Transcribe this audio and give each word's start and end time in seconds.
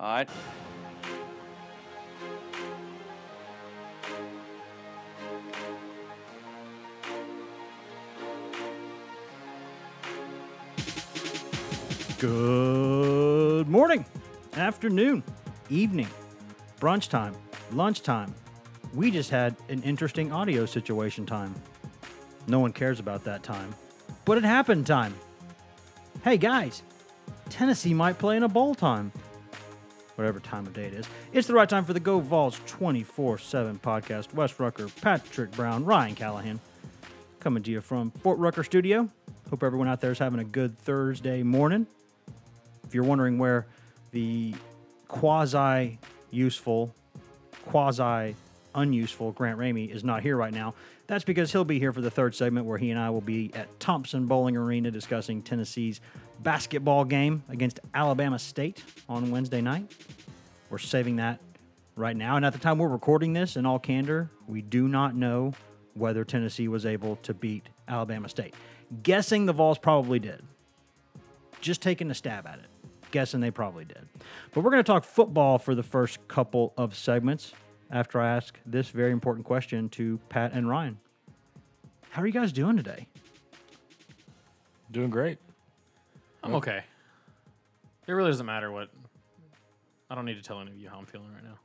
All 0.00 0.06
right. 0.06 0.28
Good 12.18 13.68
morning, 13.68 14.04
afternoon, 14.56 15.24
evening, 15.68 16.06
brunch 16.80 17.08
time, 17.08 17.34
lunchtime. 17.72 18.32
We 18.94 19.10
just 19.10 19.30
had 19.30 19.56
an 19.68 19.82
interesting 19.82 20.30
audio 20.32 20.64
situation 20.64 21.26
time. 21.26 21.56
No 22.46 22.60
one 22.60 22.72
cares 22.72 23.00
about 23.00 23.24
that 23.24 23.42
time, 23.42 23.74
but 24.24 24.38
it 24.38 24.44
happened 24.44 24.86
time. 24.86 25.14
Hey 26.22 26.36
guys, 26.36 26.84
Tennessee 27.50 27.94
might 27.94 28.18
play 28.18 28.36
in 28.36 28.44
a 28.44 28.48
bowl 28.48 28.76
time. 28.76 29.10
Whatever 30.18 30.40
time 30.40 30.66
of 30.66 30.74
day 30.74 30.86
it 30.86 30.94
is. 30.94 31.06
It's 31.32 31.46
the 31.46 31.54
right 31.54 31.68
time 31.68 31.84
for 31.84 31.92
the 31.92 32.00
Go 32.00 32.18
Vols 32.18 32.60
24 32.66 33.38
7 33.38 33.78
podcast. 33.78 34.34
Wes 34.34 34.58
Rucker, 34.58 34.88
Patrick 35.00 35.52
Brown, 35.52 35.84
Ryan 35.84 36.16
Callahan 36.16 36.60
coming 37.38 37.62
to 37.62 37.70
you 37.70 37.80
from 37.80 38.10
Fort 38.10 38.36
Rucker 38.40 38.64
Studio. 38.64 39.08
Hope 39.48 39.62
everyone 39.62 39.86
out 39.86 40.00
there 40.00 40.10
is 40.10 40.18
having 40.18 40.40
a 40.40 40.44
good 40.44 40.76
Thursday 40.76 41.44
morning. 41.44 41.86
If 42.84 42.96
you're 42.96 43.04
wondering 43.04 43.38
where 43.38 43.66
the 44.10 44.56
quasi 45.06 46.00
useful, 46.32 46.92
quasi 47.66 48.34
unuseful 48.74 49.30
Grant 49.30 49.56
Ramey 49.56 49.88
is 49.88 50.02
not 50.02 50.22
here 50.22 50.36
right 50.36 50.52
now, 50.52 50.74
that's 51.08 51.24
because 51.24 51.50
he'll 51.50 51.64
be 51.64 51.78
here 51.78 51.92
for 51.92 52.02
the 52.02 52.10
third 52.10 52.34
segment 52.34 52.66
where 52.66 52.78
he 52.78 52.90
and 52.90 53.00
I 53.00 53.10
will 53.10 53.22
be 53.22 53.50
at 53.54 53.80
Thompson 53.80 54.26
Boling 54.26 54.56
Arena 54.56 54.90
discussing 54.90 55.42
Tennessee's 55.42 56.00
basketball 56.40 57.04
game 57.04 57.42
against 57.48 57.80
Alabama 57.94 58.38
State 58.38 58.84
on 59.08 59.30
Wednesday 59.30 59.62
night. 59.62 59.90
We're 60.68 60.76
saving 60.78 61.16
that 61.16 61.40
right 61.96 62.14
now. 62.14 62.36
And 62.36 62.44
at 62.44 62.52
the 62.52 62.58
time 62.58 62.78
we're 62.78 62.88
recording 62.88 63.32
this, 63.32 63.56
in 63.56 63.64
all 63.64 63.78
candor, 63.78 64.30
we 64.46 64.60
do 64.60 64.86
not 64.86 65.16
know 65.16 65.54
whether 65.94 66.24
Tennessee 66.24 66.68
was 66.68 66.84
able 66.84 67.16
to 67.16 67.32
beat 67.32 67.66
Alabama 67.88 68.28
State. 68.28 68.54
Guessing 69.02 69.46
the 69.46 69.54
Vols 69.54 69.78
probably 69.78 70.18
did. 70.18 70.42
Just 71.62 71.80
taking 71.80 72.10
a 72.10 72.14
stab 72.14 72.46
at 72.46 72.58
it. 72.58 72.66
Guessing 73.12 73.40
they 73.40 73.50
probably 73.50 73.86
did. 73.86 74.06
But 74.52 74.60
we're 74.60 74.70
going 74.70 74.84
to 74.84 74.86
talk 74.86 75.04
football 75.04 75.58
for 75.58 75.74
the 75.74 75.82
first 75.82 76.28
couple 76.28 76.74
of 76.76 76.94
segments 76.94 77.54
after 77.90 78.20
I 78.20 78.28
ask 78.36 78.58
this 78.66 78.88
very 78.88 79.12
important 79.12 79.46
question 79.46 79.88
to 79.90 80.18
Pat 80.28 80.52
and 80.52 80.68
Ryan. 80.68 80.98
How 82.10 82.22
are 82.22 82.26
you 82.26 82.32
guys 82.32 82.52
doing 82.52 82.76
today? 82.76 83.06
Doing 84.90 85.10
great. 85.10 85.38
I'm 86.42 86.54
okay. 86.56 86.82
It 88.06 88.12
really 88.12 88.30
doesn't 88.30 88.46
matter 88.46 88.70
what. 88.70 88.88
I 90.10 90.14
don't 90.14 90.24
need 90.24 90.36
to 90.36 90.42
tell 90.42 90.60
any 90.60 90.70
of 90.70 90.76
you 90.78 90.88
how 90.88 90.98
I'm 90.98 91.06
feeling 91.06 91.28
right 91.32 91.44
now. 91.44 91.58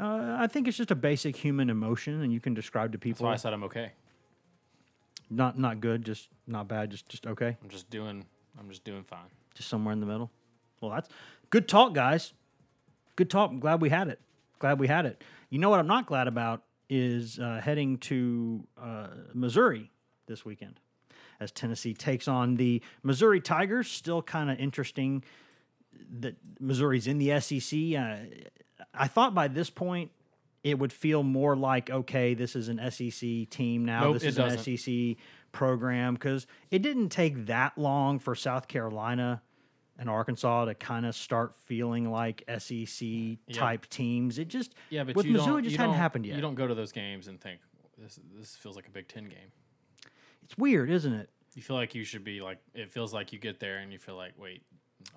Uh, 0.00 0.36
I 0.40 0.46
think 0.46 0.66
it's 0.66 0.78
just 0.78 0.90
a 0.90 0.94
basic 0.94 1.36
human 1.36 1.68
emotion, 1.68 2.22
and 2.22 2.32
you 2.32 2.40
can 2.40 2.54
describe 2.54 2.92
to 2.92 2.98
That's 2.98 3.02
people 3.02 3.26
why 3.26 3.34
I 3.34 3.36
said 3.36 3.52
I'm 3.52 3.64
okay. 3.64 3.92
not 5.28 5.58
not 5.58 5.80
good, 5.80 6.02
just 6.02 6.28
not 6.46 6.66
bad, 6.66 6.90
just 6.90 7.06
just 7.10 7.26
okay, 7.26 7.58
I'm 7.62 7.68
just 7.68 7.90
doing. 7.90 8.24
I'm 8.58 8.70
just 8.70 8.84
doing 8.84 9.02
fine. 9.04 9.28
just 9.54 9.68
somewhere 9.68 9.92
in 9.92 10.00
the 10.00 10.06
middle. 10.06 10.30
Well, 10.80 10.90
that's 10.92 11.10
good 11.50 11.68
talk, 11.68 11.92
guys. 11.92 12.32
Good 13.16 13.28
talk. 13.28 13.50
I'm 13.50 13.60
glad 13.60 13.82
we 13.82 13.90
had 13.90 14.08
it. 14.08 14.18
Glad 14.62 14.78
we 14.78 14.86
had 14.86 15.06
it. 15.06 15.24
You 15.50 15.58
know 15.58 15.70
what 15.70 15.80
I'm 15.80 15.88
not 15.88 16.06
glad 16.06 16.28
about 16.28 16.62
is 16.88 17.40
uh, 17.40 17.60
heading 17.60 17.98
to 17.98 18.62
uh, 18.80 19.08
Missouri 19.34 19.90
this 20.28 20.44
weekend 20.44 20.78
as 21.40 21.50
Tennessee 21.50 21.94
takes 21.94 22.28
on 22.28 22.54
the 22.54 22.80
Missouri 23.02 23.40
Tigers. 23.40 23.90
Still 23.90 24.22
kind 24.22 24.52
of 24.52 24.60
interesting 24.60 25.24
that 26.20 26.36
Missouri's 26.60 27.08
in 27.08 27.18
the 27.18 27.40
SEC. 27.40 27.76
Uh, 27.98 28.18
I 28.94 29.08
thought 29.08 29.34
by 29.34 29.48
this 29.48 29.68
point 29.68 30.12
it 30.62 30.78
would 30.78 30.92
feel 30.92 31.24
more 31.24 31.56
like 31.56 31.90
okay, 31.90 32.34
this 32.34 32.54
is 32.54 32.68
an 32.68 32.78
SEC 32.88 33.50
team 33.50 33.84
now. 33.84 34.04
Nope, 34.04 34.14
this 34.14 34.22
is 34.22 34.36
doesn't. 34.36 34.64
an 34.68 34.76
SEC 34.78 35.16
program 35.50 36.14
because 36.14 36.46
it 36.70 36.82
didn't 36.82 37.08
take 37.08 37.46
that 37.46 37.76
long 37.76 38.20
for 38.20 38.36
South 38.36 38.68
Carolina 38.68 39.42
and 40.02 40.10
Arkansas 40.10 40.64
to 40.64 40.74
kind 40.74 41.06
of 41.06 41.14
start 41.14 41.54
feeling 41.54 42.10
like 42.10 42.42
SEC 42.58 43.08
type 43.52 43.86
teams. 43.88 44.36
It 44.36 44.48
just 44.48 44.74
Yeah, 44.90 45.04
but 45.04 45.14
with 45.14 45.26
you 45.26 45.32
Missouri 45.34 45.62
don't, 45.62 45.64
just 45.64 45.76
hadn't 45.76 45.94
happened 45.94 46.26
yet. 46.26 46.34
You 46.34 46.42
don't 46.42 46.56
go 46.56 46.66
to 46.66 46.74
those 46.74 46.90
games 46.90 47.28
and 47.28 47.40
think 47.40 47.60
this. 47.96 48.18
This 48.36 48.56
feels 48.56 48.74
like 48.74 48.88
a 48.88 48.90
Big 48.90 49.06
Ten 49.06 49.24
game. 49.24 49.52
It's 50.42 50.58
weird, 50.58 50.90
isn't 50.90 51.12
it? 51.12 51.30
You 51.54 51.62
feel 51.62 51.76
like 51.76 51.94
you 51.94 52.02
should 52.02 52.24
be 52.24 52.40
like. 52.40 52.58
It 52.74 52.90
feels 52.90 53.14
like 53.14 53.32
you 53.32 53.38
get 53.38 53.60
there 53.60 53.78
and 53.78 53.92
you 53.92 53.98
feel 54.00 54.16
like, 54.16 54.32
wait, 54.36 54.62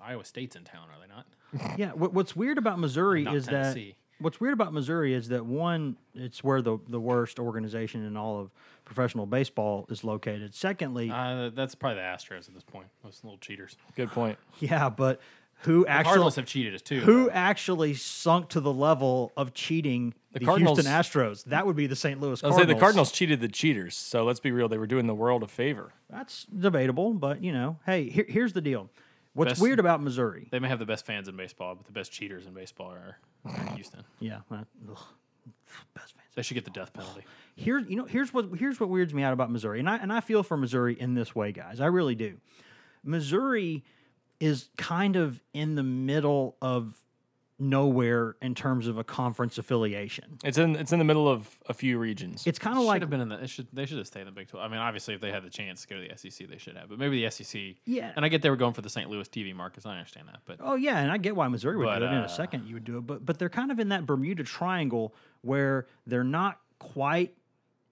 Iowa 0.00 0.24
State's 0.24 0.54
in 0.54 0.62
town, 0.62 0.86
are 0.88 1.00
they 1.00 1.12
not? 1.12 1.76
Yeah. 1.76 1.90
What, 1.92 2.12
what's 2.14 2.36
weird 2.36 2.56
about 2.56 2.78
Missouri 2.78 3.26
is 3.26 3.46
that 3.46 3.50
Tennessee. 3.74 3.96
What's 4.18 4.40
weird 4.40 4.54
about 4.54 4.72
Missouri 4.72 5.14
is 5.14 5.28
that 5.28 5.44
one, 5.46 5.96
it's 6.14 6.42
where 6.44 6.62
the 6.62 6.78
the 6.88 7.00
worst 7.00 7.38
organization 7.38 8.04
in 8.04 8.16
all 8.16 8.40
of 8.40 8.50
professional 8.84 9.26
baseball 9.26 9.86
is 9.88 10.04
located. 10.04 10.54
Secondly, 10.54 11.10
Uh, 11.10 11.50
that's 11.54 11.74
probably 11.74 11.96
the 11.96 12.02
Astros 12.02 12.48
at 12.48 12.54
this 12.54 12.62
point. 12.64 12.86
Those 13.02 13.20
little 13.24 13.38
cheaters. 13.38 13.76
Good 13.96 14.10
point. 14.10 14.38
yeah, 14.60 14.88
but 14.88 15.20
who 15.60 15.84
The 15.84 15.90
actually 15.90 16.04
Cardinals 16.10 16.36
have 16.36 16.46
cheated 16.46 16.74
us 16.74 16.82
too. 16.82 17.00
who 17.00 17.24
but- 17.26 17.34
actually 17.34 17.94
sunk 17.94 18.50
to 18.50 18.60
the 18.60 18.72
level 18.72 19.32
of 19.36 19.54
cheating 19.54 20.12
the, 20.32 20.40
Cardinals- 20.40 20.78
Houston 20.78 20.92
Astros? 20.92 21.44
That 21.44 21.66
would 21.66 21.76
be 21.76 21.86
the 21.86 21.96
St. 21.96 22.20
Louis 22.20 22.28
I 22.28 22.30
was 22.30 22.40
Cardinals. 22.42 22.66
say 22.68 22.74
the 22.74 22.78
Cardinals 22.80 23.10
cheated 23.12 23.40
the 23.40 23.48
cheaters. 23.48 23.96
So 23.96 24.24
let's 24.24 24.38
be 24.40 24.50
real; 24.52 24.68
they 24.68 24.78
were 24.78 24.86
doing 24.86 25.06
the 25.06 25.14
world 25.14 25.42
a 25.42 25.48
favor. 25.48 25.92
That's 26.10 26.44
debatable, 26.44 27.14
but 27.14 27.42
you 27.42 27.52
know, 27.52 27.78
hey, 27.86 28.08
here, 28.10 28.26
here's 28.28 28.52
the 28.52 28.60
deal. 28.60 28.90
What's 29.36 29.50
Best- 29.52 29.60
weird 29.62 29.78
about 29.78 30.02
Missouri? 30.02 30.48
They 30.50 30.58
may 30.58 30.68
have 30.68 30.78
the 30.78 30.86
best 30.86 31.04
fans 31.04 31.28
in 31.28 31.36
baseball, 31.36 31.74
but 31.74 31.84
the 31.84 31.92
best 31.92 32.10
cheaters 32.10 32.46
in 32.46 32.54
baseball 32.54 32.92
are 32.92 33.18
in 33.44 33.66
Houston. 33.74 34.02
Yeah, 34.18 34.40
ugh, 34.50 34.64
best 35.94 36.14
fans. 36.14 36.28
They 36.34 36.42
should 36.42 36.54
get 36.54 36.64
the 36.64 36.70
death 36.70 36.92
penalty. 36.94 37.22
Here, 37.54 37.78
you 37.78 37.96
know, 37.96 38.04
here's 38.06 38.32
what 38.32 38.46
here's 38.58 38.80
what 38.80 38.88
weirds 38.88 39.12
me 39.12 39.22
out 39.22 39.34
about 39.34 39.50
Missouri, 39.50 39.78
and 39.78 39.88
I 39.90 39.96
and 39.98 40.10
I 40.12 40.20
feel 40.20 40.42
for 40.42 40.56
Missouri 40.56 40.98
in 40.98 41.12
this 41.14 41.34
way, 41.34 41.52
guys. 41.52 41.80
I 41.80 41.86
really 41.86 42.14
do. 42.14 42.38
Missouri 43.04 43.84
is 44.40 44.68
kind 44.76 45.16
of 45.16 45.40
in 45.52 45.74
the 45.74 45.82
middle 45.82 46.56
of 46.60 46.96
nowhere 47.58 48.36
in 48.42 48.54
terms 48.54 48.86
of 48.86 48.98
a 48.98 49.04
conference 49.04 49.56
affiliation. 49.58 50.38
It's 50.44 50.58
in 50.58 50.76
it's 50.76 50.92
in 50.92 50.98
the 50.98 51.04
middle 51.04 51.28
of 51.28 51.58
a 51.68 51.74
few 51.74 51.98
regions. 51.98 52.46
It's 52.46 52.58
kind 52.58 52.76
of 52.78 52.84
like 52.84 53.00
have 53.00 53.10
been 53.10 53.20
in 53.20 53.28
the. 53.28 53.42
It 53.42 53.50
should, 53.50 53.66
they 53.72 53.86
should 53.86 53.98
have 53.98 54.06
stayed 54.06 54.20
in 54.20 54.26
the 54.26 54.32
Big 54.32 54.48
Twelve. 54.48 54.64
I 54.64 54.68
mean, 54.68 54.78
obviously, 54.80 55.14
if 55.14 55.20
they 55.20 55.30
had 55.30 55.42
the 55.42 55.50
chance 55.50 55.82
to 55.82 55.88
go 55.88 56.00
to 56.00 56.06
the 56.08 56.16
SEC, 56.30 56.48
they 56.48 56.58
should 56.58 56.76
have. 56.76 56.88
But 56.88 56.98
maybe 56.98 57.22
the 57.22 57.30
SEC. 57.30 57.76
Yeah. 57.84 58.12
And 58.14 58.24
I 58.24 58.28
get 58.28 58.42
they 58.42 58.50
were 58.50 58.56
going 58.56 58.74
for 58.74 58.82
the 58.82 58.90
St. 58.90 59.08
Louis 59.08 59.28
TV 59.28 59.54
markets. 59.54 59.86
I 59.86 59.96
understand 59.96 60.28
that, 60.28 60.40
but 60.44 60.58
Oh 60.60 60.74
yeah, 60.74 60.98
and 60.98 61.10
I 61.10 61.16
get 61.16 61.34
why 61.34 61.48
Missouri 61.48 61.76
would 61.76 61.86
But, 61.86 62.00
do 62.00 62.04
it 62.06 62.08
in 62.12 62.18
uh, 62.18 62.24
a 62.24 62.28
second. 62.28 62.66
You 62.66 62.74
would 62.74 62.84
do 62.84 62.98
it, 62.98 63.06
but 63.06 63.24
but 63.24 63.38
they're 63.38 63.48
kind 63.48 63.70
of 63.70 63.78
in 63.78 63.88
that 63.88 64.06
Bermuda 64.06 64.44
Triangle 64.44 65.14
where 65.42 65.86
they're 66.06 66.24
not 66.24 66.60
quite 66.78 67.34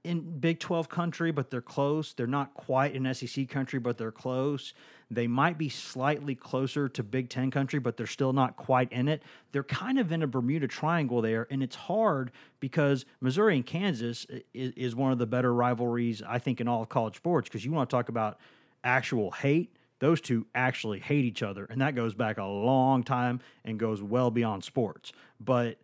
in 0.03 0.39
Big 0.39 0.61
Twelve 0.61 0.89
country, 0.91 1.33
but 1.33 1.51
they're 1.51 1.63
close. 1.63 2.13
They're 2.13 2.27
not 2.27 2.53
quite 2.55 2.95
in 2.95 3.13
SEC 3.15 3.49
country, 3.49 3.79
but 3.79 3.97
they're 3.97 4.13
close. 4.13 4.75
They 5.10 5.26
might 5.26 5.59
be 5.59 5.69
slightly 5.69 6.34
closer 6.34 6.88
to 6.88 7.03
Big 7.03 7.28
Ten 7.28 7.50
country, 7.50 7.78
but 7.78 7.97
they're 7.97 8.06
still 8.06 8.32
not 8.32 8.56
quite 8.56 8.91
in 8.92 9.09
it. 9.09 9.22
They're 9.53 9.62
kind 9.62 9.98
of 9.98 10.12
in 10.12 10.22
a 10.22 10.26
Bermuda 10.26 10.69
Triangle 10.69 11.22
there, 11.22 11.47
and 11.50 11.62
it's 11.62 11.76
hard 11.76 12.32
because 12.60 13.04
Missouri 13.20 13.56
and 13.56 13.66
Kansas 13.66 14.26
is, 14.53 14.72
is 14.76 14.97
one 14.97 15.12
of 15.12 15.19
the 15.19 15.26
better 15.26 15.53
rivalries 15.53 16.22
I 16.22 16.38
think 16.38 16.60
in 16.60 16.69
all 16.69 16.82
of 16.82 16.88
college 16.88 17.16
sports. 17.16 17.48
Because 17.48 17.65
you 17.65 17.72
want 17.72 17.88
to 17.91 17.97
talk 17.97 18.09
about 18.09 18.38
actual 18.82 19.31
hate 19.31 19.76
those 20.00 20.20
two 20.20 20.47
actually 20.54 21.00
hate 21.00 21.25
each 21.25 21.42
other 21.42 21.65
and 21.65 21.81
that 21.81 21.94
goes 21.94 22.15
back 22.15 22.36
a 22.36 22.44
long 22.44 23.03
time 23.03 23.41
and 23.65 23.78
goes 23.78 24.03
well 24.03 24.31
beyond 24.31 24.62
sports 24.62 25.12
but 25.41 25.78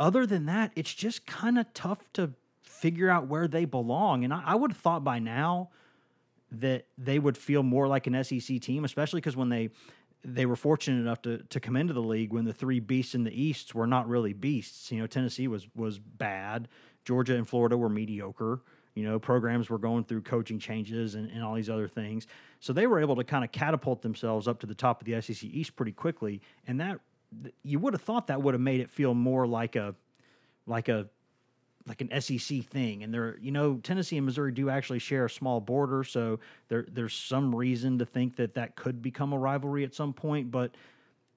other 0.00 0.26
than 0.26 0.46
that 0.46 0.72
it's 0.74 0.92
just 0.92 1.24
kind 1.26 1.56
of 1.58 1.72
tough 1.72 2.00
to 2.12 2.32
figure 2.62 3.08
out 3.08 3.28
where 3.28 3.46
they 3.46 3.64
belong 3.64 4.24
and 4.24 4.34
I, 4.34 4.42
I 4.44 4.54
would 4.56 4.72
have 4.72 4.80
thought 4.80 5.04
by 5.04 5.20
now 5.20 5.70
that 6.52 6.86
they 6.98 7.18
would 7.18 7.36
feel 7.36 7.62
more 7.62 7.86
like 7.86 8.06
an 8.06 8.24
sec 8.24 8.60
team 8.60 8.84
especially 8.84 9.20
because 9.20 9.36
when 9.36 9.48
they 9.48 9.70
they 10.22 10.44
were 10.44 10.56
fortunate 10.56 11.00
enough 11.00 11.22
to, 11.22 11.38
to 11.48 11.58
come 11.58 11.76
into 11.76 11.94
the 11.94 12.02
league 12.02 12.32
when 12.32 12.44
the 12.44 12.52
three 12.52 12.78
beasts 12.78 13.14
in 13.14 13.24
the 13.24 13.42
east 13.42 13.74
were 13.74 13.86
not 13.86 14.08
really 14.08 14.32
beasts 14.32 14.90
you 14.90 14.98
know 14.98 15.06
tennessee 15.06 15.48
was 15.48 15.66
was 15.74 15.98
bad 15.98 16.68
georgia 17.04 17.34
and 17.34 17.48
florida 17.48 17.76
were 17.76 17.88
mediocre 17.88 18.62
you 18.94 19.04
know, 19.04 19.18
programs 19.18 19.70
were 19.70 19.78
going 19.78 20.04
through 20.04 20.22
coaching 20.22 20.58
changes 20.58 21.14
and, 21.14 21.30
and 21.30 21.42
all 21.42 21.54
these 21.54 21.70
other 21.70 21.88
things. 21.88 22.26
So 22.58 22.72
they 22.72 22.86
were 22.86 23.00
able 23.00 23.16
to 23.16 23.24
kind 23.24 23.44
of 23.44 23.52
catapult 23.52 24.02
themselves 24.02 24.48
up 24.48 24.60
to 24.60 24.66
the 24.66 24.74
top 24.74 25.00
of 25.00 25.06
the 25.06 25.20
SEC 25.20 25.44
East 25.44 25.76
pretty 25.76 25.92
quickly. 25.92 26.40
And 26.66 26.80
that 26.80 27.00
you 27.62 27.78
would 27.78 27.94
have 27.94 28.02
thought 28.02 28.26
that 28.26 28.42
would 28.42 28.54
have 28.54 28.60
made 28.60 28.80
it 28.80 28.90
feel 28.90 29.14
more 29.14 29.46
like 29.46 29.76
a 29.76 29.94
like 30.66 30.88
a 30.88 31.08
like 31.86 32.00
an 32.00 32.20
SEC 32.20 32.64
thing. 32.64 33.02
And 33.02 33.12
there, 33.12 33.38
you 33.40 33.50
know, 33.50 33.78
Tennessee 33.82 34.16
and 34.16 34.26
Missouri 34.26 34.52
do 34.52 34.70
actually 34.70 34.98
share 34.98 35.24
a 35.26 35.30
small 35.30 35.60
border, 35.60 36.04
so 36.04 36.40
there 36.68 36.86
there's 36.90 37.14
some 37.14 37.54
reason 37.54 37.98
to 37.98 38.06
think 38.06 38.36
that 38.36 38.54
that 38.54 38.76
could 38.76 39.02
become 39.02 39.32
a 39.32 39.38
rivalry 39.38 39.84
at 39.84 39.94
some 39.94 40.12
point, 40.12 40.50
but 40.50 40.74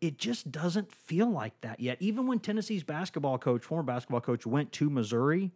it 0.01 0.18
just 0.18 0.51
doesn't 0.51 0.92
feel 0.92 1.30
like 1.30 1.60
that 1.62 1.80
yet. 1.80 1.98
Even 2.01 2.28
when 2.28 2.40
Tennessee's 2.40 2.84
basketball 2.84 3.38
coach, 3.38 3.63
former 3.63 3.84
basketball 3.84 4.19
coach, 4.19 4.45
went 4.45 4.74
to 4.74 4.90
Missouri, 4.90 5.51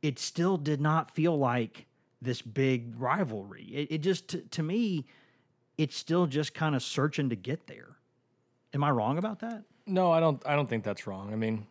it 0.00 0.18
still 0.18 0.56
did 0.56 0.80
not 0.80 1.14
feel 1.14 1.36
like 1.36 1.84
this 2.22 2.40
big 2.40 2.98
rivalry. 2.98 3.64
It, 3.64 3.88
it 3.90 3.98
just, 3.98 4.28
to, 4.28 4.38
to 4.38 4.62
me, 4.62 5.04
it's 5.76 5.94
still 5.94 6.26
just 6.26 6.54
kind 6.54 6.74
of 6.74 6.82
searching 6.82 7.28
to 7.28 7.36
get 7.36 7.66
there. 7.66 7.96
Am 8.72 8.82
I 8.82 8.90
wrong 8.90 9.18
about 9.18 9.40
that? 9.40 9.64
No, 9.86 10.10
I 10.10 10.20
don't. 10.20 10.42
I 10.46 10.54
don't 10.54 10.68
think 10.68 10.84
that's 10.84 11.06
wrong. 11.06 11.32
I 11.32 11.36
mean, 11.36 11.66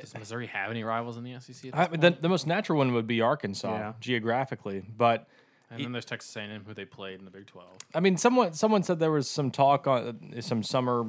Does 0.00 0.14
Missouri 0.14 0.46
have 0.46 0.70
any 0.70 0.84
rivals 0.84 1.16
in 1.16 1.24
the 1.24 1.38
SEC? 1.38 1.48
At 1.48 1.62
this 1.62 1.70
I, 1.74 1.86
point? 1.86 2.00
the, 2.00 2.10
the 2.12 2.28
most 2.28 2.46
natural 2.46 2.78
one 2.78 2.92
would 2.94 3.06
be 3.06 3.20
Arkansas 3.20 3.72
Yeah. 3.76 3.92
geographically, 4.00 4.82
but 4.96 5.28
and 5.70 5.82
then 5.82 5.92
there's 5.92 6.04
Texas 6.04 6.34
A&M, 6.36 6.64
who 6.66 6.74
they 6.74 6.84
played 6.84 7.18
in 7.18 7.24
the 7.24 7.30
Big 7.30 7.46
12. 7.46 7.66
I 7.94 8.00
mean, 8.00 8.16
someone 8.16 8.52
someone 8.52 8.82
said 8.82 8.98
there 8.98 9.10
was 9.10 9.28
some 9.28 9.50
talk 9.50 9.86
on 9.86 10.34
some 10.40 10.62
summer 10.62 11.06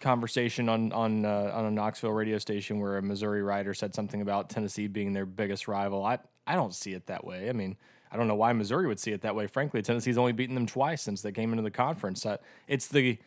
conversation 0.00 0.68
on 0.68 0.92
on 0.92 1.24
uh, 1.24 1.50
on 1.54 1.64
a 1.66 1.70
Knoxville 1.70 2.12
radio 2.12 2.38
station 2.38 2.80
where 2.80 2.98
a 2.98 3.02
Missouri 3.02 3.42
writer 3.42 3.74
said 3.74 3.94
something 3.94 4.20
about 4.20 4.50
Tennessee 4.50 4.86
being 4.86 5.12
their 5.12 5.26
biggest 5.26 5.68
rival. 5.68 6.04
I 6.04 6.18
I 6.46 6.54
don't 6.54 6.74
see 6.74 6.92
it 6.92 7.06
that 7.06 7.24
way. 7.24 7.48
I 7.48 7.52
mean, 7.52 7.76
I 8.10 8.16
don't 8.16 8.28
know 8.28 8.34
why 8.34 8.52
Missouri 8.52 8.86
would 8.86 9.00
see 9.00 9.12
it 9.12 9.22
that 9.22 9.34
way. 9.34 9.46
Frankly, 9.46 9.80
Tennessee's 9.82 10.18
only 10.18 10.32
beaten 10.32 10.54
them 10.54 10.66
twice 10.66 11.02
since 11.02 11.22
they 11.22 11.32
came 11.32 11.50
into 11.52 11.62
the 11.62 11.70
conference. 11.70 12.26
Uh, 12.26 12.36
it's 12.68 12.88
the 12.88 13.18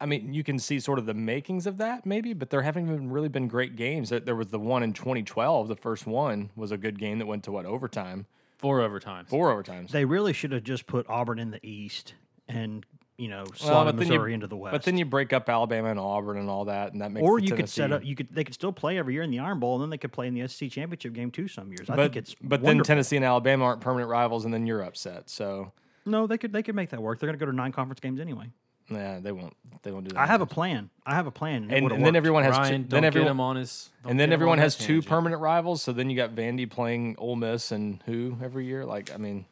I 0.00 0.06
mean, 0.06 0.32
you 0.32 0.42
can 0.42 0.58
see 0.58 0.80
sort 0.80 0.98
of 0.98 1.06
the 1.06 1.14
makings 1.14 1.66
of 1.66 1.76
that, 1.76 2.06
maybe, 2.06 2.32
but 2.32 2.48
there 2.50 2.62
haven't 2.62 2.86
even 2.86 3.10
really 3.10 3.28
been 3.28 3.48
great 3.48 3.76
games. 3.76 4.08
There 4.08 4.20
there 4.20 4.34
was 4.36 4.48
the 4.48 4.58
one 4.58 4.82
in 4.82 4.92
2012. 4.92 5.68
The 5.68 5.76
first 5.76 6.06
one 6.06 6.50
was 6.56 6.72
a 6.72 6.78
good 6.78 6.98
game 6.98 7.18
that 7.18 7.26
went 7.26 7.44
to 7.44 7.52
what 7.52 7.66
overtime, 7.66 8.26
Four 8.58 8.80
overtimes. 8.80 9.28
four 9.28 9.54
overtimes. 9.54 9.90
They 9.90 10.04
really 10.04 10.32
should 10.32 10.52
have 10.52 10.64
just 10.64 10.86
put 10.86 11.06
Auburn 11.08 11.38
in 11.38 11.50
the 11.50 11.60
East 11.66 12.14
and 12.48 12.84
you 13.18 13.28
know 13.28 13.44
Well, 13.44 13.54
slotted 13.54 13.96
but 13.96 13.98
then 14.00 14.06
you- 14.08 14.12
Missouri 14.18 14.32
into 14.34 14.46
the 14.46 14.56
West. 14.56 14.72
But 14.72 14.82
then 14.84 14.96
you 14.96 15.04
break 15.04 15.34
up 15.34 15.48
Alabama 15.50 15.90
and 15.90 16.00
Auburn 16.00 16.38
and 16.38 16.48
all 16.48 16.64
that, 16.64 16.92
and 16.94 17.02
that 17.02 17.12
makes 17.12 17.22
or 17.26 17.38
the 17.38 17.46
you 17.46 17.54
could 17.54 17.68
set 17.68 17.92
up. 17.92 18.02
You 18.02 18.16
could. 18.16 18.34
They 18.34 18.44
could 18.44 18.54
still 18.54 18.72
play 18.72 18.96
every 18.96 19.12
year 19.12 19.22
in 19.22 19.30
the 19.30 19.38
Iron 19.40 19.60
Bowl, 19.60 19.74
and 19.74 19.82
then 19.82 19.90
they 19.90 19.98
could 19.98 20.12
play 20.12 20.26
in 20.26 20.32
the 20.34 20.48
SEC 20.48 20.70
championship 20.70 21.12
game 21.12 21.30
too. 21.30 21.46
Some 21.46 21.68
years, 21.70 21.90
I 21.90 21.96
but 21.96 22.02
think 22.04 22.16
it's. 22.16 22.34
but 22.42 22.62
then. 22.62 22.78
Tennessee 22.82 23.16
and 23.16 23.24
Alabama 23.24 23.66
aren't 23.66 23.82
permanent 23.82 24.08
rivals, 24.10 24.46
and 24.46 24.54
then 24.54 24.66
you're 24.66 24.80
upset. 24.82 25.28
So 25.28 25.72
No, 26.06 26.26
they 26.26 26.38
could. 26.38 26.54
They 26.54 26.62
could 26.62 26.74
make 26.74 26.88
that 26.90 27.02
work. 27.02 27.18
They're 27.18 27.26
going 27.28 27.38
to 27.38 27.44
go 27.44 27.50
to 27.50 27.54
nine 27.56 27.72
conference 27.72 28.00
games 28.00 28.20
anyway. 28.20 28.46
Yeah, 28.90 29.20
they 29.20 29.32
won't. 29.32 29.56
They 29.82 29.92
won't 29.92 30.08
do 30.08 30.14
that. 30.14 30.20
I 30.20 30.26
have 30.26 30.40
a 30.40 30.46
plan. 30.46 30.90
I 31.06 31.14
have 31.14 31.26
a 31.26 31.30
plan, 31.30 31.70
and, 31.70 31.90
and, 31.90 32.04
then 32.04 32.16
everyone 32.16 32.44
has 32.44 32.56
Ryan, 32.56 32.82
two, 32.82 32.88
don't 32.88 32.90
then 32.90 33.02
get 33.02 33.06
everyone 33.06 33.30
him 33.30 33.40
on 33.40 33.56
his. 33.56 33.90
and 34.04 34.20
then 34.20 34.32
everyone 34.32 34.58
has 34.58 34.76
two 34.76 34.86
tangent. 34.86 35.06
permanent 35.06 35.42
rivals. 35.42 35.82
So 35.82 35.92
then 35.92 36.10
you 36.10 36.16
got 36.16 36.34
Vandy 36.34 36.68
playing 36.68 37.16
Ole 37.18 37.36
Miss 37.36 37.72
and 37.72 38.02
who 38.06 38.36
every 38.42 38.66
year. 38.66 38.84
Like 38.84 39.12
I 39.14 39.16
mean, 39.16 39.46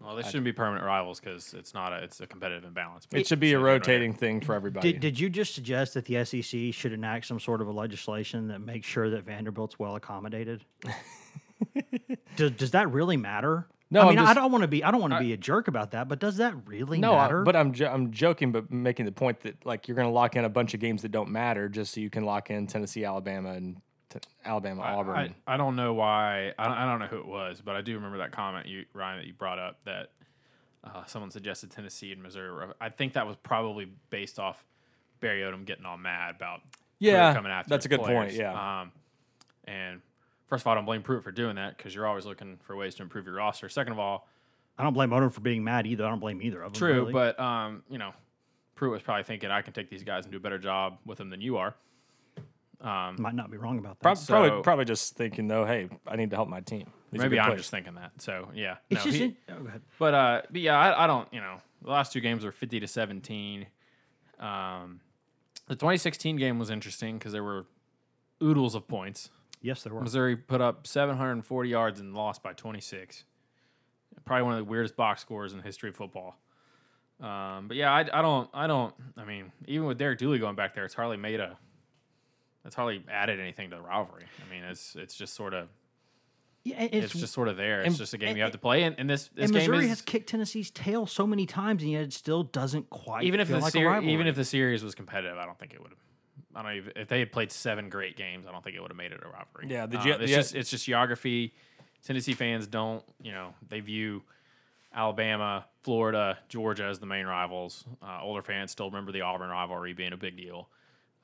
Well, 0.00 0.14
they 0.14 0.22
shouldn't 0.22 0.44
be 0.44 0.52
permanent 0.52 0.84
rivals 0.84 1.20
because 1.20 1.54
it's 1.54 1.74
not 1.74 1.92
a. 1.92 1.96
It's 1.96 2.20
a 2.20 2.26
competitive 2.26 2.64
imbalance. 2.64 3.06
it 3.12 3.26
should 3.26 3.40
be 3.40 3.52
a 3.54 3.58
rotating 3.58 4.14
thing 4.14 4.40
for 4.40 4.54
everybody. 4.54 4.92
Did, 4.92 5.00
did 5.00 5.20
you 5.20 5.28
just 5.28 5.54
suggest 5.54 5.94
that 5.94 6.04
the 6.04 6.24
SEC 6.24 6.74
should 6.74 6.92
enact 6.92 7.26
some 7.26 7.40
sort 7.40 7.60
of 7.60 7.68
a 7.68 7.72
legislation 7.72 8.48
that 8.48 8.60
makes 8.60 8.86
sure 8.86 9.10
that 9.10 9.24
Vanderbilt's 9.24 9.78
well 9.78 9.96
accommodated? 9.96 10.64
does, 12.36 12.50
does 12.52 12.70
that 12.72 12.90
really 12.90 13.16
matter? 13.16 13.66
No, 13.92 14.00
I 14.00 14.02
I'm 14.04 14.08
mean 14.16 14.18
I 14.24 14.34
don't 14.34 14.50
want 14.50 14.62
to 14.62 14.68
be 14.68 14.82
I 14.82 14.90
don't 14.90 15.00
want 15.00 15.12
to 15.12 15.18
be 15.20 15.32
a 15.32 15.36
jerk 15.36 15.68
about 15.68 15.90
that, 15.92 16.08
but 16.08 16.18
does 16.18 16.38
that 16.38 16.54
really 16.66 16.98
no, 16.98 17.12
I- 17.14 17.22
matter? 17.22 17.42
but 17.44 17.54
I'm 17.54 17.72
jo- 17.72 17.90
I'm 17.90 18.10
joking, 18.10 18.50
but 18.52 18.70
making 18.72 19.06
the 19.06 19.12
point 19.12 19.40
that 19.40 19.64
like 19.66 19.86
you're 19.88 19.94
going 19.94 20.08
to 20.08 20.12
lock 20.12 20.34
in 20.36 20.44
a 20.44 20.48
bunch 20.48 20.74
of 20.74 20.80
games 20.80 21.02
that 21.02 21.10
don't 21.12 21.30
matter 21.30 21.68
just 21.68 21.94
so 21.94 22.00
you 22.00 22.10
can 22.10 22.24
lock 22.24 22.50
in 22.50 22.66
Tennessee, 22.66 23.04
Alabama, 23.04 23.50
and 23.52 23.76
t- 24.10 24.18
Alabama, 24.44 24.82
Auburn. 24.82 25.34
I, 25.46 25.54
I 25.54 25.56
don't 25.56 25.76
know 25.76 25.92
why. 25.94 26.52
I 26.58 26.64
don't, 26.68 26.76
I 26.78 26.86
don't 26.86 26.98
know 27.00 27.06
who 27.06 27.18
it 27.18 27.26
was, 27.26 27.60
but 27.64 27.76
I 27.76 27.82
do 27.82 27.94
remember 27.94 28.18
that 28.18 28.32
comment 28.32 28.66
you 28.66 28.84
Ryan 28.94 29.18
that 29.20 29.26
you 29.26 29.34
brought 29.34 29.58
up 29.58 29.78
that 29.84 30.08
uh, 30.84 31.04
someone 31.04 31.30
suggested 31.30 31.70
Tennessee 31.70 32.12
and 32.12 32.22
Missouri. 32.22 32.68
I 32.80 32.88
think 32.88 33.12
that 33.12 33.26
was 33.26 33.36
probably 33.36 33.88
based 34.10 34.38
off 34.38 34.64
Barry 35.20 35.42
Odom 35.42 35.64
getting 35.64 35.84
all 35.84 35.98
mad 35.98 36.34
about 36.36 36.60
Yeah, 36.98 37.32
coming 37.34 37.52
after. 37.52 37.68
that's 37.68 37.84
his 37.84 37.92
a 37.92 37.96
good 37.96 38.04
point, 38.04 38.32
yeah. 38.32 38.80
Um, 38.80 38.92
and 39.64 40.00
first 40.52 40.64
of 40.64 40.66
all, 40.66 40.72
I 40.72 40.74
don't 40.74 40.84
blame 40.84 41.00
Pruitt 41.00 41.24
for 41.24 41.32
doing 41.32 41.56
that 41.56 41.78
because 41.78 41.94
you're 41.94 42.06
always 42.06 42.26
looking 42.26 42.58
for 42.62 42.76
ways 42.76 42.94
to 42.96 43.02
improve 43.02 43.24
your 43.24 43.36
roster. 43.36 43.70
Second 43.70 43.94
of 43.94 43.98
all, 43.98 44.28
I 44.76 44.82
don't 44.82 44.92
blame 44.92 45.08
Odom 45.08 45.32
for 45.32 45.40
being 45.40 45.64
mad 45.64 45.86
either. 45.86 46.04
I 46.04 46.10
don't 46.10 46.18
blame 46.18 46.42
either 46.42 46.60
of 46.62 46.74
them. 46.74 46.78
True, 46.78 46.92
really. 47.00 47.12
but 47.14 47.40
um, 47.40 47.82
you 47.88 47.96
know, 47.96 48.12
Pruitt 48.74 48.92
was 48.92 49.00
probably 49.00 49.24
thinking 49.24 49.50
I 49.50 49.62
can 49.62 49.72
take 49.72 49.88
these 49.88 50.04
guys 50.04 50.24
and 50.24 50.30
do 50.30 50.36
a 50.36 50.40
better 50.40 50.58
job 50.58 50.98
with 51.06 51.16
them 51.16 51.30
than 51.30 51.40
you 51.40 51.56
are. 51.56 51.74
Um, 52.82 53.16
might 53.18 53.34
not 53.34 53.50
be 53.50 53.56
wrong 53.56 53.78
about 53.78 53.98
that. 54.00 54.02
Prob- 54.02 54.18
so- 54.18 54.34
probably 54.34 54.62
probably 54.62 54.84
just 54.84 55.16
thinking 55.16 55.48
though, 55.48 55.64
hey, 55.64 55.88
I 56.06 56.16
need 56.16 56.28
to 56.28 56.36
help 56.36 56.50
my 56.50 56.60
team. 56.60 56.90
These 57.10 57.22
are 57.22 57.24
maybe 57.24 57.36
good 57.36 57.40
I'm 57.40 57.46
players. 57.46 57.60
just 57.62 57.70
thinking 57.70 57.94
that. 57.94 58.10
So 58.18 58.48
yeah, 58.54 58.76
it's 58.90 59.06
no, 59.06 59.10
just 59.10 59.16
he- 59.22 59.24
in, 59.24 59.36
oh, 59.48 59.60
go 59.62 59.68
ahead. 59.68 59.80
but 59.98 60.12
uh, 60.12 60.42
but 60.50 60.60
yeah, 60.60 60.78
I, 60.78 61.04
I 61.04 61.06
don't. 61.06 61.32
You 61.32 61.40
know, 61.40 61.62
the 61.82 61.90
last 61.90 62.12
two 62.12 62.20
games 62.20 62.44
were 62.44 62.52
50 62.52 62.80
to 62.80 62.86
17. 62.86 63.66
Um, 64.38 65.00
the 65.68 65.76
2016 65.76 66.36
game 66.36 66.58
was 66.58 66.68
interesting 66.68 67.16
because 67.16 67.32
there 67.32 67.42
were 67.44 67.64
oodles 68.42 68.74
of 68.74 68.86
points. 68.86 69.30
Yes, 69.62 69.84
there 69.84 69.94
were. 69.94 70.00
Missouri 70.00 70.36
put 70.36 70.60
up 70.60 70.86
740 70.86 71.68
yards 71.68 72.00
and 72.00 72.14
lost 72.14 72.42
by 72.42 72.52
26. 72.52 73.24
Probably 74.24 74.42
one 74.42 74.52
of 74.54 74.58
the 74.58 74.64
weirdest 74.64 74.96
box 74.96 75.22
scores 75.22 75.52
in 75.52 75.58
the 75.58 75.64
history 75.64 75.88
of 75.88 75.96
football. 75.96 76.36
Um, 77.20 77.68
but 77.68 77.76
yeah, 77.76 77.92
I, 77.92 78.00
I 78.00 78.22
don't, 78.22 78.50
I 78.52 78.66
don't. 78.66 78.94
I 79.16 79.24
mean, 79.24 79.52
even 79.66 79.86
with 79.86 79.98
Derek 79.98 80.18
Dooley 80.18 80.38
going 80.38 80.56
back 80.56 80.74
there, 80.74 80.84
it's 80.84 80.94
hardly 80.94 81.16
made 81.16 81.40
a. 81.40 81.56
It's 82.64 82.74
hardly 82.74 83.02
added 83.10 83.40
anything 83.40 83.70
to 83.70 83.76
the 83.76 83.82
rivalry. 83.82 84.24
I 84.44 84.52
mean, 84.52 84.64
it's 84.64 84.96
it's 84.96 85.14
just 85.14 85.34
sort 85.34 85.54
of 85.54 85.68
Yeah, 86.64 86.82
it's, 86.82 87.12
it's, 87.12 87.20
just 87.20 87.32
sort 87.32 87.48
of 87.48 87.56
there. 87.56 87.80
It's 87.80 87.88
and- 87.88 87.96
just 87.96 88.14
a 88.14 88.18
game 88.18 88.36
you 88.36 88.42
have 88.42 88.52
to 88.52 88.58
play, 88.58 88.82
and, 88.82 88.96
and 88.98 89.08
this 89.08 89.30
this 89.34 89.46
and 89.46 89.52
game 89.52 89.70
Missouri 89.70 89.84
is 89.84 89.90
has 89.90 90.02
kicked 90.02 90.28
Tennessee's 90.28 90.70
tail 90.70 91.06
so 91.06 91.26
many 91.26 91.46
times, 91.46 91.82
and 91.82 91.92
yet 91.92 92.02
it 92.02 92.12
still 92.12 92.42
doesn't 92.42 92.90
quite 92.90 93.24
even 93.24 93.40
if 93.40 93.48
feel 93.48 93.58
the 93.58 93.62
like 93.62 93.74
rivalry. 93.74 94.12
even 94.12 94.26
if 94.26 94.34
the 94.34 94.44
series 94.44 94.82
was 94.82 94.94
competitive, 94.94 95.38
I 95.38 95.46
don't 95.46 95.58
think 95.58 95.74
it 95.74 95.80
would 95.80 95.90
have. 95.90 95.98
I 96.54 96.62
don't 96.62 96.76
even 96.76 96.92
if 96.96 97.08
they 97.08 97.18
had 97.18 97.32
played 97.32 97.50
seven 97.50 97.88
great 97.88 98.16
games, 98.16 98.46
I 98.46 98.52
don't 98.52 98.62
think 98.62 98.76
it 98.76 98.80
would 98.80 98.90
have 98.90 98.96
made 98.96 99.12
it 99.12 99.20
a 99.22 99.28
rivalry. 99.28 99.66
Yeah, 99.68 99.86
the 99.86 99.98
Um, 99.98 100.20
it's 100.20 100.32
just 100.32 100.54
it's 100.54 100.70
just 100.70 100.84
geography. 100.86 101.54
Tennessee 102.04 102.34
fans 102.34 102.66
don't, 102.66 103.04
you 103.22 103.30
know, 103.30 103.54
they 103.68 103.78
view 103.78 104.22
Alabama, 104.94 105.66
Florida, 105.82 106.38
Georgia 106.48 106.84
as 106.84 106.98
the 106.98 107.06
main 107.06 107.26
rivals. 107.26 107.84
Uh, 108.02 108.18
older 108.20 108.42
fans 108.42 108.72
still 108.72 108.90
remember 108.90 109.12
the 109.12 109.20
Auburn 109.20 109.50
rivalry 109.50 109.92
being 109.92 110.12
a 110.12 110.16
big 110.16 110.36
deal, 110.36 110.68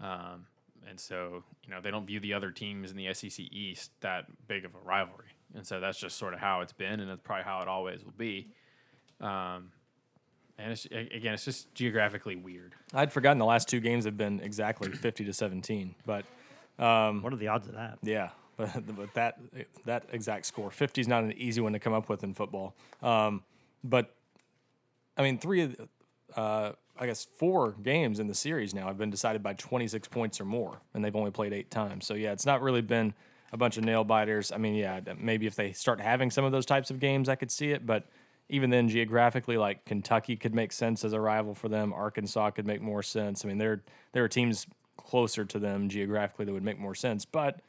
um, 0.00 0.46
and 0.88 0.98
so 0.98 1.42
you 1.64 1.70
know 1.70 1.80
they 1.80 1.90
don't 1.90 2.06
view 2.06 2.20
the 2.20 2.32
other 2.32 2.50
teams 2.50 2.90
in 2.90 2.96
the 2.96 3.12
SEC 3.12 3.40
East 3.50 3.90
that 4.00 4.26
big 4.46 4.64
of 4.64 4.74
a 4.74 4.78
rivalry, 4.78 5.32
and 5.54 5.66
so 5.66 5.80
that's 5.80 5.98
just 5.98 6.16
sort 6.16 6.32
of 6.32 6.40
how 6.40 6.60
it's 6.60 6.72
been, 6.72 7.00
and 7.00 7.10
that's 7.10 7.20
probably 7.22 7.44
how 7.44 7.60
it 7.60 7.68
always 7.68 8.04
will 8.04 8.14
be. 8.16 8.48
Um, 9.20 9.72
and 10.58 10.72
it's, 10.72 10.84
again, 10.86 11.34
it's 11.34 11.44
just 11.44 11.72
geographically 11.74 12.36
weird. 12.36 12.74
I'd 12.92 13.12
forgotten 13.12 13.38
the 13.38 13.44
last 13.44 13.68
two 13.68 13.80
games 13.80 14.04
have 14.04 14.16
been 14.16 14.40
exactly 14.40 14.90
50 14.90 15.24
to 15.24 15.32
17, 15.32 15.94
but 16.04 16.24
what 16.76 17.32
are 17.32 17.36
the 17.36 17.48
odds 17.48 17.68
of 17.68 17.74
that? 17.74 17.98
yeah, 18.02 18.30
but, 18.56 18.96
but 18.96 19.14
that 19.14 19.38
that 19.84 20.04
exact 20.12 20.46
score 20.46 20.70
50 20.70 21.00
is 21.00 21.08
not 21.08 21.22
an 21.22 21.32
easy 21.32 21.60
one 21.60 21.72
to 21.72 21.78
come 21.78 21.92
up 21.92 22.08
with 22.08 22.24
in 22.24 22.34
football. 22.34 22.74
Um, 23.02 23.42
but 23.84 24.14
I 25.16 25.22
mean, 25.22 25.38
three 25.38 25.62
of 25.62 25.76
the- 25.76 25.88
uh, 26.36 26.72
I 27.00 27.06
guess 27.06 27.26
four 27.38 27.72
games 27.82 28.18
in 28.18 28.26
the 28.26 28.34
series 28.34 28.74
now 28.74 28.88
have 28.88 28.98
been 28.98 29.10
decided 29.10 29.42
by 29.42 29.54
26 29.54 30.08
points 30.08 30.40
or 30.40 30.44
more, 30.44 30.80
and 30.92 31.04
they've 31.04 31.14
only 31.14 31.30
played 31.30 31.52
eight 31.52 31.70
times. 31.70 32.06
So 32.06 32.14
yeah, 32.14 32.32
it's 32.32 32.44
not 32.44 32.60
really 32.60 32.82
been 32.82 33.14
a 33.52 33.56
bunch 33.56 33.78
of 33.78 33.84
nail 33.84 34.02
biters. 34.04 34.50
I 34.52 34.58
mean, 34.58 34.74
yeah, 34.74 35.00
maybe 35.16 35.46
if 35.46 35.54
they 35.54 35.72
start 35.72 36.00
having 36.00 36.30
some 36.30 36.44
of 36.44 36.52
those 36.52 36.66
types 36.66 36.90
of 36.90 36.98
games, 36.98 37.28
I 37.28 37.36
could 37.36 37.50
see 37.50 37.70
it, 37.70 37.86
but. 37.86 38.04
Even 38.50 38.70
then, 38.70 38.88
geographically, 38.88 39.56
like 39.58 39.84
Kentucky 39.84 40.36
could 40.36 40.54
make 40.54 40.72
sense 40.72 41.04
as 41.04 41.12
a 41.12 41.20
rival 41.20 41.54
for 41.54 41.68
them. 41.68 41.92
Arkansas 41.92 42.50
could 42.52 42.66
make 42.66 42.80
more 42.80 43.02
sense. 43.02 43.44
I 43.44 43.48
mean, 43.48 43.58
there 43.58 43.82
there 44.12 44.24
are 44.24 44.28
teams 44.28 44.66
closer 44.96 45.44
to 45.44 45.58
them 45.58 45.88
geographically 45.88 46.44
that 46.46 46.52
would 46.52 46.62
make 46.62 46.78
more 46.78 46.94
sense. 46.94 47.24
But 47.24 47.60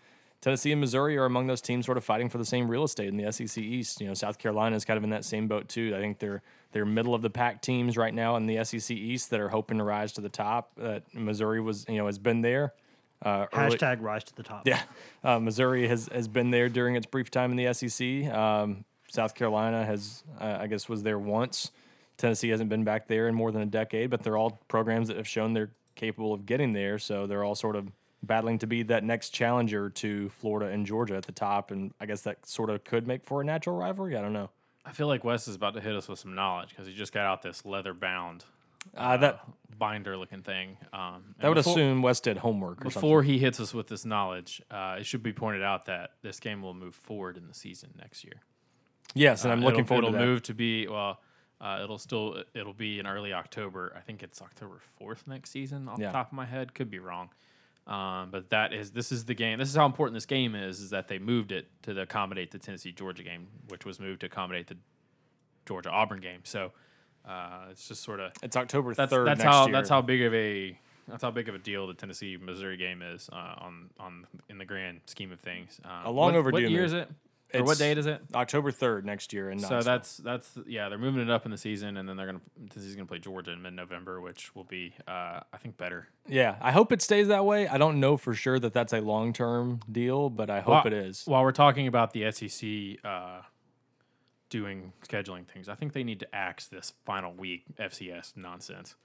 Tennessee 0.41 0.71
and 0.71 0.79
Missouri 0.79 1.17
are 1.17 1.25
among 1.25 1.47
those 1.47 1.59
teams 1.61 1.85
sort 1.85 1.97
of 1.97 2.03
fighting 2.05 2.29
for 2.29 2.37
the 2.37 2.45
same 2.45 2.69
real 2.69 2.85
estate 2.85 3.09
in 3.09 3.17
the 3.17 3.29
SEC 3.31 3.57
East. 3.61 3.99
You 3.99 4.07
know, 4.07 4.13
South 4.13 4.37
Carolina 4.37 4.75
is 4.75 4.85
kind 4.85 4.97
of 4.97 5.03
in 5.03 5.09
that 5.09 5.25
same 5.25 5.47
boat 5.47 5.67
too. 5.67 5.93
I 5.95 5.99
think 5.99 6.19
they're 6.19 6.41
they're 6.71 6.85
middle 6.85 7.13
of 7.13 7.21
the 7.21 7.29
pack 7.29 7.61
teams 7.61 7.97
right 7.97 8.13
now 8.13 8.35
in 8.37 8.45
the 8.45 8.63
SEC 8.63 8.91
East 8.95 9.31
that 9.31 9.39
are 9.39 9.49
hoping 9.49 9.79
to 9.79 9.83
rise 9.83 10.13
to 10.13 10.21
the 10.21 10.29
top. 10.29 10.71
That 10.77 11.03
Missouri 11.13 11.59
was, 11.59 11.85
you 11.89 11.97
know, 11.97 12.05
has 12.05 12.19
been 12.19 12.41
there. 12.41 12.73
Uh, 13.21 13.47
early- 13.53 13.75
Hashtag 13.75 14.01
rise 14.01 14.23
to 14.23 14.35
the 14.35 14.43
top. 14.43 14.65
yeah, 14.65 14.81
uh, 15.25 15.39
Missouri 15.39 15.87
has 15.89 16.07
has 16.13 16.29
been 16.29 16.51
there 16.51 16.69
during 16.69 16.95
its 16.95 17.05
brief 17.05 17.29
time 17.29 17.51
in 17.51 17.57
the 17.57 17.73
SEC. 17.73 18.33
Um, 18.33 18.85
South 19.09 19.35
Carolina 19.35 19.85
has, 19.85 20.23
uh, 20.39 20.57
I 20.61 20.67
guess, 20.67 20.87
was 20.87 21.03
there 21.03 21.19
once. 21.19 21.71
Tennessee 22.17 22.49
hasn't 22.49 22.69
been 22.69 22.83
back 22.83 23.07
there 23.07 23.27
in 23.27 23.35
more 23.35 23.51
than 23.51 23.61
a 23.61 23.65
decade, 23.65 24.09
but 24.09 24.23
they're 24.23 24.37
all 24.37 24.59
programs 24.67 25.07
that 25.07 25.17
have 25.17 25.27
shown 25.27 25.53
they're 25.53 25.71
capable 25.95 26.33
of 26.33 26.45
getting 26.45 26.73
there. 26.73 26.99
So 26.99 27.27
they're 27.27 27.43
all 27.43 27.55
sort 27.55 27.75
of 27.75 27.91
battling 28.23 28.59
to 28.59 28.67
be 28.67 28.83
that 28.83 29.03
next 29.03 29.29
challenger 29.29 29.89
to 29.89 30.29
Florida 30.29 30.71
and 30.71 30.85
Georgia 30.85 31.15
at 31.15 31.25
the 31.25 31.31
top, 31.31 31.71
and 31.71 31.93
I 31.99 32.05
guess 32.05 32.21
that 32.21 32.45
sort 32.45 32.69
of 32.69 32.83
could 32.83 33.07
make 33.07 33.23
for 33.23 33.41
a 33.41 33.45
natural 33.45 33.77
rivalry. 33.77 34.17
I 34.17 34.21
don't 34.21 34.33
know. 34.33 34.49
I 34.85 34.91
feel 34.91 35.07
like 35.07 35.23
Wes 35.23 35.47
is 35.47 35.55
about 35.55 35.73
to 35.75 35.81
hit 35.81 35.95
us 35.95 36.07
with 36.07 36.19
some 36.19 36.35
knowledge 36.35 36.69
because 36.69 36.87
he 36.87 36.93
just 36.93 37.13
got 37.13 37.25
out 37.25 37.41
this 37.41 37.65
leather 37.65 37.93
bound 37.93 38.43
Uh, 38.95 39.17
that 39.17 39.41
binder 39.77 40.17
looking 40.17 40.41
thing. 40.41 40.77
Um, 40.91 41.35
that 41.39 41.47
would 41.47 41.55
before, 41.55 41.73
assume 41.73 42.01
Wes 42.01 42.19
did 42.19 42.37
homework. 42.37 42.81
Or 42.81 42.85
before 42.85 43.23
he 43.23 43.37
hits 43.39 43.59
us 43.59 43.73
with 43.73 43.87
this 43.87 44.03
knowledge, 44.05 44.61
uh, 44.71 44.97
it 44.99 45.05
should 45.05 45.23
be 45.23 45.31
pointed 45.33 45.61
out 45.63 45.85
that 45.85 46.11
this 46.21 46.39
game 46.39 46.61
will 46.61 46.73
move 46.73 46.95
forward 46.95 47.37
in 47.37 47.47
the 47.47 47.53
season 47.53 47.91
next 47.97 48.23
year. 48.23 48.41
Yes, 49.13 49.43
and 49.43 49.51
I'm 49.53 49.63
Uh, 49.63 49.67
looking 49.67 49.85
forward 49.85 50.05
it'll 50.05 50.11
to 50.13 50.17
that. 50.19 50.25
move 50.25 50.43
to 50.43 50.53
be 50.53 50.87
well. 50.87 51.21
Uh, 51.61 51.81
it'll 51.83 51.97
still 51.97 52.43
it'll 52.53 52.73
be 52.73 52.99
in 52.99 53.05
early 53.07 53.33
October. 53.33 53.93
I 53.95 53.99
think 53.99 54.23
it's 54.23 54.41
October 54.41 54.79
fourth 54.97 55.27
next 55.27 55.49
season. 55.51 55.87
Off 55.89 55.99
Yeah. 55.99 56.07
the 56.07 56.13
top 56.13 56.27
of 56.27 56.33
my 56.33 56.45
head, 56.45 56.73
could 56.73 56.89
be 56.89 56.99
wrong. 56.99 57.29
Um, 57.87 58.29
but 58.31 58.49
that 58.51 58.71
is 58.71 58.91
this 58.91 59.11
is 59.11 59.25
the 59.25 59.33
game. 59.33 59.57
This 59.59 59.69
is 59.69 59.75
how 59.75 59.85
important 59.85 60.13
this 60.15 60.25
game 60.25 60.55
is. 60.55 60.79
Is 60.79 60.91
that 60.91 61.07
they 61.07 61.17
moved 61.19 61.51
it 61.51 61.67
to 61.83 61.93
the 61.93 62.01
accommodate 62.03 62.51
the 62.51 62.59
Tennessee 62.59 62.91
Georgia 62.91 63.23
game, 63.23 63.47
which 63.67 63.83
was 63.85 63.99
moved 63.99 64.21
to 64.21 64.27
accommodate 64.27 64.67
the 64.67 64.77
Georgia 65.65 65.89
Auburn 65.89 66.21
game. 66.21 66.41
So 66.43 66.71
uh, 67.27 67.65
it's 67.71 67.87
just 67.87 68.03
sort 68.03 68.19
of 68.19 68.31
It's 68.43 68.55
October 68.55 68.93
third 68.93 69.27
that's 69.27 69.39
next 69.39 69.43
how 69.43 69.65
year. 69.65 69.73
that's 69.73 69.89
how 69.89 70.01
big 70.01 70.21
of 70.21 70.33
a 70.33 70.79
that's 71.07 71.23
how 71.23 71.31
big 71.31 71.49
of 71.49 71.55
a 71.55 71.59
deal 71.59 71.87
the 71.87 71.93
Tennessee 71.95 72.37
Missouri 72.37 72.77
game 72.77 73.01
is 73.01 73.29
uh, 73.33 73.55
on 73.57 73.89
on 73.99 74.27
in 74.49 74.59
the 74.59 74.65
grand 74.65 75.01
scheme 75.07 75.31
of 75.31 75.39
things. 75.39 75.81
Um, 75.83 76.05
A 76.05 76.11
long 76.11 76.31
what, 76.33 76.35
overdue 76.35 76.63
What 76.63 76.71
year 76.71 76.83
is 76.85 76.93
it? 76.93 77.09
Or 77.53 77.63
what 77.63 77.77
date 77.79 77.97
is 77.97 78.05
it? 78.05 78.21
October 78.35 78.71
third 78.71 79.05
next 79.05 79.33
year, 79.33 79.49
and 79.49 79.59
So 79.59 79.81
that's 79.81 80.17
that's 80.17 80.51
yeah, 80.67 80.89
they're 80.89 80.97
moving 80.99 81.21
it 81.21 81.29
up 81.31 81.45
in 81.45 81.51
the 81.51 81.57
season, 81.57 81.97
and 81.97 82.07
then 82.07 82.15
they're 82.15 82.27
gonna 82.27 82.41
Tennessee's 82.69 82.95
gonna 82.95 83.07
play 83.07 83.19
Georgia 83.19 83.51
in 83.51 83.61
mid 83.61 83.73
November, 83.73 84.21
which 84.21 84.53
will 84.55 84.65
be 84.65 84.93
uh, 85.07 85.39
I 85.51 85.57
think 85.57 85.77
better. 85.77 86.07
yeah. 86.27 86.57
I 86.61 86.71
hope 86.71 86.91
it 86.91 87.01
stays 87.01 87.27
that 87.29 87.45
way. 87.45 87.67
I 87.67 87.77
don't 87.77 87.99
know 87.99 88.17
for 88.17 88.33
sure 88.33 88.59
that 88.59 88.73
that's 88.73 88.93
a 88.93 89.01
long 89.01 89.33
term 89.33 89.79
deal, 89.91 90.29
but 90.29 90.49
I 90.49 90.59
hope 90.59 90.85
While- 90.85 90.87
it 90.87 90.93
is. 90.93 91.23
While 91.25 91.43
we're 91.43 91.51
talking 91.51 91.87
about 91.87 92.13
the 92.13 92.31
SEC 92.31 92.99
uh, 93.03 93.41
doing 94.49 94.93
scheduling 95.07 95.47
things, 95.47 95.69
I 95.69 95.75
think 95.75 95.93
they 95.93 96.03
need 96.03 96.19
to 96.19 96.35
axe 96.35 96.67
this 96.67 96.93
final 97.05 97.33
week 97.33 97.63
FCS 97.79 98.37
nonsense. 98.37 98.95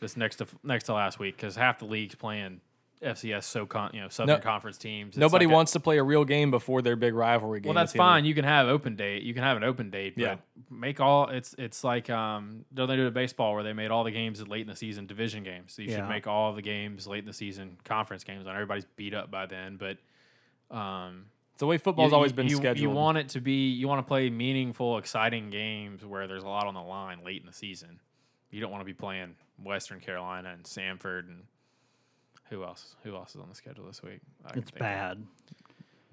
This 0.00 0.16
next 0.16 0.36
to 0.36 0.46
next 0.62 0.84
to 0.84 0.94
last 0.94 1.18
week, 1.18 1.36
because 1.36 1.56
half 1.56 1.78
the 1.78 1.84
leagues 1.84 2.14
playing 2.14 2.60
FCS 3.02 3.44
so 3.44 3.64
con 3.64 3.90
you 3.94 4.00
know 4.00 4.08
Southern 4.08 4.36
No- 4.36 4.42
Conference 4.42 4.76
teams. 4.76 5.10
It's 5.10 5.16
Nobody 5.18 5.46
like 5.46 5.52
a- 5.52 5.54
wants 5.54 5.72
to 5.72 5.80
play 5.80 5.96
a 5.98 6.02
real 6.02 6.24
game 6.24 6.50
before 6.50 6.82
their 6.82 6.96
big 6.96 7.14
rivalry 7.14 7.60
game. 7.60 7.70
Well, 7.70 7.74
that's 7.82 7.92
the 7.92 7.98
end 7.98 8.02
of 8.06 8.10
fine. 8.10 8.24
You 8.26 8.34
can 8.34 8.44
have 8.44 8.68
open 8.68 8.94
date. 8.96 9.22
You 9.22 9.32
can 9.32 9.42
have 9.42 9.56
an 9.56 9.64
open 9.64 9.90
date, 9.90 10.14
but 10.16 10.22
Yeah. 10.22 10.36
make 10.70 11.00
all 11.00 11.28
it's 11.28 11.54
it's 11.58 11.82
like 11.82 12.10
um 12.10 12.64
don't 12.74 12.88
they 12.88 12.96
do 12.96 13.06
it 13.06 13.14
baseball 13.14 13.54
where 13.54 13.62
they 13.62 13.72
made 13.72 13.90
all 13.90 14.04
the 14.04 14.10
games 14.10 14.46
late 14.46 14.62
in 14.62 14.66
the 14.68 14.76
season 14.76 15.06
division 15.06 15.42
games. 15.44 15.72
So 15.72 15.82
you 15.82 15.88
Yeah. 15.90 15.96
should 15.98 16.08
make 16.08 16.26
all 16.26 16.52
the 16.52 16.62
games 16.62 17.06
late 17.06 17.20
in 17.20 17.24
the 17.26 17.32
season 17.32 17.78
conference 17.84 18.22
games. 18.24 18.40
And 18.46 18.50
everybody's 18.54 18.84
beat 18.96 19.14
up 19.14 19.30
by 19.30 19.46
then, 19.46 19.76
but 19.78 19.96
um 20.76 21.26
the 21.58 21.66
way 21.66 21.78
football's 21.78 22.10
you- 22.12 22.16
always 22.16 22.32
been 22.32 22.48
you, 22.48 22.56
scheduled. 22.56 22.78
You 22.78 22.90
want 22.90 23.18
it 23.18 23.28
to 23.30 23.40
be 23.40 23.68
you 23.70 23.88
want 23.88 23.98
to 24.04 24.08
play 24.08 24.30
meaningful, 24.30 24.98
exciting 24.98 25.50
games 25.50 26.04
where 26.04 26.26
there's 26.26 26.42
a 26.42 26.48
lot 26.48 26.66
on 26.66 26.74
the 26.74 26.82
line 26.82 27.24
late 27.24 27.40
in 27.40 27.46
the 27.46 27.52
season. 27.52 28.00
You 28.50 28.60
don't 28.60 28.70
want 28.70 28.80
to 28.82 28.86
be 28.86 28.94
playing 28.94 29.36
Western 29.62 30.00
Carolina 30.00 30.50
and 30.50 30.64
Samford 30.64 31.28
and 31.28 31.44
who 32.50 32.62
else? 32.64 32.96
Who 33.04 33.14
else 33.16 33.30
is 33.34 33.40
on 33.40 33.48
the 33.48 33.54
schedule 33.54 33.86
this 33.86 34.02
week? 34.02 34.20
I 34.44 34.50
can 34.50 34.58
It's 34.62 34.70
think 34.70 34.80
of. 34.82 34.86
bad. 34.86 35.26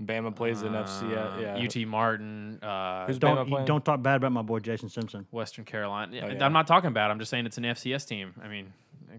Bama 0.01 0.35
plays 0.35 0.61
an 0.61 0.75
Uh, 0.75 0.83
FCS. 0.83 1.41
Yeah. 1.41 1.81
UT 1.83 1.87
Martin. 1.87 2.59
Uh, 2.61 3.07
Who's 3.07 3.17
Don't 3.17 3.47
playing? 3.47 3.65
don't 3.65 3.83
talk 3.83 4.01
bad 4.03 4.17
about 4.17 4.31
my 4.31 4.43
boy 4.43 4.59
Jason 4.59 4.89
Simpson. 4.89 5.25
Western 5.31 5.65
Carolina. 5.65 6.15
Yeah, 6.15 6.25
Oh, 6.25 6.31
yeah. 6.31 6.45
I'm 6.45 6.53
not 6.53 6.67
talking 6.67 6.89
about. 6.89 7.09
it. 7.09 7.13
I'm 7.13 7.19
just 7.19 7.31
saying 7.31 7.47
it's 7.47 7.57
an 7.57 7.63
FCS 7.65 8.07
team. 8.07 8.35
I 8.43 8.47
mean, 8.47 8.73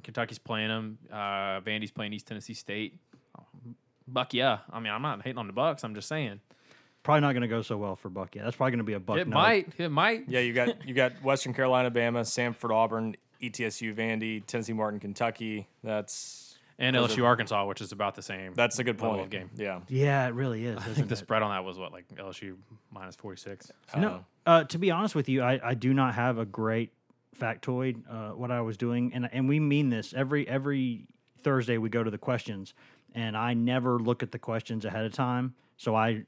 Kentucky's 0.04 0.38
playing 0.38 0.68
them. 0.68 0.98
Uh, 1.10 1.60
Vandy's 1.62 1.90
playing 1.90 2.12
East 2.12 2.28
Tennessee 2.28 2.54
State. 2.54 2.96
Buck, 4.06 4.32
yeah. 4.34 4.58
I 4.72 4.78
mean, 4.80 4.92
I'm 4.92 5.02
not 5.02 5.22
hating 5.22 5.38
on 5.38 5.46
the 5.48 5.52
Bucks. 5.52 5.82
I'm 5.84 5.94
just 5.94 6.08
saying 6.08 6.40
Probably 7.02 7.20
not 7.22 7.32
going 7.32 7.42
to 7.42 7.48
go 7.48 7.62
so 7.62 7.76
well 7.76 7.96
for 7.96 8.08
Buck. 8.08 8.34
Yeah, 8.34 8.44
that's 8.44 8.56
probably 8.56 8.72
going 8.72 8.78
to 8.78 8.84
be 8.84 8.92
a 8.92 9.00
Buck. 9.00 9.18
it 9.18 9.28
no. 9.28 9.34
might. 9.34 9.72
It 9.78 9.88
might. 9.88 10.28
Yeah, 10.28 10.40
you 10.40 10.52
got 10.52 10.86
you 10.86 10.94
got 10.94 11.22
Western 11.22 11.54
Carolina, 11.54 11.90
Bama, 11.90 12.20
Samford, 12.20 12.70
Auburn, 12.70 13.16
ETSU, 13.42 13.94
Vandy, 13.94 14.44
Tennessee, 14.46 14.72
Martin, 14.74 15.00
Kentucky. 15.00 15.66
That's 15.82 16.47
And 16.80 16.94
Those 16.94 17.16
LSU, 17.16 17.24
Arkansas, 17.24 17.66
which 17.66 17.80
is 17.80 17.90
about 17.90 18.14
the 18.14 18.22
same. 18.22 18.54
that's 18.54 18.78
a 18.78 18.84
good 18.84 19.00
level 19.00 19.16
point. 19.16 19.24
of 19.24 19.30
game. 19.30 19.50
Yeah. 19.56 19.80
Yeah, 19.88 20.26
it 20.28 20.34
really 20.34 20.64
is. 20.64 20.76
I 20.76 20.80
think 20.82 20.92
isn't 20.92 21.08
the 21.08 21.16
spread 21.16 21.42
on 21.42 21.50
that 21.50 21.64
was 21.64 21.76
what, 21.78 21.90
like 21.92 22.06
LSU 22.14 22.56
minus 22.92 23.16
46. 23.16 23.72
No, 23.96 24.24
uh, 24.46 24.62
to 24.64 24.78
be 24.78 24.90
honest 24.92 25.14
with 25.16 25.28
you, 25.28 25.42
I, 25.42 25.58
I 25.62 25.74
do 25.74 25.92
not 25.92 26.14
have 26.14 26.38
a 26.38 26.44
great 26.46 26.92
factoid. 27.38 28.02
Uh, 28.08 28.34
what 28.36 28.50
I 28.50 28.60
was 28.60 28.76
doing, 28.76 29.12
and 29.14 29.28
and 29.32 29.48
we 29.48 29.58
mean 29.60 29.90
this 29.90 30.14
every 30.14 30.46
every 30.48 31.06
Thursday 31.42 31.78
we 31.78 31.88
go 31.88 32.02
to 32.04 32.10
the 32.10 32.18
questions, 32.18 32.74
and 33.14 33.36
I 33.36 33.54
never 33.54 33.98
look 33.98 34.22
at 34.22 34.30
the 34.32 34.38
questions 34.38 34.84
ahead 34.84 35.04
of 35.04 35.12
time. 35.12 35.54
So 35.76 35.94
I, 35.94 36.24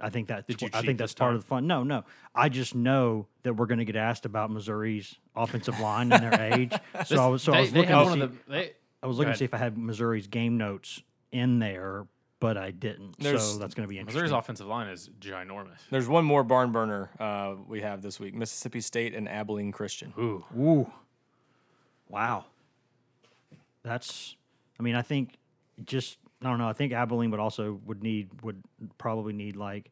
I 0.00 0.10
think 0.10 0.28
that 0.28 0.46
Did 0.48 0.62
you 0.62 0.68
I 0.72 0.78
cheat 0.80 0.86
think 0.86 0.98
that's 0.98 1.12
this 1.12 1.18
part 1.18 1.30
time? 1.30 1.36
of 1.36 1.42
the 1.42 1.46
fun. 1.48 1.66
No, 1.66 1.82
no, 1.84 2.04
I 2.34 2.48
just 2.48 2.74
know 2.74 3.26
that 3.44 3.54
we're 3.54 3.66
going 3.66 3.78
to 3.78 3.84
get 3.84 3.96
asked 3.96 4.26
about 4.26 4.50
Missouri's 4.50 5.14
offensive 5.36 5.78
line 5.80 6.12
and 6.12 6.22
their 6.24 6.40
age. 6.54 6.72
So 7.06 7.22
I 7.22 7.26
was 7.26 7.42
so 7.42 7.52
I 7.52 7.60
was 7.60 7.72
looking. 7.72 7.90
have 7.90 8.04
To 8.04 8.10
one 8.10 8.20
see, 8.20 8.26
the. 8.48 8.52
They, 8.52 8.72
I 9.02 9.06
was 9.06 9.16
looking 9.18 9.28
to 9.28 9.30
ahead. 9.30 9.38
see 9.38 9.44
if 9.44 9.54
I 9.54 9.58
had 9.58 9.76
Missouri's 9.76 10.26
game 10.26 10.56
notes 10.58 11.02
in 11.32 11.58
there, 11.58 12.06
but 12.40 12.56
I 12.56 12.70
didn't. 12.70 13.18
There's- 13.18 13.52
so 13.52 13.58
that's 13.58 13.74
going 13.74 13.86
to 13.86 13.90
be 13.90 13.98
interesting. 13.98 14.22
Missouri's 14.22 14.38
offensive 14.38 14.66
line 14.66 14.88
is 14.88 15.10
ginormous. 15.20 15.78
There's 15.90 16.08
one 16.08 16.24
more 16.24 16.44
barn 16.44 16.70
burner 16.72 17.10
uh, 17.18 17.54
we 17.66 17.80
have 17.80 18.02
this 18.02 18.20
week: 18.20 18.34
Mississippi 18.34 18.80
State 18.80 19.14
and 19.14 19.28
Abilene 19.28 19.72
Christian. 19.72 20.12
Ooh. 20.18 20.44
Ooh. 20.56 20.92
Wow. 22.08 22.44
That's 23.82 24.36
I 24.78 24.82
mean, 24.82 24.94
I 24.94 25.02
think 25.02 25.36
just 25.84 26.18
I 26.42 26.48
don't 26.48 26.58
know, 26.58 26.68
I 26.68 26.72
think 26.72 26.92
Abilene 26.92 27.30
would 27.30 27.40
also 27.40 27.80
would 27.86 28.02
need 28.02 28.28
would 28.42 28.62
probably 28.98 29.32
need 29.32 29.56
like 29.56 29.90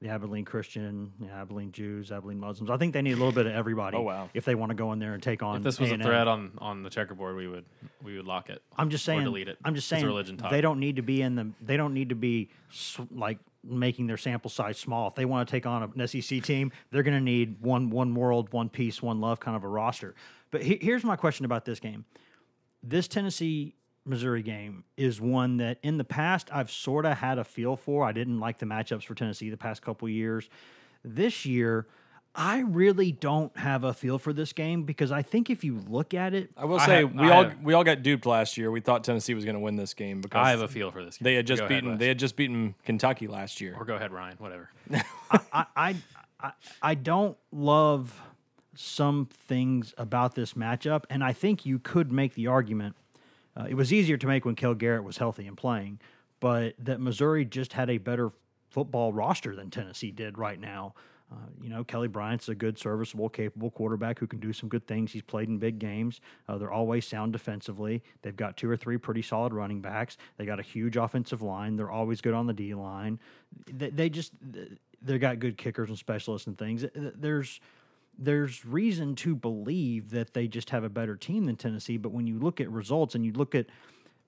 the 0.00 0.08
Abilene 0.08 0.44
Christian, 0.44 1.12
the 1.18 1.28
Abilene 1.28 1.72
Jews, 1.72 2.12
Abilene 2.12 2.38
Muslims. 2.38 2.70
I 2.70 2.76
think 2.76 2.92
they 2.92 3.02
need 3.02 3.12
a 3.12 3.16
little 3.16 3.32
bit 3.32 3.46
of 3.46 3.52
everybody 3.52 3.96
Oh, 3.96 4.02
wow. 4.02 4.30
if 4.32 4.44
they 4.44 4.54
want 4.54 4.70
to 4.70 4.76
go 4.76 4.92
in 4.92 5.00
there 5.00 5.14
and 5.14 5.22
take 5.22 5.42
on 5.42 5.56
If 5.56 5.62
this 5.64 5.80
was 5.80 5.90
a 5.90 5.94
A&M. 5.94 6.02
thread 6.02 6.28
on, 6.28 6.52
on 6.58 6.82
the 6.84 6.90
checkerboard, 6.90 7.34
we 7.36 7.48
would 7.48 7.64
we 8.02 8.16
would 8.16 8.26
lock 8.26 8.48
it. 8.48 8.62
I'm 8.76 8.90
just 8.90 9.04
saying. 9.04 9.24
delete 9.24 9.48
it. 9.48 9.58
I'm 9.64 9.74
just 9.74 9.88
saying. 9.88 10.04
religion 10.06 10.40
they 10.50 10.60
don't 10.60 10.78
need 10.78 10.96
to 10.96 11.02
be 11.02 11.22
in 11.22 11.34
the. 11.34 11.50
They 11.60 11.76
don't 11.76 11.94
need 11.94 12.10
to 12.10 12.14
be 12.14 12.50
like 13.10 13.38
making 13.64 14.06
their 14.06 14.16
sample 14.16 14.50
size 14.50 14.78
small. 14.78 15.08
If 15.08 15.14
they 15.16 15.24
want 15.24 15.48
to 15.48 15.50
take 15.50 15.66
on 15.66 15.92
an 15.96 16.06
SEC 16.06 16.42
team, 16.42 16.70
they're 16.90 17.02
going 17.02 17.16
to 17.16 17.24
need 17.24 17.60
one 17.60 17.90
one 17.90 18.14
world, 18.14 18.52
one 18.52 18.68
peace, 18.68 19.02
one 19.02 19.20
love 19.20 19.40
kind 19.40 19.56
of 19.56 19.64
a 19.64 19.68
roster. 19.68 20.14
But 20.50 20.62
he, 20.62 20.78
here's 20.80 21.04
my 21.04 21.16
question 21.16 21.44
about 21.44 21.64
this 21.64 21.80
game. 21.80 22.04
This 22.82 23.08
Tennessee 23.08 23.74
Missouri 24.08 24.42
game 24.42 24.84
is 24.96 25.20
one 25.20 25.58
that 25.58 25.78
in 25.82 25.98
the 25.98 26.04
past 26.04 26.48
I've 26.52 26.70
sort 26.70 27.04
of 27.06 27.18
had 27.18 27.38
a 27.38 27.44
feel 27.44 27.76
for. 27.76 28.04
I 28.04 28.12
didn't 28.12 28.40
like 28.40 28.58
the 28.58 28.66
matchups 28.66 29.04
for 29.04 29.14
Tennessee 29.14 29.50
the 29.50 29.56
past 29.56 29.82
couple 29.82 30.08
years. 30.08 30.48
This 31.04 31.44
year. 31.46 31.86
I 32.34 32.60
really 32.60 33.10
don't 33.10 33.56
have 33.56 33.82
a 33.82 33.92
feel 33.92 34.16
for 34.18 34.32
this 34.32 34.52
game 34.52 34.84
because 34.84 35.10
I 35.10 35.22
think 35.22 35.50
if 35.50 35.64
you 35.64 35.82
look 35.88 36.14
at 36.14 36.34
it, 36.34 36.50
I 36.56 36.66
will 36.66 36.78
I 36.78 36.86
say 36.86 36.96
have- 37.00 37.12
we 37.12 37.22
I 37.28 37.30
all 37.36 37.44
have- 37.44 37.62
we 37.62 37.74
all 37.74 37.82
got 37.82 38.02
duped 38.02 38.26
last 38.26 38.56
year. 38.56 38.70
We 38.70 38.80
thought 38.80 39.02
Tennessee 39.02 39.34
was 39.34 39.44
going 39.44 39.54
to 39.56 39.60
win 39.60 39.74
this 39.74 39.92
game 39.92 40.20
because 40.20 40.46
I 40.46 40.50
have 40.50 40.60
a 40.60 40.68
feel 40.68 40.92
for 40.92 41.04
this 41.04 41.16
game. 41.18 41.24
they 41.24 41.34
had 41.34 41.48
just 41.48 41.62
Go 41.62 41.68
beaten 41.68 41.90
Wes. 41.92 41.98
they 41.98 42.06
had 42.06 42.18
just 42.18 42.36
beaten 42.36 42.76
Kentucky 42.84 43.26
last 43.26 43.60
year. 43.60 43.74
Or 43.76 43.84
go 43.84 43.96
ahead, 43.96 44.12
Ryan. 44.12 44.36
Whatever. 44.38 44.70
I, 45.52 45.64
I, 45.74 45.96
I, 46.40 46.52
I 46.80 46.94
don't 46.94 47.36
love 47.50 48.20
some 48.74 49.26
things 49.32 49.92
about 49.98 50.36
this 50.36 50.52
matchup, 50.54 51.04
and 51.10 51.24
I 51.24 51.32
think 51.32 51.66
you 51.66 51.80
could 51.80 52.12
make 52.12 52.34
the 52.34 52.46
argument. 52.46 52.94
Uh, 53.58 53.64
it 53.68 53.74
was 53.74 53.92
easier 53.92 54.16
to 54.16 54.26
make 54.26 54.44
when 54.44 54.54
Cale 54.54 54.74
Garrett 54.74 55.04
was 55.04 55.18
healthy 55.18 55.46
and 55.46 55.56
playing, 55.56 56.00
but 56.40 56.74
that 56.78 57.00
Missouri 57.00 57.44
just 57.44 57.72
had 57.72 57.90
a 57.90 57.98
better 57.98 58.30
football 58.70 59.12
roster 59.12 59.56
than 59.56 59.70
Tennessee 59.70 60.10
did 60.10 60.38
right 60.38 60.60
now. 60.60 60.94
Uh, 61.30 61.36
you 61.62 61.68
know, 61.68 61.84
Kelly 61.84 62.08
Bryant's 62.08 62.48
a 62.48 62.54
good, 62.54 62.78
serviceable, 62.78 63.28
capable 63.28 63.70
quarterback 63.70 64.18
who 64.18 64.26
can 64.26 64.40
do 64.40 64.52
some 64.52 64.68
good 64.68 64.86
things. 64.86 65.12
He's 65.12 65.22
played 65.22 65.48
in 65.48 65.58
big 65.58 65.78
games. 65.78 66.20
Uh, 66.48 66.56
they're 66.56 66.72
always 66.72 67.06
sound 67.06 67.34
defensively. 67.34 68.02
They've 68.22 68.36
got 68.36 68.56
two 68.56 68.70
or 68.70 68.78
three 68.78 68.96
pretty 68.96 69.20
solid 69.20 69.52
running 69.52 69.82
backs. 69.82 70.16
They 70.38 70.46
got 70.46 70.58
a 70.58 70.62
huge 70.62 70.96
offensive 70.96 71.42
line. 71.42 71.76
They're 71.76 71.90
always 71.90 72.22
good 72.22 72.32
on 72.32 72.46
the 72.46 72.54
D 72.54 72.72
line. 72.74 73.18
They, 73.70 73.90
they 73.90 74.08
just 74.08 74.32
they 75.02 75.18
got 75.18 75.38
good 75.38 75.58
kickers 75.58 75.90
and 75.90 75.98
specialists 75.98 76.46
and 76.46 76.56
things. 76.56 76.86
There's 76.94 77.60
there's 78.18 78.64
reason 78.66 79.14
to 79.14 79.36
believe 79.36 80.10
that 80.10 80.34
they 80.34 80.48
just 80.48 80.70
have 80.70 80.82
a 80.82 80.88
better 80.88 81.16
team 81.16 81.44
than 81.44 81.56
Tennessee. 81.56 81.96
But 81.96 82.12
when 82.12 82.26
you 82.26 82.38
look 82.38 82.60
at 82.60 82.70
results 82.70 83.14
and 83.14 83.24
you 83.24 83.32
look 83.32 83.54
at 83.54 83.66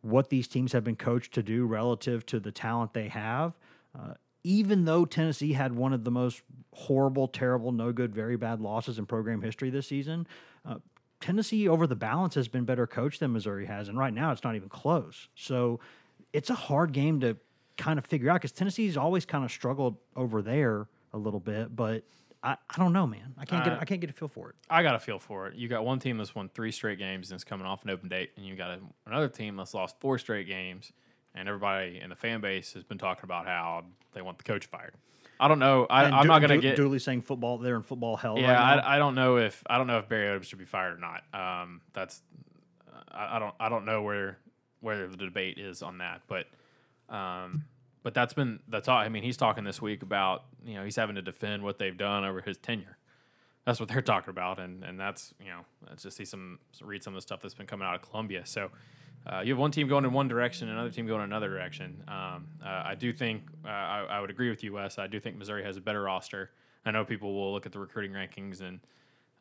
what 0.03 0.31
these 0.31 0.47
teams 0.47 0.73
have 0.73 0.85
been 0.85 0.97
coached 0.97 1.35
to 1.35 1.43
do 1.43 1.67
relative 1.67 2.25
to 2.27 2.39
the 2.39 2.53
talent 2.53 2.95
they 2.95 3.09
have, 3.09 3.59
uh, 3.99 4.15
even 4.45 4.85
though 4.85 5.05
Tennessee 5.05 5.53
had 5.53 5.75
one 5.75 5.93
of 5.93 6.05
the 6.05 6.11
most 6.11 6.43
horrible, 6.73 7.29
terrible, 7.29 7.73
no 7.73 7.93
good, 7.93 8.15
very 8.15 8.37
bad 8.37 8.61
losses 8.61 8.99
in 8.99 9.07
program 9.07 9.43
history 9.43 9.71
this 9.71 9.89
season, 9.89 10.27
uh, 10.65 10.77
Tennessee 11.21 11.69
over 11.69 11.87
the 11.87 11.97
balance 11.97 12.35
has 12.35 12.49
been 12.49 12.65
better 12.65 12.87
coached 12.87 13.21
than 13.21 13.33
Missouri 13.33 13.67
has, 13.67 13.89
and 13.89 13.99
right 13.99 14.15
now 14.15 14.33
it's 14.33 14.43
not 14.43 14.57
even 14.57 14.71
close. 14.71 15.29
So 15.35 15.81
it's 16.33 16.49
a 16.49 16.55
hard 16.55 16.93
game 16.93 17.21
to 17.21 17.37
kind 17.77 17.99
of 17.99 18.07
figure 18.07 18.31
out 18.31 18.35
because 18.35 18.53
Tennessee's 18.53 18.97
always 18.97 19.27
kind 19.27 19.45
of 19.45 19.51
struggled 19.51 19.97
over 20.17 20.41
there 20.41 20.87
a 21.13 21.19
little 21.19 21.41
bit, 21.41 21.75
but 21.77 22.05
I, 22.43 22.53
I 22.71 22.79
don't 22.79 22.93
know, 22.93 23.07
man. 23.07 23.35
I 23.37 23.45
can't 23.45 23.65
get 23.65 23.75
I 23.81 23.85
can't 23.85 24.01
get 24.01 24.09
a 24.11 24.15
feel 24.15 24.29
for 24.29 24.49
it. 24.51 24.57
I 24.71 24.83
got 24.83 24.95
a 24.95 24.99
feel 24.99 25.19
for 25.19 25.49
it. 25.49 25.57
You 25.57 25.69
got 25.69 25.85
one 25.85 25.99
team 25.99 26.17
that's 26.17 26.35
won 26.35 26.49
three 26.49 26.73
straight 26.73 26.99
games 26.99 27.31
and 27.31 27.37
is 27.37 27.45
coming 27.45 27.67
off 27.67 27.85
an 27.85 27.91
open 27.91 28.09
date, 28.09 28.31
and 28.37 28.47
you 28.47 28.57
got 28.57 28.71
a, 28.71 28.79
another 29.07 29.29
team 29.29 29.57
that's 29.57 29.75
lost 29.75 30.01
four 30.01 30.17
straight 30.19 30.47
games, 30.47 30.91
and 31.35 31.49
everybody 31.49 32.01
in 32.03 32.09
the 32.09 32.17
fan 32.17 32.41
base 32.41 32.73
has 32.73 32.83
been 32.83 32.97
talking 32.99 33.25
about 33.25 33.47
how 33.47 33.85
they 34.15 34.23
want 34.23 34.39
the 34.39 34.45
coach 34.45 34.67
fired. 34.67 34.95
I 35.39 35.49
don't 35.49 35.59
know. 35.59 35.87
I, 35.89 36.05
Du- 36.05 36.11
not 36.29 36.41
going 36.41 36.49
to 36.51 36.57
Du- 36.57 36.61
get. 36.63 36.77
Dooley 36.77 36.99
saying 36.99 37.23
football. 37.23 37.59
They're 37.59 37.77
in 37.77 37.83
football 37.83 38.17
hell. 38.17 38.39
yeah, 38.39 38.53
right. 38.53 38.79
I, 38.79 38.97
I 38.97 38.99
don't 38.99 39.15
know 39.15 39.37
if 39.37 39.63
I 39.69 39.77
don't 39.79 39.87
know 39.87 39.99
if 39.99 40.09
Barry 40.09 40.39
Odom 40.39 40.43
should 40.45 40.59
be 40.59 40.65
fired 40.67 40.97
or 40.97 40.99
not. 41.01 41.23
Um, 41.63 41.81
that's 41.93 42.23
I, 43.11 43.37
I 43.37 43.39
don't 43.39 43.55
I 43.61 43.69
don't 43.69 43.85
know 43.85 44.03
where 44.03 44.39
where 44.81 45.07
the 45.09 45.17
debate 45.17 45.59
is 45.59 45.83
on 45.83 45.99
that, 45.99 46.23
but 46.27 46.47
um, 47.15 47.65
but 48.03 48.15
that's 48.15 48.33
been 48.33 48.61
that's 48.69 48.89
all. 48.89 48.99
I 48.99 49.09
mean, 49.09 49.23
he's 49.23 49.37
talking 49.37 49.65
this 49.65 49.81
week 49.81 50.03
about 50.03 50.45
you 50.65 50.75
know 50.75 50.85
he's 50.85 50.97
having 50.97 51.17
to 51.17 51.23
defend 51.23 51.63
what 51.63 51.79
they've 51.79 51.97
done 51.97 52.25
over 52.25 52.41
his 52.41 52.57
tenure. 52.59 52.97
That's 53.65 53.79
what 53.79 53.89
they're 53.89 54.03
talking 54.03 54.31
about, 54.31 54.59
and 54.59 54.85
and 54.85 54.99
that's 54.99 55.35
you 55.41 55.51
know 55.51 55.61
let's 55.89 56.03
just 56.03 56.17
see 56.17 56.25
some 56.25 56.59
read 56.83 57.03
some 57.03 57.15
of 57.15 57.19
the 57.19 57.23
stuff 57.23 57.41
that's 57.43 57.55
been 57.55 57.67
coming 57.67 57.87
out 57.87 57.95
of 57.95 58.03
Columbia. 58.03 58.47
So. 58.47 58.71
Uh, 59.27 59.43
you 59.45 59.53
have 59.53 59.59
one 59.59 59.71
team 59.71 59.87
going 59.87 60.03
in 60.07 60.15
one 60.15 60.29
direction, 60.29 60.71
another 60.71 60.89
team 60.89 61.07
going 61.07 61.21
in 61.21 61.27
another 61.27 61.51
direction. 61.51 62.03
Um, 62.09 62.47
uh, 62.65 62.85
I 62.87 62.95
do 62.95 63.13
think 63.13 63.43
uh, 63.67 63.69
I, 63.69 64.07
I 64.13 64.21
would 64.23 64.31
agree 64.31 64.49
with 64.49 64.65
you, 64.65 64.73
Wes. 64.73 64.99
I 64.99 65.09
do 65.09 65.21
think 65.21 65.37
Missouri 65.37 65.63
has 65.63 65.77
a 65.77 65.81
better 65.83 66.01
roster. 66.01 66.51
I 66.87 66.91
know 66.91 67.05
people 67.05 67.35
will 67.35 67.53
look 67.53 67.67
at 67.67 67.73
the 67.73 67.79
recruiting 67.79 68.13
rankings 68.13 68.63
and 68.63 68.81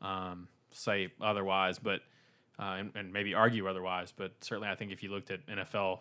um, 0.01 0.49
say 0.71 1.13
otherwise, 1.21 1.79
but 1.79 2.01
uh, 2.59 2.75
and, 2.77 2.91
and 2.95 3.13
maybe 3.13 3.33
argue 3.33 3.67
otherwise. 3.67 4.13
But 4.15 4.33
certainly, 4.41 4.67
I 4.67 4.75
think 4.75 4.91
if 4.91 5.01
you 5.01 5.11
looked 5.11 5.31
at 5.31 5.45
NFL 5.47 5.99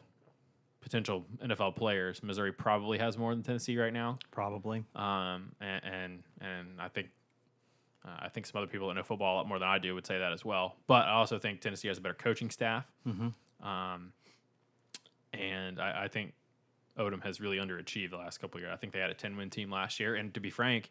potential 0.80 1.24
NFL 1.42 1.76
players, 1.76 2.22
Missouri 2.22 2.52
probably 2.52 2.98
has 2.98 3.18
more 3.18 3.34
than 3.34 3.42
Tennessee 3.42 3.76
right 3.76 3.92
now. 3.92 4.18
Probably. 4.30 4.84
Um, 4.94 5.52
and, 5.60 5.84
and 5.84 6.22
and 6.40 6.68
I 6.80 6.88
think 6.88 7.08
uh, 8.04 8.16
I 8.20 8.28
think 8.28 8.46
some 8.46 8.58
other 8.60 8.70
people 8.70 8.88
that 8.88 8.94
know 8.94 9.02
football 9.02 9.34
a 9.34 9.38
lot 9.38 9.48
more 9.48 9.58
than 9.58 9.68
I 9.68 9.78
do 9.78 9.94
would 9.94 10.06
say 10.06 10.18
that 10.18 10.32
as 10.32 10.44
well. 10.44 10.76
But 10.86 11.06
I 11.06 11.12
also 11.12 11.38
think 11.38 11.60
Tennessee 11.60 11.88
has 11.88 11.98
a 11.98 12.00
better 12.00 12.14
coaching 12.14 12.50
staff. 12.50 12.86
Um, 13.62 14.12
and 15.32 15.80
I, 15.80 16.04
I 16.04 16.08
think 16.08 16.32
Odom 16.98 17.22
has 17.24 17.40
really 17.40 17.58
underachieved 17.58 18.10
the 18.10 18.16
last 18.16 18.38
couple 18.38 18.58
of 18.58 18.62
years. 18.62 18.72
I 18.72 18.76
think 18.76 18.92
they 18.92 19.00
had 19.00 19.10
a 19.10 19.14
10 19.14 19.36
win 19.36 19.50
team 19.50 19.70
last 19.70 20.00
year. 20.00 20.14
And 20.14 20.32
to 20.34 20.40
be 20.40 20.50
frank, 20.50 20.90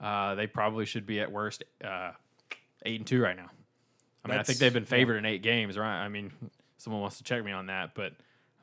uh, 0.00 0.34
they 0.34 0.46
probably 0.46 0.84
should 0.84 1.06
be 1.06 1.20
at 1.20 1.30
worst 1.30 1.64
uh, 1.84 2.12
8 2.84 3.00
and 3.00 3.06
2 3.06 3.20
right 3.20 3.36
now. 3.36 3.50
I 4.24 4.28
mean, 4.28 4.38
I 4.38 4.42
think 4.42 4.58
they've 4.58 4.72
been 4.72 4.84
favored 4.84 5.16
in 5.16 5.24
eight 5.24 5.42
games, 5.42 5.78
right? 5.78 6.04
I 6.04 6.08
mean, 6.08 6.32
someone 6.76 7.00
wants 7.00 7.18
to 7.18 7.24
check 7.24 7.42
me 7.44 7.52
on 7.52 7.66
that, 7.66 7.94
but 7.94 8.12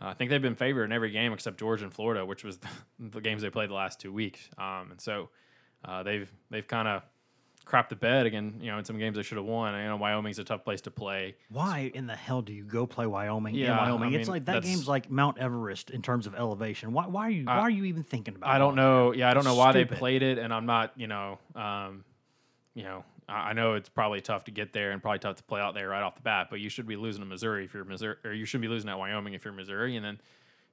uh, 0.01 0.07
I 0.07 0.13
think 0.13 0.29
they've 0.29 0.41
been 0.41 0.55
favored 0.55 0.83
in 0.85 0.91
every 0.91 1.11
game 1.11 1.33
except 1.33 1.57
Georgia 1.59 1.85
and 1.85 1.93
Florida, 1.93 2.25
which 2.25 2.43
was 2.43 2.57
the, 2.59 2.67
the 2.99 3.21
games 3.21 3.41
they 3.41 3.49
played 3.49 3.69
the 3.69 3.73
last 3.75 3.99
two 3.99 4.11
weeks. 4.11 4.49
Um, 4.57 4.91
and 4.91 5.01
so 5.01 5.29
uh, 5.83 6.03
they've 6.03 6.31
they've 6.49 6.67
kind 6.67 6.87
of 6.87 7.03
crapped 7.65 7.89
the 7.89 7.95
bed 7.95 8.25
again. 8.27 8.59
You 8.61 8.71
know, 8.71 8.77
in 8.77 8.85
some 8.85 8.97
games 8.99 9.15
they 9.17 9.23
should 9.23 9.37
have 9.37 9.45
won. 9.45 9.73
You 9.73 9.87
know, 9.87 9.95
Wyoming's 9.97 10.37
a 10.39 10.43
tough 10.43 10.63
place 10.63 10.81
to 10.81 10.91
play. 10.91 11.35
Why 11.49 11.91
in 11.93 12.05
the 12.07 12.15
hell 12.15 12.41
do 12.41 12.53
you 12.53 12.63
go 12.63 12.85
play 12.85 13.07
Wyoming 13.07 13.55
Yeah, 13.55 13.67
in 13.67 13.71
I 13.73 13.91
Wyoming? 13.91 14.13
it's 14.13 14.27
mean, 14.27 14.33
like 14.35 14.45
that 14.45 14.63
game's 14.63 14.87
like 14.87 15.09
Mount 15.09 15.37
Everest 15.39 15.89
in 15.89 16.01
terms 16.01 16.27
of 16.27 16.35
elevation. 16.35 16.93
Why, 16.93 17.07
why 17.07 17.27
are 17.27 17.31
you 17.31 17.45
why 17.45 17.59
are 17.61 17.69
you 17.69 17.85
even 17.85 18.03
thinking 18.03 18.35
about? 18.35 18.49
I 18.49 18.57
don't 18.59 18.75
going 18.75 18.77
there? 18.77 18.85
know. 18.85 19.13
Yeah, 19.13 19.29
I 19.29 19.33
don't 19.33 19.45
know 19.45 19.55
why 19.55 19.71
they 19.71 19.85
played 19.85 20.21
it, 20.23 20.37
and 20.37 20.53
I'm 20.53 20.65
not. 20.65 20.91
You 20.95 21.07
know, 21.07 21.39
um, 21.55 22.03
you 22.75 22.83
know, 22.83 23.03
I 23.27 23.53
know 23.53 23.73
it's 23.73 23.89
probably 23.89 24.21
tough 24.21 24.43
to 24.45 24.51
get 24.51 24.71
there 24.71 24.91
and 24.91 25.01
probably 25.01 25.19
tough 25.19 25.37
to 25.37 25.43
play 25.43 25.59
out 25.59 25.73
there 25.73 25.89
right 25.89 26.03
off 26.03 26.15
the 26.15 26.21
bat. 26.21 26.47
But 26.49 26.59
you 26.59 26.69
should 26.69 26.87
be 26.87 26.95
losing 26.95 27.21
to 27.21 27.25
Missouri 27.27 27.65
if 27.65 27.73
you're 27.73 27.83
Missouri, 27.83 28.17
or 28.23 28.33
you 28.33 28.45
should 28.45 28.61
be 28.61 28.67
losing 28.67 28.89
at 28.89 28.99
Wyoming 28.99 29.33
if 29.33 29.43
you're 29.43 29.53
Missouri, 29.53 29.95
and 29.95 30.05
then 30.05 30.19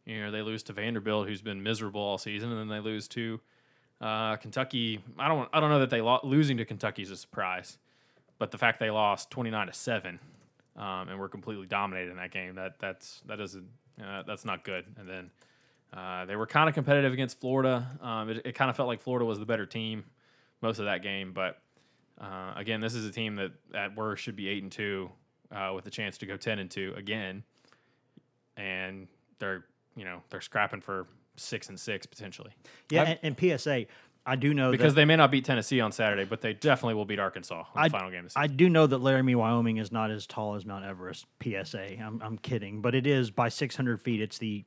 you 0.04 0.22
know 0.22 0.30
they 0.30 0.42
lose 0.42 0.62
to 0.64 0.72
Vanderbilt, 0.72 1.26
who's 1.26 1.40
been 1.40 1.62
miserable 1.62 2.00
all 2.00 2.18
season, 2.18 2.50
and 2.50 2.60
then 2.60 2.68
they 2.68 2.80
lose 2.80 3.08
to 3.08 3.40
uh, 4.00 4.36
Kentucky. 4.36 5.00
I 5.18 5.28
don't. 5.28 5.48
I 5.52 5.60
don't 5.60 5.70
know 5.70 5.80
that 5.80 5.90
they 5.90 6.02
lo- 6.02 6.20
losing 6.22 6.58
to 6.58 6.64
Kentucky 6.64 7.02
is 7.02 7.10
a 7.10 7.16
surprise, 7.16 7.78
but 8.38 8.50
the 8.50 8.58
fact 8.58 8.80
they 8.80 8.90
lost 8.90 9.30
29 9.30 9.68
to 9.68 9.72
seven, 9.72 10.18
um, 10.76 11.08
and 11.08 11.18
were 11.18 11.28
completely 11.28 11.66
dominated 11.66 12.10
in 12.10 12.16
that 12.18 12.32
game. 12.32 12.56
That 12.56 12.78
that's 12.78 13.22
that 13.26 13.36
doesn't. 13.36 13.66
Uh, 14.02 14.22
that's 14.26 14.44
not 14.44 14.64
good. 14.64 14.84
And 14.98 15.08
then. 15.08 15.30
Uh, 15.94 16.24
they 16.24 16.36
were 16.36 16.46
kind 16.46 16.70
of 16.70 16.74
competitive 16.74 17.12
against 17.12 17.38
Florida. 17.38 17.86
Um, 18.00 18.30
it, 18.30 18.46
it 18.46 18.54
kind 18.54 18.70
of 18.70 18.76
felt 18.76 18.88
like 18.88 19.02
Florida 19.02 19.26
was 19.26 19.38
the 19.38 19.44
better 19.44 19.66
team 19.66 20.04
most 20.62 20.78
of 20.78 20.86
that 20.86 21.02
game. 21.02 21.32
But 21.34 21.58
uh, 22.22 22.52
again, 22.56 22.80
this 22.80 22.94
is 22.94 23.04
a 23.04 23.10
team 23.10 23.36
that 23.36 23.52
at 23.74 23.96
worst 23.96 24.22
should 24.22 24.36
be 24.36 24.48
eight 24.48 24.62
and 24.62 24.70
two 24.70 25.10
uh, 25.50 25.72
with 25.74 25.86
a 25.86 25.90
chance 25.90 26.18
to 26.18 26.26
go 26.26 26.36
ten 26.36 26.58
and 26.58 26.70
two 26.70 26.94
again, 26.96 27.42
and 28.56 29.08
they're 29.38 29.64
you 29.96 30.04
know 30.04 30.22
they're 30.30 30.40
scrapping 30.40 30.80
for 30.80 31.06
six 31.36 31.68
and 31.68 31.80
six 31.80 32.06
potentially 32.06 32.52
Yeah, 32.90 33.16
and, 33.22 33.36
and 33.38 33.58
PSA, 33.60 33.86
I 34.24 34.36
do 34.36 34.54
know 34.54 34.70
because 34.70 34.94
that, 34.94 35.00
they 35.00 35.04
may 35.04 35.16
not 35.16 35.30
beat 35.30 35.44
Tennessee 35.44 35.80
on 35.80 35.90
Saturday, 35.90 36.24
but 36.24 36.40
they 36.40 36.52
definitely 36.52 36.94
will 36.94 37.04
beat 37.04 37.18
Arkansas 37.18 37.64
in 37.74 37.82
the 37.82 37.90
final 37.90 38.10
game. 38.10 38.24
Of 38.26 38.32
the 38.32 38.40
I 38.40 38.46
do 38.46 38.68
know 38.68 38.86
that 38.86 38.98
Laramie, 38.98 39.34
Wyoming 39.34 39.78
is 39.78 39.90
not 39.90 40.10
as 40.10 40.26
tall 40.26 40.54
as 40.54 40.64
Mount 40.64 40.84
Everest. 40.84 41.26
PSA, 41.42 41.98
I'm, 42.00 42.20
I'm 42.22 42.38
kidding, 42.38 42.80
but 42.80 42.94
it 42.94 43.06
is 43.06 43.30
by 43.30 43.48
600 43.48 44.00
feet. 44.00 44.20
It's 44.20 44.38
the 44.38 44.64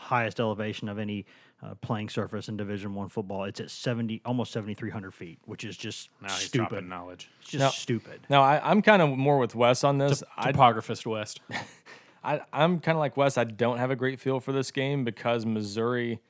highest 0.00 0.40
elevation 0.40 0.88
of 0.88 0.98
any 0.98 1.26
uh, 1.62 1.74
playing 1.82 2.08
surface 2.08 2.48
in 2.48 2.56
Division 2.56 2.94
One 2.94 3.08
football. 3.08 3.44
It's 3.44 3.60
at 3.60 3.70
70, 3.70 4.22
almost 4.24 4.52
7,300 4.52 5.12
feet, 5.12 5.38
which 5.44 5.62
is 5.64 5.76
just 5.76 6.08
now 6.22 6.28
he's 6.28 6.46
stupid. 6.46 6.84
knowledge. 6.86 7.28
It's 7.42 7.50
just 7.50 7.60
Now- 7.60 7.68
stupid. 7.70 8.20
Now 8.30 8.42
I, 8.42 8.60
I'm 8.70 8.80
kind 8.82 9.02
of 9.02 9.10
more 9.10 9.38
with 9.38 9.54
Wes 9.54 9.84
on 9.84 9.98
this. 9.98 10.22
I, 10.36 10.52
Topographist 10.52 11.06
Wes. 11.06 11.34
I, 12.24 12.40
I'm 12.52 12.80
kind 12.80 12.96
of 12.96 13.00
like 13.00 13.16
Wes. 13.16 13.36
I 13.38 13.44
don't 13.44 13.78
have 13.78 13.90
a 13.90 13.96
great 13.96 14.20
feel 14.20 14.40
for 14.40 14.52
this 14.52 14.70
game 14.70 15.04
because 15.04 15.44
Missouri, 15.46 16.20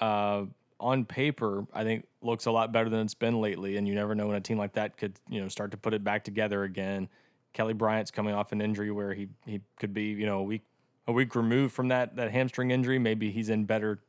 uh, 0.00 0.44
on 0.78 1.04
paper, 1.06 1.66
I 1.72 1.84
think 1.84 2.06
looks 2.20 2.44
a 2.46 2.50
lot 2.50 2.70
better 2.72 2.88
than 2.90 3.00
it's 3.00 3.14
been 3.14 3.40
lately. 3.40 3.76
And 3.78 3.88
you 3.88 3.94
never 3.94 4.14
know 4.14 4.26
when 4.26 4.36
a 4.36 4.40
team 4.40 4.58
like 4.58 4.74
that 4.74 4.96
could, 4.98 5.18
you 5.28 5.40
know, 5.40 5.48
start 5.48 5.70
to 5.70 5.76
put 5.78 5.94
it 5.94 6.04
back 6.04 6.22
together 6.24 6.64
again. 6.64 7.08
Kelly 7.54 7.72
Bryant's 7.72 8.10
coming 8.10 8.34
off 8.34 8.52
an 8.52 8.60
injury 8.60 8.90
where 8.90 9.14
he 9.14 9.28
he 9.46 9.60
could 9.78 9.94
be, 9.94 10.04
you 10.08 10.26
know, 10.26 10.38
a 10.38 10.42
week 10.42 10.62
a 11.08 11.12
week 11.12 11.34
removed 11.34 11.74
from 11.74 11.88
that 11.88 12.16
that 12.16 12.30
hamstring 12.30 12.70
injury. 12.70 12.98
Maybe 12.98 13.30
he's 13.30 13.48
in 13.48 13.64
better 13.64 14.00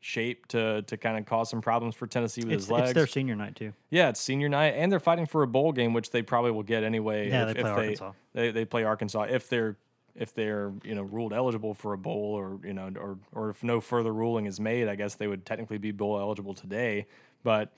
shape 0.00 0.46
to 0.48 0.82
to 0.82 0.96
kind 0.96 1.18
of 1.18 1.26
cause 1.26 1.50
some 1.50 1.60
problems 1.60 1.94
for 1.94 2.06
Tennessee 2.06 2.42
with 2.42 2.52
It's, 2.52 2.64
his 2.64 2.70
legs. 2.70 2.90
it's 2.90 2.94
their 2.94 3.06
senior 3.06 3.36
night 3.36 3.56
too. 3.56 3.72
Yeah, 3.90 4.08
it's 4.08 4.20
senior 4.20 4.48
night, 4.48 4.74
and 4.76 4.90
they're 4.90 5.00
fighting 5.00 5.26
for 5.26 5.42
a 5.42 5.46
bowl 5.46 5.72
game, 5.72 5.92
which 5.92 6.10
they 6.10 6.22
probably 6.22 6.50
will 6.50 6.62
get 6.62 6.82
anyway. 6.82 7.28
Yeah, 7.28 7.48
if, 7.48 7.54
they 7.54 7.60
if 7.60 7.66
play 7.66 7.70
Arkansas. 7.72 8.12
They, 8.32 8.50
they 8.50 8.64
play 8.64 8.84
Arkansas 8.84 9.22
if 9.24 9.48
they're 9.48 9.76
if 10.14 10.34
they're 10.34 10.72
you 10.82 10.94
know 10.94 11.02
ruled 11.02 11.32
eligible 11.32 11.74
for 11.74 11.92
a 11.92 11.98
bowl, 11.98 12.34
or 12.34 12.58
you 12.64 12.72
know, 12.72 12.90
or 12.98 13.18
or 13.32 13.50
if 13.50 13.62
no 13.62 13.80
further 13.80 14.12
ruling 14.12 14.46
is 14.46 14.58
made, 14.58 14.88
I 14.88 14.94
guess 14.94 15.14
they 15.14 15.26
would 15.26 15.44
technically 15.44 15.78
be 15.78 15.92
bowl 15.92 16.18
eligible 16.18 16.54
today. 16.54 17.06
But 17.42 17.72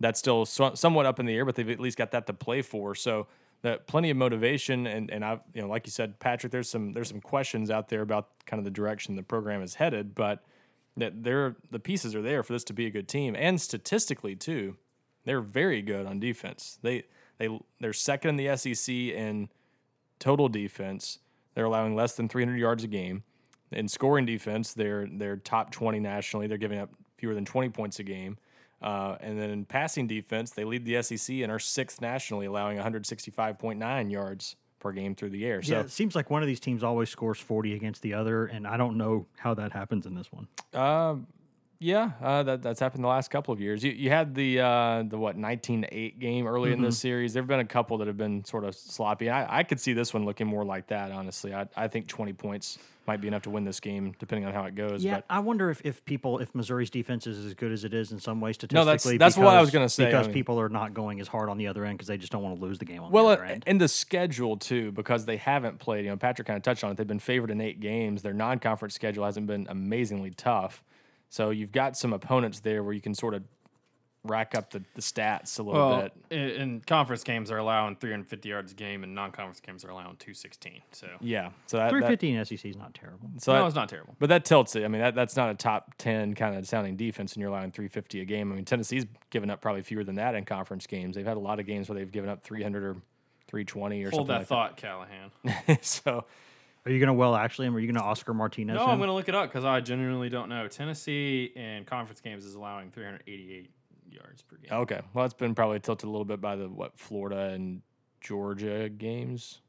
that's 0.00 0.18
still 0.18 0.46
so, 0.46 0.74
somewhat 0.74 1.06
up 1.06 1.18
in 1.18 1.26
the 1.26 1.34
air. 1.34 1.44
But 1.44 1.54
they've 1.54 1.68
at 1.70 1.80
least 1.80 1.98
got 1.98 2.10
that 2.10 2.26
to 2.26 2.32
play 2.32 2.62
for. 2.62 2.94
So 2.94 3.26
that 3.62 3.86
plenty 3.86 4.10
of 4.10 4.16
motivation, 4.16 4.86
and 4.86 5.10
and 5.10 5.24
I 5.24 5.40
you 5.52 5.62
know 5.62 5.68
like 5.68 5.86
you 5.86 5.90
said, 5.90 6.18
Patrick, 6.18 6.52
there's 6.52 6.70
some 6.70 6.92
there's 6.92 7.08
some 7.08 7.20
questions 7.20 7.70
out 7.70 7.88
there 7.88 8.02
about 8.02 8.28
kind 8.46 8.58
of 8.58 8.64
the 8.64 8.70
direction 8.70 9.16
the 9.16 9.22
program 9.22 9.62
is 9.62 9.74
headed, 9.74 10.14
but 10.14 10.44
that 10.96 11.22
they're 11.22 11.56
the 11.70 11.78
pieces 11.78 12.14
are 12.14 12.22
there 12.22 12.42
for 12.42 12.52
this 12.52 12.64
to 12.64 12.72
be 12.72 12.86
a 12.86 12.90
good 12.90 13.08
team, 13.08 13.34
and 13.36 13.60
statistically 13.60 14.34
too, 14.34 14.76
they're 15.24 15.40
very 15.40 15.82
good 15.82 16.06
on 16.06 16.20
defense. 16.20 16.78
They 16.82 17.04
they 17.38 17.48
they're 17.80 17.92
second 17.92 18.30
in 18.30 18.36
the 18.36 18.56
SEC 18.56 18.94
in 18.94 19.48
total 20.18 20.48
defense. 20.48 21.18
They're 21.54 21.64
allowing 21.64 21.96
less 21.96 22.14
than 22.14 22.28
300 22.28 22.56
yards 22.56 22.84
a 22.84 22.88
game. 22.88 23.24
In 23.72 23.88
scoring 23.88 24.26
defense, 24.26 24.74
they're 24.74 25.08
they're 25.10 25.36
top 25.36 25.70
20 25.72 25.98
nationally. 26.00 26.46
They're 26.46 26.58
giving 26.58 26.78
up 26.78 26.90
fewer 27.16 27.34
than 27.34 27.44
20 27.44 27.70
points 27.70 27.98
a 27.98 28.04
game. 28.04 28.38
Uh, 28.80 29.16
and 29.20 29.38
then 29.38 29.50
in 29.50 29.64
passing 29.64 30.06
defense, 30.06 30.50
they 30.50 30.64
lead 30.64 30.84
the 30.84 31.02
SEC 31.02 31.36
and 31.36 31.50
are 31.50 31.58
sixth 31.58 32.00
nationally, 32.00 32.46
allowing 32.46 32.78
165.9 32.78 34.10
yards 34.10 34.56
per 34.78 34.92
game 34.92 35.14
through 35.14 35.30
the 35.30 35.44
air. 35.44 35.62
So 35.62 35.72
yeah, 35.74 35.80
it 35.80 35.90
seems 35.90 36.14
like 36.14 36.30
one 36.30 36.42
of 36.42 36.46
these 36.46 36.60
teams 36.60 36.84
always 36.84 37.08
scores 37.10 37.38
40 37.40 37.74
against 37.74 38.02
the 38.02 38.14
other, 38.14 38.46
and 38.46 38.66
I 38.66 38.76
don't 38.76 38.96
know 38.96 39.26
how 39.36 39.54
that 39.54 39.72
happens 39.72 40.06
in 40.06 40.14
this 40.14 40.28
one. 40.30 40.46
Um, 40.72 41.26
yeah, 41.80 42.10
uh, 42.20 42.42
that 42.42 42.62
that's 42.62 42.80
happened 42.80 43.04
the 43.04 43.08
last 43.08 43.30
couple 43.30 43.54
of 43.54 43.60
years. 43.60 43.84
You 43.84 43.92
you 43.92 44.10
had 44.10 44.34
the 44.34 44.60
uh, 44.60 45.02
the 45.06 45.18
what 45.18 45.36
nineteen 45.36 45.82
to 45.82 45.94
eight 45.96 46.18
game 46.18 46.46
early 46.46 46.72
in 46.72 46.82
this 46.82 46.98
series. 46.98 47.32
There've 47.32 47.46
been 47.46 47.60
a 47.60 47.64
couple 47.64 47.98
that 47.98 48.06
have 48.08 48.16
been 48.16 48.44
sort 48.44 48.64
of 48.64 48.74
sloppy. 48.74 49.30
I, 49.30 49.60
I 49.60 49.62
could 49.62 49.78
see 49.80 49.92
this 49.92 50.12
one 50.12 50.24
looking 50.24 50.46
more 50.46 50.64
like 50.64 50.88
that. 50.88 51.12
Honestly, 51.12 51.54
I 51.54 51.66
I 51.76 51.88
think 51.88 52.08
twenty 52.08 52.32
points 52.32 52.78
might 53.06 53.22
be 53.22 53.28
enough 53.28 53.40
to 53.42 53.48
win 53.50 53.64
this 53.64 53.80
game, 53.80 54.14
depending 54.18 54.44
on 54.44 54.52
how 54.52 54.64
it 54.64 54.74
goes. 54.74 55.02
Yeah, 55.02 55.14
But 55.14 55.24
I 55.30 55.38
wonder 55.38 55.70
if, 55.70 55.80
if 55.82 56.04
people 56.04 56.40
if 56.40 56.54
Missouri's 56.54 56.90
defense 56.90 57.26
is 57.26 57.42
as 57.46 57.54
good 57.54 57.72
as 57.72 57.84
it 57.84 57.94
is 57.94 58.12
in 58.12 58.18
some 58.20 58.38
ways 58.38 58.56
No, 58.70 58.82
statistically. 58.82 59.16
that's- 59.16 59.34
that's 59.34 59.42
what 59.42 59.56
I 59.56 59.62
was 59.62 59.70
gonna 59.70 59.88
say, 59.88 60.04
I 60.04 60.10
Because 60.10 60.26
mean- 60.26 60.34
people 60.34 60.60
are 60.60 60.68
not 60.68 60.92
going 60.92 61.18
as 61.18 61.26
hard 61.26 61.48
on 61.48 61.56
the 61.56 61.68
other 61.68 61.86
end 61.86 61.96
because 61.96 62.08
they 62.08 62.18
just 62.18 62.30
don't 62.32 62.42
want 62.42 62.56
to 62.56 62.62
lose 62.62 62.78
the 62.78 62.84
game 62.84 63.02
on 63.02 63.10
well, 63.10 63.28
the 63.28 63.32
other 63.32 63.46
uh, 63.46 63.56
and 63.66 63.80
the 63.80 63.88
schedule 63.88 64.58
too, 64.58 64.92
because 64.92 65.24
they 65.24 65.38
haven't 65.38 65.78
played. 65.78 66.04
You 66.04 66.10
know, 66.10 66.16
Patrick 66.18 66.46
kind 66.48 66.58
of 66.58 66.62
touched 66.62 66.84
on 66.84 66.90
it. 66.90 66.98
They've 66.98 67.06
been 67.06 67.18
favored 67.18 67.50
in 67.50 67.62
eight 67.62 67.80
games. 67.80 68.20
Their 68.20 68.34
non-conference 68.34 68.92
schedule 68.94 69.24
hasn't 69.24 69.46
been 69.46 69.66
amazingly 69.70 70.32
tough. 70.32 70.84
So 71.30 71.50
you've 71.50 71.72
got 71.72 71.96
some 71.96 72.12
opponents 72.12 72.60
there 72.60 72.82
where 72.82 72.92
you 72.94 73.00
can 73.00 73.14
sort 73.14 73.34
of 73.34 73.42
rack 74.24 74.54
up 74.54 74.70
the, 74.70 74.82
the 74.94 75.00
stats 75.00 75.58
a 75.58 75.62
little 75.62 75.80
Well, 75.88 76.02
bit. 76.02 76.12
in, 76.30 76.38
in 76.60 76.80
conference 76.80 77.22
games, 77.22 77.48
they're 77.48 77.58
allowing 77.58 77.96
350 77.96 78.48
yards 78.48 78.72
a 78.72 78.74
game, 78.74 79.04
and 79.04 79.14
non-conference 79.14 79.60
games 79.60 79.84
are 79.84 79.90
allowing 79.90 80.16
216. 80.16 80.82
So 80.92 81.06
Yeah. 81.20 81.50
So 81.66 81.76
that, 81.78 81.92
that 81.92 82.22
in 82.24 82.44
SEC 82.44 82.64
is 82.64 82.76
not 82.76 82.94
terrible. 82.94 83.30
so 83.38 83.52
no, 83.52 83.60
that- 83.60 83.66
it's 83.66 83.76
not 83.76 83.88
terrible. 83.88 84.16
But 84.18 84.28
that 84.30 84.44
tilts 84.44 84.74
it. 84.76 84.84
I 84.84 84.88
mean, 84.88 85.00
that, 85.00 85.14
that's 85.14 85.36
not 85.36 85.50
a 85.50 85.54
top 85.54 85.94
10 85.98 86.34
kind 86.34 86.56
of 86.56 86.66
sounding 86.66 86.96
defense, 86.96 87.34
and 87.34 87.40
you're 87.40 87.50
allowing 87.50 87.70
350 87.70 88.20
a 88.20 88.24
game. 88.24 88.52
I 88.52 88.56
mean, 88.56 88.64
Tennessee's 88.64 89.06
given 89.30 89.50
up 89.50 89.60
probably 89.60 89.82
fewer 89.82 90.04
than 90.04 90.16
that 90.16 90.34
in 90.34 90.44
conference 90.44 90.86
games. 90.86 91.14
They've 91.14 91.26
had 91.26 91.36
a 91.36 91.40
lot 91.40 91.60
of 91.60 91.66
games 91.66 91.88
where 91.88 91.98
they've 91.98 92.10
given 92.10 92.28
up 92.28 92.42
300 92.42 92.82
or 92.82 92.96
320 93.46 94.02
or 94.02 94.10
something. 94.10 94.18
Hold 94.18 94.28
that 94.28 94.46
something 94.46 94.46
thought, 94.46 94.76
Callahan. 94.76 95.78
so, 95.82 96.24
Are 96.88 96.90
you 96.90 96.98
going 97.00 97.08
to 97.08 97.12
well 97.12 97.34
actually 97.34 97.66
him? 97.66 97.76
Are 97.76 97.80
you 97.80 97.86
going 97.86 98.02
to 98.02 98.02
Oscar 98.02 98.32
Martinez? 98.32 98.74
No, 98.74 98.84
him? 98.84 98.90
I'm 98.90 98.96
going 98.98 99.08
to 99.08 99.14
look 99.14 99.28
it 99.28 99.34
up 99.34 99.50
because 99.50 99.62
I 99.66 99.80
genuinely 99.80 100.30
don't 100.30 100.48
know. 100.48 100.66
Tennessee 100.68 101.52
in 101.54 101.84
conference 101.84 102.22
games 102.22 102.46
is 102.46 102.54
allowing 102.54 102.90
388 102.90 103.70
yards 104.10 104.40
per 104.40 104.56
game. 104.56 104.72
okay. 104.72 105.02
Well, 105.12 105.26
it's 105.26 105.34
been 105.34 105.54
probably 105.54 105.80
tilted 105.80 106.08
a 106.08 106.10
little 106.10 106.24
bit 106.24 106.40
by 106.40 106.56
the, 106.56 106.66
what, 106.66 106.98
Florida 106.98 107.50
and 107.50 107.82
Georgia 108.22 108.88
games. 108.88 109.60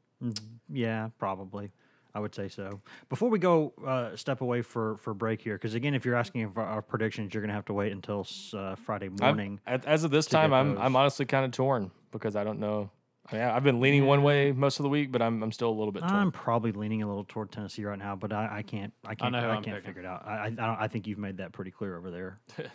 Yeah, 0.70 1.10
probably. 1.18 1.72
I 2.14 2.20
would 2.20 2.34
say 2.34 2.48
so. 2.48 2.80
Before 3.10 3.28
we 3.28 3.38
go, 3.38 3.74
uh, 3.86 4.16
step 4.16 4.40
away 4.40 4.62
for, 4.62 4.96
for 4.96 5.12
break 5.12 5.42
here, 5.42 5.56
because 5.56 5.74
again, 5.74 5.94
if 5.94 6.06
you're 6.06 6.16
asking 6.16 6.50
for 6.52 6.62
our 6.62 6.80
predictions, 6.80 7.34
you're 7.34 7.42
going 7.42 7.50
to 7.50 7.54
have 7.54 7.66
to 7.66 7.74
wait 7.74 7.92
until 7.92 8.26
uh, 8.54 8.76
Friday 8.76 9.06
I'm- 9.06 9.16
morning. 9.20 9.60
as 9.66 10.04
of 10.04 10.10
this 10.10 10.24
time, 10.24 10.54
I'm, 10.54 10.74
those. 10.74 10.84
I'm 10.84 10.96
honestly 10.96 11.26
kind 11.26 11.44
of 11.44 11.50
torn 11.52 11.90
because 12.12 12.34
I 12.34 12.44
don't 12.44 12.60
know. 12.60 12.90
I 13.30 13.34
mean, 13.36 13.42
I've 13.44 13.62
been 13.64 13.80
leaning 13.80 14.06
one 14.06 14.22
way 14.22 14.52
most 14.52 14.78
of 14.80 14.82
the 14.82 14.88
week, 14.88 15.12
but 15.12 15.22
I'm, 15.22 15.42
I'm 15.42 15.52
still 15.52 15.68
a 15.70 15.76
little 15.78 15.92
bit 15.92 16.00
torn. 16.00 16.12
I'm 16.14 16.32
probably 16.32 16.72
leaning 16.72 17.02
a 17.02 17.06
little 17.08 17.24
toward 17.24 17.52
Tennessee 17.52 17.84
right 17.84 17.98
now, 17.98 18.16
but 18.16 18.32
I, 18.32 18.58
I 18.58 18.62
can't. 18.62 18.92
I 19.06 19.14
can't. 19.14 19.32
know 19.32 19.38
I, 19.38 19.54
I'm 19.56 19.62
can't 19.62 19.76
picking. 19.76 19.82
figure 19.82 20.02
it 20.02 20.06
out. 20.06 20.24
I, 20.26 20.30
I, 20.36 20.44
I 20.46 20.50
don't- 20.50 20.80
I 20.80 20.88
think 20.88 21.06
you've 21.06 21.18
made 21.18 21.36
that 21.38 21.52
pretty 21.52 21.70
clear 21.70 21.96
over 21.96 22.10
there. 22.10 22.38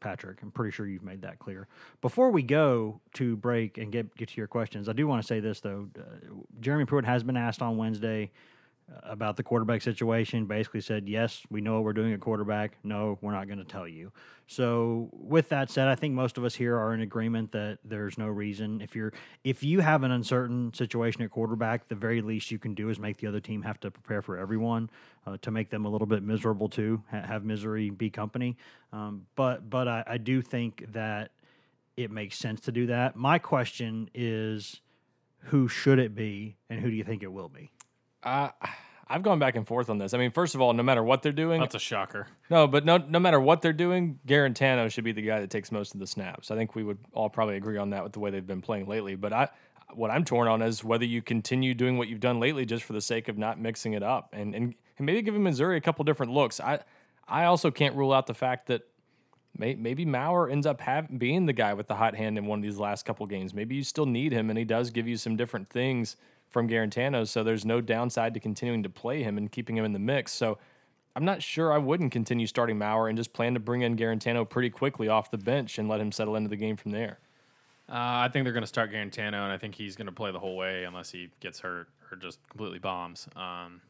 Patrick. 0.00 0.42
I'm 0.42 0.50
pretty 0.50 0.72
sure 0.72 0.86
you've 0.86 1.02
made 1.02 1.22
that 1.22 1.38
clear. 1.38 1.68
Before 2.02 2.30
we 2.30 2.42
go 2.42 3.00
to 3.14 3.34
break 3.36 3.78
and 3.78 3.90
get 3.90 4.14
get 4.14 4.28
to 4.28 4.36
your 4.36 4.46
questions, 4.46 4.88
I 4.88 4.92
do 4.92 5.06
want 5.06 5.22
to 5.22 5.26
say 5.26 5.40
this 5.40 5.60
though. 5.60 5.88
Uh, 5.98 6.02
Jeremy 6.60 6.84
Pruitt 6.84 7.06
has 7.06 7.22
been 7.24 7.36
asked 7.36 7.62
on 7.62 7.76
Wednesday 7.78 8.30
about 9.02 9.36
the 9.36 9.42
quarterback 9.42 9.82
situation. 9.82 10.46
Basically 10.46 10.80
said, 10.80 11.08
yes, 11.08 11.42
we 11.50 11.60
know 11.60 11.74
what 11.74 11.84
we're 11.84 11.92
doing 11.92 12.12
at 12.12 12.20
quarterback. 12.20 12.78
No, 12.84 13.18
we're 13.20 13.32
not 13.32 13.46
going 13.46 13.58
to 13.58 13.64
tell 13.64 13.86
you. 13.86 14.12
So 14.46 15.08
with 15.12 15.48
that 15.48 15.70
said, 15.70 15.88
I 15.88 15.96
think 15.96 16.14
most 16.14 16.38
of 16.38 16.44
us 16.44 16.54
here 16.54 16.76
are 16.76 16.94
in 16.94 17.00
agreement 17.00 17.50
that 17.52 17.78
there's 17.84 18.16
no 18.16 18.28
reason 18.28 18.80
if 18.80 18.94
you're 18.94 19.12
if 19.42 19.64
you 19.64 19.80
have 19.80 20.04
an 20.04 20.12
uncertain 20.12 20.72
situation 20.72 21.22
at 21.22 21.30
quarterback, 21.30 21.88
the 21.88 21.96
very 21.96 22.22
least 22.22 22.50
you 22.52 22.58
can 22.58 22.74
do 22.74 22.88
is 22.88 22.98
make 22.98 23.16
the 23.16 23.26
other 23.26 23.40
team 23.40 23.62
have 23.62 23.80
to 23.80 23.90
prepare 23.90 24.22
for 24.22 24.38
everyone 24.38 24.88
uh, 25.26 25.36
to 25.42 25.50
make 25.50 25.70
them 25.70 25.84
a 25.84 25.88
little 25.88 26.06
bit 26.06 26.22
miserable 26.22 26.68
too. 26.68 27.02
Ha- 27.10 27.22
have 27.22 27.44
misery 27.44 27.90
be 27.90 28.08
company. 28.08 28.56
Um, 28.92 29.26
but 29.34 29.68
but 29.68 29.88
I, 29.88 30.04
I 30.06 30.18
do 30.18 30.42
think 30.42 30.84
that 30.92 31.32
it 31.96 32.10
makes 32.10 32.38
sense 32.38 32.60
to 32.60 32.72
do 32.72 32.86
that. 32.86 33.16
My 33.16 33.38
question 33.38 34.10
is, 34.14 34.80
who 35.44 35.66
should 35.66 35.98
it 35.98 36.14
be, 36.14 36.56
and 36.70 36.80
who 36.80 36.90
do 36.90 36.96
you 36.96 37.04
think 37.04 37.22
it 37.22 37.32
will 37.32 37.48
be? 37.48 37.70
Uh, 38.26 38.50
I've 39.08 39.22
gone 39.22 39.38
back 39.38 39.54
and 39.54 39.64
forth 39.64 39.88
on 39.88 39.98
this. 39.98 40.14
I 40.14 40.18
mean, 40.18 40.32
first 40.32 40.56
of 40.56 40.60
all, 40.60 40.72
no 40.72 40.82
matter 40.82 41.02
what 41.02 41.22
they're 41.22 41.30
doing, 41.30 41.60
That's 41.60 41.76
a 41.76 41.78
shocker. 41.78 42.26
no, 42.50 42.66
but 42.66 42.84
no, 42.84 42.96
no 42.96 43.20
matter 43.20 43.38
what 43.38 43.62
they're 43.62 43.72
doing, 43.72 44.18
Guarantano 44.26 44.90
should 44.90 45.04
be 45.04 45.12
the 45.12 45.22
guy 45.22 45.40
that 45.40 45.48
takes 45.48 45.70
most 45.70 45.94
of 45.94 46.00
the 46.00 46.08
snaps. 46.08 46.50
I 46.50 46.56
think 46.56 46.74
we 46.74 46.82
would 46.82 46.98
all 47.12 47.30
probably 47.30 47.56
agree 47.56 47.78
on 47.78 47.90
that 47.90 48.02
with 48.02 48.12
the 48.12 48.18
way 48.18 48.30
they've 48.30 48.46
been 48.46 48.62
playing 48.62 48.88
lately. 48.88 49.14
But 49.14 49.32
I, 49.32 49.48
what 49.94 50.10
I'm 50.10 50.24
torn 50.24 50.48
on 50.48 50.60
is 50.60 50.82
whether 50.82 51.04
you 51.04 51.22
continue 51.22 51.72
doing 51.72 51.98
what 51.98 52.08
you've 52.08 52.18
done 52.18 52.40
lately 52.40 52.66
just 52.66 52.82
for 52.82 52.94
the 52.94 53.00
sake 53.00 53.28
of 53.28 53.38
not 53.38 53.60
mixing 53.60 53.92
it 53.92 54.02
up 54.02 54.30
and 54.32 54.56
and, 54.56 54.74
and 54.98 55.06
maybe 55.06 55.22
giving 55.22 55.44
Missouri 55.44 55.76
a 55.76 55.80
couple 55.80 56.04
different 56.04 56.32
looks. 56.32 56.58
I, 56.58 56.80
I 57.28 57.44
also 57.44 57.70
can't 57.70 57.94
rule 57.94 58.12
out 58.12 58.26
the 58.26 58.34
fact 58.34 58.66
that 58.66 58.82
maybe 59.56 60.04
Maurer 60.04 60.50
ends 60.50 60.66
up 60.66 60.80
have, 60.80 61.16
being 61.16 61.46
the 61.46 61.52
guy 61.52 61.74
with 61.74 61.86
the 61.86 61.94
hot 61.94 62.16
hand 62.16 62.38
in 62.38 62.46
one 62.46 62.58
of 62.58 62.62
these 62.64 62.78
last 62.78 63.04
couple 63.04 63.24
games. 63.26 63.54
Maybe 63.54 63.76
you 63.76 63.84
still 63.84 64.04
need 64.06 64.32
him, 64.32 64.50
and 64.50 64.58
he 64.58 64.64
does 64.64 64.90
give 64.90 65.06
you 65.08 65.16
some 65.16 65.36
different 65.36 65.68
things 65.68 66.16
from 66.56 66.70
Guarantano. 66.70 67.28
So 67.28 67.44
there's 67.44 67.66
no 67.66 67.82
downside 67.82 68.32
to 68.32 68.40
continuing 68.40 68.82
to 68.82 68.88
play 68.88 69.22
him 69.22 69.36
and 69.36 69.52
keeping 69.52 69.76
him 69.76 69.84
in 69.84 69.92
the 69.92 69.98
mix. 69.98 70.32
So 70.32 70.56
I'm 71.14 71.26
not 71.26 71.42
sure 71.42 71.70
I 71.70 71.76
wouldn't 71.76 72.12
continue 72.12 72.46
starting 72.46 72.78
Maurer 72.78 73.10
and 73.10 73.18
just 73.18 73.34
plan 73.34 73.52
to 73.52 73.60
bring 73.60 73.82
in 73.82 73.94
Guarantano 73.94 74.48
pretty 74.48 74.70
quickly 74.70 75.06
off 75.06 75.30
the 75.30 75.36
bench 75.36 75.78
and 75.78 75.86
let 75.86 76.00
him 76.00 76.10
settle 76.10 76.34
into 76.34 76.48
the 76.48 76.56
game 76.56 76.76
from 76.76 76.92
there. 76.92 77.18
Uh, 77.90 78.24
I 78.24 78.30
think 78.32 78.44
they're 78.44 78.54
going 78.54 78.62
to 78.62 78.66
start 78.66 78.90
Guarantano, 78.90 79.34
and 79.34 79.52
I 79.52 79.58
think 79.58 79.74
he's 79.74 79.96
going 79.96 80.06
to 80.06 80.12
play 80.12 80.32
the 80.32 80.38
whole 80.38 80.56
way 80.56 80.84
unless 80.84 81.10
he 81.10 81.28
gets 81.40 81.60
hurt 81.60 81.88
or 82.10 82.16
just 82.16 82.38
completely 82.48 82.78
bombs. 82.78 83.28
Um, 83.36 83.82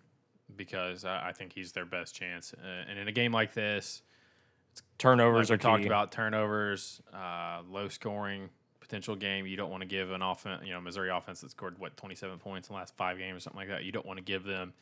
because 0.56 1.04
I, 1.04 1.28
I 1.28 1.32
think 1.32 1.52
he's 1.52 1.70
their 1.70 1.86
best 1.86 2.16
chance. 2.16 2.52
Uh, 2.52 2.90
and 2.90 2.98
in 2.98 3.06
a 3.06 3.12
game 3.12 3.30
like 3.30 3.54
this, 3.54 4.02
Turnovers 4.98 5.50
like 5.50 5.60
are 5.60 5.62
talked 5.62 5.84
about 5.84 6.10
turnovers, 6.10 7.00
uh, 7.14 7.60
low 7.70 7.86
scoring 7.86 8.50
potential 8.86 9.16
game. 9.16 9.46
You 9.46 9.56
don't 9.56 9.70
want 9.70 9.82
to 9.82 9.88
give 9.88 10.10
an 10.10 10.22
offense, 10.22 10.62
you 10.64 10.72
know, 10.72 10.80
Missouri 10.80 11.10
offense 11.10 11.40
that 11.40 11.50
scored 11.50 11.78
what 11.78 11.96
27 11.96 12.38
points 12.38 12.68
in 12.68 12.74
the 12.74 12.78
last 12.78 12.96
five 12.96 13.18
games 13.18 13.38
or 13.38 13.40
something 13.40 13.60
like 13.60 13.68
that. 13.68 13.84
You 13.84 13.92
don't 13.92 14.06
want 14.06 14.18
to 14.18 14.24
give 14.24 14.44
them 14.44 14.72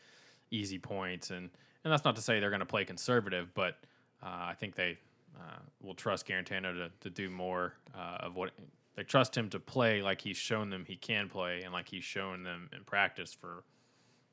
easy 0.51 0.79
points, 0.79 1.31
and 1.31 1.51
and 1.85 1.93
that's 1.93 2.05
not 2.05 2.17
to 2.17 2.23
say 2.23 2.41
they're 2.41 2.51
going 2.51 2.61
to 2.61 2.67
play 2.67 2.85
conservative, 2.85 3.53
but 3.55 3.79
uh, 4.23 4.27
I 4.29 4.55
think 4.59 4.75
they 4.75 4.99
uh, 5.39 5.59
will 5.83 5.95
trust 5.95 6.27
Guarantano 6.27 6.73
to, 6.75 6.91
to 7.01 7.11
do 7.11 7.29
more 7.29 7.75
uh, 7.95 8.19
of 8.21 8.37
what 8.37 8.53
they 8.97 9.03
trust 9.03 9.37
him 9.37 9.51
to 9.51 9.59
play 9.59 10.03
like 10.03 10.21
he's 10.21 10.37
shown 10.37 10.71
them 10.71 10.85
he 10.87 10.97
can 10.97 11.29
play 11.29 11.63
and 11.63 11.73
like 11.73 11.89
he's 11.89 12.05
shown 12.05 12.43
them 12.43 12.71
in 12.73 12.85
practice 12.85 13.35
for 13.35 13.65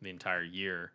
the 0.02 0.10
entire 0.10 0.44
year 0.44 0.92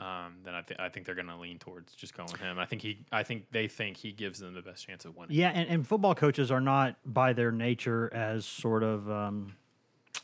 um, 0.00 0.36
then 0.44 0.54
I, 0.54 0.62
th- 0.62 0.80
I 0.80 0.88
think 0.88 1.04
they're 1.06 1.14
going 1.14 1.26
to 1.28 1.36
lean 1.36 1.58
towards 1.58 1.92
just 1.94 2.16
going 2.16 2.34
him. 2.40 2.58
I 2.58 2.64
think 2.64 2.82
he, 2.82 3.04
I 3.12 3.22
think 3.22 3.50
they 3.50 3.68
think 3.68 3.96
he 3.96 4.12
gives 4.12 4.38
them 4.38 4.54
the 4.54 4.62
best 4.62 4.86
chance 4.86 5.04
of 5.04 5.16
winning. 5.16 5.36
Yeah, 5.36 5.50
and, 5.54 5.68
and 5.68 5.86
football 5.86 6.14
coaches 6.14 6.50
are 6.50 6.60
not 6.60 6.96
by 7.04 7.32
their 7.34 7.52
nature 7.52 8.10
as 8.14 8.44
sort 8.46 8.82
of. 8.82 9.10
Um, 9.10 9.54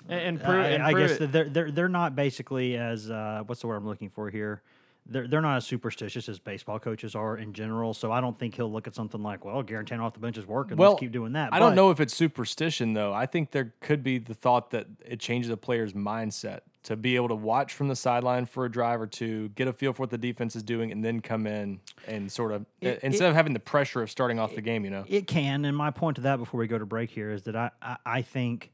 And, 0.09 0.21
and, 0.21 0.41
Pru- 0.41 0.49
I, 0.65 0.67
and 0.69 0.83
I 0.83 0.93
guess 0.93 1.17
Pruitt- 1.17 1.19
that 1.21 1.33
they're 1.33 1.49
they're 1.51 1.71
they're 1.71 1.89
not 1.89 2.15
basically 2.17 2.77
as 2.77 3.11
uh, 3.11 3.43
what's 3.47 3.61
the 3.61 3.67
word 3.67 3.77
I'm 3.77 3.87
looking 3.87 4.09
for 4.09 4.31
here. 4.31 4.62
They're 5.09 5.29
they're 5.29 5.40
not 5.40 5.57
as 5.57 5.66
superstitious 5.66 6.29
as 6.29 6.38
baseball 6.38 6.79
coaches 6.79 7.14
are 7.14 7.37
in 7.37 7.53
general. 7.53 7.95
So 7.95 8.11
I 8.11 8.21
don't 8.21 8.38
think 8.38 8.57
he'll 8.57 8.71
look 8.71 8.87
at 8.87 8.95
something 8.95 9.23
like, 9.23 9.45
well, 9.45 9.62
Guarantano 9.62 10.01
off 10.01 10.14
the 10.14 10.21
bench 10.21 10.37
is 10.37 10.47
working. 10.47 10.77
Well, 10.77 10.90
Let's 10.92 11.01
keep 11.01 11.12
doing 11.12 11.33
that. 11.35 11.53
I 11.53 11.59
don't 11.59 11.75
know 11.75 11.90
if 11.90 12.01
it's 12.01 12.14
superstition 12.14 12.92
though. 12.95 13.12
I 13.12 13.27
think 13.27 13.51
there 13.53 13.75
could 13.81 14.03
be 14.03 14.19
the 14.19 14.35
thought 14.35 14.71
that 14.71 14.87
it 15.05 15.21
changes 15.21 15.51
a 15.51 15.57
player's 15.57 15.92
mindset 15.92 16.61
to 16.85 16.97
be 16.97 17.16
able 17.16 17.29
to 17.29 17.35
watch 17.35 17.73
from 17.75 17.88
the 17.88 17.97
sideline 17.97 18.47
for 18.47 18.64
a 18.64 18.71
drive 18.71 19.01
or 19.01 19.09
two, 19.09 19.49
get 19.51 19.66
a 19.66 19.73
feel 19.73 19.92
for 19.92 20.03
what 20.05 20.11
the 20.11 20.19
defense 20.19 20.55
is 20.55 20.62
doing, 20.62 20.92
and 20.92 21.05
then 21.05 21.21
come 21.21 21.45
in 21.47 21.81
and 22.07 22.31
sort 22.31 22.53
of 22.53 22.64
It- 22.81 23.01
instead 23.03 23.29
of 23.29 23.35
having 23.35 23.53
the 23.55 23.59
pressure 23.61 24.03
of 24.03 24.11
starting 24.11 24.38
off 24.38 24.55
the 24.55 24.61
game. 24.61 24.85
You 24.85 24.90
know, 24.90 25.05
It 25.09 25.27
can, 25.27 25.64
and 25.64 25.77
my 25.77 25.90
point 25.90 26.14
to 26.16 26.23
that 26.23 26.37
before 26.38 26.59
we 26.61 26.66
go 26.69 26.79
to 26.79 26.87
break 26.87 27.11
here 27.11 27.31
is 27.31 27.42
that 27.45 27.57
I 27.57 27.71
I, 27.83 27.97
I 28.07 28.23
think 28.23 28.73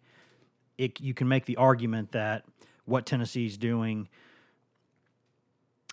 it 0.79 1.01
you 1.01 1.15
can 1.15 1.29
make 1.29 1.45
the 1.47 1.57
argument 1.57 2.13
that 2.13 2.45
what 2.85 3.07
Tennessee's 3.07 3.57
doing. 3.57 4.09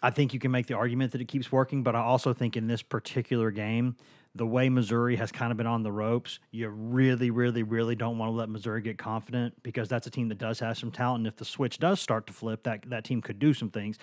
I 0.01 0.09
think 0.09 0.33
you 0.33 0.39
can 0.39 0.51
make 0.51 0.67
the 0.67 0.75
argument 0.75 1.11
that 1.11 1.21
it 1.21 1.27
keeps 1.27 1.51
working, 1.51 1.83
but 1.83 1.95
I 1.95 1.99
also 1.99 2.33
think 2.33 2.55
in 2.55 2.67
this 2.67 2.81
particular 2.81 3.51
game, 3.51 3.95
the 4.35 4.45
way 4.45 4.69
Missouri 4.69 5.15
has 5.15 5.31
kind 5.31 5.51
of 5.51 5.57
been 5.57 5.67
on 5.67 5.83
the 5.83 5.91
ropes, 5.91 6.39
you 6.51 6.69
really, 6.69 7.31
really, 7.31 7.63
really 7.63 7.95
don't 7.95 8.17
want 8.17 8.31
to 8.31 8.35
let 8.35 8.47
Missouri 8.49 8.81
get 8.81 8.97
confident 8.97 9.61
because 9.63 9.89
that's 9.89 10.07
a 10.07 10.09
team 10.09 10.29
that 10.29 10.37
does 10.37 10.59
have 10.59 10.77
some 10.77 10.91
talent. 10.91 11.21
And 11.21 11.27
if 11.27 11.35
the 11.35 11.45
switch 11.45 11.79
does 11.79 11.99
start 11.99 12.27
to 12.27 12.33
flip, 12.33 12.63
that 12.63 12.89
that 12.89 13.03
team 13.03 13.21
could 13.21 13.39
do 13.39 13.53
some 13.53 13.69
things. 13.69 13.97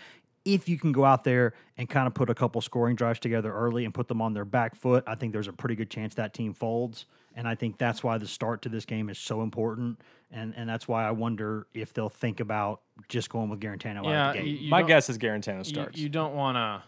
If 0.44 0.68
you 0.68 0.78
can 0.78 0.92
go 0.92 1.04
out 1.04 1.24
there 1.24 1.54
and 1.76 1.88
kind 1.88 2.06
of 2.06 2.14
put 2.14 2.30
a 2.30 2.34
couple 2.34 2.60
scoring 2.60 2.96
drives 2.96 3.18
together 3.18 3.52
early 3.52 3.84
and 3.84 3.92
put 3.92 4.08
them 4.08 4.20
on 4.20 4.32
their 4.32 4.44
back 4.44 4.76
foot, 4.76 5.04
I 5.06 5.14
think 5.14 5.32
there's 5.32 5.48
a 5.48 5.52
pretty 5.52 5.74
good 5.74 5.90
chance 5.90 6.14
that 6.14 6.34
team 6.34 6.54
folds. 6.54 7.06
And 7.34 7.46
I 7.46 7.54
think 7.54 7.78
that's 7.78 8.02
why 8.02 8.18
the 8.18 8.26
start 8.26 8.62
to 8.62 8.68
this 8.68 8.84
game 8.84 9.08
is 9.08 9.18
so 9.18 9.42
important. 9.42 10.00
And 10.30 10.54
and 10.56 10.68
that's 10.68 10.88
why 10.88 11.06
I 11.06 11.12
wonder 11.12 11.66
if 11.72 11.92
they'll 11.92 12.08
think 12.08 12.40
about 12.40 12.80
just 13.08 13.30
going 13.30 13.48
with 13.48 13.60
Guarantano 13.60 13.98
out 13.98 14.06
of 14.06 14.34
the 14.34 14.40
gate. 14.40 14.48
you, 14.48 14.56
you 14.56 14.70
my 14.70 14.82
guess 14.82 15.08
is 15.08 15.18
Guarantano 15.18 15.64
starts. 15.64 15.98
you 15.98 16.08
don't 16.08 16.34
want 16.34 16.56
to, 16.56 16.82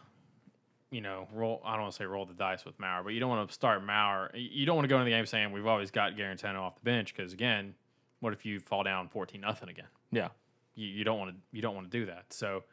you 0.90 1.01
know, 1.01 1.29
roll. 1.33 1.62
I 1.64 1.72
don't 1.72 1.83
want 1.83 1.92
to 1.92 1.98
say 1.98 2.05
roll 2.05 2.27
the 2.27 2.35
dice 2.35 2.64
with 2.64 2.79
Maurer, 2.81 3.05
but 3.05 3.12
you 3.12 3.20
don't 3.20 3.29
want 3.31 3.48
to 3.48 3.55
start 3.55 3.85
Maurer. 3.85 4.31
You 4.35 4.48
you 4.51 4.66
don't 4.66 4.74
want 4.74 4.85
to 4.85 4.88
go 4.88 4.96
into 4.96 5.05
the 5.05 5.12
game 5.12 5.24
saying 5.24 5.53
we've 5.53 5.66
always 5.66 5.90
got 5.90 6.16
Guarantano 6.16 6.61
off 6.61 6.74
the 6.74 6.83
bench 6.83 7.14
because 7.14 7.33
again, 7.33 7.74
what 8.20 8.33
if 8.33 8.44
you 8.44 8.59
fall 8.59 8.83
down 8.83 9.09
fourteen 9.09 9.40
nothing 9.40 9.68
again? 9.68 9.87
yeah, 10.11 10.29
you, 10.74 10.88
you 10.88 11.05
don't 11.05 11.18
want 11.18 11.31
to 11.31 11.37
you 11.53 11.62
don't 11.62 11.74
want 11.77 11.90
to 11.90 11.96
do 11.96 12.07
that. 12.07 12.24
So 12.31 12.64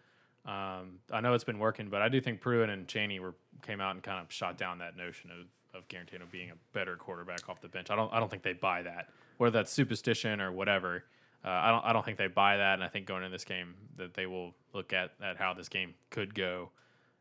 um, 0.46 1.00
I 1.12 1.22
know 1.22 1.34
it's 1.34 1.44
been 1.44 1.60
working, 1.60 1.90
but 1.90 2.02
I 2.02 2.10
do 2.10 2.20
think 2.22 2.42
Pruitt 2.42 2.70
and 2.70 2.88
Chaney 2.88 3.20
were 3.20 3.36
came 3.62 3.82
out 3.82 3.94
and 3.96 4.04
kind 4.04 4.20
of 4.24 4.32
shot 4.32 4.58
down 4.58 4.80
that 4.80 4.98
notion 4.98 5.30
of 5.32 5.46
of 5.78 5.88
Guarantano 5.90 6.30
being 6.32 6.50
a 6.52 6.56
better 6.74 6.96
quarterback 6.96 7.50
off 7.50 7.62
the 7.62 7.68
bench. 7.68 7.90
I 7.92 7.96
don't 7.96 8.12
I 8.14 8.20
don't 8.20 8.32
think 8.32 8.44
they 8.44 8.54
buy 8.54 8.82
that, 8.84 9.10
whether 9.38 9.52
that's 9.60 9.72
superstition 9.72 10.42
or 10.42 10.52
whatever. 10.52 11.04
Uh, 11.44 11.50
I 11.50 11.70
don't 11.72 11.86
I 11.86 11.94
don't 11.94 12.04
think 12.06 12.18
they 12.18 12.28
buy 12.28 12.58
that, 12.58 12.74
and 12.76 12.84
I 12.84 12.88
think 12.88 13.06
going 13.06 13.24
into 13.24 13.34
this 13.36 13.46
game 13.46 13.76
that 13.98 14.14
they 14.14 14.26
will 14.26 14.54
look 14.74 14.94
at 14.94 15.12
at 15.24 15.38
how 15.38 15.54
this 15.54 15.70
game 15.70 15.94
could 16.10 16.34
go 16.34 16.72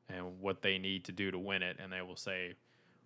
and 0.08 0.40
what 0.40 0.62
they 0.62 0.78
need 0.78 1.04
to 1.06 1.12
do 1.12 1.30
to 1.30 1.38
win 1.38 1.62
it, 1.62 1.76
and 1.82 1.92
they 1.92 2.02
will 2.02 2.16
say. 2.16 2.54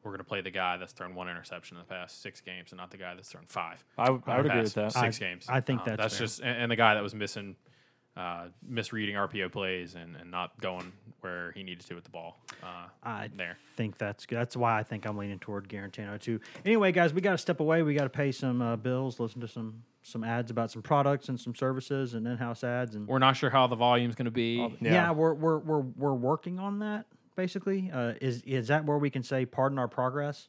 We're 0.05 0.13
going 0.13 0.19
to 0.19 0.25
play 0.25 0.41
the 0.43 0.51
guy 0.53 0.77
that's 0.77 0.93
thrown 0.93 1.17
one 1.17 1.29
interception 1.29 1.77
in 1.77 1.83
the 1.83 1.89
past 1.93 2.23
six 2.23 2.41
games, 2.41 2.71
and 2.71 2.79
not 2.79 2.93
the 2.93 2.97
guy 2.97 3.17
that's 3.17 3.29
thrown 3.31 3.47
five. 3.49 3.85
I, 3.99 4.11
would- 4.11 4.23
I 4.29 4.37
would 4.37 4.47
agree 4.47 4.61
with 4.63 4.75
that. 4.75 4.93
Six 4.93 5.17
I- 5.21 5.25
games. 5.25 5.47
I 5.49 5.61
think 5.61 5.81
Um, 5.81 5.87
that's 5.87 5.97
that's 6.01 6.17
fair. 6.19 6.27
just 6.27 6.39
and, 6.41 6.57
and 6.63 6.71
the 6.71 6.77
guy 6.77 6.95
that 6.95 7.03
was 7.03 7.17
missing, 7.17 7.57
uh, 8.19 8.49
misreading 8.67 9.15
RPO 9.15 9.53
plays 9.53 9.95
and, 9.95 10.17
and 10.17 10.31
not 10.31 10.59
going 10.61 10.93
where 11.21 11.53
he 11.53 11.63
needed 11.63 11.85
to 11.87 11.95
with 11.95 12.05
the 12.05 12.11
ball. 12.11 12.39
Uh, 12.63 12.87
I 13.03 13.29
there. 13.35 13.57
think 13.77 13.97
that's 13.99 14.27
good. 14.27 14.37
That's 14.39 14.57
why 14.57 14.79
I 14.79 14.83
think 14.83 15.07
I'm 15.07 15.17
leaning 15.17 15.39
toward 15.39 15.69
Guarantano 15.69 16.21
too. 16.21 16.41
Anyway, 16.65 16.93
guys, 16.93 17.13
we 17.15 17.21
got 17.21 17.33
to 17.33 17.39
step 17.39 17.61
away. 17.61 17.83
We 17.83 17.95
got 17.95 18.05
to 18.05 18.11
pay 18.11 18.33
some 18.33 18.61
uh, 18.61 18.77
bills, 18.77 19.19
listen 19.21 19.41
to 19.41 19.49
some 19.49 19.83
some 20.03 20.25
ads 20.25 20.51
about 20.51 20.71
some 20.71 20.81
products 20.81 21.29
and 21.29 21.39
some 21.39 21.55
services 21.55 22.15
and 22.15 22.27
in-house 22.27 22.65
ads 22.65 22.95
and 22.95 23.07
We're 23.07 23.19
not 23.19 23.37
sure 23.37 23.51
how 23.51 23.67
the 23.67 23.77
volume's 23.77 24.15
going 24.15 24.25
to 24.25 24.31
be. 24.31 24.57
yeah, 24.81 24.93
Yeah. 24.93 25.11
we're, 25.11 25.35
we're 25.35 25.59
we're 25.59 25.81
we're 25.81 26.15
working 26.15 26.59
on 26.59 26.79
that. 26.81 27.07
Basically, 27.37 27.91
uh, 27.93 28.15
is 28.21 28.43
is 28.43 28.69
that 28.69 28.85
where 28.85 28.99
we 28.99 29.11
can 29.11 29.23
say 29.23 29.45
"pardon 29.47 29.79
our 29.79 29.87
progress"? 29.89 30.49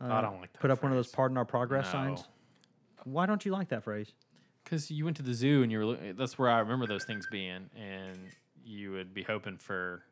Uh, 0.00 0.06
I 0.12 0.20
don't 0.22 0.40
like 0.40 0.52
that 0.52 0.60
Put 0.60 0.70
up 0.70 0.82
one 0.82 0.92
of 0.92 0.96
those 0.96 1.08
"pardon 1.08 1.36
our 1.36 1.44
progress" 1.44 1.86
No. 1.86 1.92
signs. 1.92 2.24
Why 3.04 3.26
don't 3.26 3.44
you 3.44 3.52
like 3.52 3.68
that 3.68 3.82
phrase? 3.82 4.12
Because 4.72 4.90
you 4.90 5.04
went 5.04 5.18
to 5.18 5.22
the 5.22 5.34
zoo 5.34 5.62
and 5.62 5.70
you 5.70 5.84
were 5.84 5.96
that's 6.14 6.38
where 6.38 6.48
I 6.48 6.60
remember 6.60 6.86
those 6.86 7.04
things 7.04 7.26
being, 7.30 7.68
and 7.76 8.18
you 8.64 8.92
would 8.92 9.12
be 9.12 9.22
hoping 9.22 9.58
for 9.58 10.02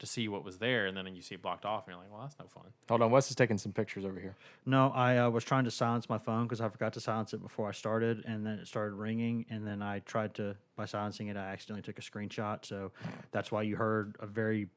to 0.00 0.06
see 0.06 0.28
what 0.28 0.44
was 0.44 0.58
there, 0.58 0.84
and 0.84 0.94
then 0.94 1.06
you 1.16 1.22
see 1.22 1.34
it 1.36 1.40
blocked 1.40 1.64
off, 1.64 1.86
and 1.86 1.94
you're 1.94 2.02
like, 2.02 2.12
well, 2.12 2.20
that's 2.20 2.38
no 2.38 2.44
fun. 2.44 2.64
Hold 2.90 3.00
on, 3.00 3.10
Wes 3.10 3.30
is 3.30 3.36
taking 3.36 3.56
some 3.56 3.72
pictures 3.72 4.04
over 4.04 4.20
here. 4.20 4.36
No, 4.66 4.92
I 4.94 5.16
uh, 5.16 5.30
was 5.30 5.44
trying 5.44 5.64
to 5.64 5.70
silence 5.70 6.10
my 6.10 6.18
phone 6.18 6.42
because 6.42 6.60
I 6.60 6.68
forgot 6.68 6.92
to 6.92 7.00
silence 7.00 7.32
it 7.32 7.40
before 7.40 7.70
I 7.70 7.72
started, 7.72 8.22
and 8.26 8.44
then 8.44 8.58
it 8.58 8.66
started 8.66 8.96
ringing, 8.96 9.46
and 9.48 9.66
then 9.66 9.80
I 9.80 10.00
tried 10.00 10.34
to 10.34 10.56
by 10.76 10.84
silencing 10.84 11.28
it, 11.28 11.38
I 11.38 11.46
accidentally 11.46 11.80
took 11.80 11.98
a 11.98 12.02
screenshot. 12.02 12.66
So 12.66 12.92
that's 13.30 13.50
why 13.50 13.62
you 13.62 13.76
heard 13.76 14.16
a 14.20 14.26
very 14.26 14.68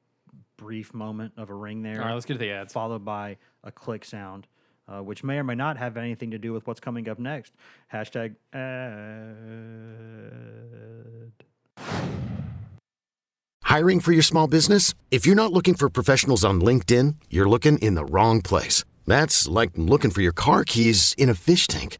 brief 0.55 0.93
moment 0.93 1.33
of 1.35 1.49
a 1.49 1.53
ring 1.53 1.83
there, 1.83 1.99
All 1.99 2.07
right, 2.07 2.13
let's 2.13 2.25
get 2.25 2.35
to 2.35 2.39
the 2.39 2.51
ads. 2.51 2.71
followed 2.71 3.03
by 3.03 3.35
a 3.65 3.71
click 3.71 4.05
sound. 4.05 4.47
Uh, 4.87 5.01
which 5.01 5.23
may 5.23 5.37
or 5.37 5.43
may 5.43 5.55
not 5.55 5.77
have 5.77 5.97
anything 5.97 6.29
to 6.31 6.37
do 6.37 6.53
with 6.53 6.67
what's 6.67 6.79
coming 6.79 7.09
up 7.09 7.17
next. 7.17 7.53
Hashtag 7.91 8.35
ad. 8.53 9.35
Hiring 13.63 13.99
for 13.99 14.11
your 14.11 14.21
small 14.21 14.47
business? 14.47 14.93
If 15.09 15.25
you're 15.25 15.35
not 15.35 15.51
looking 15.51 15.73
for 15.73 15.89
professionals 15.89 16.45
on 16.45 16.61
LinkedIn, 16.61 17.15
you're 17.31 17.49
looking 17.49 17.79
in 17.79 17.95
the 17.95 18.05
wrong 18.05 18.41
place. 18.41 18.85
That's 19.07 19.47
like 19.47 19.71
looking 19.75 20.11
for 20.11 20.21
your 20.21 20.31
car 20.31 20.63
keys 20.63 21.13
in 21.17 21.29
a 21.29 21.33
fish 21.33 21.67
tank. 21.67 21.97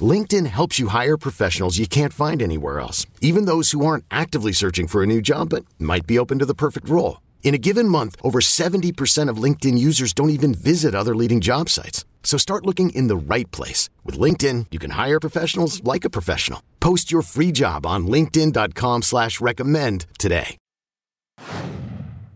LinkedIn 0.00 0.46
helps 0.46 0.78
you 0.78 0.88
hire 0.88 1.16
professionals 1.16 1.78
you 1.78 1.86
can't 1.86 2.12
find 2.12 2.42
anywhere 2.42 2.80
else, 2.80 3.06
even 3.20 3.46
those 3.46 3.70
who 3.70 3.86
aren't 3.86 4.04
actively 4.10 4.52
searching 4.52 4.86
for 4.86 5.02
a 5.02 5.06
new 5.06 5.22
job 5.22 5.50
but 5.50 5.64
might 5.78 6.06
be 6.06 6.18
open 6.18 6.38
to 6.40 6.46
the 6.46 6.54
perfect 6.54 6.88
role. 6.88 7.20
In 7.46 7.54
a 7.54 7.58
given 7.58 7.88
month, 7.88 8.16
over 8.24 8.40
70% 8.40 9.30
of 9.30 9.36
LinkedIn 9.36 9.78
users 9.78 10.12
don't 10.12 10.30
even 10.30 10.52
visit 10.52 10.96
other 10.96 11.14
leading 11.14 11.40
job 11.40 11.68
sites. 11.68 12.04
So 12.24 12.36
start 12.36 12.66
looking 12.66 12.90
in 12.90 13.06
the 13.06 13.16
right 13.16 13.48
place. 13.52 13.88
With 14.04 14.18
LinkedIn, 14.18 14.66
you 14.72 14.80
can 14.80 14.90
hire 14.90 15.20
professionals 15.20 15.80
like 15.84 16.04
a 16.04 16.10
professional. 16.10 16.60
Post 16.80 17.12
your 17.12 17.22
free 17.22 17.52
job 17.52 17.86
on 17.86 18.08
linkedin.com 18.08 19.02
slash 19.02 19.40
recommend 19.40 20.06
today. 20.18 20.56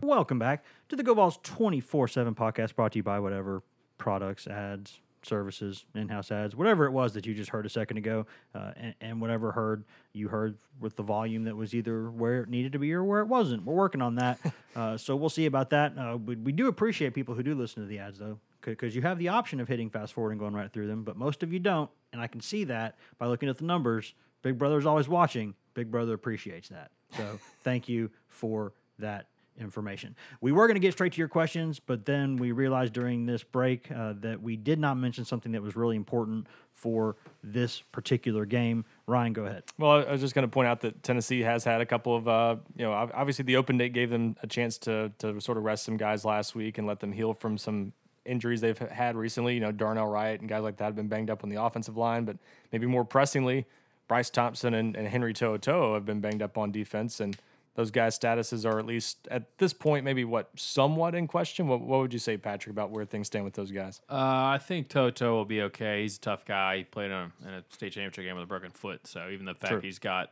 Welcome 0.01 0.39
back 0.39 0.63
to 0.87 0.95
the 0.95 1.03
Go 1.03 1.13
Vols 1.13 1.39
24 1.43 2.07
7 2.07 2.33
podcast 2.33 2.75
brought 2.75 2.93
to 2.93 2.99
you 2.99 3.03
by 3.03 3.19
whatever 3.19 3.63
products, 3.97 4.47
ads, 4.47 5.01
services, 5.23 5.85
in 5.95 6.09
house 6.09 6.31
ads, 6.31 6.55
whatever 6.55 6.85
it 6.85 6.91
was 6.91 7.13
that 7.13 7.25
you 7.25 7.33
just 7.33 7.49
heard 7.51 7.65
a 7.65 7.69
second 7.69 7.97
ago, 7.97 8.25
uh, 8.55 8.71
and, 8.75 8.95
and 9.01 9.21
whatever 9.21 9.51
heard 9.51 9.83
you 10.13 10.27
heard 10.27 10.57
with 10.79 10.95
the 10.95 11.03
volume 11.03 11.43
that 11.43 11.55
was 11.55 11.73
either 11.73 12.09
where 12.09 12.43
it 12.43 12.49
needed 12.49 12.71
to 12.73 12.79
be 12.79 12.93
or 12.93 13.03
where 13.03 13.21
it 13.21 13.27
wasn't. 13.27 13.63
We're 13.63 13.75
working 13.75 14.01
on 14.01 14.15
that. 14.15 14.39
uh, 14.75 14.97
so 14.97 15.15
we'll 15.15 15.29
see 15.29 15.45
about 15.45 15.69
that. 15.71 15.97
Uh, 15.97 16.17
we, 16.17 16.35
we 16.35 16.51
do 16.51 16.67
appreciate 16.67 17.13
people 17.13 17.35
who 17.35 17.43
do 17.43 17.55
listen 17.55 17.83
to 17.83 17.87
the 17.87 17.99
ads, 17.99 18.19
though, 18.19 18.39
because 18.61 18.95
you 18.95 19.01
have 19.01 19.17
the 19.19 19.29
option 19.29 19.59
of 19.59 19.67
hitting 19.67 19.89
fast 19.89 20.13
forward 20.13 20.31
and 20.31 20.39
going 20.39 20.53
right 20.53 20.71
through 20.71 20.87
them, 20.87 21.03
but 21.03 21.15
most 21.17 21.43
of 21.43 21.53
you 21.53 21.59
don't. 21.59 21.89
And 22.13 22.21
I 22.21 22.27
can 22.27 22.41
see 22.41 22.63
that 22.65 22.97
by 23.17 23.27
looking 23.27 23.49
at 23.49 23.57
the 23.57 23.65
numbers. 23.65 24.13
Big 24.41 24.57
Brother's 24.57 24.85
always 24.85 25.07
watching. 25.07 25.55
Big 25.73 25.91
Brother 25.91 26.13
appreciates 26.13 26.69
that. 26.69 26.91
So 27.15 27.39
thank 27.63 27.87
you 27.87 28.11
for 28.27 28.73
that 28.99 29.27
information. 29.61 30.15
We 30.41 30.51
were 30.51 30.67
going 30.67 30.75
to 30.75 30.81
get 30.81 30.93
straight 30.93 31.13
to 31.13 31.19
your 31.19 31.27
questions, 31.27 31.79
but 31.79 32.05
then 32.05 32.35
we 32.37 32.51
realized 32.51 32.93
during 32.93 33.25
this 33.25 33.43
break 33.43 33.91
uh, 33.91 34.13
that 34.19 34.41
we 34.41 34.55
did 34.55 34.79
not 34.79 34.97
mention 34.97 35.25
something 35.25 35.51
that 35.53 35.61
was 35.61 35.75
really 35.75 35.95
important 35.95 36.47
for 36.73 37.15
this 37.43 37.81
particular 37.91 38.45
game. 38.45 38.85
Ryan, 39.05 39.33
go 39.33 39.45
ahead. 39.45 39.63
Well, 39.77 40.05
I 40.07 40.11
was 40.11 40.21
just 40.21 40.33
going 40.33 40.47
to 40.47 40.51
point 40.51 40.67
out 40.67 40.81
that 40.81 41.03
Tennessee 41.03 41.41
has 41.41 41.63
had 41.63 41.79
a 41.79 41.85
couple 41.85 42.15
of, 42.15 42.27
uh, 42.27 42.55
you 42.75 42.83
know, 42.83 42.91
obviously 42.91 43.43
the 43.43 43.57
open 43.57 43.77
date 43.77 43.93
gave 43.93 44.09
them 44.09 44.35
a 44.41 44.47
chance 44.47 44.77
to 44.79 45.11
to 45.19 45.39
sort 45.39 45.57
of 45.57 45.63
rest 45.63 45.83
some 45.85 45.97
guys 45.97 46.25
last 46.25 46.55
week 46.55 46.77
and 46.77 46.87
let 46.87 46.99
them 46.99 47.11
heal 47.11 47.33
from 47.33 47.57
some 47.57 47.93
injuries 48.25 48.61
they've 48.61 48.77
had 48.77 49.15
recently. 49.15 49.53
You 49.53 49.59
know, 49.59 49.71
Darnell 49.71 50.07
Wright 50.07 50.39
and 50.39 50.49
guys 50.49 50.63
like 50.63 50.77
that 50.77 50.85
have 50.85 50.95
been 50.95 51.07
banged 51.07 51.29
up 51.29 51.43
on 51.43 51.49
the 51.49 51.61
offensive 51.61 51.97
line, 51.97 52.25
but 52.25 52.37
maybe 52.71 52.87
more 52.87 53.05
pressingly, 53.05 53.65
Bryce 54.07 54.29
Thompson 54.29 54.73
and, 54.73 54.95
and 54.95 55.07
Henry 55.07 55.33
To'oTo'o 55.33 55.93
have 55.93 56.05
been 56.05 56.19
banged 56.19 56.41
up 56.41 56.57
on 56.57 56.71
defense 56.71 57.19
and 57.19 57.37
those 57.75 57.89
guys' 57.91 58.19
statuses 58.19 58.69
are 58.69 58.79
at 58.79 58.85
least 58.85 59.27
at 59.31 59.57
this 59.57 59.71
point 59.73 60.03
maybe 60.03 60.25
what 60.25 60.49
somewhat 60.55 61.15
in 61.15 61.27
question. 61.27 61.67
What, 61.67 61.81
what 61.81 61.99
would 62.01 62.13
you 62.13 62.19
say, 62.19 62.35
Patrick, 62.37 62.71
about 62.73 62.91
where 62.91 63.05
things 63.05 63.27
stand 63.27 63.45
with 63.45 63.53
those 63.53 63.71
guys? 63.71 64.01
Uh, 64.09 64.15
I 64.15 64.59
think 64.61 64.89
To'oTo'o 64.89 65.31
will 65.31 65.45
be 65.45 65.61
okay. 65.63 66.01
He's 66.01 66.17
a 66.17 66.21
tough 66.21 66.43
guy. 66.45 66.77
He 66.79 66.83
played 66.83 67.05
in 67.07 67.11
a, 67.13 67.31
in 67.47 67.53
a 67.53 67.63
state 67.69 67.93
championship 67.93 68.25
game 68.25 68.35
with 68.35 68.43
a 68.43 68.47
broken 68.47 68.71
foot, 68.71 69.07
so 69.07 69.29
even 69.31 69.45
the 69.45 69.53
fact 69.55 69.71
Sure. 69.71 69.79
he's 69.81 69.99
got 69.99 70.31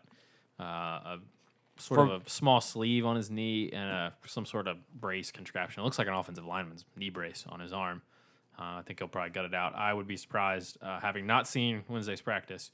uh, 0.60 0.64
a 0.64 1.20
sort 1.78 2.00
For- 2.10 2.14
of 2.14 2.28
a 2.28 2.30
small 2.30 2.60
sleeve 2.60 3.06
on 3.06 3.16
his 3.16 3.32
knee 3.32 3.70
and 3.72 3.90
a, 3.90 4.14
some 4.26 4.46
sort 4.46 4.68
of 4.68 4.78
brace 5.00 5.32
contraption. 5.32 5.82
It 5.82 5.86
looks 5.86 5.98
like 5.98 6.08
an 6.08 6.14
offensive 6.14 6.46
lineman's 6.46 6.84
knee 6.98 7.10
brace 7.10 7.46
on 7.48 7.62
his 7.62 7.72
arm. 7.72 8.02
Uh, 8.60 8.80
I 8.80 8.82
think 8.86 9.00
he'll 9.00 9.08
probably 9.08 9.30
gut 9.30 9.46
it 9.46 9.54
out. 9.54 9.74
I 9.76 9.94
would 9.94 10.08
be 10.08 10.18
surprised, 10.18 10.78
uh, 10.82 11.00
having 11.00 11.26
not 11.26 11.48
seen 11.48 11.84
Wednesday's 11.88 12.20
practice. 12.20 12.72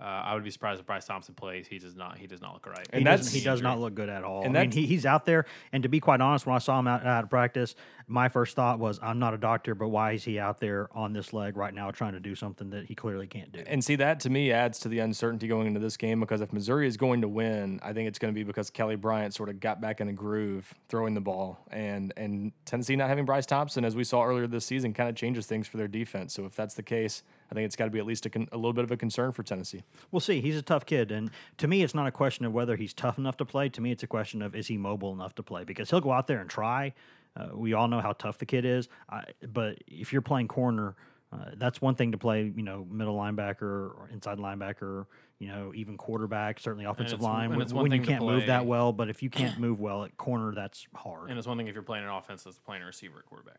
Uh, 0.00 0.02
I 0.04 0.34
would 0.34 0.42
be 0.42 0.50
surprised 0.50 0.80
if 0.80 0.86
Bryce 0.86 1.04
Thompson 1.06 1.34
plays. 1.34 1.68
He 1.68 1.78
does 1.78 1.94
not. 1.94 2.18
He 2.18 2.26
does 2.26 2.42
not 2.42 2.52
look 2.54 2.66
right. 2.66 2.86
And 2.92 2.98
he, 3.00 3.04
that's- 3.04 3.26
doesn't- 3.26 3.38
he 3.38 3.44
does 3.44 3.62
not 3.62 3.78
look 3.78 3.94
good 3.94 4.08
at 4.08 4.24
all. 4.24 4.42
And 4.44 4.58
I 4.58 4.62
mean, 4.62 4.72
he, 4.72 4.86
he's 4.86 5.06
out 5.06 5.24
there, 5.24 5.46
and 5.72 5.82
to 5.84 5.88
be 5.88 6.00
quite 6.00 6.20
honest, 6.20 6.46
when 6.46 6.56
I 6.56 6.58
saw 6.58 6.78
him 6.80 6.88
out, 6.88 7.06
out 7.06 7.22
of 7.24 7.30
practice, 7.30 7.76
my 8.08 8.28
first 8.28 8.56
thought 8.56 8.80
was, 8.80 8.98
"I'm 9.02 9.20
not 9.20 9.34
a 9.34 9.38
doctor, 9.38 9.74
but 9.76 9.88
why 9.88 10.12
is 10.12 10.24
he 10.24 10.38
out 10.40 10.58
there 10.58 10.88
on 10.92 11.12
this 11.12 11.32
leg 11.32 11.56
right 11.56 11.72
now, 11.72 11.90
trying 11.92 12.12
to 12.14 12.20
do 12.20 12.34
something 12.34 12.70
that 12.70 12.86
he 12.86 12.94
clearly 12.96 13.28
can't 13.28 13.52
do?" 13.52 13.62
And 13.66 13.84
see, 13.84 13.94
that 13.96 14.18
to 14.20 14.30
me 14.30 14.50
adds 14.50 14.80
to 14.80 14.88
the 14.88 14.98
uncertainty 14.98 15.46
going 15.46 15.68
into 15.68 15.80
this 15.80 15.96
game 15.96 16.18
because 16.18 16.40
if 16.40 16.52
Missouri 16.52 16.88
is 16.88 16.96
going 16.96 17.20
to 17.22 17.28
win, 17.28 17.78
I 17.82 17.92
think 17.92 18.08
it's 18.08 18.18
going 18.18 18.34
to 18.34 18.38
be 18.38 18.42
because 18.42 18.70
Kelly 18.70 18.96
Bryant 18.96 19.32
sort 19.32 19.48
of 19.48 19.60
got 19.60 19.80
back 19.80 20.00
in 20.00 20.08
a 20.08 20.12
groove 20.12 20.74
throwing 20.88 21.14
the 21.14 21.20
ball. 21.20 21.60
And, 21.70 22.12
and 22.16 22.52
Tennessee 22.66 22.96
not 22.96 23.08
having 23.08 23.24
Bryce 23.24 23.46
Thompson, 23.46 23.84
as 23.84 23.94
we 23.94 24.02
saw 24.04 24.24
earlier 24.24 24.46
this 24.48 24.66
season, 24.66 24.92
kind 24.92 25.08
of 25.08 25.14
changes 25.14 25.46
things 25.46 25.68
for 25.68 25.76
their 25.76 25.88
defense. 25.88 26.34
So 26.34 26.44
if 26.46 26.54
that's 26.56 26.74
the 26.74 26.82
case, 26.82 27.22
I 27.50 27.54
think 27.54 27.66
it's 27.66 27.76
got 27.76 27.84
to 27.84 27.90
be 27.90 27.98
at 27.98 28.06
least 28.06 28.26
a, 28.26 28.30
con- 28.30 28.48
a 28.52 28.56
little 28.56 28.72
bit 28.72 28.84
of 28.84 28.90
a 28.90 28.96
concern 28.96 29.32
for 29.32 29.42
Tennessee. 29.42 29.82
We'll 30.10 30.20
see. 30.20 30.40
He's 30.40 30.56
a 30.56 30.62
tough 30.62 30.86
kid, 30.86 31.10
and 31.12 31.30
to 31.58 31.68
me, 31.68 31.82
it's 31.82 31.94
not 31.94 32.06
a 32.06 32.10
question 32.10 32.44
of 32.44 32.52
whether 32.52 32.76
he's 32.76 32.92
tough 32.94 33.18
enough 33.18 33.36
to 33.38 33.44
play. 33.44 33.68
To 33.68 33.80
me, 33.80 33.90
it's 33.92 34.02
a 34.02 34.06
question 34.06 34.42
of 34.42 34.54
is 34.54 34.66
he 34.68 34.76
mobile 34.76 35.12
enough 35.12 35.34
to 35.36 35.42
play? 35.42 35.64
Because 35.64 35.90
he'll 35.90 36.00
go 36.00 36.12
out 36.12 36.26
there 36.26 36.40
and 36.40 36.48
try. 36.50 36.92
Uh, 37.36 37.48
we 37.54 37.72
all 37.72 37.88
know 37.88 38.00
how 38.00 38.12
tough 38.12 38.38
the 38.38 38.46
kid 38.46 38.64
is, 38.64 38.88
I, 39.10 39.24
but 39.52 39.78
if 39.88 40.12
you're 40.12 40.22
playing 40.22 40.46
corner, 40.48 40.94
uh, 41.32 41.50
that's 41.56 41.80
one 41.80 41.96
thing 41.96 42.12
to 42.12 42.18
play. 42.18 42.52
You 42.54 42.62
know, 42.62 42.86
middle 42.90 43.16
linebacker 43.16 43.62
or 43.62 44.08
inside 44.12 44.38
linebacker. 44.38 45.06
You 45.40 45.48
know, 45.48 45.72
even 45.74 45.96
quarterback, 45.96 46.60
certainly 46.60 46.84
offensive 46.84 47.18
it's- 47.18 47.24
line. 47.24 47.50
and 47.52 47.56
When, 47.72 47.90
when 47.90 47.92
you 47.92 48.00
can't 48.06 48.24
move 48.24 48.46
that 48.46 48.66
well, 48.66 48.92
but 48.92 49.10
if 49.10 49.20
you 49.22 49.30
can't 49.30 49.58
move 49.66 49.80
well 49.80 50.04
at 50.04 50.16
corner, 50.16 50.54
that's 50.54 50.86
hard. 50.94 51.28
and 51.28 51.38
it's 51.38 51.46
one 51.46 51.56
thing 51.58 51.66
if 51.66 51.74
you're 51.74 51.82
playing 51.82 52.04
an 52.04 52.10
offense 52.10 52.44
that's 52.44 52.58
playing 52.60 52.82
a 52.82 52.86
receiver 52.86 53.18
at 53.18 53.26
quarterback 53.26 53.58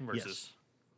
versus 0.00 0.24
Yes. 0.26 0.50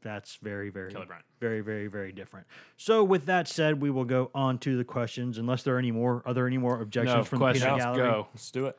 That's 0.03 0.37
very, 0.37 0.71
very, 0.71 0.93
Kelly 0.93 1.07
Bryant. 1.07 1.25
very, 1.41 1.61
very, 1.61 1.87
very 1.87 2.13
different. 2.13 2.47
So, 2.77 3.05
with 3.05 3.27
that 3.27 3.49
said, 3.49 3.81
we 3.81 3.91
will 3.91 4.05
go 4.05 4.31
on 4.35 4.59
to 4.59 4.77
the 4.77 4.85
questions. 4.85 5.39
Unless 5.39 5.63
there 5.65 5.77
are 5.77 5.79
any 5.79 5.91
more, 5.93 6.23
are 6.25 6.33
there 6.35 6.47
any 6.47 6.59
more 6.59 6.81
objections 6.81 7.17
no 7.17 7.25
from 7.25 7.39
questions. 7.39 7.65
the 7.65 7.71
peanut 7.71 7.95
gallery? 7.97 8.11
Go. 8.11 8.29
Let's 8.33 8.51
do 8.51 8.67
it. 8.67 8.79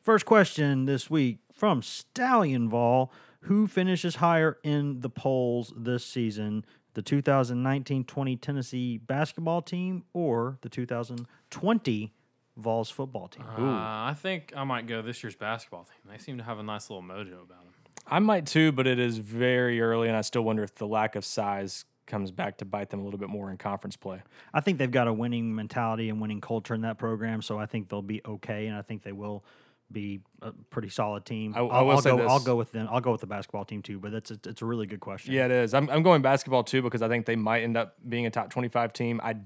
First 0.00 0.26
question 0.26 0.86
this 0.86 1.08
week 1.10 1.38
from 1.52 1.82
Stallion 1.82 2.68
Vol: 2.68 3.12
Who 3.42 3.66
finishes 3.66 4.16
higher 4.16 4.58
in 4.62 5.00
the 5.00 5.10
polls 5.10 5.72
this 5.76 6.04
season? 6.04 6.64
The 6.94 7.02
2019-20 7.02 8.40
Tennessee 8.40 8.96
basketball 8.96 9.60
team 9.60 10.04
or 10.14 10.56
the 10.62 10.70
2020 10.70 12.14
Vols 12.56 12.88
football 12.88 13.28
team? 13.28 13.44
Uh, 13.46 13.60
I 13.60 14.14
think 14.16 14.54
I 14.56 14.64
might 14.64 14.86
go 14.86 15.02
this 15.02 15.22
year's 15.22 15.36
basketball 15.36 15.84
team. 15.84 16.10
They 16.10 16.16
seem 16.16 16.38
to 16.38 16.44
have 16.44 16.58
a 16.58 16.62
nice 16.62 16.88
little 16.88 17.02
mojo 17.02 17.42
about 17.42 17.64
them. 17.64 17.65
I 18.06 18.18
might 18.20 18.46
too, 18.46 18.72
but 18.72 18.86
it 18.86 18.98
is 18.98 19.18
very 19.18 19.80
early, 19.80 20.08
and 20.08 20.16
I 20.16 20.20
still 20.20 20.42
wonder 20.42 20.62
if 20.62 20.74
the 20.74 20.86
lack 20.86 21.16
of 21.16 21.24
size 21.24 21.84
comes 22.06 22.30
back 22.30 22.58
to 22.58 22.64
bite 22.64 22.90
them 22.90 23.00
a 23.00 23.04
little 23.04 23.18
bit 23.18 23.28
more 23.28 23.50
in 23.50 23.56
conference 23.58 23.96
play. 23.96 24.22
I 24.54 24.60
think 24.60 24.78
they've 24.78 24.90
got 24.90 25.08
a 25.08 25.12
winning 25.12 25.54
mentality 25.54 26.08
and 26.08 26.20
winning 26.20 26.40
culture 26.40 26.72
in 26.74 26.82
that 26.82 26.98
program, 26.98 27.42
so 27.42 27.58
I 27.58 27.66
think 27.66 27.88
they'll 27.88 28.02
be 28.02 28.20
okay, 28.24 28.68
and 28.68 28.76
I 28.76 28.82
think 28.82 29.02
they 29.02 29.10
will 29.12 29.44
be 29.90 30.20
a 30.42 30.52
pretty 30.70 30.88
solid 30.88 31.24
team. 31.24 31.52
I- 31.56 31.60
I 31.60 31.62
I'll, 31.62 31.90
I'll 31.90 32.02
go. 32.02 32.16
I'll 32.28 32.40
go 32.40 32.56
with 32.56 32.72
them. 32.72 32.88
I'll 32.90 33.00
go 33.00 33.12
with 33.12 33.20
the 33.20 33.26
basketball 33.26 33.64
team 33.64 33.82
too. 33.82 33.98
But 33.98 34.12
that's 34.12 34.30
a, 34.30 34.38
it's 34.46 34.62
a 34.62 34.64
really 34.64 34.86
good 34.86 35.00
question. 35.00 35.32
Yeah, 35.34 35.46
it 35.46 35.50
is. 35.52 35.74
I'm, 35.74 35.88
I'm 35.90 36.02
going 36.02 36.22
basketball 36.22 36.64
too 36.64 36.82
because 36.82 37.02
I 37.02 37.08
think 37.08 37.26
they 37.26 37.36
might 37.36 37.62
end 37.62 37.76
up 37.76 37.94
being 38.08 38.26
a 38.26 38.30
top 38.30 38.50
25 38.50 38.92
team. 38.92 39.20
I 39.22 39.36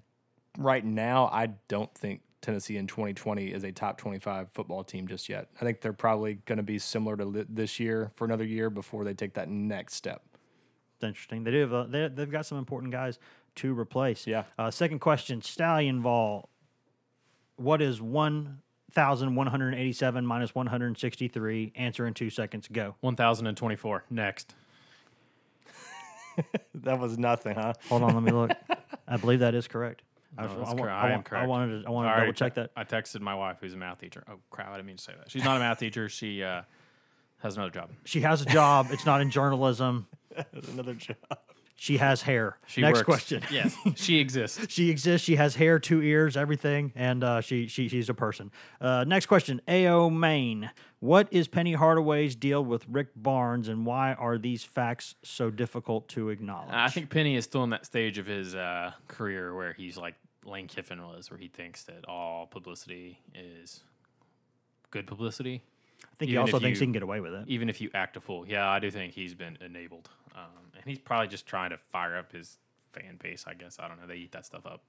right 0.58 0.84
now 0.84 1.26
I 1.32 1.48
don't 1.68 1.92
think 1.94 2.22
Tennessee 2.42 2.76
in 2.76 2.86
2020 2.86 3.48
is 3.48 3.64
a 3.64 3.72
top 3.72 3.98
25 3.98 4.48
football 4.52 4.82
team 4.82 5.06
just 5.06 5.28
yet. 5.28 5.48
I 5.60 5.64
think 5.64 5.80
they're 5.80 5.92
probably 5.92 6.34
going 6.46 6.56
to 6.56 6.62
be 6.62 6.78
similar 6.78 7.16
to 7.16 7.24
li- 7.24 7.46
this 7.48 7.78
year 7.78 8.12
for 8.16 8.24
another 8.24 8.44
year 8.44 8.70
before 8.70 9.04
they 9.04 9.14
take 9.14 9.34
that 9.34 9.48
next 9.48 9.94
step. 9.94 10.22
It's 10.96 11.04
interesting. 11.04 11.44
They 11.44 11.50
do 11.50 11.60
have. 11.60 11.72
A, 11.72 11.86
they, 11.88 12.08
they've 12.08 12.30
got 12.30 12.46
some 12.46 12.58
important 12.58 12.92
guys 12.92 13.18
to 13.56 13.78
replace. 13.78 14.26
Yeah. 14.26 14.44
Uh, 14.58 14.70
second 14.70 14.98
question: 15.00 15.42
Stallion 15.42 16.00
Vol. 16.02 16.48
What 17.56 17.82
is 17.82 18.00
one 18.00 18.58
thousand 18.92 19.34
one 19.34 19.46
hundred 19.46 19.74
eighty-seven 19.74 20.26
minus 20.26 20.54
one 20.54 20.66
hundred 20.66 20.98
sixty-three? 20.98 21.72
Answer 21.76 22.06
in 22.06 22.14
two 22.14 22.30
seconds. 22.30 22.68
Go. 22.70 22.96
1024. 23.00 24.04
Next. 24.10 24.54
That 26.74 26.98
was 26.98 27.18
nothing, 27.18 27.54
huh? 27.56 27.74
Hold 27.90 28.02
on. 28.02 28.14
let 28.14 28.22
me 28.22 28.32
look. 28.32 28.50
I 29.06 29.18
believe 29.18 29.40
that 29.40 29.54
is 29.54 29.68
correct. 29.68 30.02
I, 30.38 30.42
No, 30.46 30.48
that's 30.58 30.70
wa- 30.70 30.76
correct. 30.76 30.90
I 30.96 31.08
I 31.08 31.10
am 31.12 31.24
wa- 31.30 31.38
I 31.38 31.46
wanted 31.46 31.82
to. 31.82 31.88
I 31.88 31.90
wanted 31.90 32.10
to 32.14 32.20
double 32.20 32.32
check 32.32 32.54
te- 32.54 32.60
that. 32.62 32.70
I 32.76 32.84
texted 32.84 33.20
my 33.20 33.34
wife, 33.34 33.58
who's 33.60 33.74
a 33.74 33.76
math 33.76 33.98
teacher. 34.00 34.22
Oh 34.28 34.36
crap! 34.50 34.68
I 34.68 34.74
didn't 34.76 34.86
mean 34.86 34.96
to 34.96 35.02
say 35.02 35.12
that. 35.18 35.30
She's 35.30 35.44
not 35.44 35.56
a 35.56 35.60
math 35.60 35.78
teacher. 35.78 36.08
She 36.08 36.42
uh, 36.42 36.62
has 37.38 37.56
another 37.56 37.70
job. 37.72 37.90
She 38.04 38.20
has 38.20 38.40
a 38.42 38.44
job. 38.46 38.88
it's 38.90 39.04
not 39.06 39.20
in 39.20 39.30
journalism. 39.30 40.06
another 40.72 40.94
job. 40.94 41.16
She 41.82 41.96
has 41.96 42.20
hair. 42.20 42.58
She 42.66 42.82
Next 42.82 42.98
works- 42.98 43.06
question. 43.06 43.42
Yes, 43.50 43.74
she 43.94 44.18
exists. 44.18 44.66
She 44.68 44.90
exists. 44.90 45.24
She 45.26 45.36
has 45.36 45.54
hair, 45.54 45.78
two 45.78 46.02
ears, 46.02 46.36
everything, 46.36 46.92
and 46.94 47.24
uh, 47.24 47.40
she, 47.40 47.68
she 47.68 47.88
she's 47.88 48.10
a 48.10 48.14
person. 48.14 48.50
Uh, 48.82 49.04
next 49.04 49.24
question. 49.26 49.62
AO 49.66 50.10
Maine. 50.10 50.70
What 50.98 51.28
is 51.30 51.48
Penny 51.48 51.72
Hardaway's 51.72 52.36
deal 52.36 52.62
with 52.62 52.84
Rick 52.86 53.08
Barnes, 53.16 53.66
and 53.68 53.86
why 53.86 54.12
are 54.12 54.36
these 54.36 54.62
facts 54.62 55.14
so 55.22 55.48
difficult 55.50 56.06
to 56.10 56.28
acknowledge? 56.28 56.74
I 56.74 56.88
think 56.88 57.08
Penny 57.08 57.34
is 57.34 57.44
still 57.46 57.64
in 57.64 57.70
that 57.70 57.86
stage 57.86 58.18
of 58.18 58.26
his 58.26 58.54
uh, 58.54 58.92
career 59.08 59.54
where 59.54 59.72
he's 59.72 59.96
like 59.96 60.16
Lane 60.44 60.66
Kiffin 60.66 61.00
was, 61.02 61.30
where 61.30 61.38
he 61.38 61.48
thinks 61.48 61.84
that 61.84 62.04
all 62.06 62.46
publicity 62.46 63.20
is 63.34 63.80
good 64.90 65.06
publicity, 65.06 65.62
I 66.04 66.16
think 66.18 66.30
he 66.30 66.36
also 66.36 66.58
thinks 66.58 66.78
you- 66.78 66.82
he 66.82 66.86
can 66.88 66.92
get 66.92 67.02
away 67.02 67.20
with 67.20 67.32
it. 67.32 67.44
even 67.48 67.70
if 67.70 67.80
you 67.80 67.88
act 67.94 68.18
a 68.18 68.20
fool. 68.20 68.46
Yeah, 68.46 68.68
I 68.68 68.80
do 68.80 68.90
think 68.90 69.14
he's 69.14 69.34
been 69.34 69.56
enabled, 69.62 70.10
um, 70.34 70.42
and 70.74 70.84
he's 70.84 70.98
probably 70.98 71.28
just 71.28 71.46
trying 71.46 71.70
to 71.70 71.78
fire 71.78 72.16
up 72.16 72.32
his 72.32 72.58
fan 72.92 73.18
base. 73.22 73.44
I 73.46 73.54
guess 73.54 73.78
I 73.78 73.88
don't 73.88 74.00
know. 74.00 74.06
They 74.06 74.16
eat 74.16 74.32
that 74.32 74.46
stuff 74.46 74.66
up. 74.66 74.82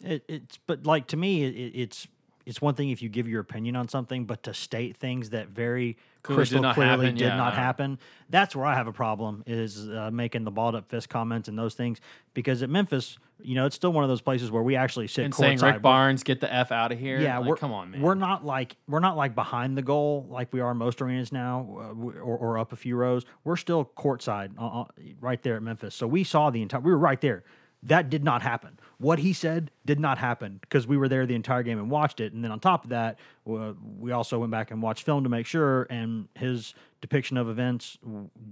It, 0.00 0.24
it's 0.28 0.58
but 0.66 0.86
like 0.86 1.06
to 1.08 1.16
me, 1.16 1.44
it, 1.44 1.72
it's 1.74 2.06
it's 2.46 2.60
one 2.60 2.74
thing 2.74 2.90
if 2.90 3.02
you 3.02 3.08
give 3.08 3.28
your 3.28 3.40
opinion 3.40 3.76
on 3.76 3.88
something, 3.88 4.24
but 4.24 4.42
to 4.44 4.54
state 4.54 4.96
things 4.96 5.30
that 5.30 5.48
very 5.48 5.96
Clearly 6.22 6.36
did 6.36 6.38
crystal 6.38 6.62
not 6.62 6.74
clearly 6.74 6.90
happen, 6.90 7.14
did 7.16 7.24
yeah, 7.24 7.36
not 7.36 7.52
uh, 7.52 7.56
happen. 7.56 7.98
That's 8.30 8.54
where 8.54 8.64
I 8.64 8.74
have 8.74 8.86
a 8.86 8.92
problem 8.92 9.42
is 9.46 9.88
uh, 9.88 10.10
making 10.12 10.44
the 10.44 10.50
balled 10.50 10.74
up 10.74 10.88
fist 10.88 11.08
comments 11.08 11.48
and 11.48 11.58
those 11.58 11.74
things 11.74 12.00
because 12.32 12.62
at 12.62 12.70
Memphis, 12.70 13.18
you 13.40 13.56
know, 13.56 13.66
it's 13.66 13.74
still 13.74 13.92
one 13.92 14.04
of 14.04 14.10
those 14.10 14.20
places 14.20 14.50
where 14.50 14.62
we 14.62 14.76
actually 14.76 15.08
sit 15.08 15.24
And 15.24 15.34
saying. 15.34 15.58
Rick 15.58 15.82
Barnes, 15.82 16.22
get 16.22 16.40
the 16.40 16.52
f 16.52 16.70
out 16.70 16.92
of 16.92 16.98
here. 16.98 17.20
yeah, 17.20 17.38
Like, 17.38 17.48
we're, 17.48 17.56
come 17.56 17.72
on, 17.72 17.90
man. 17.90 18.00
We're 18.02 18.14
not 18.14 18.44
like 18.44 18.76
we're 18.86 19.00
not 19.00 19.16
like 19.16 19.34
behind 19.34 19.76
the 19.76 19.82
goal 19.82 20.26
like 20.30 20.52
we 20.52 20.60
are 20.60 20.74
most 20.74 21.02
arenas 21.02 21.32
now, 21.32 21.66
uh, 21.76 22.20
or, 22.20 22.38
or 22.38 22.58
up 22.58 22.72
a 22.72 22.76
few 22.76 22.96
rows. 22.96 23.24
We're 23.42 23.56
still 23.56 23.84
courtside, 23.84 24.52
uh, 24.58 24.82
uh, 24.82 24.84
right 25.20 25.42
there 25.42 25.56
at 25.56 25.62
Memphis. 25.62 25.94
So 25.94 26.06
we 26.06 26.22
saw 26.24 26.50
the 26.50 26.62
entire. 26.62 26.80
We 26.80 26.92
were 26.92 26.98
right 26.98 27.20
there. 27.20 27.42
That 27.82 28.10
did 28.10 28.22
not 28.22 28.42
happen. 28.42 28.78
What 28.98 29.18
he 29.18 29.32
said 29.32 29.72
did 29.84 29.98
not 29.98 30.18
happen 30.18 30.58
because 30.60 30.86
we 30.86 30.96
were 30.96 31.08
there 31.08 31.26
the 31.26 31.34
entire 31.34 31.64
game 31.64 31.78
and 31.78 31.90
watched 31.90 32.20
it. 32.20 32.32
And 32.32 32.44
then 32.44 32.52
on 32.52 32.60
top 32.60 32.84
of 32.84 32.90
that, 32.90 33.18
we 33.44 34.12
also 34.12 34.38
went 34.38 34.52
back 34.52 34.70
and 34.70 34.80
watched 34.80 35.04
film 35.04 35.24
to 35.24 35.28
make 35.28 35.46
sure. 35.46 35.88
And 35.90 36.28
his 36.34 36.74
depiction 37.00 37.36
of 37.36 37.48
events 37.48 37.98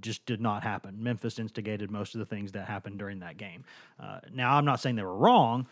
just 0.01 0.27
did 0.27 0.41
not 0.41 0.65
happen. 0.65 1.01
Memphis 1.01 1.39
instigated 1.39 1.91
most 1.91 2.17
of 2.17 2.19
the 2.19 2.27
things 2.27 2.53
that 2.53 2.67
happened 2.67 2.99
during 2.99 3.21
that 3.21 3.37
game. 3.37 3.65
Uh, 4.01 4.19
now 4.33 4.57
I'm 4.57 4.65
not 4.65 4.81
saying 4.81 4.97
they 4.97 5.05
were 5.05 5.17
wrong, 5.17 5.69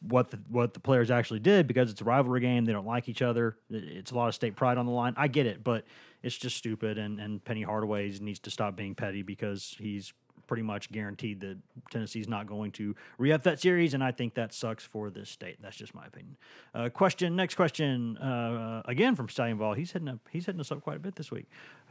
what 0.00 0.30
the 0.30 0.38
what 0.48 0.74
the 0.74 0.80
players 0.80 1.10
actually 1.10 1.40
did 1.40 1.66
because 1.66 1.90
it's 1.90 2.00
a 2.00 2.04
rivalry 2.04 2.40
game. 2.40 2.64
They 2.64 2.72
don't 2.72 2.86
like 2.86 3.08
each 3.08 3.22
other. 3.22 3.56
It's 3.68 4.10
a 4.12 4.14
lot 4.14 4.28
of 4.28 4.34
state 4.34 4.56
pride 4.56 4.78
on 4.78 4.86
the 4.86 4.92
line. 4.92 5.14
I 5.16 5.28
get 5.28 5.46
it, 5.46 5.64
but 5.64 5.84
it's 6.22 6.36
just 6.36 6.56
stupid. 6.56 6.98
And 6.98 7.20
and 7.20 7.44
Penny 7.44 7.62
Hardaway 7.62 8.10
needs 8.20 8.38
to 8.40 8.50
stop 8.50 8.76
being 8.76 8.94
petty 8.94 9.22
because 9.22 9.76
he's 9.78 10.12
pretty 10.48 10.64
much 10.64 10.90
guaranteed 10.90 11.38
that 11.42 11.58
Tennessee's 11.92 12.26
not 12.28 12.48
going 12.48 12.72
to 12.72 12.96
re-up 13.18 13.44
that 13.44 13.60
series, 13.60 13.94
and 13.94 14.02
I 14.02 14.10
think 14.10 14.34
that 14.34 14.52
sucks 14.52 14.82
for 14.84 15.10
this 15.10 15.30
state. 15.30 15.58
That's 15.62 15.76
just 15.76 15.94
my 15.94 16.06
opinion. 16.06 16.36
Uh, 16.74 16.88
question. 16.88 17.36
Next 17.36 17.54
question. 17.54 18.16
Uh, 18.18 18.82
again 18.86 19.14
from 19.14 19.28
Stallion 19.28 19.58
Vol. 19.58 19.74
He's 19.74 19.92
hitting 19.92 20.08
up. 20.08 20.18
He's 20.30 20.46
hitting 20.46 20.60
us 20.60 20.72
up 20.72 20.80
quite 20.82 20.96
a 20.96 21.00
bit 21.00 21.14
this 21.14 21.30
week. 21.30 21.46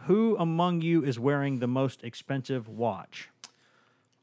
Who 0.08 0.36
among 0.38 0.82
you 0.82 1.06
is 1.06 1.18
wearing 1.18 1.60
the 1.60 1.68
most 1.68 2.04
expensive 2.04 2.68
watch? 2.68 3.30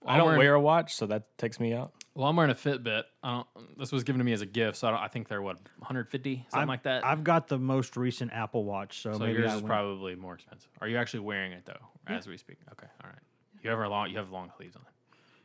I 0.06 0.18
don't 0.18 0.26
wearing- 0.26 0.38
wear 0.40 0.54
a 0.54 0.60
watch, 0.60 0.94
so 0.94 1.06
that 1.06 1.38
takes 1.38 1.58
me 1.58 1.72
out. 1.72 1.92
Well, 2.16 2.28
I'm 2.28 2.36
wearing 2.36 2.52
a 2.52 2.54
Fitbit. 2.54 3.04
I 3.24 3.30
don't. 3.56 3.78
This 3.78 3.90
was 3.90 4.04
given 4.04 4.18
to 4.20 4.24
me 4.24 4.32
as 4.32 4.40
a 4.40 4.46
gift, 4.46 4.76
so 4.76 4.86
I, 4.86 4.90
don't, 4.92 5.00
I 5.00 5.08
think 5.08 5.26
they're 5.26 5.42
what 5.42 5.56
150 5.78 6.36
something 6.36 6.58
I'm- 6.58 6.68
like 6.68 6.82
that. 6.84 7.04
I've 7.04 7.24
got 7.24 7.48
the 7.48 7.58
most 7.58 7.96
recent 7.96 8.32
Apple 8.32 8.64
Watch, 8.64 9.00
so, 9.00 9.14
so 9.14 9.18
maybe 9.18 9.38
yours 9.40 9.50
I 9.50 9.56
is 9.56 9.62
win. 9.62 9.68
probably 9.68 10.14
more 10.14 10.34
expensive. 10.34 10.68
Are 10.80 10.86
you 10.86 10.96
actually 10.98 11.20
wearing 11.20 11.50
it 11.52 11.64
though, 11.64 11.72
as 12.06 12.28
we 12.28 12.36
speak? 12.36 12.58
Okay, 12.72 12.86
all 13.02 13.10
right. 13.10 13.18
You 13.64 13.70
have 13.70 13.78
a 13.80 13.88
long. 13.88 14.10
You 14.10 14.18
have 14.18 14.30
long 14.30 14.52
sleeves 14.56 14.76
on. 14.76 14.82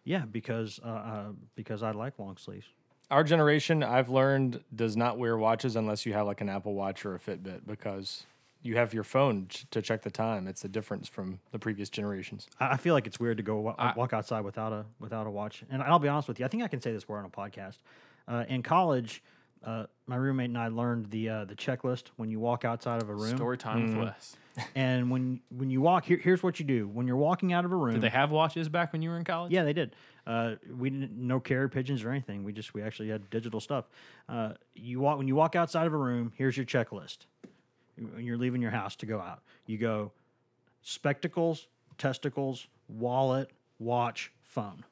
Yeah, 0.03 0.25
because 0.25 0.79
uh, 0.83 0.87
uh, 0.87 1.25
because 1.55 1.81
I 1.81 1.91
like 1.91 2.19
long 2.19 2.37
sleeves. 2.37 2.67
Our 3.09 3.23
generation, 3.23 3.81
I've 3.81 4.09
learned, 4.09 4.61
does 4.75 4.95
not 4.95 5.17
wear 5.17 5.35
watches 5.37 5.75
unless 5.75 6.05
you 6.05 6.13
have 6.13 6.27
like 6.27 6.41
an 6.41 6.49
Apple 6.49 6.75
Watch 6.75 7.05
or 7.05 7.15
a 7.15 7.19
Fitbit 7.19 7.61
because 7.65 8.25
you 8.61 8.75
have 8.75 8.93
your 8.93 9.03
phone 9.03 9.47
ch- 9.47 9.65
to 9.71 9.81
check 9.81 10.03
the 10.03 10.11
time. 10.11 10.47
It's 10.47 10.61
the 10.61 10.67
difference 10.67 11.07
from 11.07 11.39
the 11.51 11.57
previous 11.59 11.89
generations. 11.89 12.45
I 12.59 12.71
I 12.73 12.77
feel 12.77 12.93
like 12.93 13.07
it's 13.07 13.19
weird 13.19 13.37
to 13.37 13.43
go 13.43 13.57
wa- 13.61 13.75
I- 13.79 13.93
walk 13.95 14.13
outside 14.13 14.41
without 14.41 14.73
a 14.73 14.85
without 14.99 15.25
a 15.25 15.31
watch. 15.31 15.63
And 15.71 15.81
I'll 15.81 15.97
be 15.97 16.07
honest 16.09 16.27
with 16.27 16.39
you, 16.39 16.45
I 16.45 16.49
think 16.49 16.61
I 16.63 16.67
can 16.67 16.81
say 16.81 16.91
this 16.91 17.07
word 17.07 17.19
on 17.19 17.25
a 17.25 17.29
podcast. 17.29 17.77
Uh, 18.27 18.43
in 18.47 18.61
college, 18.61 19.23
uh, 19.63 19.85
my 20.07 20.15
roommate 20.15 20.49
and 20.49 20.57
I 20.57 20.67
learned 20.69 21.09
the 21.11 21.29
uh, 21.29 21.45
the 21.45 21.55
checklist 21.55 22.07
when 22.17 22.29
you 22.29 22.39
walk 22.39 22.63
outside 22.65 23.01
of 23.01 23.09
a 23.09 23.13
room. 23.13 23.35
Story 23.35 23.57
time 23.57 23.89
Mm. 23.93 23.97
with 23.97 24.07
Wes. 24.07 24.35
And 24.75 25.09
when 25.09 25.39
when 25.49 25.69
you 25.69 25.81
walk, 25.81 26.05
here, 26.05 26.17
here's 26.17 26.41
what 26.43 26.59
you 26.59 26.65
do: 26.65 26.87
when 26.87 27.07
you're 27.07 27.15
walking 27.17 27.53
out 27.53 27.65
of 27.65 27.71
a 27.71 27.75
room. 27.75 27.93
Did 27.93 28.01
they 28.03 28.09
have 28.09 28.31
watches 28.31 28.67
back 28.69 28.91
when 28.93 29.01
you 29.01 29.09
were 29.09 29.17
in 29.17 29.23
college? 29.23 29.51
Yeah, 29.51 29.63
they 29.63 29.73
did. 29.73 29.95
Uh, 30.27 30.55
we 30.77 30.89
didn't 30.89 31.11
no 31.17 31.39
carrier 31.39 31.67
pigeons 31.69 32.03
or 32.03 32.09
anything. 32.11 32.43
We 32.43 32.51
just 32.53 32.73
we 32.73 32.81
actually 32.81 33.09
had 33.09 33.29
digital 33.29 33.59
stuff. 33.59 33.85
Uh, 34.27 34.53
you 34.75 34.99
walk 34.99 35.17
when 35.17 35.27
you 35.27 35.35
walk 35.35 35.55
outside 35.55 35.87
of 35.87 35.93
a 35.93 35.97
room. 35.97 36.33
Here's 36.35 36.55
your 36.57 36.65
checklist. 36.65 37.19
When 37.97 38.23
you're 38.23 38.37
leaving 38.37 38.61
your 38.61 38.71
house 38.71 38.95
to 38.97 39.05
go 39.05 39.19
out, 39.19 39.41
you 39.65 39.77
go 39.77 40.11
spectacles, 40.81 41.67
testicles, 41.97 42.67
wallet, 42.87 43.51
watch, 43.77 44.31
phone. 44.41 44.83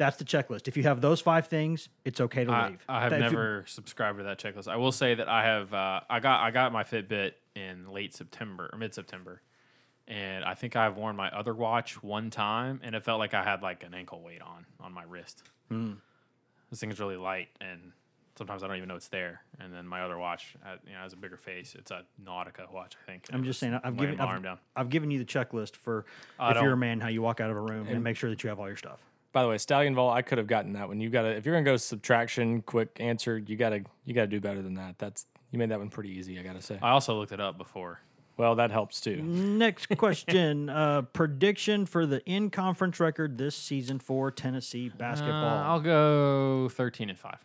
That's 0.00 0.16
the 0.16 0.24
checklist. 0.24 0.66
If 0.66 0.78
you 0.78 0.84
have 0.84 1.02
those 1.02 1.20
five 1.20 1.48
things, 1.48 1.90
it's 2.06 2.22
okay 2.22 2.44
to 2.44 2.50
leave. 2.50 2.82
I 2.88 3.02
have 3.02 3.10
That- 3.10 3.20
if 3.20 3.32
you- 3.32 3.36
never 3.36 3.64
subscribed 3.66 4.16
to 4.16 4.24
that 4.24 4.38
checklist. 4.38 4.66
I 4.66 4.76
will 4.76 4.92
say 4.92 5.14
that 5.14 5.28
I 5.28 5.44
have. 5.44 5.74
Uh, 5.74 6.00
I 6.08 6.20
got 6.20 6.40
I 6.40 6.50
got 6.50 6.72
my 6.72 6.84
Fitbit 6.84 7.32
in 7.54 7.86
late 7.92 8.14
September 8.14 8.70
or 8.72 8.78
mid 8.78 8.94
September, 8.94 9.42
and 10.08 10.42
I 10.42 10.54
think 10.54 10.74
I've 10.74 10.96
worn 10.96 11.16
my 11.16 11.28
other 11.30 11.52
watch 11.52 12.02
one 12.02 12.30
time, 12.30 12.80
and 12.82 12.94
it 12.94 13.04
felt 13.04 13.18
like 13.18 13.34
I 13.34 13.44
had 13.44 13.60
like 13.60 13.84
an 13.84 13.92
ankle 13.92 14.22
weight 14.22 14.40
on 14.40 14.64
on 14.80 14.94
my 14.94 15.02
wrist. 15.02 15.42
Hmm. 15.68 15.96
This 16.70 16.80
thing 16.80 16.90
is 16.90 16.98
really 16.98 17.18
light, 17.18 17.50
and 17.60 17.92
sometimes 18.36 18.62
I 18.62 18.68
don't 18.68 18.76
even 18.76 18.88
know 18.88 18.96
it's 18.96 19.08
there. 19.08 19.42
And 19.58 19.70
then 19.70 19.86
my 19.86 20.00
other 20.00 20.16
watch, 20.16 20.56
uh, 20.64 20.76
you 20.86 20.94
know, 20.94 21.00
has 21.00 21.12
a 21.12 21.16
bigger 21.16 21.36
face. 21.36 21.74
It's 21.74 21.90
a 21.90 22.06
Nautica 22.24 22.72
watch, 22.72 22.96
I 23.02 23.04
think. 23.04 23.26
I'm 23.34 23.44
just 23.44 23.60
saying, 23.60 23.78
I've 23.84 23.98
given 23.98 24.18
I've, 24.18 24.28
arm 24.28 24.42
down. 24.44 24.60
I've 24.74 24.88
given 24.88 25.10
you 25.10 25.18
the 25.18 25.26
checklist 25.26 25.76
for 25.76 26.06
I 26.38 26.52
if 26.52 26.62
you're 26.62 26.72
a 26.72 26.76
man, 26.78 27.00
how 27.00 27.08
you 27.08 27.20
walk 27.20 27.40
out 27.40 27.50
of 27.50 27.56
a 27.58 27.60
room 27.60 27.86
and 27.86 28.02
make 28.02 28.16
sure 28.16 28.30
that 28.30 28.42
you 28.42 28.48
have 28.48 28.58
all 28.58 28.66
your 28.66 28.78
stuff. 28.78 29.00
By 29.32 29.42
the 29.42 29.48
way, 29.48 29.58
Stallion 29.58 29.94
Vol, 29.94 30.10
I 30.10 30.22
could 30.22 30.38
have 30.38 30.46
gotten 30.48 30.72
that 30.72 30.88
one. 30.88 31.00
You 31.00 31.08
got 31.08 31.22
to 31.22 31.28
if 31.28 31.46
you're 31.46 31.54
gonna 31.54 31.64
go 31.64 31.76
subtraction, 31.76 32.62
quick 32.62 32.96
answer, 32.98 33.38
you 33.38 33.56
gotta 33.56 33.82
you 34.04 34.14
gotta 34.14 34.26
do 34.26 34.40
better 34.40 34.60
than 34.62 34.74
that. 34.74 34.98
That's 34.98 35.26
you 35.52 35.58
made 35.58 35.70
that 35.70 35.78
one 35.78 35.88
pretty 35.90 36.10
easy. 36.10 36.38
I 36.38 36.42
gotta 36.42 36.62
say. 36.62 36.78
I 36.82 36.90
also 36.90 37.16
looked 37.18 37.32
it 37.32 37.40
up 37.40 37.56
before. 37.58 38.00
Well, 38.36 38.54
that 38.56 38.70
helps 38.70 39.00
too. 39.00 39.16
Next 39.22 39.86
question. 39.98 40.68
uh, 40.70 41.02
prediction 41.02 41.84
for 41.86 42.06
the 42.06 42.24
in 42.24 42.50
conference 42.50 42.98
record 42.98 43.36
this 43.36 43.54
season 43.54 43.98
for 43.98 44.30
Tennessee 44.30 44.88
basketball. 44.88 45.58
Uh, 45.58 45.62
I'll 45.64 45.80
go 45.80 46.68
thirteen 46.70 47.10
and 47.10 47.18
five. 47.18 47.38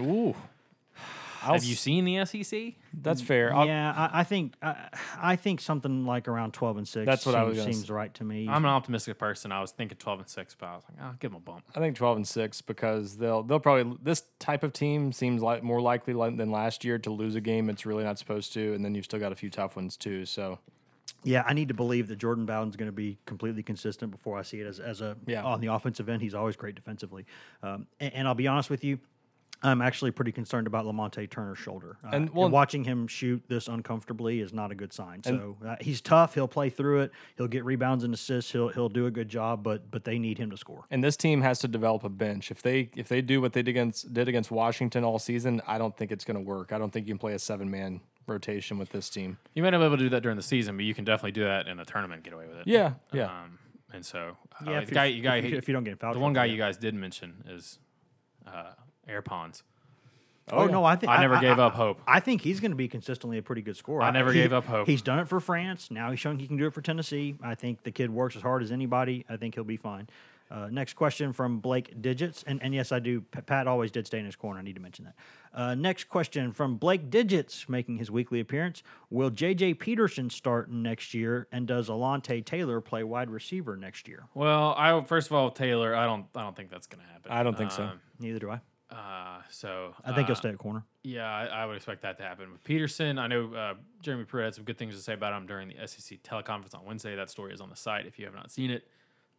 Ooh, 0.00 0.34
I'll 1.42 1.54
Have 1.54 1.64
you 1.64 1.74
s- 1.74 1.80
seen 1.80 2.04
the 2.04 2.24
SEC? 2.24 2.74
That's 2.92 3.20
fair. 3.20 3.54
I'll- 3.54 3.66
yeah, 3.66 3.92
I, 4.12 4.20
I 4.20 4.24
think 4.24 4.54
I, 4.62 4.88
I 5.20 5.36
think 5.36 5.60
something 5.60 6.04
like 6.06 6.28
around 6.28 6.52
twelve 6.52 6.76
and 6.76 6.86
six. 6.86 7.06
That's 7.06 7.24
what 7.26 7.34
I 7.34 7.40
seems, 7.44 7.48
was 7.48 7.58
gonna 7.58 7.72
seems 7.72 7.84
s- 7.84 7.90
right 7.90 8.12
to 8.14 8.24
me. 8.24 8.48
I'm 8.48 8.64
an 8.64 8.70
optimistic 8.70 9.18
person. 9.18 9.52
I 9.52 9.60
was 9.60 9.70
thinking 9.70 9.96
12 9.98 10.20
and 10.20 10.28
6, 10.28 10.56
but 10.58 10.66
I 10.66 10.74
was 10.74 10.84
like, 10.90 11.02
I'll 11.04 11.12
give 11.14 11.30
them 11.32 11.36
a 11.36 11.40
bump. 11.40 11.64
I 11.74 11.78
think 11.80 11.96
twelve 11.96 12.16
and 12.16 12.26
six 12.26 12.60
because 12.62 13.16
they'll 13.16 13.42
they'll 13.42 13.60
probably 13.60 13.96
this 14.02 14.22
type 14.38 14.62
of 14.62 14.72
team 14.72 15.12
seems 15.12 15.42
like 15.42 15.62
more 15.62 15.80
likely 15.80 16.14
li- 16.14 16.34
than 16.36 16.50
last 16.50 16.84
year 16.84 16.98
to 16.98 17.10
lose 17.10 17.34
a 17.34 17.40
game 17.40 17.68
it's 17.70 17.84
really 17.86 18.04
not 18.04 18.18
supposed 18.18 18.52
to, 18.54 18.74
and 18.74 18.84
then 18.84 18.94
you've 18.94 19.04
still 19.04 19.20
got 19.20 19.32
a 19.32 19.36
few 19.36 19.50
tough 19.50 19.76
ones 19.76 19.96
too. 19.96 20.24
So 20.26 20.58
yeah, 21.24 21.42
I 21.46 21.52
need 21.52 21.68
to 21.68 21.74
believe 21.74 22.06
that 22.08 22.16
Jordan 22.16 22.46
Bowden's 22.46 22.76
going 22.76 22.86
to 22.88 22.92
be 22.92 23.18
completely 23.26 23.62
consistent 23.62 24.12
before 24.12 24.38
I 24.38 24.42
see 24.42 24.60
it 24.60 24.66
as, 24.66 24.78
as 24.78 25.00
a 25.00 25.16
Yeah. 25.26 25.42
on 25.42 25.60
the 25.60 25.66
offensive 25.66 26.08
end. 26.08 26.22
He's 26.22 26.34
always 26.34 26.54
great 26.54 26.74
defensively, 26.76 27.26
um, 27.62 27.86
and, 27.98 28.14
and 28.14 28.28
I'll 28.28 28.34
be 28.34 28.46
honest 28.46 28.70
with 28.70 28.84
you. 28.84 28.98
I'm 29.62 29.82
actually 29.82 30.12
pretty 30.12 30.30
concerned 30.30 30.66
about 30.68 30.84
Lamonte 30.86 31.28
Turner's 31.28 31.58
shoulder. 31.58 31.96
Uh, 32.04 32.10
And, 32.12 32.30
well- 32.30 32.48
watching 32.48 32.84
him 32.84 33.06
shoot 33.08 33.42
this 33.48 33.66
uncomfortably 33.66 34.40
is 34.40 34.52
not 34.52 34.70
a 34.70 34.74
good 34.74 34.92
sign. 34.92 35.22
So 35.24 35.56
uh, 35.66 35.76
he's 35.80 36.00
tough. 36.00 36.34
He'll 36.34 36.46
play 36.48 36.70
through 36.70 37.00
it. 37.00 37.12
He'll 37.36 37.48
get 37.48 37.64
rebounds 37.64 38.04
and 38.04 38.14
assists. 38.14 38.52
He'll 38.52 38.68
he'll 38.68 38.88
do 38.88 39.06
a 39.06 39.10
good 39.10 39.28
job. 39.28 39.62
But 39.64 39.90
but 39.90 40.04
they 40.04 40.18
need 40.18 40.38
him 40.38 40.50
to 40.50 40.56
score. 40.56 40.84
and 40.90 41.02
this 41.02 41.16
team 41.16 41.42
has 41.42 41.58
to 41.60 41.68
develop 41.68 42.04
a 42.04 42.08
bench. 42.08 42.50
If 42.50 42.62
they 42.62 42.90
if 42.94 43.08
they 43.08 43.20
do 43.20 43.40
what 43.40 43.52
they 43.52 43.62
did 43.62 43.70
against 43.70 44.12
did 44.14 44.28
against 44.28 44.50
Washington 44.50 45.02
all 45.04 45.18
season, 45.18 45.60
I 45.66 45.78
don't 45.78 45.96
think 45.96 46.12
it's 46.12 46.24
going 46.24 46.36
to 46.36 46.42
work. 46.44 46.72
I 46.72 46.78
don't 46.78 46.92
think 46.92 47.06
you 47.08 47.14
can 47.14 47.18
play 47.18 47.32
a 47.34 47.38
seven 47.38 47.70
man 47.70 48.00
rotation 48.28 48.78
with 48.78 48.90
this 48.90 49.08
team. 49.10 49.38
You 49.54 49.62
might 49.62 49.70
not 49.70 49.78
be 49.78 49.84
able 49.86 49.96
to 49.96 50.02
do 50.04 50.10
that 50.10 50.22
during 50.22 50.36
the 50.36 50.42
season, 50.42 50.76
but 50.76 50.84
you 50.84 50.94
can 50.94 51.04
definitely 51.04 51.32
do 51.32 51.44
that 51.44 51.66
in 51.66 51.78
the 51.78 51.84
tournament. 51.84 52.18
and 52.18 52.24
Get 52.24 52.34
away 52.34 52.46
with 52.46 52.58
it. 52.58 52.66
Yeah, 52.66 52.92
yeah. 53.12 53.24
Um, 53.24 53.58
and 53.92 54.04
so, 54.04 54.36
uh, 54.60 54.70
Yeah, 54.70 54.76
the 54.76 54.82
if 54.82 54.90
guy, 54.90 55.04
you- 55.06 55.16
you 55.16 55.22
guy, 55.22 55.36
if 55.38 55.44
you- 55.46 55.56
if 55.56 55.66
you 55.66 55.72
don't 55.72 55.82
get 55.84 55.92
in 55.92 55.96
foul 55.96 56.12
the 56.12 56.20
one 56.20 56.34
guy 56.34 56.44
yeah. 56.44 56.52
you 56.52 56.58
guys 56.58 56.76
did 56.76 56.94
mention 56.94 57.42
is 57.48 57.78
uh, 58.46 58.72
Yves 59.08 59.24
Pons. 59.24 59.62
Oh, 60.50 60.64
yeah. 60.64 60.70
no, 60.72 60.84
I 60.84 60.96
think 60.96 61.10
I 61.12 61.20
never 61.20 61.38
gave 61.40 61.58
up 61.58 61.74
hope. 61.74 62.00
I 62.06 62.20
think 62.20 62.40
he's 62.40 62.60
going 62.60 62.70
to 62.70 62.76
be 62.76 62.88
consistently 62.88 63.36
a 63.38 63.42
pretty 63.42 63.60
good 63.62 63.76
scorer. 63.76 64.02
I 64.02 64.10
never 64.10 64.32
he- 64.32 64.40
gave 64.40 64.52
up 64.52 64.64
hope. 64.64 64.86
He's 64.86 65.02
done 65.02 65.18
it 65.18 65.28
for 65.28 65.40
France. 65.40 65.90
Now 65.90 66.10
he's 66.10 66.20
showing 66.20 66.38
he 66.38 66.46
can 66.46 66.56
do 66.56 66.66
it 66.66 66.72
for 66.72 66.80
Tennessee. 66.80 67.36
I 67.42 67.54
think 67.54 67.82
the 67.82 67.90
kid 67.90 68.10
works 68.10 68.34
as 68.36 68.42
hard 68.42 68.62
as 68.62 68.72
anybody. 68.72 69.26
I 69.28 69.36
think 69.36 69.54
he'll 69.54 69.64
be 69.64 69.76
fine. 69.76 70.08
Uh, 70.50 70.68
next 70.70 70.94
question 70.94 71.34
from 71.34 71.58
Blake 71.58 72.00
Digits, 72.00 72.42
and, 72.46 72.62
and 72.62 72.74
yes, 72.74 72.90
I 72.90 73.00
do. 73.00 73.20
P- 73.20 73.42
Pat 73.42 73.66
always 73.66 73.90
did 73.90 74.06
stay 74.06 74.18
in 74.18 74.24
his 74.24 74.34
corner. 74.34 74.58
I 74.60 74.62
need 74.62 74.76
to 74.76 74.80
mention 74.80 75.04
that. 75.04 75.14
Uh, 75.52 75.74
next 75.74 76.04
question 76.04 76.52
from 76.52 76.76
Blake 76.76 77.10
Digits, 77.10 77.68
making 77.68 77.98
his 77.98 78.10
weekly 78.10 78.40
appearance. 78.40 78.82
Will 79.10 79.28
J.J. 79.28 79.74
Peterson 79.74 80.30
start 80.30 80.70
next 80.70 81.12
year, 81.12 81.48
and 81.52 81.66
does 81.66 81.90
Alontae 81.90 82.42
Taylor 82.42 82.80
play 82.80 83.04
wide 83.04 83.28
receiver 83.28 83.76
next 83.76 84.08
year? 84.08 84.24
Well, 84.32 84.74
I 84.78 84.98
first 85.04 85.26
of 85.28 85.34
all, 85.34 85.50
Taylor, 85.50 85.94
I 85.94 86.06
don't, 86.06 86.24
I 86.34 86.40
don't 86.44 86.56
think 86.56 86.70
that's 86.70 86.86
going 86.86 87.04
to 87.04 87.12
happen. 87.12 87.30
I 87.30 87.42
don't 87.42 87.58
think 87.58 87.70
so. 87.70 87.82
Um, 87.82 88.00
Neither 88.18 88.38
do 88.38 88.50
I. 88.50 88.60
Uh, 88.90 89.40
so 89.50 89.94
I 90.04 90.08
think 90.14 90.24
uh, 90.24 90.26
he'll 90.28 90.36
stay 90.36 90.48
at 90.48 90.58
corner. 90.58 90.82
Yeah, 91.02 91.24
I, 91.30 91.44
I 91.46 91.66
would 91.66 91.76
expect 91.76 92.02
that 92.02 92.16
to 92.18 92.22
happen. 92.22 92.50
With 92.52 92.64
Peterson, 92.64 93.18
I 93.18 93.26
know 93.26 93.52
uh, 93.54 93.74
Jeremy 94.00 94.24
Pruitt 94.24 94.44
had 94.46 94.54
some 94.54 94.64
good 94.64 94.78
things 94.78 94.94
to 94.96 95.02
say 95.02 95.12
about 95.12 95.34
him 95.34 95.46
during 95.46 95.68
the 95.68 95.86
SEC 95.86 96.22
teleconference 96.22 96.74
on 96.74 96.84
Wednesday. 96.86 97.14
That 97.14 97.28
story 97.30 97.52
is 97.52 97.60
on 97.60 97.68
the 97.68 97.76
site 97.76 98.06
if 98.06 98.18
you 98.18 98.24
have 98.24 98.34
not 98.34 98.50
seen 98.50 98.70
it. 98.70 98.88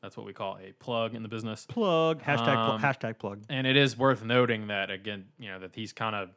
That's 0.02 0.16
what 0.16 0.26
we 0.26 0.34
call 0.34 0.58
a 0.64 0.72
plug 0.74 1.16
in 1.16 1.24
the 1.24 1.30
business. 1.30 1.66
Plug 1.66 2.22
hashtag 2.22 2.46
pl- 2.66 2.74
Um, 2.76 2.82
hashtag 2.82 3.18
plug. 3.18 3.42
And 3.50 3.66
it 3.68 3.76
is 3.76 3.98
worth 3.98 4.24
noting 4.24 4.68
that 4.68 4.92
again, 4.92 5.26
you 5.40 5.50
know, 5.50 5.60
that 5.60 5.72
he's 5.76 5.94
kind 5.94 6.16
of 6.16 6.30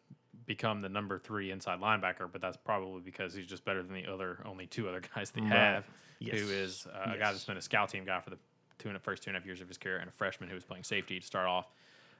become 0.46 0.80
the 0.80 0.88
number 0.88 1.18
three 1.18 1.50
inside 1.52 1.80
linebacker, 1.80 2.28
but 2.32 2.40
that's 2.40 2.56
probably 2.56 3.00
because 3.02 3.34
he's 3.34 3.46
just 3.46 3.64
better 3.64 3.82
than 3.82 3.94
the 3.94 4.06
other 4.06 4.38
only 4.46 4.66
two 4.66 4.88
other 4.88 5.00
guys 5.14 5.30
they 5.30 5.42
have, 5.42 5.84
Yes. 6.18 6.40
who 6.40 6.48
is 6.48 6.86
uh, 6.92 7.12
a 7.12 7.18
guy 7.18 7.30
that's 7.30 7.44
been 7.44 7.56
a 7.56 7.62
scout 7.62 7.90
team 7.90 8.04
guy 8.04 8.18
for 8.20 8.30
the 8.30 8.38
two 8.78 8.88
and 8.88 8.96
a 8.96 9.00
first 9.00 9.22
two 9.22 9.30
and 9.30 9.36
a 9.36 9.38
half 9.38 9.46
years 9.46 9.60
of 9.60 9.68
his 9.68 9.78
career, 9.78 9.98
and 9.98 10.08
a 10.08 10.12
freshman 10.12 10.48
who 10.48 10.56
was 10.56 10.64
playing 10.64 10.82
safety 10.82 11.20
to 11.20 11.24
start 11.26 11.46
off. 11.46 11.66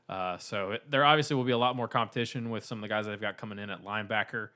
Uh, 0.09 0.37
so 0.39 0.73
it, 0.73 0.91
there 0.91 1.05
obviously 1.05 1.37
will 1.37 1.45
be 1.45 1.53
a 1.53 1.59
lot 1.59 1.77
more 1.77 1.89
competition 1.89 2.51
with 2.51 2.65
some 2.65 2.79
of 2.79 2.83
the 2.83 2.89
guys 2.89 3.05
that 3.05 3.13
they've 3.13 3.21
got 3.21 3.39
coming 3.39 3.59
in 3.59 3.71
at 3.71 3.85
linebacker. 3.85 4.51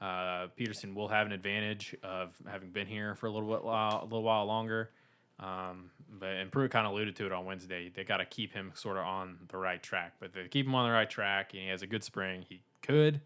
Uh, 0.00 0.46
Peterson 0.56 0.94
will 0.94 1.08
have 1.08 1.26
an 1.26 1.32
advantage 1.32 1.94
of 2.02 2.34
having 2.48 2.70
been 2.70 2.86
here 2.86 3.14
for 3.14 3.26
a 3.26 3.30
little 3.30 3.48
bit 3.48 3.62
a 3.64 4.04
little 4.04 4.22
while 4.22 4.46
longer. 4.46 4.90
Um, 5.38 5.90
but 6.18 6.28
and 6.28 6.50
Pruitt 6.52 6.70
kind 6.70 6.86
of 6.86 6.92
alluded 6.92 7.16
to 7.16 7.26
it 7.26 7.32
on 7.32 7.44
Wednesday. 7.44 7.90
They 7.94 8.04
got 8.04 8.18
to 8.18 8.24
keep 8.24 8.52
him 8.52 8.72
sort 8.74 8.96
of 8.96 9.04
on 9.04 9.38
the 9.48 9.56
right 9.56 9.82
track. 9.82 10.14
But 10.20 10.32
they 10.32 10.46
keep 10.48 10.66
him 10.66 10.74
on 10.74 10.86
the 10.86 10.92
right 10.92 11.08
track, 11.08 11.52
and 11.52 11.62
he 11.62 11.68
has 11.68 11.82
a 11.82 11.86
good 11.86 12.04
spring. 12.04 12.44
He 12.48 12.62
could. 12.82 13.20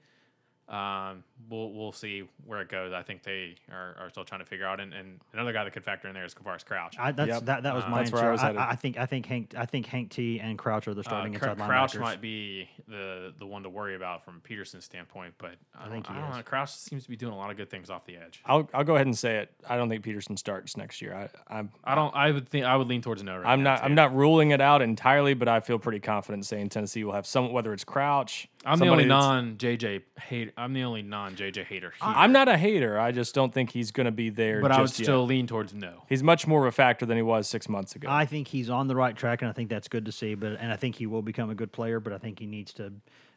Um, 0.68 1.24
we'll 1.50 1.70
we'll 1.72 1.92
see 1.92 2.22
where 2.46 2.62
it 2.62 2.70
goes. 2.70 2.92
I 2.94 3.02
think 3.02 3.22
they 3.22 3.56
are, 3.70 3.96
are 4.00 4.08
still 4.10 4.24
trying 4.24 4.40
to 4.40 4.46
figure 4.46 4.66
out. 4.66 4.80
And, 4.80 4.94
and 4.94 5.20
another 5.34 5.52
guy 5.52 5.62
that 5.64 5.72
could 5.74 5.84
factor 5.84 6.08
in 6.08 6.14
there 6.14 6.24
is 6.24 6.32
Quavaris 6.34 6.64
Crouch. 6.64 6.96
I, 6.98 7.12
that's 7.12 7.28
Yep. 7.28 7.44
that, 7.44 7.62
that 7.64 7.74
was 7.74 7.84
Uh, 7.84 7.88
my 7.90 7.98
that's 7.98 8.12
where 8.12 8.32
answer. 8.32 8.46
I 8.46 8.50
was 8.52 8.56
I. 8.58 8.70
I 8.70 8.74
think 8.76 8.96
I 8.96 9.04
think 9.04 9.26
Hank 9.26 9.54
I 9.58 9.66
think 9.66 9.84
Hank 9.86 10.10
T 10.10 10.40
and 10.40 10.56
Crouch 10.58 10.88
are 10.88 10.94
the 10.94 11.00
Uh, 11.00 11.04
starting 11.04 11.34
Cr- 11.34 11.48
inside 11.50 11.66
Crouch 11.66 11.92
linebackers. 11.92 12.00
might 12.00 12.20
be 12.22 12.68
the 12.88 13.34
the 13.38 13.44
one 13.46 13.62
to 13.64 13.68
worry 13.68 13.94
about 13.94 14.24
from 14.24 14.40
Peterson's 14.40 14.86
standpoint, 14.86 15.34
but 15.36 15.56
I, 15.78 15.88
think 15.90 16.06
don't, 16.06 16.14
he 16.16 16.18
I 16.18 16.22
don't 16.22 16.30
is. 16.30 16.36
know. 16.38 16.42
Crouch 16.44 16.70
seems 16.70 17.02
to 17.04 17.10
be 17.10 17.16
doing 17.16 17.34
a 17.34 17.36
lot 17.36 17.50
of 17.50 17.58
good 17.58 17.68
things 17.68 17.90
off 17.90 18.06
the 18.06 18.16
edge. 18.16 18.40
I'll 18.46 18.68
I'll 18.72 18.84
go 18.84 18.94
ahead 18.94 19.06
and 19.06 19.16
say 19.18 19.36
it. 19.36 19.52
I 19.68 19.76
don't 19.76 19.90
think 19.90 20.02
Peterson 20.02 20.36
starts 20.38 20.78
next 20.78 21.02
year. 21.02 21.14
I 21.14 21.28
I'm 21.58 21.70
I 21.84 21.94
don't. 21.94 22.14
I 22.16 22.30
would 22.30 22.48
think 22.48 22.64
I 22.64 22.74
would 22.76 22.88
lean 22.88 23.02
towards 23.02 23.22
no. 23.22 23.36
Right 23.36 23.46
I'm 23.52 23.62
now, 23.62 23.72
not 23.72 23.78
too. 23.80 23.84
I'm 23.84 23.94
not 23.94 24.16
ruling 24.16 24.50
it 24.52 24.62
out 24.62 24.80
entirely, 24.80 25.34
but 25.34 25.46
I 25.46 25.60
feel 25.60 25.78
pretty 25.78 26.00
confident 26.00 26.46
saying 26.46 26.70
Tennessee 26.70 27.04
will 27.04 27.12
have 27.12 27.26
some 27.26 27.52
whether 27.52 27.74
it's 27.74 27.84
Crouch. 27.84 28.48
I'm 28.64 28.78
the 28.78 28.88
only 28.88 29.04
non 29.04 29.56
JJ 29.56 30.02
hate. 30.20 30.52
I'm 30.56 30.72
the 30.72 30.84
only 30.84 31.02
non 31.02 31.36
JJ 31.36 31.64
hater 31.64 31.90
here. 31.90 31.98
I'm 32.00 32.32
not 32.32 32.48
a 32.48 32.56
hater. 32.56 32.98
I 32.98 33.12
just 33.12 33.34
don't 33.34 33.52
think 33.52 33.70
he's 33.70 33.90
going 33.90 34.06
to 34.06 34.12
be 34.12 34.30
there. 34.30 34.60
but 34.60 34.72
I 34.72 34.80
would 34.80 34.88
just 34.88 35.00
yet. 35.00 35.04
still 35.04 35.24
lean 35.26 35.46
towards 35.46 35.74
no. 35.74 36.04
He's 36.08 36.22
much 36.22 36.46
more 36.46 36.60
of 36.62 36.68
a 36.68 36.72
factor 36.72 37.06
than 37.06 37.16
he 37.16 37.22
was 37.22 37.48
six 37.48 37.68
months 37.68 37.94
ago. 37.94 38.08
I 38.10 38.26
think 38.26 38.48
he's 38.48 38.70
on 38.70 38.88
the 38.88 38.96
right 38.96 39.16
track, 39.16 39.42
and 39.42 39.48
I 39.48 39.52
think 39.52 39.68
that's 39.70 39.88
good 39.88 40.06
to 40.06 40.12
see. 40.12 40.34
But 40.34 40.58
and 40.60 40.72
I 40.72 40.76
think 40.76 40.96
he 40.96 41.06
will 41.06 41.22
become 41.22 41.50
a 41.50 41.54
good 41.54 41.72
player. 41.72 42.00
But 42.00 42.12
I 42.12 42.18
think 42.18 42.38
he 42.38 42.46
needs 42.46 42.72
to 42.74 42.92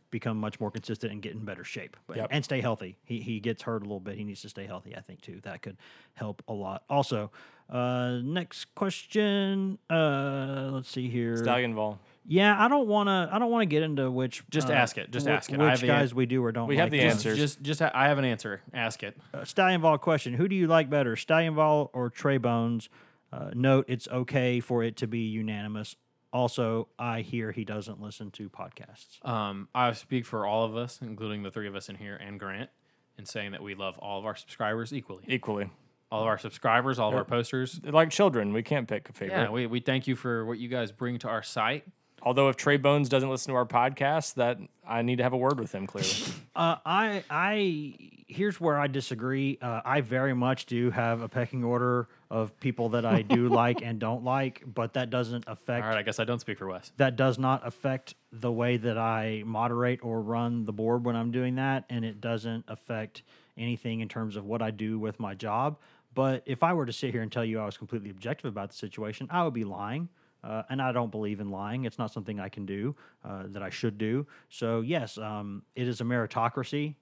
become 0.10 0.38
much 0.40 0.60
more 0.60 0.72
consistent 0.72 1.12
and 1.12 1.22
get 1.22 1.34
in 1.34 1.44
better 1.44 1.66
shape 1.66 1.98
but, 2.08 2.16
Yep. 2.16 2.28
and 2.32 2.46
stay 2.46 2.62
healthy. 2.62 2.98
He 3.04 3.20
he 3.20 3.40
gets 3.40 3.64
hurt 3.64 3.82
a 3.82 3.86
little 3.86 4.00
bit. 4.00 4.16
He 4.16 4.24
needs 4.24 4.42
to 4.42 4.50
stay 4.50 4.66
healthy. 4.66 4.96
I 4.96 5.02
think 5.02 5.22
too. 5.22 5.42
That 5.44 5.62
could 5.62 5.78
help 6.14 6.42
a 6.48 6.54
lot. 6.54 6.84
Also, 6.90 7.32
uh, 7.70 8.20
next 8.24 8.74
question. 8.76 9.78
Uh, 9.90 10.70
let's 10.72 10.90
see 10.90 11.10
here. 11.10 11.38
Stallion 11.38 11.76
Vol. 11.76 12.00
Yeah, 12.30 12.62
I 12.62 12.68
don't 12.68 12.88
want 12.88 13.08
to. 13.08 13.30
I 13.34 13.40
don't 13.40 13.50
want 13.50 13.62
to 13.62 13.68
get 13.68 13.84
into 13.84 14.12
which. 14.12 14.44
Just 14.50 14.70
uh, 14.70 14.74
ask 14.74 14.98
it. 14.98 15.12
Just 15.12 15.28
wh- 15.28 15.32
ask 15.32 15.52
it. 15.52 15.58
Which 15.58 15.82
guys 15.86 16.12
an- 16.12 16.18
we 16.18 16.26
do 16.26 16.44
or 16.44 16.52
don't. 16.52 16.68
We 16.68 16.76
have 16.76 16.86
like 16.86 16.92
the 16.92 17.00
them. 17.00 17.10
answers. 17.12 17.38
Just 17.38 17.62
just 17.62 17.80
ha- 17.80 17.92
I 17.94 18.10
have 18.10 18.18
an 18.18 18.26
answer. 18.26 18.62
Ask 18.74 19.02
it. 19.02 19.18
Uh, 19.34 19.46
Stallion 19.46 19.80
Vol 19.82 19.98
question: 19.98 20.34
Who 20.34 20.50
do 20.50 20.56
you 20.56 20.68
like 20.68 20.90
better, 20.90 21.16
Stallion 21.16 21.56
Vol 21.56 21.90
or 21.94 22.10
Trey 22.10 22.38
Bones? 22.38 22.90
Uh, 23.32 23.52
note: 23.54 23.86
It's 23.88 24.08
okay 24.10 24.60
for 24.60 24.84
it 24.84 24.98
to 24.98 25.08
be 25.08 25.20
unanimous. 25.20 25.96
Also, 26.34 26.90
I 27.00 27.22
hear 27.22 27.54
he 27.54 27.64
doesn't 27.64 28.02
listen 28.02 28.32
to 28.32 28.50
podcasts. 28.50 29.26
Um, 29.28 29.70
I 29.74 29.94
speak 29.94 30.26
for 30.26 30.46
all 30.46 30.66
of 30.66 30.76
us, 30.76 31.00
including 31.02 31.44
the 31.44 31.50
three 31.52 31.68
of 31.68 31.76
us 31.76 31.88
in 31.88 31.96
here 31.96 32.18
and 32.18 32.38
Grant, 32.38 32.70
in 33.18 33.26
saying 33.26 33.54
that 33.54 33.64
we 33.64 33.74
love 33.76 33.98
all 34.00 34.20
of 34.20 34.26
our 34.26 34.36
subscribers 34.36 34.94
equally. 34.94 35.24
Equally. 35.28 35.70
All 36.12 36.22
of 36.22 36.28
our 36.28 36.38
subscribers, 36.38 37.00
all 37.00 37.10
of 37.10 37.16
our 37.16 37.26
posters. 37.26 37.80
They're 37.84 37.92
like 37.92 38.12
children. 38.12 38.54
We 38.54 38.64
can't 38.64 38.88
pick 38.88 39.10
a 39.10 39.14
favorite. 39.14 39.38
Yeah, 39.38 39.50
we, 39.50 39.68
we 39.68 39.80
thank 39.80 40.08
you 40.08 40.16
for 40.16 40.46
what 40.46 40.58
you 40.58 40.70
guys 40.70 40.92
bring 40.92 41.18
to 41.20 41.28
our 41.28 41.44
site. 41.44 41.86
Although 42.24 42.50
if 42.50 42.58
Trey 42.58 42.78
Bones 42.78 43.10
doesn't 43.10 43.30
listen 43.30 43.52
to 43.52 43.56
our 43.56 43.66
podcast, 43.66 44.36
that 44.36 44.58
I 44.86 45.02
need 45.02 45.18
to 45.18 45.24
have 45.24 45.34
a 45.34 45.38
word 45.38 45.60
with 45.60 45.74
him 45.74 45.88
clearly. 45.88 46.10
Uh, 46.58 46.76
I, 46.88 47.24
I, 47.30 47.96
here's 48.26 48.60
where 48.60 48.80
I 48.80 48.88
disagree. 48.88 49.60
Uh, 49.62 49.82
I 49.86 50.02
very 50.02 50.34
much 50.34 50.66
do 50.66 50.90
have 50.90 51.22
a 51.22 51.30
pecking 51.30 51.64
order 51.64 52.08
of 52.32 52.60
people 52.60 52.90
that 52.90 53.06
I 53.06 53.22
do 53.22 53.48
like 53.64 53.84
and 53.84 54.00
don't 54.00 54.24
like, 54.24 54.64
but 54.66 54.94
that 54.94 55.12
doesn't 55.12 55.44
affect. 55.46 55.84
All 55.84 55.92
right, 55.92 56.00
I 56.00 56.02
guess 56.02 56.18
I 56.18 56.24
don't 56.24 56.40
speak 56.40 56.58
for 56.58 56.66
Wes. 56.66 56.92
that 56.98 57.16
does 57.16 57.38
not 57.38 57.66
affect 57.68 58.16
the 58.32 58.52
way 58.52 58.78
that 58.78 58.98
I 58.98 59.44
moderate 59.46 60.04
or 60.04 60.20
run 60.20 60.66
the 60.66 60.74
board 60.74 61.06
when 61.06 61.16
I'm 61.16 61.30
doing 61.30 61.54
that, 61.58 61.86
and 61.92 62.04
it 62.04 62.20
doesn't 62.20 62.66
affect 62.68 63.22
anything 63.56 64.00
in 64.00 64.10
terms 64.10 64.36
of 64.36 64.44
what 64.46 64.64
I 64.64 64.72
do 64.72 64.98
with 64.98 65.20
my 65.20 65.36
job. 65.36 65.78
But 66.16 66.42
if 66.48 66.64
I 66.64 66.74
were 66.74 66.88
to 66.88 66.94
sit 66.94 67.12
here 67.12 67.22
and 67.22 67.32
tell 67.32 67.46
you 67.46 67.60
I 67.60 67.66
was 67.66 67.78
completely 67.78 68.10
objective 68.10 68.50
about 68.50 68.72
the 68.72 68.76
situation, 68.78 69.28
I 69.30 69.44
would 69.44 69.54
be 69.54 69.64
lying. 69.64 70.10
Uh, 70.44 70.64
and 70.70 70.82
I 70.82 70.92
don't 70.92 71.12
believe 71.12 71.40
in 71.40 71.50
lying. 71.50 71.86
It's 71.86 71.98
not 71.98 72.12
something 72.12 72.40
I 72.40 72.50
can 72.50 72.66
do 72.66 72.96
uh, 73.26 73.44
that 73.48 73.64
I 73.64 73.70
should 73.70 73.98
do. 73.98 74.28
So, 74.50 74.82
yes, 74.82 75.18
um, 75.18 75.64
it 75.76 75.88
is 75.88 76.00
a 76.00 76.04
meritocracy 76.04 76.96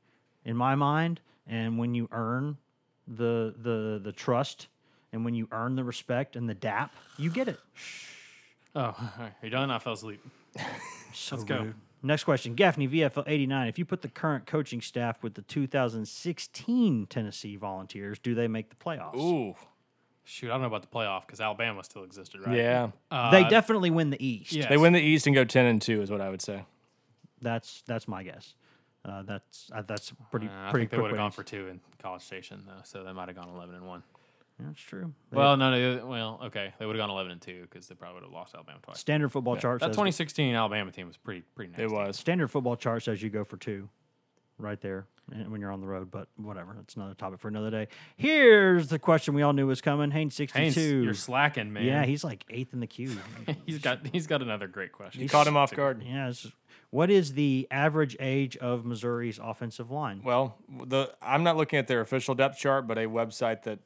in 0.45 0.55
my 0.55 0.75
mind. 0.75 1.21
And 1.47 1.77
when 1.77 1.93
you 1.93 2.07
earn 2.11 2.57
the, 3.07 3.53
the, 3.61 3.99
the 4.03 4.11
trust 4.11 4.67
and 5.11 5.23
when 5.23 5.35
you 5.35 5.47
earn 5.51 5.75
the 5.75 5.83
respect 5.83 6.35
and 6.35 6.49
the 6.49 6.55
DAP, 6.55 6.93
you 7.17 7.29
get 7.29 7.47
it. 7.47 7.59
Oh, 8.75 8.95
right. 9.19 9.33
Are 9.41 9.45
you 9.45 9.49
done? 9.49 9.69
I 9.71 9.79
fell 9.79 9.93
asleep. 9.93 10.21
So 11.13 11.37
Let's 11.37 11.45
go. 11.45 11.59
rude. 11.59 11.75
Next 12.03 12.25
question. 12.25 12.55
Gaffney 12.55 12.89
VFL 12.89 13.23
89. 13.25 13.67
If 13.67 13.79
you 13.79 13.85
put 13.85 14.01
the 14.01 14.09
current 14.09 14.45
coaching 14.45 14.81
staff 14.81 15.23
with 15.23 15.33
the 15.35 15.43
2016 15.43 17.07
Tennessee 17.07 17.55
Volunteers, 17.55 18.19
do 18.19 18.35
they 18.35 18.49
make 18.49 18.69
the 18.69 18.75
playoffs? 18.75 19.15
Ooh. 19.15 19.55
Shoot, 20.25 20.47
I 20.49 20.53
don't 20.53 20.61
know 20.61 20.67
about 20.67 20.81
the 20.81 20.87
playoff 20.87 21.25
because 21.27 21.39
Alabama 21.39 21.83
still 21.83 22.03
existed, 22.03 22.41
right? 22.45 22.57
Yeah. 22.57 22.89
Uh, 23.11 23.31
they 23.31 23.43
definitely 23.43 23.91
win 23.91 24.09
the 24.09 24.25
East. 24.25 24.51
yes. 24.53 24.67
They 24.67 24.77
win 24.77 24.91
the 24.93 24.99
East 25.01 25.27
and 25.27 25.35
go 25.35 25.43
10 25.45 25.65
and 25.65 25.81
2 25.81 26.01
is 26.01 26.09
what 26.11 26.19
I 26.21 26.29
would 26.29 26.41
say. 26.41 26.65
That's 27.41 27.83
that's 27.85 28.07
my 28.07 28.23
guess. 28.23 28.55
Uh, 29.03 29.21
that's 29.21 29.69
uh, 29.73 29.83
that's 29.83 30.13
pretty 30.31 30.47
Uh, 30.47 30.67
I 30.67 30.71
pretty 30.71 30.85
think 30.85 30.91
they 30.91 30.97
would 31.01 31.11
have 31.11 31.17
gone 31.19 31.31
for 31.31 31.43
two 31.43 31.67
in 31.67 31.79
College 32.01 32.23
Station 32.23 32.63
though, 32.65 32.81
so 32.83 33.03
they 33.03 33.13
might 33.13 33.27
have 33.27 33.37
gone 33.37 33.49
eleven 33.49 33.75
and 33.75 33.85
one. 33.85 34.01
That's 34.59 34.79
true. 34.81 35.13
They- 35.31 35.37
Well, 35.37 35.57
no, 35.57 35.69
no, 35.69 36.07
well, 36.07 36.39
okay, 36.45 36.73
they 36.79 36.85
would 36.87 36.95
have 36.95 37.03
gone 37.03 37.11
eleven 37.11 37.31
and 37.33 37.41
two 37.41 37.61
because 37.69 37.87
they 37.87 37.93
probably 37.93 38.15
would 38.15 38.23
have 38.23 38.31
lost 38.31 38.55
Alabama 38.55 38.79
twice. 38.81 38.97
standard 38.99 39.29
football 39.29 39.57
chart 39.57 39.79
That 39.81 39.87
says 39.87 39.95
2016 39.95 40.55
Alabama 40.55 40.91
team 40.91 41.05
was 41.07 41.17
pretty 41.17 41.43
pretty 41.55 41.71
nasty. 41.71 41.83
It 41.83 41.91
was. 41.91 42.17
standard 42.17 42.47
football 42.49 42.75
chart 42.77 43.03
says 43.03 43.21
you 43.21 43.29
go 43.29 43.43
for 43.43 43.57
two, 43.57 43.89
right 44.57 44.79
there, 44.81 45.05
eh, 45.33 45.43
when 45.47 45.61
you're 45.61 45.71
on 45.71 45.81
the 45.81 45.87
road. 45.87 46.09
But 46.11 46.27
whatever, 46.37 46.73
that's 46.75 46.95
another 46.95 47.13
topic 47.13 47.39
for 47.39 47.47
another 47.47 47.69
day. 47.71 47.87
Here's 48.15 48.87
the 48.87 48.99
question 48.99 49.33
we 49.33 49.41
all 49.41 49.53
knew 49.53 49.67
was 49.67 49.81
coming. 49.81 50.11
Haynes 50.11 50.35
62. 50.35 50.59
Haynes, 50.59 50.77
you're 51.05 51.13
slacking, 51.13 51.71
man. 51.73 51.83
yeah, 51.85 52.05
he's 52.05 52.23
like 52.23 52.45
eighth 52.49 52.73
in 52.73 52.79
the 52.79 52.87
queue. 52.87 53.17
he's 53.65 53.79
got 53.79 53.99
he's 54.11 54.27
got 54.27 54.41
another 54.41 54.67
great 54.67 54.91
question. 54.91 55.21
You 55.21 55.29
caught 55.29 55.47
him 55.47 55.57
off 55.57 55.73
guard. 55.73 56.03
Yeah. 56.03 56.29
it's- 56.29 56.47
What 56.91 57.09
is 57.11 57.33
the 57.33 57.67
average 57.71 58.15
age 58.19 58.55
of 58.57 58.85
Missouri's 58.85 59.39
offensive 59.41 59.91
line? 59.91 60.21
Well, 60.23 60.57
the 60.85 61.13
I'm 61.21 61.43
not 61.43 61.57
looking 61.57 61.79
at 61.79 61.87
their 61.87 62.01
official 62.01 62.35
depth 62.35 62.57
chart, 62.57 62.87
but 62.87 62.97
a 62.97 63.05
website 63.07 63.63
that 63.63 63.79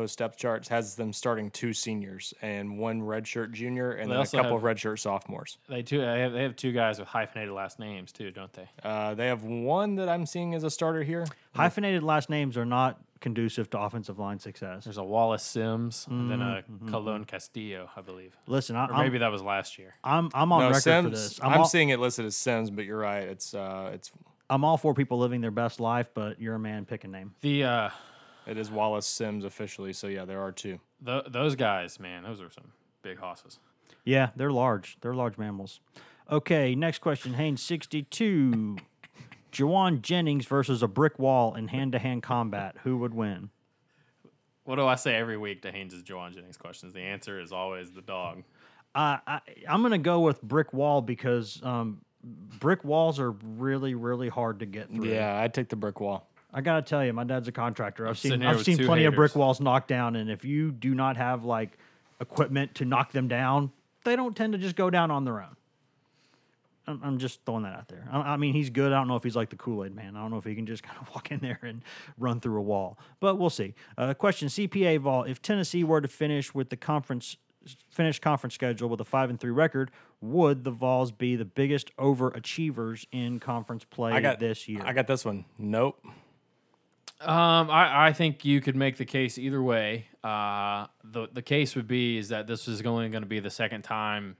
posts 0.00 0.16
depth 0.16 0.36
charts 0.36 0.68
has 0.68 0.94
them 0.96 1.12
starting 1.12 1.50
two 1.50 1.72
seniors 1.72 2.32
and 2.42 2.78
one 2.78 3.00
redshirt 3.00 3.52
junior 3.52 3.92
and 3.92 4.10
They 4.10 4.14
then 4.14 4.22
a 4.22 4.26
couple 4.26 4.42
have- 4.44 4.52
of 4.52 4.62
redshirt 4.62 4.98
sophomores. 5.00 5.58
They 5.68 5.82
two 5.82 5.98
they 6.00 6.20
have, 6.20 6.32
they 6.32 6.42
have 6.42 6.56
two 6.56 6.72
guys 6.72 6.98
with 6.98 7.08
hyphenated 7.08 7.52
last 7.54 7.78
names 7.78 8.12
too, 8.12 8.30
don't 8.30 8.52
they? 8.52 8.68
Uh, 8.82 9.14
they 9.14 9.26
have 9.28 9.44
one 9.44 9.96
that 9.96 10.08
I'm 10.08 10.26
seeing 10.26 10.54
as 10.54 10.64
a 10.64 10.70
starter 10.70 11.02
here. 11.02 11.26
Hyphenated 11.54 12.02
last 12.02 12.30
names 12.30 12.56
are 12.56 12.64
not 12.66 13.00
conducive 13.20 13.68
to 13.70 13.80
offensive 13.80 14.18
line 14.20 14.38
success. 14.38 14.84
There's 14.84 14.96
a 14.98 15.02
Wallace 15.02 15.42
Simms 15.42 16.06
and 16.08 16.30
then 16.30 16.40
a 16.40 16.62
Mm-hmm, 16.70 16.88
Colon 16.90 17.24
Castillo, 17.24 17.90
I 17.96 18.00
believe. 18.00 18.36
Listen, 18.46 18.76
I, 18.76 18.86
Or 18.86 18.92
I'm, 18.94 19.04
maybe 19.04 19.18
that 19.18 19.32
was 19.32 19.42
last 19.42 19.76
year. 19.78 19.94
I'm 20.04 20.30
I'm 20.34 20.52
on 20.52 20.60
No, 20.60 20.66
record 20.68 20.82
Simms. 20.82 21.04
for 21.04 21.10
this. 21.10 21.40
I'm, 21.42 21.52
I'm, 21.54 21.58
all, 21.60 21.64
seeing 21.66 21.88
it 21.88 21.98
listed 21.98 22.26
as 22.26 22.36
Simms, 22.36 22.70
but 22.70 22.84
you're 22.84 22.98
right. 22.98 23.24
It's 23.24 23.54
uh, 23.54 23.90
it's 23.92 24.12
I'm 24.50 24.64
all 24.64 24.76
for 24.76 24.94
people 24.94 25.18
living 25.18 25.40
their 25.40 25.50
best 25.50 25.80
life, 25.80 26.08
but 26.14 26.40
you're 26.40 26.54
a 26.54 26.58
man. 26.60 26.84
Pick 26.86 27.02
a 27.04 27.08
name. 27.08 27.34
The 27.40 27.64
uh, 27.64 27.90
it 28.48 28.58
is 28.58 28.70
Wallace 28.70 29.06
Simms 29.06 29.44
officially. 29.44 29.92
So 29.92 30.06
yeah, 30.06 30.24
there 30.24 30.40
are 30.40 30.52
two. 30.52 30.80
th- 31.04 31.24
those 31.28 31.54
guys, 31.54 32.00
man, 32.00 32.22
those 32.24 32.40
are 32.40 32.50
some 32.50 32.72
big 33.02 33.18
hosses. 33.18 33.58
Yeah, 34.04 34.30
they're 34.34 34.52
large. 34.52 34.96
They're 35.00 35.14
large 35.14 35.36
mammals. 35.38 35.80
Okay, 36.30 36.74
next 36.74 36.98
question. 36.98 37.34
Haynes 37.34 37.62
62. 37.62 38.78
Jauan 39.52 40.02
Jennings 40.02 40.46
versus 40.46 40.82
a 40.82 40.88
brick 40.88 41.18
wall 41.18 41.54
in 41.54 41.68
hand 41.68 41.92
to 41.92 41.98
hand 41.98 42.22
combat. 42.22 42.76
Who 42.84 42.98
would 42.98 43.14
win? 43.14 43.50
What 44.64 44.76
do 44.76 44.86
I 44.86 44.96
say 44.96 45.14
every 45.14 45.38
week 45.38 45.62
to 45.62 45.72
Haynes' 45.72 46.02
Jauan 46.02 46.34
Jennings 46.34 46.58
questions? 46.58 46.92
The 46.92 47.00
answer 47.00 47.40
is 47.40 47.52
always 47.52 47.90
the 47.90 48.02
dog. 48.02 48.42
Uh, 48.94 49.16
I, 49.26 49.40
I'm 49.66 49.80
going 49.80 49.92
to 49.92 49.98
go 49.98 50.20
with 50.20 50.42
brick 50.42 50.74
wall 50.74 51.00
because 51.00 51.60
um, 51.62 52.02
brick 52.22 52.84
walls 52.84 53.18
are 53.18 53.30
really, 53.30 53.94
really 53.94 54.28
hard 54.28 54.60
to 54.60 54.66
get 54.66 54.90
through. 54.90 55.08
Yeah, 55.08 55.40
I'd 55.40 55.54
take 55.54 55.70
the 55.70 55.76
brick 55.76 56.00
wall. 56.00 56.28
I 56.52 56.60
gotta 56.60 56.82
tell 56.82 57.04
you, 57.04 57.12
my 57.12 57.24
dad's 57.24 57.48
a 57.48 57.52
contractor. 57.52 58.08
I've 58.08 58.18
seen 58.18 58.42
I've 58.42 58.62
seen 58.62 58.78
two 58.78 58.86
plenty 58.86 59.04
of 59.04 59.14
brick 59.14 59.36
walls 59.36 59.60
knocked 59.60 59.88
down, 59.88 60.16
and 60.16 60.30
if 60.30 60.44
you 60.44 60.72
do 60.72 60.94
not 60.94 61.16
have 61.16 61.44
like 61.44 61.78
equipment 62.20 62.74
to 62.76 62.84
knock 62.84 63.12
them 63.12 63.28
down, 63.28 63.70
they 64.04 64.16
don't 64.16 64.36
tend 64.36 64.54
to 64.54 64.58
just 64.58 64.76
go 64.76 64.90
down 64.90 65.10
on 65.10 65.24
their 65.24 65.40
own. 65.40 65.56
I'm, 66.86 67.00
I'm 67.04 67.18
just 67.18 67.44
throwing 67.44 67.64
that 67.64 67.74
out 67.74 67.88
there. 67.88 68.08
I, 68.10 68.20
I 68.20 68.36
mean, 68.38 68.54
he's 68.54 68.70
good. 68.70 68.92
I 68.92 68.96
don't 68.96 69.08
know 69.08 69.16
if 69.16 69.22
he's 69.22 69.36
like 69.36 69.50
the 69.50 69.56
Kool 69.56 69.84
Aid 69.84 69.94
man. 69.94 70.16
I 70.16 70.22
don't 70.22 70.30
know 70.30 70.38
if 70.38 70.44
he 70.44 70.54
can 70.54 70.64
just 70.64 70.82
kind 70.84 70.98
of 71.00 71.14
walk 71.14 71.30
in 71.30 71.40
there 71.40 71.60
and 71.62 71.82
run 72.16 72.40
through 72.40 72.58
a 72.58 72.62
wall, 72.62 72.98
but 73.20 73.36
we'll 73.36 73.50
see. 73.50 73.74
Uh, 73.98 74.14
question: 74.14 74.48
CPA 74.48 74.98
vault. 75.00 75.28
If 75.28 75.42
Tennessee 75.42 75.84
were 75.84 76.00
to 76.00 76.08
finish 76.08 76.54
with 76.54 76.70
the 76.70 76.76
conference 76.76 77.36
finish 77.90 78.18
conference 78.18 78.54
schedule 78.54 78.88
with 78.88 79.00
a 79.00 79.04
five 79.04 79.28
and 79.28 79.38
three 79.38 79.50
record, 79.50 79.90
would 80.22 80.64
the 80.64 80.70
Vols 80.70 81.12
be 81.12 81.36
the 81.36 81.44
biggest 81.44 81.94
overachievers 81.96 83.06
in 83.12 83.40
conference 83.40 83.84
play 83.84 84.12
I 84.12 84.20
got 84.20 84.38
this 84.40 84.68
year? 84.68 84.80
I 84.84 84.94
got 84.94 85.06
this 85.06 85.24
one. 85.24 85.44
Nope. 85.58 86.02
Um, 87.20 87.68
I, 87.68 88.08
I 88.08 88.12
think 88.12 88.44
you 88.44 88.60
could 88.60 88.76
make 88.76 88.96
the 88.96 89.04
case 89.04 89.38
either 89.38 89.62
way. 89.62 90.06
Uh, 90.22 90.86
the 91.02 91.28
the 91.32 91.42
case 91.42 91.74
would 91.74 91.88
be 91.88 92.16
is 92.18 92.28
that 92.28 92.46
this 92.46 92.68
is 92.68 92.80
only 92.82 93.08
going 93.08 93.22
to 93.22 93.28
be 93.28 93.40
the 93.40 93.50
second 93.50 93.82
time 93.82 94.36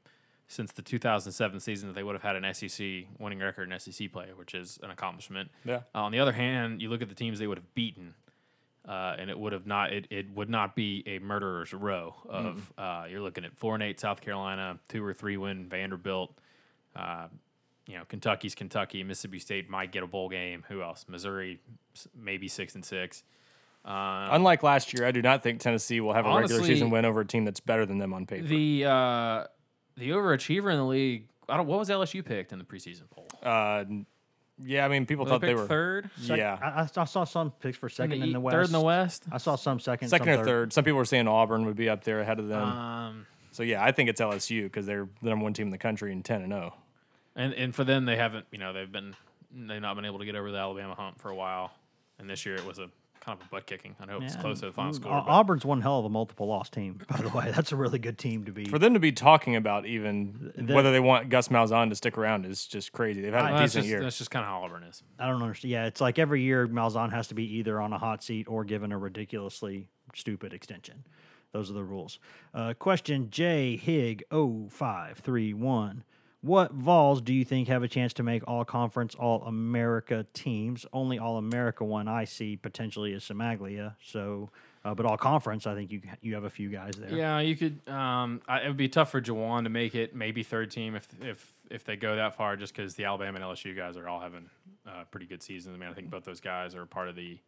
since 0.46 0.72
the 0.72 0.82
2007 0.82 1.60
season 1.60 1.88
that 1.88 1.94
they 1.94 2.02
would 2.02 2.14
have 2.14 2.22
had 2.22 2.36
an 2.36 2.54
SEC 2.54 3.04
winning 3.18 3.40
record 3.40 3.70
in 3.70 3.78
SEC 3.78 4.10
play, 4.12 4.28
which 4.34 4.54
is 4.54 4.78
an 4.82 4.90
accomplishment. 4.90 5.50
Yeah. 5.64 5.80
Uh, 5.94 6.02
on 6.02 6.12
the 6.12 6.20
other 6.20 6.32
hand, 6.32 6.80
you 6.80 6.88
look 6.88 7.02
at 7.02 7.08
the 7.08 7.14
teams 7.14 7.38
they 7.38 7.46
would 7.46 7.58
have 7.58 7.74
beaten, 7.74 8.14
uh, 8.88 9.16
and 9.18 9.28
it 9.28 9.38
would 9.38 9.52
have 9.52 9.66
not 9.66 9.92
it, 9.92 10.06
it 10.10 10.30
would 10.34 10.48
not 10.48 10.76
be 10.76 11.02
a 11.06 11.18
murderer's 11.18 11.74
row 11.74 12.14
of 12.28 12.72
uh, 12.78 13.04
you're 13.10 13.20
looking 13.20 13.44
at 13.44 13.56
four 13.56 13.74
and 13.74 13.82
eight 13.82 13.98
South 13.98 14.20
Carolina, 14.20 14.78
two 14.88 15.04
or 15.04 15.12
three 15.12 15.36
win 15.36 15.68
Vanderbilt. 15.68 16.32
You 17.88 17.96
know, 17.96 18.04
Kentucky's 18.06 18.54
Kentucky, 18.54 19.02
Mississippi 19.02 19.38
State 19.38 19.70
might 19.70 19.90
get 19.90 20.02
a 20.02 20.06
bowl 20.06 20.28
game. 20.28 20.62
Who 20.68 20.82
else? 20.82 21.06
Missouri, 21.08 21.58
maybe 22.14 22.46
six 22.46 22.74
and 22.74 22.84
six. 22.84 23.24
Uh, 23.84 24.28
Unlike 24.32 24.62
last 24.62 24.92
year, 24.92 25.06
I 25.06 25.10
do 25.10 25.22
not 25.22 25.42
think 25.42 25.60
Tennessee 25.60 26.00
will 26.00 26.12
have 26.12 26.26
a 26.26 26.36
regular 26.36 26.62
season 26.62 26.90
win 26.90 27.06
over 27.06 27.22
a 27.22 27.26
team 27.26 27.46
that's 27.46 27.60
better 27.60 27.86
than 27.86 27.96
them 27.96 28.12
on 28.12 28.26
paper. 28.26 28.46
the 28.46 28.84
uh, 28.84 29.44
the 29.96 30.10
overachiever 30.10 30.70
in 30.70 30.76
the 30.76 30.84
league. 30.84 31.28
I 31.48 31.56
don't. 31.56 31.66
What 31.66 31.78
was 31.78 31.88
LSU 31.88 32.22
picked 32.22 32.52
in 32.52 32.58
the 32.58 32.64
preseason 32.64 33.08
poll? 33.10 33.26
uh, 33.42 33.84
yeah, 34.60 34.84
I 34.84 34.88
mean, 34.88 35.06
people 35.06 35.24
Were 35.24 35.30
thought 35.30 35.40
they 35.40 35.48
picked 35.48 35.60
were 35.60 35.66
third. 35.66 36.10
Sec- 36.20 36.36
Yeah. 36.36 36.58
I, 36.60 36.82
I- 36.82 37.02
I 37.02 37.04
saw 37.04 37.24
some 37.24 37.52
picks 37.52 37.78
for 37.78 37.88
second 37.88 38.22
in 38.22 38.32
the, 38.32 38.38
e- 38.38 38.42
West. 38.42 38.54
Third 38.54 38.66
in 38.66 38.72
the 38.72 38.80
West. 38.80 39.24
I 39.30 39.38
saw 39.38 39.54
some 39.56 39.78
second, 39.78 40.08
second 40.08 40.26
some 40.26 40.40
or 40.40 40.44
third. 40.44 40.72
Some 40.72 40.84
people 40.84 40.98
were 40.98 41.04
saying 41.04 41.28
Auburn 41.28 41.64
would 41.66 41.76
be 41.76 41.88
up 41.88 42.04
there 42.04 42.20
ahead 42.20 42.38
of 42.38 42.48
them. 42.48 42.62
Um, 42.62 43.26
so 43.52 43.62
yeah, 43.62 43.82
I 43.82 43.92
think 43.92 44.10
it's 44.10 44.20
LSU 44.20 44.64
because 44.64 44.84
they're 44.84 45.08
the 45.22 45.30
number 45.30 45.44
one 45.44 45.52
team 45.52 45.68
in 45.68 45.70
the 45.70 45.78
country 45.78 46.12
and 46.12 46.24
ten 46.24 46.42
and 46.42 46.52
oh. 46.52 46.56
zero. 46.56 46.74
And 47.38 47.54
and 47.54 47.74
for 47.74 47.84
them, 47.84 48.04
they 48.04 48.16
haven't. 48.16 48.44
You 48.52 48.58
know, 48.58 48.74
they've 48.74 48.92
been 48.92 49.14
they've 49.50 49.80
not 49.80 49.96
been 49.96 50.04
able 50.04 50.18
to 50.18 50.26
get 50.26 50.34
over 50.34 50.50
the 50.52 50.58
Alabama 50.58 50.94
hump 50.94 51.18
for 51.20 51.30
a 51.30 51.34
while. 51.34 51.70
And 52.18 52.28
this 52.28 52.44
year, 52.44 52.56
it 52.56 52.66
was 52.66 52.78
a 52.78 52.90
kind 53.20 53.38
of 53.40 53.46
a 53.46 53.50
butt 53.50 53.66
kicking. 53.66 53.94
I 54.00 54.10
hope 54.10 54.22
it's 54.22 54.34
Yeah, 54.34 54.40
close 54.40 54.60
to 54.60 54.66
the 54.66 54.72
final 54.72 54.92
score. 54.92 55.12
Au- 55.12 55.20
but- 55.22 55.30
Auburn's 55.30 55.64
one 55.64 55.80
hell 55.80 55.98
of 56.00 56.04
a 56.04 56.08
multiple 56.08 56.46
loss 56.48 56.68
team, 56.68 57.00
by 57.08 57.18
the 57.18 57.28
way. 57.30 57.50
That's 57.54 57.70
a 57.72 57.76
really 57.76 57.98
good 57.98 58.18
team 58.18 58.44
to 58.46 58.52
be. 58.52 58.64
For 58.64 58.78
them 58.78 58.94
to 58.94 59.00
be 59.00 59.12
talking 59.12 59.54
about 59.56 59.86
even 59.86 60.52
The- 60.56 60.74
whether 60.74 60.90
they 60.92 61.00
want 61.00 61.28
Gus 61.28 61.48
Malzahn 61.48 61.88
to 61.90 61.94
stick 61.94 62.18
around 62.18 62.44
is 62.46 62.66
just 62.66 62.90
crazy. 62.92 63.20
They've 63.20 63.32
had 63.32 63.44
Well, 63.44 63.56
a 63.56 63.58
that's 63.60 63.72
decent 63.72 63.84
just, 63.84 63.90
year. 63.90 64.02
That's 64.02 64.18
just 64.18 64.30
kind 64.32 64.44
of 64.44 64.48
how 64.50 64.62
Auburn 64.64 64.82
is. 64.82 65.02
I 65.18 65.28
don't 65.28 65.40
understand. 65.42 65.70
Yeah, 65.70 65.86
it's 65.86 66.00
like 66.00 66.18
every 66.18 66.42
year 66.42 66.66
Malzahn 66.66 67.12
has 67.12 67.28
to 67.28 67.34
be 67.34 67.44
either 67.58 67.80
on 67.80 67.92
a 67.92 67.98
hot 67.98 68.22
seat 68.24 68.46
or 68.48 68.64
given 68.64 68.90
a 68.92 68.98
ridiculously 68.98 69.88
stupid 70.14 70.52
extension. 70.52 71.04
Those 71.52 71.70
are 71.70 71.74
the 71.74 71.84
rules. 71.84 72.18
Uh, 72.52 72.74
question 72.74 73.28
J 73.30 73.76
Hig 73.76 74.24
0531. 74.32 76.04
What 76.40 76.72
Vols 76.72 77.20
do 77.20 77.34
you 77.34 77.44
think 77.44 77.66
have 77.66 77.82
a 77.82 77.88
chance 77.88 78.12
to 78.14 78.22
make 78.22 78.46
all 78.46 78.64
conference, 78.64 79.16
all 79.16 79.42
America 79.42 80.24
teams? 80.34 80.86
Only 80.92 81.18
all 81.18 81.36
America 81.36 81.84
one 81.84 82.06
I 82.06 82.24
see 82.24 82.56
potentially 82.56 83.12
is 83.12 83.24
Samaglia. 83.24 83.96
So, 84.00 84.50
uh, 84.84 84.94
but 84.94 85.04
all 85.04 85.16
conference, 85.16 85.66
I 85.66 85.74
think 85.74 85.90
you 85.90 86.00
you 86.20 86.34
have 86.34 86.44
a 86.44 86.50
few 86.50 86.68
guys 86.68 86.94
there. 86.94 87.12
Yeah, 87.12 87.40
you 87.40 87.56
could. 87.56 87.80
Um, 87.88 88.40
I, 88.46 88.60
it 88.60 88.68
would 88.68 88.76
be 88.76 88.88
tough 88.88 89.10
for 89.10 89.20
Jauan 89.20 89.64
to 89.64 89.68
make 89.68 89.96
it. 89.96 90.14
Maybe 90.14 90.44
third 90.44 90.70
team 90.70 90.94
if 90.94 91.08
if 91.20 91.52
if 91.70 91.84
they 91.84 91.96
go 91.96 92.14
that 92.14 92.36
far, 92.36 92.56
just 92.56 92.72
because 92.72 92.94
the 92.94 93.04
Alabama 93.04 93.36
and 93.36 93.44
LSU 93.44 93.76
guys 93.76 93.96
are 93.96 94.08
all 94.08 94.20
having 94.20 94.48
uh, 94.86 95.04
pretty 95.10 95.26
good 95.26 95.42
seasons. 95.42 95.74
I 95.74 95.78
mean, 95.78 95.90
I 95.90 95.92
think 95.92 96.08
both 96.08 96.24
those 96.24 96.40
guys 96.40 96.76
are 96.76 96.86
part 96.86 97.08
of 97.08 97.16
the 97.16 97.40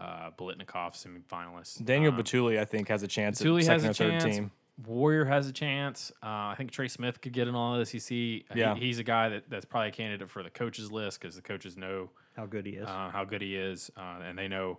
uh, 0.00 0.30
Bolitnikov 0.38 0.94
semifinalists. 0.94 1.84
Daniel 1.84 2.12
um, 2.14 2.18
Bituli, 2.18 2.58
I 2.58 2.64
think, 2.64 2.88
has 2.88 3.02
a 3.02 3.08
chance 3.08 3.42
Bituli 3.42 3.58
at 3.60 3.64
second 3.66 3.84
has 3.84 4.00
or 4.00 4.04
a 4.04 4.10
third 4.10 4.20
chance. 4.22 4.36
team. 4.36 4.50
Warrior 4.86 5.24
has 5.26 5.48
a 5.48 5.52
chance. 5.52 6.10
Uh, 6.22 6.26
I 6.26 6.54
think 6.56 6.70
Trey 6.70 6.88
Smith 6.88 7.20
could 7.20 7.32
get 7.32 7.46
in 7.48 7.54
all 7.54 7.82
SEC. 7.84 8.08
He- 8.08 8.44
Yeah. 8.54 8.74
he's 8.74 8.98
a 8.98 9.04
guy 9.04 9.28
that, 9.28 9.48
that's 9.48 9.64
probably 9.64 9.88
a 9.88 9.92
candidate 9.92 10.30
for 10.30 10.42
the 10.42 10.50
coaches 10.50 10.90
list 10.90 11.20
because 11.20 11.36
the 11.36 11.42
coaches 11.42 11.76
know 11.76 12.10
How 12.36 12.46
good 12.46 12.66
he 12.66 12.72
is. 12.72 12.88
uh, 12.88 13.10
how 13.12 13.24
good 13.24 13.42
he 13.42 13.54
is, 13.56 13.90
uh, 13.96 14.20
and 14.24 14.38
they 14.38 14.48
know. 14.48 14.78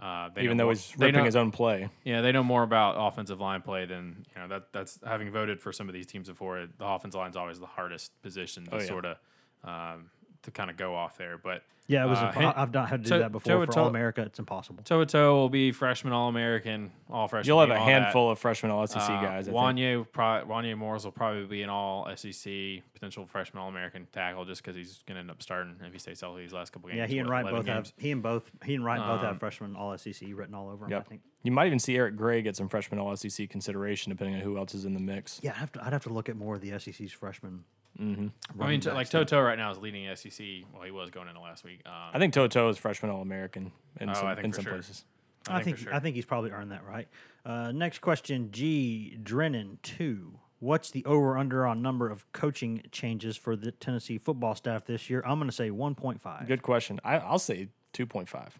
Uh, 0.00 0.28
they 0.30 0.42
Even 0.42 0.56
know 0.56 0.62
though 0.62 0.66
more- 0.68 0.72
he's 0.72 0.92
they 0.98 1.06
ripping 1.06 1.18
know- 1.20 1.24
his 1.24 1.36
own 1.36 1.50
play. 1.52 1.88
yeah, 2.04 2.20
they 2.20 2.32
know 2.32 2.42
more 2.42 2.62
about 2.64 2.96
offensive 2.98 3.40
line 3.40 3.62
play 3.62 3.86
than 3.86 4.26
you 4.34 4.40
know. 4.42 4.48
That 4.48 4.72
that's 4.72 4.98
having 5.06 5.30
voted 5.30 5.60
for 5.60 5.72
some 5.72 5.88
of 5.88 5.92
these 5.94 6.06
teams 6.06 6.28
before. 6.28 6.66
The 6.66 6.84
offensive 6.84 7.18
line 7.20 7.30
is 7.30 7.36
always 7.36 7.60
the 7.60 7.66
hardest 7.66 8.20
position 8.20 8.64
to 8.66 8.74
Oh, 8.74 8.78
yeah. 8.78 8.84
sort 8.86 9.04
of 9.04 9.16
um, 9.62 10.10
to 10.44 10.50
kind 10.50 10.70
of 10.70 10.76
go 10.76 10.94
off 10.94 11.16
there. 11.18 11.36
But 11.38 11.62
yeah, 11.86 12.04
it 12.04 12.08
was. 12.08 12.18
Uh, 12.18 12.32
impo- 12.32 12.56
I've 12.56 12.72
not 12.72 12.88
had 12.88 13.02
to 13.02 13.08
do 13.10 13.10
toe- 13.10 13.18
that 13.18 13.32
before 13.32 13.42
for 13.52 13.66
toe-to-toe- 13.66 13.82
All 13.82 13.88
America. 13.88 14.22
It's 14.22 14.38
impossible. 14.38 14.82
To'oTo'o 14.84 15.32
will 15.34 15.48
be 15.50 15.70
freshman 15.72 16.12
All 16.14 16.28
American, 16.30 16.90
all 17.10 17.28
freshman. 17.28 17.46
You'll 17.48 17.60
have 17.60 17.68
a 17.70 17.74
all 17.78 17.84
that. 17.86 17.92
handful 17.92 18.30
of 18.30 18.38
freshman 18.38 18.72
all 18.72 18.86
SEC 18.86 19.02
Uh, 19.02 19.20
guys. 19.22 19.48
Wanya, 19.48 20.06
pro- 20.10 20.44
Wanya 20.46 20.76
Morris 20.78 21.04
will 21.04 21.12
probably 21.12 21.44
be 21.44 21.62
an 21.62 21.68
all 21.68 22.06
SEC 22.16 22.82
potential 22.94 23.26
freshman 23.26 23.62
All 23.62 23.68
American 23.68 24.06
tackle 24.12 24.46
just 24.46 24.62
because 24.62 24.76
he's 24.76 25.02
going 25.06 25.16
to 25.16 25.20
end 25.20 25.30
up 25.30 25.42
starting 25.42 25.76
if 25.84 25.92
he 25.92 25.98
stays 25.98 26.20
healthy 26.22 26.40
these 26.40 26.54
last 26.54 26.72
couple 26.72 26.88
games. 26.88 26.98
Yeah, 26.98 27.06
he 27.06 27.18
and 27.18 27.28
what, 27.28 27.32
Wright 27.32 27.44
both 27.44 27.66
games? 27.66 27.88
have 27.90 27.92
he 28.02 28.12
and 28.12 28.22
both 28.22 28.50
he 28.64 28.74
and 28.74 28.84
Wright 28.84 29.00
both 29.00 29.20
have 29.20 29.32
Um, 29.32 29.38
freshman 29.38 29.76
All 29.76 29.96
SEC 29.98 30.28
written 30.32 30.54
all 30.54 30.70
over 30.70 30.86
him. 30.86 30.92
Yep. 30.92 31.00
I 31.00 31.04
think. 31.08 31.20
You 31.42 31.52
might 31.52 31.66
even 31.66 31.78
see 31.78 31.94
Eric 31.98 32.16
Gray 32.16 32.40
get 32.40 32.56
some 32.56 32.68
freshman 32.68 32.98
all 32.98 33.14
SEC 33.14 33.50
consideration, 33.50 34.08
depending 34.08 34.36
on 34.36 34.40
who 34.40 34.56
else 34.56 34.74
is 34.74 34.86
in 34.86 34.94
the 34.94 35.00
mix. 35.00 35.40
Yeah, 35.42 35.50
I'd 35.50 35.56
have 35.56 35.72
to, 35.72 35.84
I'd 35.84 35.92
have 35.92 36.02
to 36.04 36.08
look 36.08 36.30
at 36.30 36.36
more 36.36 36.54
of 36.54 36.62
the 36.62 36.78
SEC's 36.78 37.12
freshmen. 37.12 37.64
Mm-hmm. 38.00 38.62
I 38.62 38.68
mean, 38.68 38.80
t- 38.80 38.90
like 38.90 39.08
To'oTo'o 39.08 39.44
right 39.44 39.56
now 39.58 39.70
is 39.70 39.78
leading 39.78 40.04
SEC. 40.16 40.44
Well, 40.72 40.82
he 40.82 40.90
was 40.90 41.10
going 41.10 41.28
into 41.28 41.40
last 41.40 41.64
week. 41.64 41.80
Um, 41.86 41.92
I 42.12 42.18
think 42.18 42.34
To'oTo'o 42.34 42.70
is 42.70 42.76
freshman 42.78 43.10
all 43.12 43.22
American 43.22 43.72
in 44.00 44.10
Oh, 44.10 44.14
some, 44.14 44.26
I 44.26 44.34
think 44.34 44.46
in 44.46 44.50
for 44.52 44.56
some 44.56 44.64
sure. 44.64 44.72
places. 44.74 45.04
I, 45.48 45.62
think 45.62 45.76
for 45.76 45.84
sure. 45.84 45.94
I 45.94 46.00
think 46.00 46.16
he's 46.16 46.24
probably 46.24 46.50
earned 46.50 46.72
that 46.72 46.84
right. 46.84 47.06
Uh, 47.44 47.70
next 47.72 48.00
question, 48.00 48.50
G 48.50 49.16
Drennan 49.22 49.78
two. 49.82 50.38
What's 50.58 50.90
the 50.90 51.04
over 51.04 51.36
under 51.36 51.66
on 51.66 51.82
number 51.82 52.08
of 52.10 52.30
coaching 52.32 52.82
changes 52.90 53.36
for 53.36 53.54
the 53.54 53.70
Tennessee 53.70 54.16
football 54.18 54.54
staff 54.54 54.86
this 54.86 55.10
year? 55.10 55.22
I'm 55.26 55.38
going 55.38 55.50
to 55.50 55.54
say 55.54 55.68
1.5. 55.70 56.46
Good 56.46 56.62
question. 56.62 56.98
I, 57.04 57.18
I'll 57.18 57.38
say 57.38 57.68
two 57.92 58.06
point 58.06 58.28
five. 58.28 58.58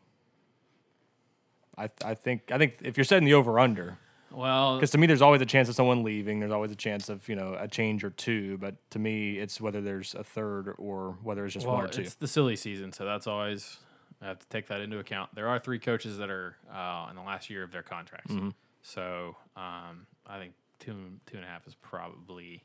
I 1.79 1.89
I 2.05 2.15
think 2.15 2.53
I 2.53 2.59
think 2.59 2.75
if 2.83 2.97
you're 2.97 3.05
setting 3.05 3.25
the 3.25 3.35
over 3.35 3.59
under, 3.59 3.99
well, 4.35 4.77
because 4.77 4.91
to 4.91 4.99
me 4.99 5.07
there's 5.07 5.23
always 5.23 5.41
a 5.43 5.47
chance 5.47 5.69
of 5.69 5.75
someone 5.75 6.03
leaving. 6.03 6.41
There's 6.41 6.53
always 6.53 6.71
a 6.71 6.77
chance 6.77 7.09
of 7.09 7.29
you 7.29 7.37
know 7.37 7.57
a 7.59 7.69
change 7.69 8.05
or 8.05 8.11
two. 8.11 8.59
But 8.59 8.75
to 8.91 8.99
me, 8.99 9.39
it's 9.39 9.61
whether 9.61 9.81
there's 9.81 10.15
a 10.15 10.25
third 10.25 10.75
or 10.79 11.17
whether 11.23 11.45
it's 11.45 11.55
just 11.55 11.67
well, 11.67 11.77
one 11.77 11.85
or 11.85 11.89
two. 11.89 12.03
it's 12.03 12.15
the 12.15 12.29
silly 12.29 12.57
season, 12.57 12.93
so 12.93 13.05
that's 13.05 13.27
always 13.27 13.79
I 14.23 14.27
have 14.27 14.39
to 14.39 14.47
take 14.49 14.67
that 14.69 14.81
into 14.81 14.99
account. 14.99 15.35
There 15.35 15.49
are 15.49 15.59
three 15.59 15.79
coaches 15.79 16.19
that 16.19 16.31
are 16.31 16.57
uh, 16.73 17.07
in 17.11 17.17
the 17.17 17.23
last 17.23 17.51
year 17.51 17.63
of 17.63 17.71
their 17.73 17.83
contracts, 17.83 18.33
Mm-hmm. 18.33 18.51
so 18.83 19.37
um, 19.57 20.07
I 20.27 20.39
think 20.39 20.53
two 20.81 20.95
two 21.27 21.37
and 21.37 21.45
a 21.45 21.49
half 21.49 21.67
is 21.67 21.75
probably 21.75 22.63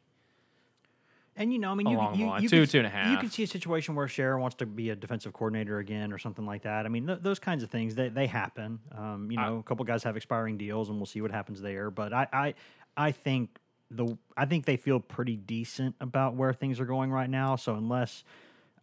And 1.39 1.51
you 1.53 1.57
know, 1.57 1.71
I 1.71 1.73
mean, 1.75 1.87
you, 1.87 1.97
you, 2.13 2.33
you 2.41 2.49
Two, 2.49 2.59
could, 2.61 2.69
two 2.69 2.77
and 2.79 2.87
a 2.87 2.89
You 2.89 2.95
half. 2.95 3.21
could 3.21 3.31
see 3.31 3.43
a 3.43 3.47
situation 3.47 3.95
where 3.95 4.05
Sherrer 4.07 4.37
wants 4.39 4.57
to 4.57 4.65
be 4.65 4.89
a 4.89 4.95
defensive 4.95 5.31
coordinator 5.33 5.79
again 5.79 6.11
or 6.11 6.17
something 6.17 6.45
like 6.45 6.63
that. 6.63 6.85
I 6.85 6.89
mean, 6.89 7.07
th- 7.07 7.19
those 7.21 7.39
kinds 7.39 7.63
of 7.63 7.71
things 7.71 7.95
they, 7.95 8.09
they 8.09 8.27
happen. 8.27 8.79
Um, 8.95 9.31
you 9.31 9.37
know, 9.37 9.57
a 9.57 9.63
couple 9.63 9.85
guys 9.85 10.03
have 10.03 10.17
expiring 10.17 10.57
deals, 10.57 10.89
and 10.89 10.97
we'll 10.99 11.05
see 11.05 11.21
what 11.21 11.31
happens 11.31 11.61
there. 11.61 11.89
But 11.89 12.11
I, 12.13 12.27
I, 12.33 12.53
I 12.97 13.11
think 13.13 13.57
the 13.89 14.17
I 14.37 14.45
think 14.45 14.65
they 14.65 14.75
feel 14.77 14.99
pretty 14.99 15.37
decent 15.37 15.95
about 16.01 16.35
where 16.35 16.51
things 16.53 16.79
are 16.79 16.85
going 16.85 17.09
right 17.09 17.29
now. 17.29 17.55
So 17.55 17.73
unless 17.75 18.23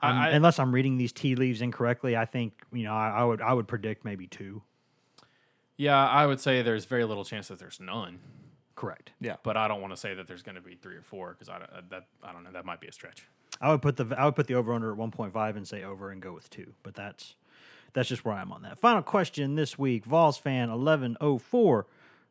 I'm, 0.01 0.17
I- 0.17 0.31
unless 0.31 0.59
I'm 0.59 0.73
reading 0.73 0.97
these 0.97 1.13
tea 1.13 1.35
leaves 1.37 1.61
incorrectly, 1.61 2.17
I 2.17 2.25
think 2.25 2.55
you 2.73 2.85
know 2.85 2.95
I, 2.95 3.11
I 3.19 3.25
would 3.25 3.43
I 3.43 3.53
would 3.53 3.69
predict 3.69 4.03
maybe 4.05 4.27
two. 4.27 4.63
yeah. 5.77 6.09
I 6.09 6.27
would 6.27 6.41
say 6.41 6.63
there's 6.63 6.87
very 6.87 7.05
little 7.05 7.25
chance 7.25 7.49
that 7.49 7.59
there's 7.59 7.81
none, 7.81 8.19
Correct. 8.77 9.11
yeah. 9.21 9.37
but 9.43 9.57
I 9.57 9.67
don't 9.69 9.81
want 9.81 9.93
to 9.93 9.97
say 9.97 10.15
that 10.15 10.29
there's 10.29 10.43
going 10.43 10.55
to 10.55 10.61
be 10.61 10.75
three 10.77 10.95
or 10.97 11.03
four 11.03 11.31
because 11.33 11.49
I 11.49 11.59
don't- 11.59 11.71
uh, 11.73 11.81
that 11.91 12.07
I 12.23 12.33
don't 12.33 12.45
know 12.45 12.53
that 12.53 12.65
might 12.65 12.81
be 12.81 12.87
a 12.87 12.93
stretch. 12.93 13.27
I 13.61 13.71
would 13.71 13.83
put 13.83 13.97
the 13.97 14.15
I 14.17 14.27
would 14.27 14.37
put 14.37 14.47
the 14.47 14.55
over 14.55 14.73
under 14.75 14.93
at 14.93 14.99
1.5 14.99 15.57
and 15.57 15.67
say 15.67 15.83
over 15.83 16.11
and 16.11 16.21
go 16.23 16.33
with 16.33 16.49
two. 16.51 16.75
But 16.83 16.95
that's 16.95 17.35
that's 17.95 18.09
just 18.11 18.25
where 18.25 18.35
I'm 18.35 18.53
on 18.53 18.63
that. 18.63 18.79
Final 18.79 19.03
question 19.03 19.55
this 19.55 19.79
week, 19.79 20.05
Vols 20.05 20.37
fan 20.37 20.69
1104. 20.69 21.87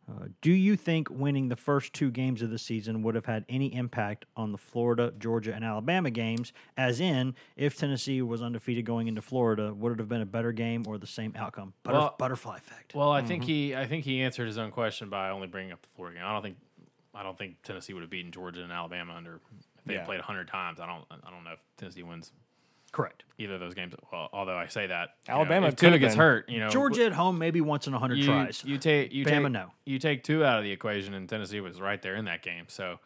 Uh, 0.08 0.26
do 0.42 0.52
you 0.52 0.76
think 0.76 1.10
winning 1.10 1.48
the 1.50 1.56
first 1.56 1.92
two 1.94 2.12
games 2.12 2.44
of 2.44 2.52
the 2.52 2.60
season 2.60 3.02
would 3.02 3.16
have 3.16 3.26
had 3.26 3.44
any 3.50 3.74
impact 3.74 4.26
on 4.38 4.52
the 4.52 4.58
Florida, 4.58 5.12
Georgia, 5.18 5.54
and 5.54 5.66
Alabama 5.66 6.12
games? 6.12 6.54
As 6.78 7.00
in, 7.00 7.34
if 7.56 7.76
Tennessee 7.76 8.22
was 8.22 8.42
undefeated 8.42 8.86
going 8.86 9.08
into 9.08 9.22
Florida, 9.24 9.74
would 9.74 9.94
it 9.94 10.00
have 10.00 10.08
been 10.08 10.22
a 10.22 10.26
better 10.28 10.52
game 10.52 10.84
or 10.88 11.00
the 11.00 11.08
same 11.08 11.34
outcome? 11.36 11.74
Butter- 11.84 11.98
Well- 11.98 12.16
butterfly 12.20 12.58
effect. 12.58 12.94
Well, 12.94 13.10
I 13.12 13.24
think 13.24 13.46
he 13.46 13.76
I 13.76 13.88
think 13.88 14.06
he 14.06 14.22
answered 14.22 14.46
his 14.46 14.60
own 14.60 14.70
question 14.72 15.10
by 15.10 15.32
only 15.32 15.48
bringing 15.48 15.72
up 15.72 15.82
the 15.82 15.90
Florida 15.96 16.18
game. 16.20 16.26
I 16.28 16.34
don't 16.34 16.44
think 16.44 16.58
I 17.16 17.24
don't 17.24 17.38
think 17.38 17.62
Tennessee 17.64 17.94
would 17.94 18.02
have 18.02 18.10
beaten 18.10 18.32
Georgia 18.32 18.62
and 18.62 18.72
Alabama 18.72 19.14
under 19.16 19.36
if 19.78 19.86
they 19.86 19.94
Yeah. 19.96 20.06
played 20.06 20.22
hundred 20.22 20.48
times. 20.50 20.80
I 20.80 20.86
don't 20.86 21.06
I 21.10 21.32
don't 21.32 21.44
know 21.44 21.54
if 21.54 21.60
Tennessee 21.78 22.04
wins 22.04 22.32
Correct. 22.96 23.26
either 23.38 23.56
of 23.56 23.60
those 23.60 23.74
games. 23.74 23.94
Well, 24.10 24.30
although 24.32 24.56
I 24.56 24.68
say 24.68 24.88
that 24.88 25.10
you 25.28 25.34
know, 25.34 25.40
Alabama 25.42 25.68
if 25.68 25.74
could 25.76 25.88
Tua 25.88 25.92
have 25.92 26.00
gets 26.00 26.14
been. 26.14 26.20
hurt, 26.22 26.50
you 26.50 26.62
know 26.62 26.70
Georgia 26.70 27.06
at 27.06 27.12
home, 27.12 27.38
maybe 27.38 27.60
once 27.60 27.88
in 27.88 27.94
a 27.94 28.00
hundred 28.00 28.20
you, 28.20 28.26
tries. 28.26 28.64
You 28.64 28.78
take 28.78 29.12
you 29.12 29.26
Bama, 29.26 29.44
take 29.44 29.52
no. 29.52 29.72
you 29.86 30.00
take 30.00 30.24
two 30.24 30.46
out 30.46 30.60
of 30.60 30.64
the 30.64 30.72
equation, 30.72 31.14
and 31.14 31.28
Tennessee 31.28 31.60
was 31.60 31.82
right 31.82 32.02
there 32.02 32.16
in 32.16 32.24
that 32.24 32.42
game. 32.42 32.68
So 32.70 33.00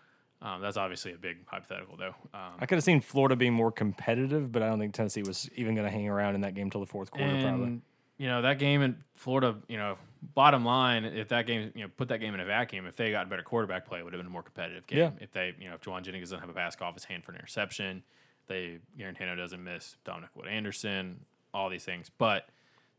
um, 0.44 0.62
that's 0.62 0.78
obviously 0.78 1.14
a 1.14 1.18
big 1.18 1.38
hypothetical, 1.48 1.98
though. 1.98 2.14
Um, 2.36 2.54
I 2.60 2.68
could 2.68 2.76
have 2.76 2.84
seen 2.84 3.02
Florida 3.02 3.36
being 3.36 3.54
more 3.54 3.72
competitive, 3.72 4.52
but 4.52 4.62
I 4.62 4.68
don't 4.68 4.78
think 4.78 4.94
Tennessee 4.94 5.24
was 5.24 5.50
even 5.56 5.74
going 5.74 5.88
to 5.88 5.92
hang 5.92 6.08
around 6.08 6.36
in 6.36 6.42
that 6.42 6.54
game 6.54 6.70
till 6.70 6.82
the 6.82 6.88
fourth 6.88 7.10
quarter, 7.10 7.42
probably. 7.42 7.82
you 8.20 8.28
know 8.28 8.44
that 8.44 8.60
game 8.60 8.84
in 8.84 8.96
Florida, 9.16 9.58
you 9.68 9.78
know, 9.78 9.98
bottom 10.36 10.64
line, 10.64 11.04
if 11.04 11.30
that 11.30 11.48
game, 11.48 11.72
you 11.74 11.82
know, 11.82 11.90
put 11.98 12.10
that 12.10 12.20
game 12.20 12.36
in 12.36 12.40
a 12.40 12.46
vacuum, 12.46 12.86
if 12.86 12.96
they 12.96 13.10
got 13.10 13.28
better 13.28 13.42
quarterback 13.42 13.88
play, 13.88 14.00
it 14.00 14.04
would 14.04 14.14
have 14.14 14.20
been 14.20 14.28
a 14.28 14.30
more 14.30 14.44
competitive 14.44 14.86
game. 14.86 15.00
Yeah. 15.00 15.12
If 15.20 15.32
they, 15.32 15.56
you 15.60 15.68
know, 15.68 15.74
if 15.74 15.82
Jauan 15.82 16.04
Jennings 16.04 16.30
doesn't 16.30 16.40
have 16.40 16.50
a 16.50 16.54
pass 16.54 16.78
off 16.80 16.94
his 16.94 17.06
hand 17.06 17.24
for 17.24 17.32
an 17.32 17.38
interception, 17.40 18.04
they 18.50 18.80
Guarantano 19.00 19.38
doesn't 19.38 19.64
miss 19.64 19.95
Dominick 20.04 20.36
Wood-Anderson, 20.36 21.22
all 21.54 21.70
these 21.70 21.86
things. 21.86 22.12
But 22.18 22.50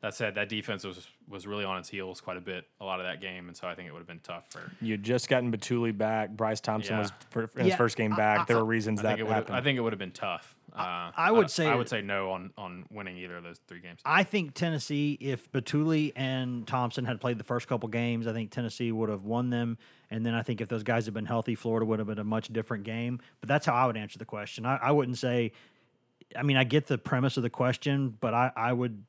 that 0.03 0.15
said, 0.15 0.35
that 0.37 0.49
defense 0.49 0.85
was 0.85 1.07
was 1.29 1.47
really 1.47 1.65
on 1.65 1.79
its 1.79 1.89
heels 1.89 2.21
quite 2.21 2.37
a 2.37 2.41
bit 2.41 2.67
a 2.81 2.85
lot 2.85 3.01
of 3.01 3.07
that 3.07 3.21
game, 3.21 3.49
and 3.49 3.57
so 3.57 3.69
I 3.69 3.75
think 3.75 3.89
it 3.89 3.93
would 3.93 3.99
have 4.01 4.07
been 4.09 4.21
tough 4.21 4.45
for. 4.51 4.61
You 4.81 4.93
had 4.95 5.03
just 5.03 5.29
gotten 5.29 5.53
Bituli 5.53 5.97
back. 5.97 6.31
Bryce 6.31 6.61
Thompson 6.61 6.95
Yeah. 6.95 7.01
was 7.01 7.13
for, 7.31 7.51
in 7.57 7.67
his 7.67 7.75
first 7.75 7.97
game 7.97 8.17
back. 8.17 8.41
I- 8.41 8.45
there 8.45 8.57
were 8.57 8.65
reasons 8.65 9.01
I 9.01 9.03
that 9.03 9.09
think 9.11 9.21
it 9.21 9.25
would. 9.25 9.33
happened. 9.35 9.57
I 9.57 9.61
think 9.61 9.77
it 9.79 9.81
would 9.83 9.93
have 9.93 9.99
been 9.99 10.11
tough. 10.13 10.57
Uh, 10.73 11.11
I 11.17 11.31
would 11.33 11.41
don't- 11.43 11.51
say- 11.51 11.67
I 11.67 11.75
would 11.75 11.89
say 11.89 12.01
no 12.01 12.31
on 12.31 12.53
on 12.57 12.87
winning 12.91 13.17
either 13.19 13.37
of 13.37 13.43
those 13.45 13.59
three 13.69 13.81
games. 13.81 14.01
I 14.05 14.23
think 14.23 14.55
Tennessee, 14.55 15.19
if 15.21 15.51
Bituli 15.53 16.13
and 16.17 16.67
Thompson 16.67 17.05
had 17.05 17.21
played 17.21 17.39
the 17.39 17.45
first 17.45 17.69
couple 17.69 17.89
games, 17.89 18.27
I 18.27 18.33
think 18.33 18.51
Tennessee 18.51 18.91
would 18.93 19.09
have 19.11 19.25
won 19.25 19.51
them. 19.51 19.79
And 20.11 20.25
then 20.25 20.35
I 20.35 20.43
think 20.43 20.61
if 20.61 20.69
those 20.69 20.83
guys 20.83 21.05
had 21.05 21.15
been 21.15 21.27
healthy, 21.27 21.55
Florida 21.55 21.87
would 21.87 21.99
have 21.99 22.09
been 22.09 22.19
a 22.19 22.25
much 22.25 22.53
different 22.53 22.85
game. 22.85 23.21
But 23.41 23.49
that's 23.49 23.67
how 23.67 23.75
I 23.75 23.87
would 23.87 23.97
answer 23.97 24.19
the 24.19 24.25
question. 24.25 24.65
I, 24.67 24.77
I 24.77 24.91
wouldn't 24.93 25.19
say, 25.19 25.53
I 26.37 26.43
mean, 26.43 26.57
I 26.57 26.65
get 26.65 26.87
the 26.87 26.99
premise 26.99 27.37
of 27.37 27.43
the 27.43 27.51
question, 27.51 28.17
but 28.21 28.33
I, 28.35 28.51
I 28.57 28.73
would 28.73 29.05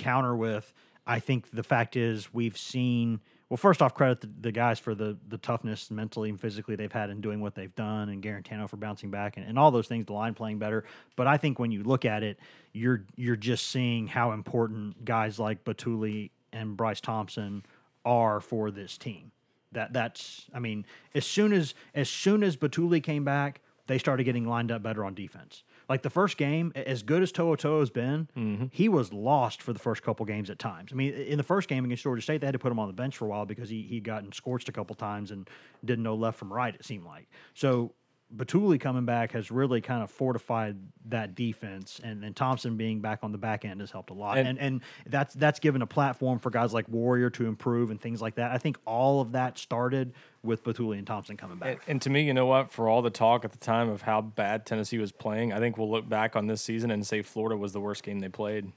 counter 0.00 0.34
with 0.34 0.72
I 1.06 1.18
think 1.20 1.50
the 1.50 1.62
fact 1.62 1.96
is 1.96 2.32
we've 2.32 2.56
seen 2.56 3.20
well 3.48 3.56
first 3.56 3.82
off 3.82 3.94
credit 3.94 4.20
the, 4.20 4.30
the 4.40 4.52
guys 4.52 4.78
for 4.78 4.94
the 4.94 5.16
the 5.28 5.38
toughness 5.38 5.90
mentally 5.90 6.30
and 6.30 6.40
physically 6.40 6.76
they've 6.76 6.92
had 6.92 7.10
in 7.10 7.20
doing 7.20 7.40
what 7.40 7.54
they've 7.54 7.74
done 7.74 8.08
and 8.08 8.22
Guarantano 8.22 8.68
for 8.68 8.76
bouncing 8.76 9.10
back 9.10 9.36
and, 9.36 9.46
and 9.46 9.58
all 9.58 9.70
those 9.70 9.88
things 9.88 10.06
the 10.06 10.12
line 10.12 10.34
playing 10.34 10.58
better 10.58 10.84
but 11.16 11.26
I 11.26 11.36
think 11.36 11.58
when 11.58 11.70
you 11.70 11.82
look 11.82 12.04
at 12.04 12.22
it 12.22 12.38
you're 12.72 13.04
you're 13.16 13.36
just 13.36 13.68
seeing 13.68 14.06
how 14.06 14.32
important 14.32 15.04
guys 15.04 15.38
like 15.38 15.64
Bituli 15.64 16.30
and 16.52 16.76
Bryce 16.76 17.00
Thompson 17.00 17.64
are 18.04 18.40
for 18.40 18.70
this 18.70 18.96
team 18.96 19.32
that 19.72 19.92
that's 19.92 20.46
I 20.54 20.58
mean 20.58 20.86
as 21.14 21.26
soon 21.26 21.52
as 21.52 21.74
as 21.94 22.08
soon 22.08 22.42
as 22.42 22.56
Bituli 22.56 23.02
came 23.02 23.24
back 23.24 23.60
they 23.90 23.98
started 23.98 24.22
getting 24.22 24.46
lined 24.46 24.70
up 24.70 24.84
better 24.84 25.04
on 25.04 25.14
defense. 25.14 25.64
Like 25.90 26.02
the 26.02 26.10
first 26.10 26.36
game, 26.36 26.72
as 26.76 27.02
good 27.02 27.20
as 27.20 27.32
To'oTo'o 27.32 27.80
has 27.80 27.90
been, 27.90 28.28
mm-hmm. 28.36 28.66
he 28.70 28.88
was 28.88 29.12
lost 29.12 29.60
for 29.60 29.72
the 29.72 29.80
first 29.80 30.04
couple 30.04 30.24
games 30.24 30.48
at 30.48 30.60
times. 30.60 30.92
I 30.92 30.94
mean, 30.94 31.12
in 31.12 31.36
the 31.36 31.42
first 31.42 31.68
game 31.68 31.84
against 31.84 32.04
Georgia 32.04 32.22
State, 32.22 32.40
they 32.40 32.46
had 32.46 32.52
to 32.52 32.60
put 32.60 32.70
him 32.70 32.78
on 32.78 32.86
the 32.86 32.94
bench 32.94 33.16
for 33.16 33.24
a 33.24 33.28
while 33.28 33.44
because 33.44 33.68
he 33.68 33.82
he'd 33.82 34.04
gotten 34.04 34.30
scorched 34.30 34.68
a 34.68 34.72
couple 34.72 34.94
times 34.94 35.32
and 35.32 35.50
didn't 35.84 36.04
know 36.04 36.14
left 36.14 36.38
from 36.38 36.52
right. 36.52 36.76
It 36.76 36.84
seemed 36.84 37.04
like 37.04 37.28
so. 37.54 37.92
Bituli 38.36 38.78
coming 38.80 39.04
back 39.04 39.32
has 39.32 39.50
really 39.50 39.80
kind 39.80 40.02
of 40.02 40.10
fortified 40.10 40.76
that 41.06 41.34
defense, 41.34 42.00
and, 42.04 42.24
and 42.24 42.36
Thompson 42.36 42.76
being 42.76 43.00
back 43.00 43.20
on 43.22 43.32
the 43.32 43.38
back 43.38 43.64
end 43.64 43.80
has 43.80 43.90
helped 43.90 44.10
a 44.10 44.14
lot. 44.14 44.38
And- 44.38 44.46
And, 44.46 44.58
and 44.58 44.80
that's 45.06 45.34
that's 45.34 45.58
given 45.58 45.82
a 45.82 45.86
platform 45.86 46.38
for 46.38 46.50
guys 46.50 46.72
like 46.72 46.88
Warrior 46.88 47.30
to 47.30 47.46
improve 47.46 47.90
and 47.90 48.00
things 48.00 48.22
like 48.22 48.36
that. 48.36 48.52
I 48.52 48.58
think 48.58 48.78
all 48.86 49.20
of 49.20 49.32
that 49.32 49.58
started 49.58 50.12
with 50.42 50.62
Bituli 50.62 50.98
and 50.98 51.06
Thompson 51.06 51.36
coming 51.36 51.58
back. 51.58 51.68
And, 51.70 51.80
and 51.88 52.02
to 52.02 52.10
me, 52.10 52.22
you 52.22 52.32
know 52.32 52.46
what? 52.46 52.70
For 52.70 52.88
all 52.88 53.02
the 53.02 53.10
talk 53.10 53.44
at 53.44 53.52
the 53.52 53.58
time 53.58 53.88
of 53.88 54.02
how 54.02 54.20
bad 54.20 54.64
Tennessee 54.64 54.98
was 54.98 55.10
playing, 55.12 55.52
I 55.52 55.58
think 55.58 55.76
we'll 55.76 55.90
look 55.90 56.08
back 56.08 56.36
on 56.36 56.46
this 56.46 56.62
season 56.62 56.90
and 56.92 57.04
say 57.06 57.22
Florida 57.22 57.56
was 57.56 57.72
the 57.72 57.80
worst 57.80 58.02
game 58.04 58.20
they 58.20 58.28
played. 58.28 58.70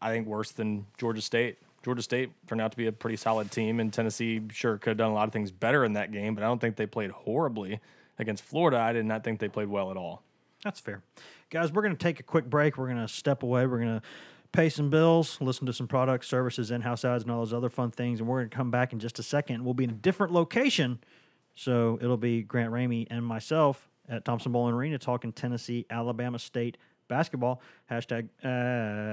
I 0.00 0.10
think 0.10 0.26
worse 0.26 0.50
than 0.52 0.86
Georgia 0.98 1.22
State. 1.22 1.58
Georgia 1.84 2.02
State 2.02 2.30
turned 2.46 2.60
out 2.60 2.70
to 2.72 2.76
be 2.76 2.86
a 2.86 2.92
pretty 2.92 3.16
solid 3.16 3.50
team, 3.50 3.80
and 3.80 3.92
Tennessee 3.92 4.40
sure 4.52 4.78
could 4.78 4.90
have 4.90 4.96
done 4.98 5.10
a 5.10 5.14
lot 5.14 5.26
of 5.26 5.32
things 5.32 5.50
better 5.50 5.84
in 5.84 5.94
that 5.94 6.12
game, 6.12 6.34
but 6.34 6.44
I 6.44 6.46
don't 6.46 6.60
think 6.60 6.76
they 6.76 6.86
played 6.86 7.10
horribly 7.10 7.80
against 8.22 8.42
Florida. 8.44 8.78
I 8.78 8.92
did 8.92 9.04
not 9.04 9.22
think 9.22 9.38
they 9.38 9.48
played 9.48 9.68
well 9.68 9.90
at 9.90 9.98
all. 9.98 10.22
That's 10.64 10.80
fair. 10.80 11.02
Guys, 11.50 11.72
we're 11.72 11.82
going 11.82 11.94
to 11.96 12.02
take 12.02 12.20
a 12.20 12.22
quick 12.22 12.48
break. 12.48 12.78
We're 12.78 12.86
going 12.86 13.04
to 13.06 13.08
step 13.08 13.42
away. 13.42 13.66
We're 13.66 13.78
going 13.78 14.00
to 14.00 14.02
pay 14.52 14.68
some 14.68 14.90
bills, 14.90 15.38
listen 15.40 15.66
to 15.66 15.72
some 15.72 15.88
products, 15.88 16.28
services, 16.28 16.70
in 16.70 16.82
house 16.82 17.04
ads, 17.04 17.24
and 17.24 17.32
all 17.32 17.40
those 17.40 17.52
other 17.52 17.68
fun 17.68 17.90
things. 17.90 18.20
And 18.20 18.28
we're 18.28 18.38
going 18.38 18.50
to 18.50 18.56
come 18.56 18.70
back 18.70 18.92
in 18.92 19.00
just 19.00 19.18
a 19.18 19.22
second. 19.22 19.64
We'll 19.64 19.74
be 19.74 19.84
in 19.84 19.90
a 19.90 19.94
different 19.94 20.32
location. 20.32 21.00
So 21.54 21.98
it'll 22.00 22.16
be 22.16 22.42
Grant 22.42 22.72
Ramey 22.72 23.06
and 23.10 23.24
myself 23.24 23.88
at 24.08 24.24
Thompson 24.24 24.52
Boling 24.52 24.74
Arena 24.74 24.98
talking 24.98 25.32
Tennessee, 25.32 25.86
Alabama 25.90 26.38
State 26.38 26.78
basketball. 27.08 27.60
Hashtag. 27.90 28.28
Uh, 28.42 29.12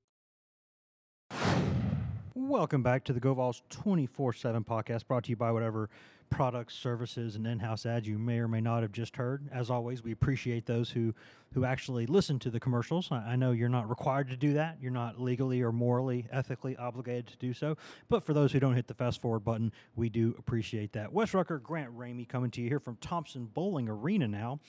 Welcome 2.35 2.83
back 2.83 3.03
to 3.05 3.13
the 3.13 3.19
GoVols 3.19 3.61
24 3.69 4.33
7 4.33 4.63
podcast 4.63 5.07
brought 5.07 5.23
to 5.23 5.29
you 5.29 5.35
by 5.35 5.51
whatever 5.51 5.89
products, 6.31 6.73
services, 6.73 7.35
and 7.35 7.45
in 7.45 7.59
house 7.59 7.85
ads 7.85 8.07
you 8.07 8.17
may 8.17 8.39
or 8.39 8.47
may 8.47 8.61
not 8.61 8.81
have 8.81 8.91
just 8.91 9.15
heard. 9.15 9.47
As 9.53 9.69
always, 9.69 10.03
we 10.03 10.11
appreciate 10.11 10.65
those 10.65 10.89
who, 10.89 11.13
who 11.53 11.65
actually 11.65 12.07
listen 12.07 12.39
to 12.39 12.49
the 12.49 12.59
commercials. 12.59 13.09
I, 13.11 13.17
I 13.17 13.35
know 13.35 13.51
you're 13.51 13.69
not 13.69 13.89
required 13.89 14.29
to 14.29 14.37
do 14.37 14.53
that, 14.53 14.77
you're 14.81 14.91
not 14.91 15.21
legally 15.21 15.61
or 15.61 15.71
morally, 15.71 16.25
ethically 16.31 16.75
obligated 16.77 17.27
to 17.27 17.37
do 17.37 17.53
so. 17.53 17.77
But 18.09 18.23
for 18.23 18.33
those 18.33 18.51
who 18.51 18.59
don't 18.59 18.75
hit 18.75 18.87
the 18.87 18.93
fast 18.93 19.21
forward 19.21 19.41
button, 19.41 19.71
we 19.95 20.09
do 20.09 20.33
appreciate 20.39 20.93
that. 20.93 21.13
Wes 21.13 21.33
Rucker, 21.33 21.59
Grant 21.59 21.95
Ramey 21.95 22.27
coming 22.27 22.49
to 22.51 22.61
you 22.61 22.69
here 22.69 22.79
from 22.79 22.95
Thompson 22.97 23.45
Boling 23.45 23.87
Arena 23.87 24.27
now. 24.27 24.59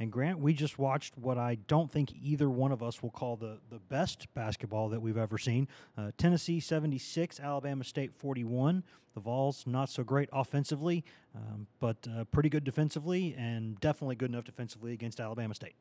And 0.00 0.12
Grant, 0.12 0.38
we 0.38 0.52
just 0.52 0.78
watched 0.78 1.18
what 1.18 1.38
I 1.38 1.56
don't 1.66 1.90
think 1.90 2.12
either 2.22 2.48
one 2.48 2.70
of 2.70 2.82
us 2.82 3.02
will 3.02 3.10
call 3.10 3.36
the, 3.36 3.58
the 3.70 3.80
best 3.88 4.32
basketball 4.32 4.88
that 4.90 5.00
we've 5.00 5.16
ever 5.16 5.38
seen. 5.38 5.66
Uh, 5.96 6.12
Tennessee 6.16 6.60
76, 6.60 7.40
Alabama 7.40 7.82
State 7.82 8.12
41. 8.14 8.84
The 9.14 9.20
Vols 9.20 9.64
not 9.66 9.90
so 9.90 10.04
great 10.04 10.28
offensively, 10.32 11.04
um, 11.34 11.66
but 11.80 11.96
uh, 12.16 12.22
pretty 12.24 12.48
good 12.48 12.62
defensively, 12.62 13.34
and 13.36 13.80
definitely 13.80 14.14
good 14.14 14.30
enough 14.30 14.44
defensively 14.44 14.92
against 14.92 15.18
Alabama 15.18 15.54
State. 15.54 15.74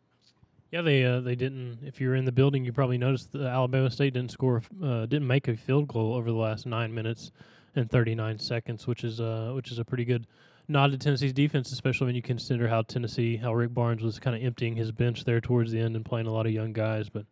Yeah, 0.72 0.82
they 0.82 1.06
uh, 1.06 1.22
they 1.22 1.36
didn't. 1.36 1.80
If 1.84 2.02
you 2.02 2.10
were 2.10 2.16
in 2.16 2.26
the 2.26 2.32
building, 2.32 2.66
you 2.66 2.74
probably 2.74 2.98
noticed 2.98 3.32
that 3.34 3.44
Alabama 3.44 3.92
State 3.92 4.16
didn't 4.16 4.32
score, 4.32 4.64
uh, 4.84 5.06
didn't 5.06 5.28
make 5.28 5.48
a 5.48 5.56
field 5.56 5.88
goal 5.88 6.16
over 6.16 6.30
the 6.30 6.38
last 6.38 6.66
nine 6.66 6.94
minutes 6.94 7.32
and 7.76 7.90
39 7.90 8.40
seconds, 8.40 8.88
which 8.88 9.04
is 9.04 9.22
uh, 9.22 9.52
which 9.56 9.72
is 9.72 9.80
a 9.80 9.86
pretty 9.86 10.04
good 10.04 10.26
nod 10.68 10.92
to 10.92 10.98
Tennessee's 10.98 11.34
defense, 11.34 11.72
especially 11.72 12.06
when 12.06 12.16
you 12.16 12.22
consider 12.22 12.68
how 12.68 12.82
Tennessee, 12.82 13.38
how 13.38 13.54
Rick 13.54 13.74
Barnes 13.74 14.04
was 14.04 14.20
kind 14.20 14.36
of 14.36 14.44
emptying 14.44 14.76
his 14.76 14.92
bench 14.92 15.24
there 15.24 15.42
towards 15.42 15.72
the 15.72 15.80
end 15.80 15.96
and 15.96 16.06
playing 16.06 16.28
a 16.28 16.34
lot 16.34 16.46
of 16.46 16.52
young 16.52 16.74
guys. 16.74 17.10
But 17.10 17.26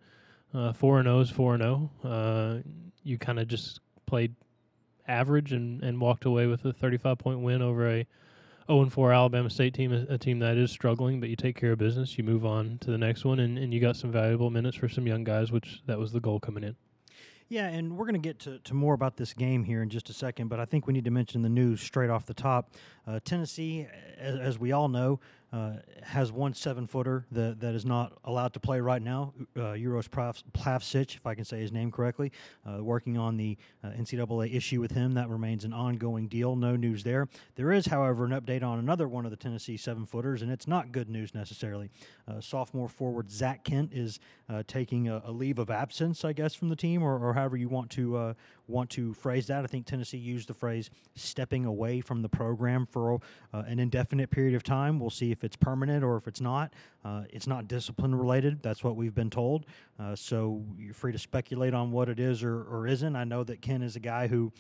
uh, 0.54 0.74
four 0.74 1.00
and 1.00 1.08
zero 1.08 1.20
is 1.20 1.30
four 1.30 1.56
and 1.56 1.64
zero. 1.64 2.64
You 3.04 3.18
kind 3.18 3.40
of 3.40 3.48
just 3.48 3.82
played 4.06 4.36
average 5.08 5.54
and, 5.54 5.84
and 5.84 6.00
walked 6.00 6.26
away 6.26 6.48
with 6.48 6.66
a 6.66 6.74
35 6.74 7.18
point 7.18 7.40
win 7.42 7.62
over 7.62 7.88
a 7.88 8.08
0 8.68 8.82
and 8.82 8.92
4 8.92 9.14
Alabama 9.14 9.50
State 9.50 9.74
team, 9.74 9.94
a, 9.94 10.14
a 10.14 10.18
team 10.18 10.40
that 10.40 10.58
is 10.58 10.72
struggling, 10.72 11.20
but 11.20 11.30
you 11.30 11.36
take 11.36 11.56
care 11.56 11.74
of 11.74 11.78
business. 11.78 12.18
You 12.18 12.24
move 12.24 12.46
on 12.46 12.80
to 12.82 12.92
the 12.92 12.98
next 12.98 13.24
one, 13.24 13.40
and, 13.40 13.58
and 13.58 13.74
you 13.74 13.80
got 13.80 13.96
some 13.96 14.12
valuable 14.12 14.50
minutes 14.50 14.78
for 14.78 14.90
some 14.90 15.06
young 15.06 15.24
guys, 15.24 15.52
which 15.52 15.82
that 15.86 16.00
was 16.00 16.12
the 16.12 16.20
goal 16.20 16.40
coming 16.40 16.64
in. 16.64 16.76
Yeah, 17.48 17.68
and 17.68 17.96
we're 17.96 18.06
going 18.06 18.20
to 18.20 18.34
get 18.34 18.40
to, 18.64 18.74
more 18.74 18.96
about 18.96 19.18
this 19.18 19.34
game 19.34 19.64
here 19.64 19.84
in 19.84 19.90
just 19.90 20.10
a 20.10 20.14
second, 20.14 20.48
but 20.48 20.60
I 20.60 20.66
think 20.66 20.88
we 20.88 20.94
need 20.94 21.06
to 21.06 21.12
mention 21.12 21.44
the 21.44 21.50
news 21.50 21.80
straight 21.80 22.10
off 22.10 22.26
the 22.26 22.34
top. 22.34 22.72
Uh, 23.06 23.20
Tennessee, 23.24 23.88
as, 24.18 24.40
as 24.40 24.60
we 24.60 24.72
all 24.72 24.88
know, 24.88 25.20
uh, 25.56 25.72
has 26.04 26.34
one 26.34 26.54
seven 26.54 26.86
footer 26.86 27.26
that, 27.32 27.62
that 27.62 27.74
is 27.76 27.86
not 27.86 28.12
allowed 28.26 28.52
to 28.54 28.60
play 28.60 28.82
right 28.82 29.02
now, 29.02 29.34
uh, 29.56 29.72
Uros 29.72 30.10
Plav- 30.10 30.44
Plavsic, 30.52 31.16
if 31.16 31.26
I 31.26 31.34
can 31.34 31.46
say 31.46 31.62
his 31.62 31.72
name 31.72 31.92
correctly, 31.92 32.34
uh, 32.66 32.84
working 32.84 33.18
on 33.18 33.38
the 33.38 33.58
uh, 33.82 33.88
NCAA 33.92 34.54
issue 34.54 34.82
with 34.82 34.92
him. 34.92 35.14
That 35.14 35.30
remains 35.30 35.64
an 35.64 35.72
ongoing 35.72 36.28
deal. 36.28 36.58
No 36.58 36.76
news 36.76 37.04
there. 37.04 37.30
There 37.56 37.72
is, 37.72 37.86
however, 37.86 38.26
an 38.26 38.32
update 38.32 38.64
on 38.64 38.80
another 38.80 39.08
one 39.08 39.24
of 39.24 39.32
the 39.32 39.38
Tennessee 39.38 39.78
seven 39.78 40.06
footers, 40.06 40.42
and 40.42 40.52
it's 40.52 40.68
not 40.68 40.92
good 40.92 41.10
news 41.10 41.34
necessarily. 41.34 41.90
Uh, 42.28 42.42
sophomore 42.42 42.90
forward 42.90 43.32
Zach 43.32 43.64
Kent 43.64 43.92
is 43.94 44.20
uh, 44.50 44.64
taking 44.68 45.08
a, 45.08 45.22
a 45.26 45.32
leave 45.32 45.58
of 45.58 45.70
absence, 45.70 46.26
I 46.26 46.34
guess, 46.34 46.54
from 46.54 46.68
the 46.68 46.76
team, 46.76 47.02
or, 47.02 47.18
or 47.18 47.34
however 47.34 47.56
you 47.56 47.70
want 47.70 47.92
to 47.92 48.36
want 48.68 48.90
to 48.92 49.14
phrase 49.14 49.48
that. 49.48 49.64
I 49.64 49.68
think 49.68 49.86
Tennessee 49.86 50.18
used 50.18 50.48
the 50.48 50.54
phrase 50.54 50.90
"stepping 51.16 51.66
away 51.66 52.02
from 52.02 52.22
the 52.22 52.30
program" 52.30 52.86
for 52.86 53.20
uh, 53.54 53.64
an 53.68 53.80
indefinite 53.80 54.32
period 54.32 54.56
of 54.56 54.64
time. 54.64 55.00
We'll 55.00 55.10
see 55.10 55.32
if 55.32 55.44
it's 55.44 55.56
permanent 55.56 56.04
or 56.04 56.18
if 56.18 56.28
it's 56.28 56.42
not. 56.42 56.74
Uh, 57.04 57.24
it's 57.30 57.48
not 57.48 57.68
discipline 57.68 58.16
related. 58.16 58.62
That's 58.64 58.84
what 58.84 58.96
we've 58.96 59.16
been 59.16 59.30
told. 59.30 59.66
Uh, 60.00 60.16
so 60.16 60.64
you're 60.78 60.94
free 60.94 61.12
to 61.12 61.20
speculate 61.20 61.74
on 61.74 61.92
what 61.92 62.10
it 62.10 62.20
is 62.20 62.44
or, 62.44 62.64
or 62.64 62.88
isn't. 62.88 63.16
I 63.16 63.24
know 63.24 63.44
that 63.44 63.62
Ken 63.62 63.82
is 63.82 63.96
a 63.96 64.02
guy 64.02 64.28
who. 64.28 64.52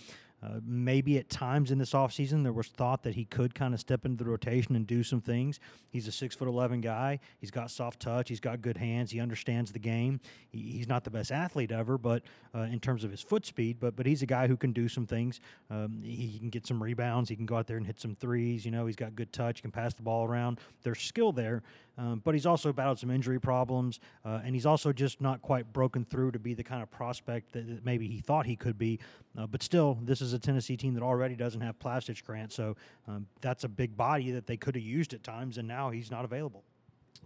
Uh, 0.43 0.59
maybe 0.63 1.17
at 1.17 1.29
times 1.29 1.71
in 1.71 1.77
this 1.77 1.93
offseason 1.93 2.43
there 2.43 2.53
was 2.53 2.67
thought 2.67 3.01
that 3.03 3.15
he 3.15 3.25
could 3.25 3.55
kind 3.55 3.73
of 3.73 3.79
step 3.79 4.05
into 4.05 4.23
the 4.23 4.29
rotation 4.29 4.75
and 4.75 4.85
do 4.85 5.01
some 5.01 5.21
things. 5.21 5.59
He's 5.89 6.07
a 6.07 6.11
six 6.11 6.35
foot 6.35 6.47
eleven 6.47 6.81
guy. 6.81 7.19
He's 7.39 7.51
got 7.51 7.71
soft 7.71 7.99
touch. 7.99 8.29
He's 8.29 8.39
got 8.39 8.61
good 8.61 8.77
hands. 8.77 9.11
He 9.11 9.19
understands 9.19 9.71
the 9.71 9.79
game. 9.79 10.19
He, 10.49 10.59
he's 10.59 10.87
not 10.87 11.03
the 11.03 11.09
best 11.09 11.31
athlete 11.31 11.71
ever, 11.71 11.97
but 11.97 12.23
uh, 12.53 12.59
in 12.61 12.79
terms 12.79 13.03
of 13.03 13.11
his 13.11 13.21
foot 13.21 13.45
speed, 13.45 13.77
but 13.79 13.95
but 13.95 14.05
he's 14.05 14.21
a 14.21 14.25
guy 14.27 14.47
who 14.47 14.57
can 14.57 14.71
do 14.71 14.87
some 14.87 15.07
things. 15.07 15.39
Um, 15.71 16.01
he, 16.03 16.27
he 16.27 16.39
can 16.39 16.49
get 16.49 16.67
some 16.67 16.83
rebounds. 16.83 17.29
He 17.29 17.35
can 17.35 17.45
go 17.45 17.55
out 17.55 17.65
there 17.65 17.77
and 17.77 17.85
hit 17.85 17.99
some 17.99 18.13
threes. 18.15 18.65
You 18.65 18.71
know, 18.71 18.85
he's 18.85 18.95
got 18.95 19.15
good 19.15 19.31
touch. 19.33 19.59
He 19.59 19.61
Can 19.61 19.71
pass 19.71 19.93
the 19.93 20.03
ball 20.03 20.25
around. 20.25 20.59
There's 20.83 21.01
skill 21.01 21.31
there. 21.31 21.63
Um, 21.97 22.21
but 22.23 22.33
he's 22.33 22.45
also 22.45 22.73
battled 22.73 22.99
some 22.99 23.09
injury 23.09 23.39
problems, 23.39 23.99
uh, 24.25 24.41
and 24.43 24.53
he's 24.53 24.65
also 24.65 24.91
just 24.91 25.21
not 25.21 25.41
quite 25.41 25.71
broken 25.71 26.03
through 26.03 26.31
to 26.31 26.39
be 26.39 26.53
the 26.53 26.63
kind 26.63 26.83
of 26.83 26.91
prospect 26.91 27.53
that, 27.53 27.67
that 27.67 27.85
maybe 27.85 28.07
he 28.07 28.19
thought 28.19 28.45
he 28.45 28.55
could 28.55 28.77
be. 28.77 28.99
Uh, 29.37 29.47
but 29.47 29.63
still, 29.63 29.97
this 30.03 30.21
is 30.21 30.33
a 30.33 30.39
Tennessee 30.39 30.75
team 30.75 30.93
that 30.93 31.03
already 31.03 31.35
doesn't 31.35 31.61
have 31.61 31.79
Plavsic 31.79 32.23
Grant, 32.25 32.51
so 32.51 32.75
um, 33.07 33.25
that's 33.41 33.63
a 33.63 33.69
big 33.69 33.95
body 33.95 34.31
that 34.31 34.45
they 34.45 34.57
could 34.57 34.75
have 34.75 34.83
used 34.83 35.13
at 35.13 35.23
times, 35.23 35.57
and 35.57 35.67
now 35.67 35.89
he's 35.89 36.11
not 36.11 36.25
available. 36.25 36.63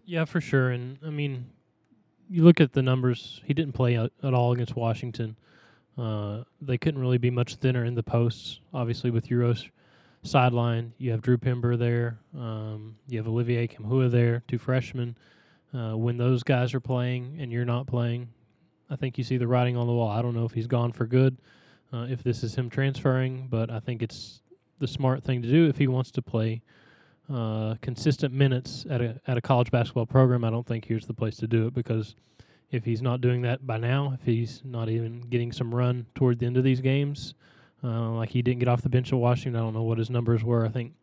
Yeah, 0.06 0.26
for 0.26 0.42
sure. 0.42 0.70
And 0.70 0.98
I 1.06 1.10
mean, 1.10 1.50
you 2.30 2.44
look 2.44 2.62
at 2.62 2.74
the 2.74 2.82
numbers. 2.82 3.42
He 3.46 3.54
didn't 3.54 3.74
play 3.74 3.96
at, 3.96 4.12
at 4.24 4.34
all 4.34 4.52
against 4.52 4.76
Washington. 4.76 5.36
Uh, 5.98 6.44
they 6.62 6.78
couldn't 6.78 7.02
really 7.02 7.18
be 7.18 7.30
much 7.30 7.56
thinner 7.56 7.86
in 7.86 7.96
the 7.96 8.04
posts. 8.04 8.60
Obviously, 8.74 9.12
with 9.12 9.30
Uros 9.30 9.68
sideline, 10.24 10.94
you 10.98 11.12
have 11.12 11.22
Drew 11.22 11.38
Pember 11.38 11.78
there. 11.78 12.20
Um, 12.38 12.96
you 13.08 13.18
have 13.18 13.28
Olivier 13.28 13.68
Nkamhoua 13.68 14.12
there, 14.12 14.44
two 14.48 14.58
freshmen. 14.58 15.18
Uh, 15.74 15.96
when 15.96 16.18
those 16.18 16.44
guys 16.44 16.74
are 16.74 16.80
playing 16.80 17.38
and 17.40 17.52
you're 17.52 17.66
not 17.66 17.88
playing, 17.88 18.28
I 18.90 18.96
think 18.96 19.18
you 19.18 19.24
see 19.24 19.38
the 19.38 19.48
writing 19.48 19.78
on 19.78 19.88
the 19.88 19.94
wall. 19.94 20.10
I 20.10 20.22
don't 20.22 20.36
know 20.36 20.46
if 20.46 20.52
he's 20.52 20.68
gone 20.68 20.92
for 20.92 21.06
good, 21.06 21.38
uh, 21.94 22.08
if 22.10 22.24
this 22.24 22.44
is 22.44 22.56
him 22.56 22.70
transferring, 22.70 23.48
but 23.50 23.70
I 23.70 23.80
think 23.80 24.02
it's 24.02 24.42
the 24.80 24.88
smart 24.88 25.24
thing 25.24 25.42
to 25.42 25.48
do 25.48 25.68
if 25.68 25.78
he 25.78 25.88
wants 25.88 26.12
to 26.12 26.22
play 26.22 26.62
uh, 27.32 27.76
consistent 27.82 28.34
minutes 28.34 28.86
at 28.90 29.02
a 29.02 29.22
at 29.28 29.38
a 29.38 29.42
college 29.42 29.70
basketball 29.70 30.08
program. 30.08 30.44
I 30.44 30.50
don't 30.50 30.66
think 30.66 30.86
here's 30.86 31.06
the 31.06 31.14
place 31.14 31.38
to 31.38 31.48
do 31.48 31.68
it 31.68 31.76
because 31.76 32.16
if 32.72 32.84
he's 32.84 33.02
not 33.02 33.22
doing 33.22 33.44
that 33.44 33.66
by 33.66 33.78
now, 33.78 34.14
if 34.20 34.26
he's 34.26 34.62
not 34.64 34.90
even 34.90 35.22
getting 35.22 35.52
some 35.52 35.74
run 35.74 36.08
toward 36.16 36.40
the 36.40 36.46
end 36.46 36.58
of 36.58 36.64
these 36.64 36.82
games, 36.82 37.36
uh, 37.84 38.10
like 38.12 38.30
he 38.30 38.42
didn't 38.42 38.60
get 38.60 38.68
off 38.68 38.82
the 38.82 38.90
bench 38.90 39.12
at 39.14 39.20
Washington, 39.20 39.60
I 39.60 39.64
don't 39.64 39.74
know 39.74 39.84
what 39.84 39.98
his 39.98 40.10
numbers 40.10 40.44
were. 40.44 40.66
I 40.66 40.70
think 40.70 40.94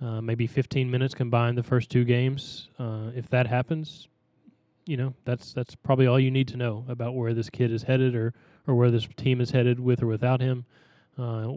uh, 0.00 0.20
maybe 0.20 0.46
15 0.46 0.90
minutes 0.90 1.14
combined 1.14 1.58
the 1.58 1.62
first 1.62 1.90
two 1.90 2.04
games. 2.04 2.68
Uh, 2.78 3.10
if 3.14 3.28
that 3.30 3.46
happens, 3.46 4.08
you 4.86 4.96
know 4.96 5.12
that's 5.24 5.52
that's 5.52 5.74
probably 5.74 6.06
all 6.06 6.18
you 6.18 6.30
need 6.30 6.48
to 6.48 6.56
know 6.56 6.84
about 6.88 7.14
where 7.14 7.34
this 7.34 7.50
kid 7.50 7.70
is 7.70 7.82
headed 7.82 8.14
or 8.14 8.32
or 8.66 8.74
where 8.74 8.90
this 8.90 9.06
team 9.16 9.40
is 9.40 9.50
headed 9.50 9.78
with 9.78 10.02
or 10.02 10.06
without 10.06 10.40
him. 10.40 10.64
Uh, 11.18 11.48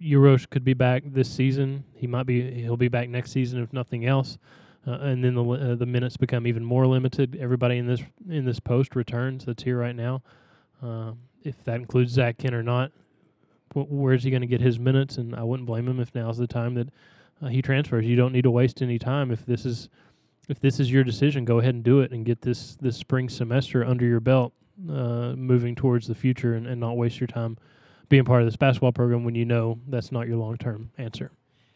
Uros 0.00 0.48
could 0.48 0.64
be 0.64 0.74
back 0.74 1.02
this 1.06 1.30
season. 1.30 1.84
He 1.94 2.06
might 2.06 2.26
be. 2.26 2.62
He'll 2.62 2.76
be 2.76 2.88
back 2.88 3.08
next 3.08 3.32
season 3.32 3.62
if 3.62 3.72
nothing 3.72 4.06
else. 4.06 4.38
Uh, 4.86 4.92
and 4.92 5.22
then 5.22 5.34
the 5.34 5.44
uh, 5.44 5.74
the 5.74 5.86
minutes 5.86 6.16
become 6.16 6.46
even 6.46 6.64
more 6.64 6.86
limited. 6.86 7.36
Everybody 7.40 7.78
in 7.78 7.86
this 7.86 8.02
in 8.28 8.44
this 8.44 8.60
post 8.60 8.96
returns 8.96 9.44
that's 9.44 9.62
here 9.62 9.78
right 9.78 9.96
now. 9.96 10.22
Uh, 10.82 11.12
if 11.42 11.62
that 11.64 11.76
includes 11.76 12.12
Zach 12.12 12.38
Kent 12.38 12.54
or 12.54 12.62
not, 12.62 12.92
where's 13.84 14.22
he 14.22 14.30
going 14.30 14.40
to 14.42 14.46
get 14.46 14.60
his 14.60 14.78
minutes? 14.78 15.18
And 15.18 15.34
I 15.34 15.42
wouldn't 15.42 15.66
blame 15.66 15.86
him 15.88 16.00
if 16.00 16.14
now's 16.14 16.38
the 16.38 16.46
time 16.46 16.74
that 16.74 16.88
uh, 17.42 17.46
he 17.48 17.62
transfers. 17.62 18.04
You 18.06 18.16
don't 18.16 18.32
need 18.32 18.42
to 18.42 18.50
waste 18.50 18.82
any 18.82 18.98
time. 18.98 19.30
If 19.30 19.44
this 19.46 19.64
is 19.64 19.88
if 20.48 20.60
this 20.60 20.80
is 20.80 20.90
your 20.90 21.04
decision, 21.04 21.44
go 21.44 21.58
ahead 21.58 21.74
and 21.74 21.84
do 21.84 22.00
it 22.00 22.10
and 22.12 22.24
get 22.24 22.40
this 22.42 22.76
this 22.80 22.96
spring 22.96 23.28
semester 23.28 23.84
under 23.84 24.06
your 24.06 24.20
belt, 24.20 24.52
uh, 24.90 25.34
moving 25.36 25.74
towards 25.74 26.06
the 26.06 26.14
future, 26.14 26.54
and, 26.54 26.66
and 26.66 26.80
not 26.80 26.96
waste 26.96 27.20
your 27.20 27.26
time 27.26 27.58
being 28.08 28.24
part 28.24 28.40
of 28.40 28.46
this 28.46 28.56
basketball 28.56 28.92
program 28.92 29.24
when 29.24 29.34
you 29.34 29.44
know 29.44 29.78
that's 29.88 30.10
not 30.10 30.26
your 30.26 30.36
long 30.36 30.56
term 30.56 30.90
answer. 30.98 31.30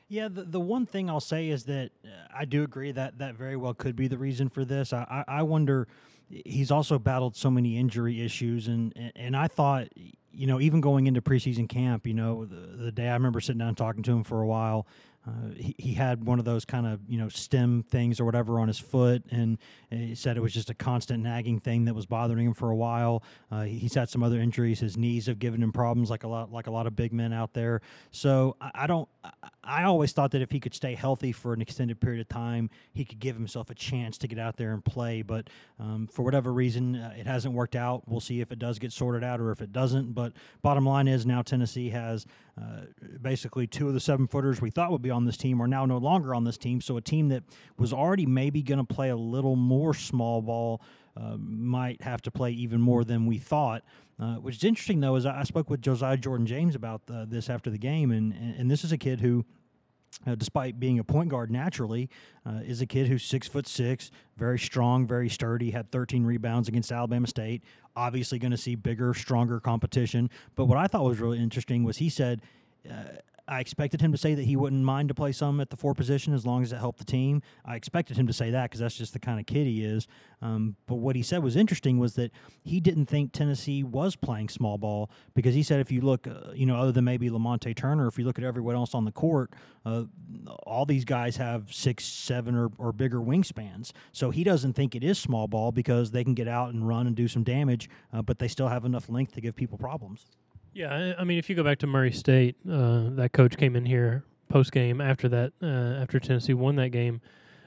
Yeah, 0.08 0.28
the, 0.28 0.42
the 0.42 0.60
one 0.60 0.84
thing 0.84 1.08
I'll 1.08 1.20
say 1.20 1.48
is 1.48 1.64
that 1.64 1.90
uh, 2.04 2.08
I 2.36 2.44
do 2.44 2.62
agree 2.62 2.92
that 2.92 3.18
that 3.18 3.34
very 3.34 3.56
well 3.56 3.72
could 3.72 3.96
be 3.96 4.08
the 4.08 4.18
reason 4.18 4.50
for 4.50 4.62
this. 4.62 4.92
I, 4.92 5.24
I, 5.26 5.38
I 5.38 5.42
wonder, 5.42 5.88
he's 6.28 6.70
also 6.70 6.98
battled 6.98 7.34
so 7.34 7.50
many 7.50 7.78
injury 7.78 8.20
issues, 8.20 8.68
and, 8.68 8.92
and, 8.94 9.12
and 9.16 9.36
I 9.36 9.48
thought, 9.48 9.88
you 10.32 10.46
know, 10.46 10.60
even 10.60 10.80
going 10.80 11.06
into 11.06 11.20
preseason 11.22 11.68
camp, 11.68 12.06
you 12.06 12.14
know, 12.14 12.44
the, 12.44 12.84
the 12.84 12.92
day 12.92 13.08
I 13.08 13.14
remember 13.14 13.40
sitting 13.40 13.58
down 13.58 13.74
talking 13.74 14.02
to 14.04 14.12
him 14.12 14.24
for 14.24 14.40
a 14.40 14.46
while, 14.46 14.86
uh, 15.26 15.54
he, 15.56 15.74
he 15.78 15.94
had 15.94 16.24
one 16.24 16.40
of 16.40 16.44
those 16.44 16.64
kind 16.64 16.84
of 16.84 16.98
you 17.08 17.16
know 17.16 17.28
stem 17.28 17.84
things 17.88 18.18
or 18.18 18.24
whatever 18.24 18.58
on 18.58 18.66
his 18.66 18.78
foot, 18.80 19.22
and 19.30 19.56
he 19.88 20.16
said 20.16 20.36
it 20.36 20.40
was 20.40 20.52
just 20.52 20.68
a 20.68 20.74
constant 20.74 21.22
nagging 21.22 21.60
thing 21.60 21.84
that 21.84 21.94
was 21.94 22.06
bothering 22.06 22.46
him 22.46 22.54
for 22.54 22.70
a 22.70 22.76
while. 22.76 23.22
Uh, 23.50 23.62
he's 23.62 23.94
had 23.94 24.08
some 24.08 24.24
other 24.24 24.40
injuries. 24.40 24.80
His 24.80 24.96
knees 24.96 25.26
have 25.26 25.38
given 25.38 25.62
him 25.62 25.70
problems, 25.70 26.10
like 26.10 26.24
a 26.24 26.28
lot 26.28 26.50
like 26.50 26.66
a 26.66 26.72
lot 26.72 26.88
of 26.88 26.96
big 26.96 27.12
men 27.12 27.32
out 27.32 27.54
there. 27.54 27.82
So 28.10 28.56
I, 28.60 28.70
I 28.74 28.86
don't. 28.88 29.08
I 29.64 29.84
always 29.84 30.12
thought 30.12 30.32
that 30.32 30.42
if 30.42 30.50
he 30.50 30.58
could 30.58 30.74
stay 30.74 30.94
healthy 30.94 31.30
for 31.30 31.52
an 31.52 31.62
extended 31.62 32.00
period 32.00 32.20
of 32.20 32.28
time, 32.28 32.68
he 32.92 33.04
could 33.04 33.20
give 33.20 33.36
himself 33.36 33.70
a 33.70 33.74
chance 33.74 34.18
to 34.18 34.28
get 34.28 34.38
out 34.38 34.56
there 34.56 34.72
and 34.72 34.84
play. 34.84 35.22
But 35.22 35.48
um, 35.78 36.08
for 36.08 36.22
whatever 36.22 36.52
reason, 36.52 36.96
uh, 36.96 37.14
it 37.16 37.26
hasn't 37.26 37.54
worked 37.54 37.76
out. 37.76 38.02
We'll 38.08 38.20
see 38.20 38.40
if 38.40 38.50
it 38.50 38.58
does 38.58 38.80
get 38.80 38.92
sorted 38.92 39.22
out 39.22 39.40
or 39.40 39.52
if 39.52 39.62
it 39.62 39.72
doesn't. 39.72 40.14
But 40.14 40.32
bottom 40.62 40.84
line 40.84 41.06
is 41.06 41.24
now 41.24 41.42
Tennessee 41.42 41.90
has 41.90 42.26
uh, 42.60 42.82
basically 43.20 43.68
two 43.68 43.86
of 43.86 43.94
the 43.94 44.00
seven 44.00 44.26
footers 44.26 44.60
we 44.60 44.70
thought 44.70 44.90
would 44.90 45.02
be 45.02 45.10
on 45.10 45.24
this 45.24 45.36
team 45.36 45.62
are 45.62 45.68
now 45.68 45.86
no 45.86 45.98
longer 45.98 46.34
on 46.34 46.42
this 46.42 46.58
team. 46.58 46.80
So 46.80 46.96
a 46.96 47.00
team 47.00 47.28
that 47.28 47.44
was 47.78 47.92
already 47.92 48.26
maybe 48.26 48.62
going 48.62 48.84
to 48.84 48.94
play 48.94 49.10
a 49.10 49.16
little 49.16 49.54
more 49.54 49.94
small 49.94 50.42
ball 50.42 50.82
uh, 51.16 51.36
might 51.38 52.02
have 52.02 52.22
to 52.22 52.30
play 52.30 52.50
even 52.52 52.80
more 52.80 53.04
than 53.04 53.26
we 53.26 53.38
thought. 53.38 53.82
Uh, 54.20 54.36
which 54.36 54.56
is 54.56 54.64
interesting 54.64 55.00
though, 55.00 55.16
is 55.16 55.26
I, 55.26 55.42
spoke 55.42 55.68
with 55.68 55.80
Josiah 55.80 56.16
Jordan 56.16 56.46
James 56.46 56.74
about 56.74 57.02
uh, 57.12 57.24
this 57.26 57.50
after 57.50 57.70
the 57.70 57.78
game, 57.78 58.10
and, 58.10 58.32
and, 58.32 58.54
and 58.60 58.70
this 58.70 58.84
is 58.84 58.92
a 58.92 58.98
kid 58.98 59.20
who. 59.20 59.44
Uh, 60.26 60.34
despite 60.34 60.78
being 60.78 60.98
a 60.98 61.04
point 61.04 61.30
guard 61.30 61.50
naturally, 61.50 62.08
uh, 62.44 62.60
is 62.66 62.82
a 62.82 62.86
kid 62.86 63.08
who's 63.08 63.24
six 63.24 63.48
foot 63.48 63.66
six, 63.66 64.10
very 64.36 64.58
strong, 64.58 65.06
very 65.06 65.28
sturdy. 65.30 65.70
Had 65.70 65.90
13 65.90 66.24
rebounds 66.24 66.68
against 66.68 66.92
Alabama 66.92 67.26
State. 67.26 67.64
Obviously, 67.96 68.38
going 68.38 68.50
to 68.50 68.58
see 68.58 68.74
bigger, 68.74 69.14
stronger 69.14 69.58
competition. 69.58 70.28
But 70.54 70.66
what 70.66 70.76
I 70.76 70.86
thought 70.86 71.04
was 71.04 71.18
really 71.18 71.38
interesting 71.38 71.82
was 71.82 71.96
he 71.96 72.10
said. 72.10 72.42
I 73.48 73.60
expected 73.60 74.00
him 74.00 74.12
to 74.12 74.18
say 74.18 74.34
that 74.34 74.44
he 74.44 74.54
wouldn't 74.54 74.84
mind 74.84 75.08
to 75.08 75.14
play 75.14 75.32
some 75.32 75.60
at 75.60 75.70
the 75.70 75.76
four 75.76 75.94
position 75.94 76.32
as 76.32 76.46
long 76.46 76.62
as 76.62 76.72
it 76.72 76.78
helped 76.78 76.98
the 76.98 77.04
team. 77.04 77.42
I 77.64 77.74
expected 77.74 78.16
him 78.16 78.26
to 78.28 78.32
say 78.32 78.50
that 78.50 78.70
because 78.70 78.80
that's 78.80 78.96
just 78.96 79.12
the 79.12 79.18
kind 79.18 79.40
of 79.40 79.46
kid 79.46 79.66
he 79.66 79.84
is. 79.84 80.06
Um, 80.40 80.76
but 80.86 80.96
what 80.96 81.16
he 81.16 81.22
said 81.22 81.42
was 81.42 81.56
interesting 81.56 81.98
was 81.98 82.14
that 82.14 82.30
he 82.62 82.78
didn't 82.78 83.06
think 83.06 83.32
Tennessee 83.32 83.82
was 83.82 84.14
playing 84.14 84.48
small 84.48 84.78
ball 84.78 85.10
because 85.34 85.54
he 85.54 85.62
said 85.64 85.80
if 85.80 85.90
you 85.90 86.00
look, 86.02 86.26
uh, 86.28 86.52
you 86.54 86.66
know, 86.66 86.76
other 86.76 86.92
than 86.92 87.04
maybe 87.04 87.30
Lamonte 87.30 87.74
Turner, 87.74 88.06
if 88.06 88.16
you 88.16 88.24
look 88.24 88.38
at 88.38 88.44
everyone 88.44 88.76
else 88.76 88.94
on 88.94 89.04
the 89.04 89.12
court, 89.12 89.52
uh, 89.84 90.04
all 90.62 90.86
these 90.86 91.04
guys 91.04 91.36
have 91.36 91.72
six, 91.72 92.04
seven, 92.04 92.54
or, 92.54 92.70
or 92.78 92.92
bigger 92.92 93.18
wingspans. 93.18 93.90
So 94.12 94.30
he 94.30 94.44
doesn't 94.44 94.74
think 94.74 94.94
it 94.94 95.02
is 95.02 95.18
small 95.18 95.48
ball 95.48 95.72
because 95.72 96.12
they 96.12 96.22
can 96.22 96.34
get 96.34 96.46
out 96.46 96.72
and 96.72 96.86
run 96.86 97.08
and 97.08 97.16
do 97.16 97.26
some 97.26 97.42
damage, 97.42 97.90
uh, 98.12 98.22
but 98.22 98.38
they 98.38 98.48
still 98.48 98.68
have 98.68 98.84
enough 98.84 99.08
length 99.08 99.34
to 99.34 99.40
give 99.40 99.56
people 99.56 99.78
problems. 99.78 100.26
Yeah, 100.74 101.14
I, 101.18 101.24
mean, 101.24 101.38
if 101.38 101.50
you 101.50 101.56
go 101.56 101.62
back 101.62 101.78
to 101.80 101.86
Murray 101.86 102.12
State, 102.12 102.56
uh, 102.70 103.10
that 103.10 103.32
coach 103.32 103.56
came 103.56 103.76
in 103.76 103.84
here 103.84 104.24
post 104.48 104.72
game 104.72 105.00
after 105.00 105.28
that, 105.28 105.52
uh, 105.62 106.02
after 106.02 106.18
Tennessee 106.18 106.54
won 106.54 106.76
that 106.76 106.90
game, 106.90 107.20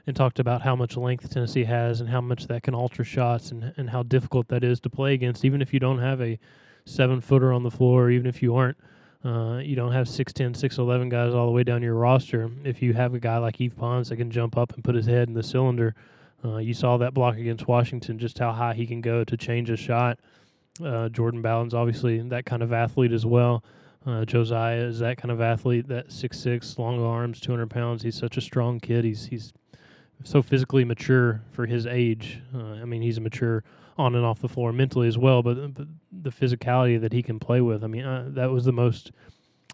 and 0.07 0.15
talked 0.15 0.39
about 0.39 0.61
how 0.61 0.75
much 0.75 0.97
length 0.97 1.29
Tennessee 1.29 1.63
has 1.63 1.99
and 1.99 2.09
how 2.09 2.21
much 2.21 2.47
that 2.47 2.63
can 2.63 2.75
alter 2.75 3.03
shots 3.03 3.51
and 3.51 3.73
and 3.77 3.89
how 3.89 4.03
difficult 4.03 4.47
that 4.49 4.63
is 4.63 4.79
to 4.81 4.89
play 4.89 5.13
against, 5.13 5.45
even 5.45 5.61
if 5.61 5.73
you 5.73 5.79
don't 5.79 5.99
have 5.99 6.21
a 6.21 6.39
seven 6.85 7.21
footer 7.21 7.51
on 7.51 7.63
the 7.63 7.71
floor, 7.71 8.09
even 8.09 8.27
if 8.27 8.41
you 8.41 8.55
aren't. 8.55 8.77
Uh, 9.23 9.57
you 9.57 9.75
don't 9.75 9.91
have 9.91 10.05
6'10, 10.05 10.51
6'11 10.51 11.09
guys 11.09 11.33
all 11.33 11.47
the 11.47 11.51
way 11.51 11.63
down 11.63 11.81
your 11.81 11.95
roster. 11.95 12.51
If 12.63 12.83
you 12.83 12.93
have 12.93 13.15
a 13.15 13.19
guy 13.19 13.39
like 13.39 13.59
Yves 13.59 13.73
Pons 13.73 14.09
that 14.09 14.17
can 14.17 14.29
jump 14.29 14.55
up 14.55 14.73
and 14.73 14.83
put 14.83 14.93
his 14.93 15.07
head 15.07 15.27
in 15.27 15.33
the 15.33 15.41
cylinder, 15.41 15.95
uh, 16.43 16.57
you 16.57 16.75
saw 16.75 16.97
that 16.97 17.15
block 17.15 17.37
against 17.37 17.67
Washington, 17.67 18.19
just 18.19 18.37
how 18.37 18.51
high 18.51 18.75
he 18.75 18.85
can 18.85 19.01
go 19.01 19.23
to 19.23 19.35
change 19.35 19.71
a 19.71 19.75
shot. 19.75 20.19
Uh, 20.83 21.09
Jordan 21.09 21.41
Bowden's 21.41 21.73
obviously 21.73 22.19
that 22.19 22.45
kind 22.45 22.61
of 22.61 22.73
athlete 22.73 23.11
as 23.11 23.25
well. 23.25 23.63
Uh, 24.05 24.23
Josiah 24.23 24.81
is 24.81 24.99
that 24.99 25.17
kind 25.17 25.31
of 25.31 25.41
athlete, 25.41 25.87
that 25.87 26.11
six 26.11 26.39
six, 26.39 26.77
long 26.77 27.01
arms, 27.01 27.39
two 27.39 27.51
hundred 27.51 27.69
pounds. 27.69 28.03
He's 28.03 28.17
such 28.17 28.37
a 28.37 28.41
strong 28.41 28.79
kid. 28.79 29.03
He's 29.03 29.25
he's 29.25 29.53
so 30.23 30.41
physically 30.41 30.85
mature 30.85 31.41
for 31.51 31.65
his 31.65 31.85
age. 31.85 32.41
Uh, 32.53 32.73
I 32.73 32.85
mean, 32.85 33.01
he's 33.01 33.19
mature 33.19 33.63
on 33.97 34.15
and 34.15 34.25
off 34.25 34.39
the 34.39 34.49
floor 34.49 34.73
mentally 34.73 35.07
as 35.07 35.17
well. 35.17 35.41
But, 35.41 35.73
but 35.73 35.87
the 36.11 36.29
physicality 36.29 36.99
that 37.01 37.13
he 37.13 37.23
can 37.23 37.39
play 37.39 37.61
with, 37.61 37.83
I 37.83 37.87
mean, 37.87 38.05
uh, 38.05 38.25
that 38.29 38.51
was 38.51 38.65
the 38.65 38.73
most 38.73 39.11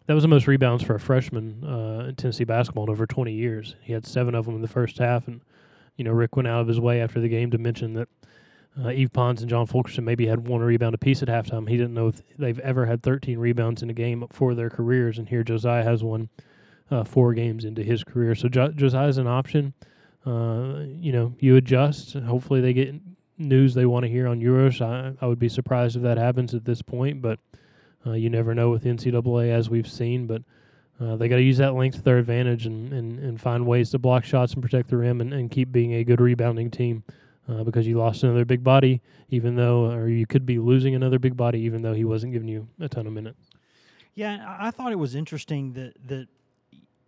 that 0.08 0.14
was 0.14 0.24
the 0.24 0.30
most 0.30 0.47
rebounds 0.47 0.84
for 0.84 0.95
a 0.95 0.99
freshman 0.99 1.64
uh, 1.64 2.06
in 2.10 2.16
Tennessee 2.16 2.43
basketball 2.43 2.86
in 2.86 2.89
over 2.89 3.06
20 3.06 3.34
years. 3.34 3.76
He 3.82 3.93
had 3.93 4.06
seven 4.06 4.34
of 4.34 4.45
them 4.45 4.56
in 4.56 4.62
the 4.62 4.68
first 4.68 4.97
half, 4.97 5.28
and 5.28 5.41
you 5.95 6.04
know 6.04 6.12
Rick 6.12 6.36
went 6.36 6.47
out 6.47 6.62
of 6.62 6.68
his 6.68 6.80
way 6.80 7.02
after 7.02 7.20
the 7.20 7.30
game 7.30 7.52
to 7.52 7.58
mention 7.58 7.93
that 7.93 8.10
uh, 8.80 8.89
Yves 8.89 9.11
Pons 9.11 9.41
and 9.41 9.49
John 9.49 9.65
Fulkerson 9.65 10.05
maybe 10.05 10.28
had 10.28 10.47
one 10.47 10.61
rebound 10.61 10.95
apiece 10.95 11.22
at 11.22 11.28
halftime. 11.28 11.67
He 11.67 11.78
didn't 11.78 11.93
know 11.93 12.07
if 12.07 12.22
they've 12.38 12.59
ever 12.59 12.86
had 12.86 13.03
13 13.03 13.38
rebounds 13.38 13.84
in 13.84 13.89
a 13.89 13.93
game 13.93 14.26
for 14.32 14.55
their 14.55 14.69
careers, 14.69 15.17
and 15.17 15.28
here 15.28 15.43
Josiah 15.43 15.84
has 15.84 16.03
one 16.03 16.30
uh, 16.89 17.03
four 17.03 17.34
games 17.34 17.65
into 17.65 17.84
his 17.84 18.03
career. 18.03 18.34
So 18.36 18.47
jo- 18.47 18.72
Josiah's 18.72 19.17
an 19.17 19.28
option. 19.28 19.74
Uh, 20.26 20.86
you 20.99 21.11
know, 21.11 21.34
you 21.39 21.55
adjust. 21.55 22.13
Hopefully, 22.13 22.61
they 22.61 22.74
get 22.74 22.95
news 23.38 23.74
they 23.74 23.86
want 23.86 24.03
to 24.03 24.09
hear 24.09 24.28
on 24.28 24.39
Uros. 24.39 24.82
I, 24.82 25.13
I 25.22 25.28
would 25.28 25.39
be 25.39 25.49
surprised 25.49 25.95
if 25.95 26.03
that 26.03 26.17
happens 26.17 26.53
at 26.53 26.63
this 26.63 26.82
point, 26.82 27.22
but 27.22 27.39
uh, 28.05 28.11
you 28.11 28.30
never 28.30 28.55
know 28.55 28.69
with 28.69 28.84
NCAA 28.84 29.51
as 29.51 29.69
we've 29.69 29.89
seen. 29.89 30.28
But 30.28 30.43
uh, 30.99 31.17
they 31.17 31.28
got 31.28 31.38
to 31.38 31.41
use 31.41 31.57
that 31.57 31.74
length 31.74 31.97
to 31.97 32.03
their 32.03 32.19
advantage 32.19 32.67
and, 32.67 32.93
and, 32.93 33.19
and 33.19 33.41
find 33.41 33.65
ways 33.65 33.89
to 33.91 33.99
block 33.99 34.24
shots 34.24 34.53
and 34.53 34.61
protect 34.61 34.89
the 34.89 34.97
rim 34.97 35.19
and, 35.19 35.34
and 35.34 35.49
keep 35.51 35.72
being 35.72 35.93
a 35.93 36.03
good 36.03 36.22
rebounding 36.22 36.69
team 36.69 37.03
uh, 37.52 37.64
because 37.64 37.88
you 37.88 37.97
lost 37.97 38.24
another 38.24 38.45
big 38.45 38.64
body, 38.64 39.02
even 39.30 39.56
though, 39.56 39.91
or 39.91 40.08
you 40.08 40.26
could 40.26 40.45
be 40.45 40.60
losing 40.60 40.95
another 40.95 41.20
big 41.20 41.36
body, 41.36 41.60
even 41.60 41.82
though 41.82 41.93
he 41.93 42.06
wasn't 42.06 42.32
giving 42.32 42.47
you 42.47 42.68
a 42.80 42.88
ton 42.88 43.08
of 43.08 43.14
minutes. 43.14 43.49
Yeah, 44.14 44.58
I 44.60 44.72
thought 44.72 44.91
it 44.91 44.99
was 44.99 45.16
interesting 45.16 45.74
that 45.74 45.93
that 46.08 46.28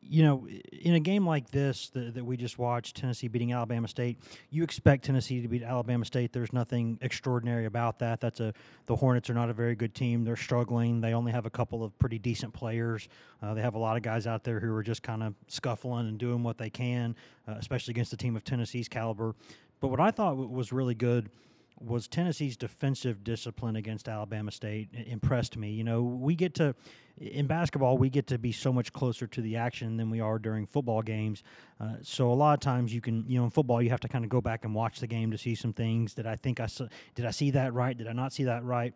you 0.09 0.23
know, 0.23 0.47
in 0.71 0.95
a 0.95 0.99
game 0.99 1.25
like 1.25 1.49
this 1.51 1.89
that, 1.89 2.13
that 2.15 2.23
we 2.23 2.37
just 2.37 2.59
watched, 2.59 2.95
Tennessee 2.97 3.27
beating 3.27 3.53
Alabama 3.53 3.87
State, 3.87 4.19
you 4.49 4.63
expect 4.63 5.05
Tennessee 5.05 5.41
to 5.41 5.47
beat 5.47 5.63
Alabama 5.63 6.05
State. 6.05 6.33
There's 6.33 6.53
nothing 6.53 6.97
extraordinary 7.01 7.65
about 7.65 7.99
that. 7.99 8.19
That's 8.19 8.39
a 8.39 8.53
the 8.85 8.95
Hornets 8.95 9.29
are 9.29 9.33
not 9.33 9.49
a 9.49 9.53
very 9.53 9.75
good 9.75 9.95
team. 9.95 10.23
They're 10.23 10.35
struggling. 10.35 11.01
They 11.01 11.13
only 11.13 11.31
have 11.31 11.45
a 11.45 11.49
couple 11.49 11.83
of 11.83 11.97
pretty 11.99 12.19
decent 12.19 12.53
players. 12.53 13.07
Uh, 13.41 13.53
they 13.53 13.61
have 13.61 13.75
a 13.75 13.79
lot 13.79 13.97
of 13.97 14.03
guys 14.03 14.27
out 14.27 14.43
there 14.43 14.59
who 14.59 14.73
are 14.75 14.83
just 14.83 15.03
kind 15.03 15.23
of 15.23 15.35
scuffling 15.47 16.07
and 16.07 16.17
doing 16.17 16.43
what 16.43 16.57
they 16.57 16.69
can, 16.69 17.15
uh, 17.47 17.55
especially 17.57 17.91
against 17.91 18.13
a 18.13 18.17
team 18.17 18.35
of 18.35 18.43
Tennessee's 18.43 18.87
caliber. 18.87 19.35
But 19.83 19.89
what 19.89 19.99
I 19.99 20.11
thought 20.11 20.37
was 20.37 20.71
really 20.71 20.95
good 20.95 21.29
was 21.77 22.07
Tennessee's 22.07 22.55
defensive 22.55 23.21
discipline 23.21 23.75
against 23.75 24.07
Alabama 24.07 24.49
State 24.49 24.87
impressed 24.93 25.57
me. 25.57 25.71
You 25.71 25.83
know, 25.83 26.01
we 26.03 26.35
get 26.35 26.53
to 26.53 26.73
in 27.17 27.47
basketball 27.47 27.97
we 27.97 28.09
get 28.09 28.25
to 28.27 28.37
be 28.37 28.53
so 28.53 28.71
much 28.71 28.93
closer 28.93 29.27
to 29.27 29.41
the 29.41 29.57
action 29.57 29.97
than 29.97 30.09
we 30.09 30.21
are 30.21 30.39
during 30.39 30.65
football 30.65 31.01
games. 31.01 31.43
Uh, 31.81 31.95
so 32.01 32.31
a 32.31 32.33
lot 32.33 32.53
of 32.53 32.61
times 32.61 32.93
you 32.93 33.01
can, 33.01 33.25
you 33.27 33.37
know, 33.37 33.43
in 33.43 33.49
football 33.49 33.81
you 33.81 33.89
have 33.89 33.99
to 33.99 34.07
kind 34.07 34.23
of 34.23 34.29
go 34.29 34.39
back 34.39 34.63
and 34.63 34.73
watch 34.73 35.01
the 35.01 35.07
game 35.07 35.31
to 35.31 35.37
see 35.37 35.53
some 35.53 35.73
things 35.73 36.13
that 36.13 36.25
I 36.25 36.37
think 36.37 36.61
I 36.61 36.67
saw. 36.67 36.87
Did 37.15 37.25
I 37.25 37.31
see 37.31 37.51
that 37.51 37.73
right? 37.73 37.97
Did 37.97 38.07
I 38.07 38.13
not 38.13 38.31
see 38.31 38.45
that 38.45 38.63
right? 38.63 38.93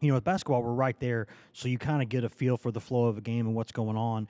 You 0.00 0.08
know, 0.08 0.14
with 0.14 0.24
basketball 0.24 0.64
we're 0.64 0.72
right 0.72 0.98
there, 0.98 1.28
so 1.52 1.68
you 1.68 1.78
kind 1.78 2.02
of 2.02 2.08
get 2.08 2.24
a 2.24 2.28
feel 2.28 2.56
for 2.56 2.72
the 2.72 2.80
flow 2.80 3.06
of 3.06 3.16
a 3.16 3.20
game 3.20 3.46
and 3.46 3.54
what's 3.54 3.70
going 3.70 3.96
on. 3.96 4.26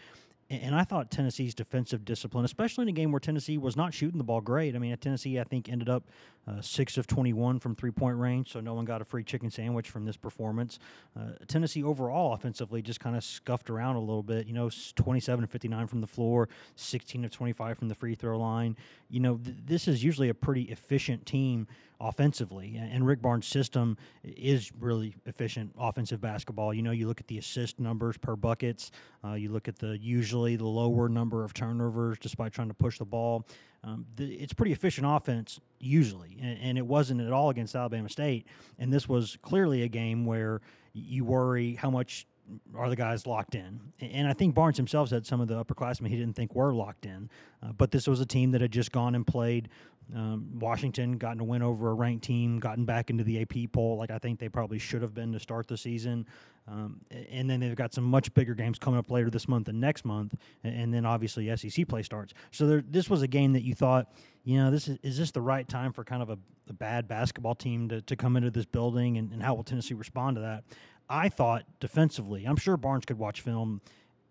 And 0.51 0.75
I 0.75 0.83
thought 0.83 1.13
Tennessee's 1.13 1.55
defensive 1.55 2.05
discipline, 2.05 2.45
especially 2.45 2.83
in 2.83 2.89
a 2.89 2.93
game 2.93 3.13
where 3.13 3.21
Tennessee 3.21 3.57
was 3.57 3.77
not 3.77 3.95
shooting 3.95 4.19
the 4.19 4.25
ball 4.25 4.41
great. 4.41 4.75
I 4.75 4.81
mean, 4.81 4.97
Tennessee, 4.97 5.39
I 5.39 5.45
think, 5.45 5.69
ended 5.69 5.89
up 5.89 6.09
uh, 6.49 6.61
six 6.61 6.99
of 6.99 7.07
21 7.07 7.61
from 7.61 7.77
three 7.77 7.93
point 7.93 8.17
range, 8.19 8.51
so 8.51 8.59
no 8.59 8.75
one 8.75 8.85
got 8.85 9.01
a 9.01 9.05
free 9.05 9.23
chicken 9.23 9.49
sandwich 9.49 9.91
from 9.91 10.05
this 10.05 10.17
performance. 10.17 10.81
Uh, 11.17 11.35
Tennessee 11.47 11.85
overall 11.85 12.33
offensively 12.33 12.83
just 12.83 12.99
kind 12.99 13.15
of 13.15 13.23
scuffed 13.23 13.71
around 13.71 13.95
a 13.95 14.01
little 14.01 14.25
bit. 14.25 14.49
You 14.49 14.55
know, 14.55 14.71
27 14.97 15.45
of 15.45 15.51
59 15.51 15.87
from 15.87 16.01
the 16.01 16.09
floor, 16.09 16.49
16 16.75 17.25
of 17.25 17.31
25 17.31 17.79
from 17.79 17.89
the 17.89 17.95
free 17.95 18.17
throw 18.17 18.37
line. 18.37 18.77
You 19.09 19.21
know, 19.21 19.37
th- 19.37 19.57
this 19.65 19.87
is 19.87 20.03
usually 20.03 20.31
a 20.31 20.35
pretty 20.35 20.63
efficient 20.63 21.27
team 21.27 21.69
offensively. 22.01 22.77
And 22.77 23.07
Rick 23.07 23.23
Barnes' 23.23 23.47
system 23.47 23.97
is 24.25 24.73
really 24.79 25.15
efficient 25.27 25.73
offensive 25.79 26.21
basketball. 26.21 26.73
You 26.73 26.83
know, 26.83 26.91
you 26.91 27.07
look 27.07 27.21
at 27.21 27.27
the 27.27 27.39
assist 27.39 27.79
numbers 27.79 28.17
per 28.17 28.37
buckets, 28.37 28.91
uh, 29.25 29.35
you 29.35 29.51
look 29.51 29.69
at 29.69 29.79
the 29.79 29.99
usually 29.99 30.57
the 30.57 30.67
lower 30.67 31.09
number 31.09 31.45
of 31.45 31.53
turnovers 31.55 32.19
despite 32.19 32.53
trying 32.53 32.69
to 32.69 32.75
push 32.75 32.99
the 32.99 33.05
ball. 33.05 33.47
Um, 33.83 34.05
the, 34.17 34.27
it's 34.35 34.53
pretty 34.53 34.73
efficient 34.73 35.07
offense 35.09 35.59
usually, 35.79 36.37
and, 36.43 36.59
and, 36.61 36.79
it 36.79 36.85
wasn't 36.85 37.23
at 37.23 37.33
all 37.33 37.49
against 37.49 37.75
Alabama 37.75 38.11
State. 38.11 38.47
And 38.79 38.93
this 38.93 39.09
was 39.09 39.39
clearly 39.41 39.85
a 39.85 39.89
game 39.89 40.27
where 40.27 40.61
you 40.93 41.25
worry 41.25 41.77
how 41.77 41.89
much 41.89 42.27
are 42.75 42.89
the 42.89 42.97
guys 42.97 43.27
locked 43.27 43.55
in? 43.55 43.81
And 44.01 44.29
I 44.29 44.33
think 44.33 44.55
Barnes 44.55 44.77
himself 44.77 45.09
said 45.09 45.27
some 45.27 45.41
of 45.41 45.49
the 45.49 45.63
upperclassmen 45.63 46.09
he 46.09 46.17
didn't 46.17 46.35
think 46.35 46.55
were 46.55 46.73
locked 46.73 47.07
in. 47.07 47.31
Uh, 47.63 47.73
but 47.73 47.91
this 47.91 48.07
was 48.07 48.21
a 48.21 48.27
team 48.27 48.51
that 48.53 48.61
had 48.61 48.73
just 48.73 48.93
gone 48.93 49.15
and 49.15 49.27
played 49.27 49.69
um, 50.15 50.59
Washington, 50.59 51.19
gotten 51.19 51.41
a 51.41 51.45
win 51.45 51.63
over 51.63 51.91
a 51.91 51.95
ranked 51.95 52.25
team, 52.25 52.59
gotten 52.59 52.85
back 52.85 53.11
into 53.11 53.25
the 53.25 53.41
AP 53.43 53.73
poll, 53.73 53.97
like 53.97 54.11
I 54.11 54.19
think 54.19 54.39
they 54.39 54.49
probably 54.49 54.79
should 54.79 55.03
have 55.03 55.15
been 55.15 55.33
to 55.33 55.41
start 55.41 55.69
the 55.69 55.77
season. 55.77 56.27
Um, 56.69 57.01
and 57.31 57.49
then 57.49 57.61
they've 57.61 57.75
got 57.75 57.93
some 57.93 58.05
much 58.05 58.33
bigger 58.35 58.55
games 58.55 58.79
coming 58.79 58.99
up 58.99 59.11
later 59.11 59.31
this 59.31 59.49
month 59.49 59.69
and 59.69 59.81
next 59.81 60.05
month, 60.05 60.35
and 60.63 60.93
then 60.93 61.05
obviously 61.05 61.55
SEC 61.57 61.89
play 61.89 62.03
starts. 62.03 62.33
So 62.53 62.67
there, 62.67 62.85
this 62.89 63.11
was 63.11 63.23
a 63.23 63.29
game 63.29 63.53
that 63.55 63.63
you 63.63 63.75
thought, 63.75 64.13
you 64.45 64.57
know, 64.59 64.71
this 64.71 64.87
is 64.87 64.99
is 65.03 65.19
this 65.19 65.31
the 65.33 65.41
right 65.41 65.67
time 65.69 65.93
for 65.93 66.05
kind 66.05 66.23
of 66.23 66.31
a, 66.31 66.39
a 66.69 66.73
bad 66.73 67.09
basketball 67.09 67.55
team 67.55 67.89
to, 67.89 68.03
to 68.03 68.15
come 68.15 68.37
into 68.37 68.51
this 68.51 68.67
building, 68.67 69.19
and, 69.19 69.33
and 69.33 69.43
how 69.43 69.55
will 69.55 69.65
Tennessee 69.65 69.95
respond 69.95 70.37
to 70.37 70.43
that? 70.43 70.65
I 71.11 71.29
thought 71.29 71.65
defensively, 71.81 72.45
I'm 72.45 72.57
sure 72.57 72.77
Barnes 72.77 73.05
could 73.05 73.19
watch 73.19 73.41
film 73.41 73.81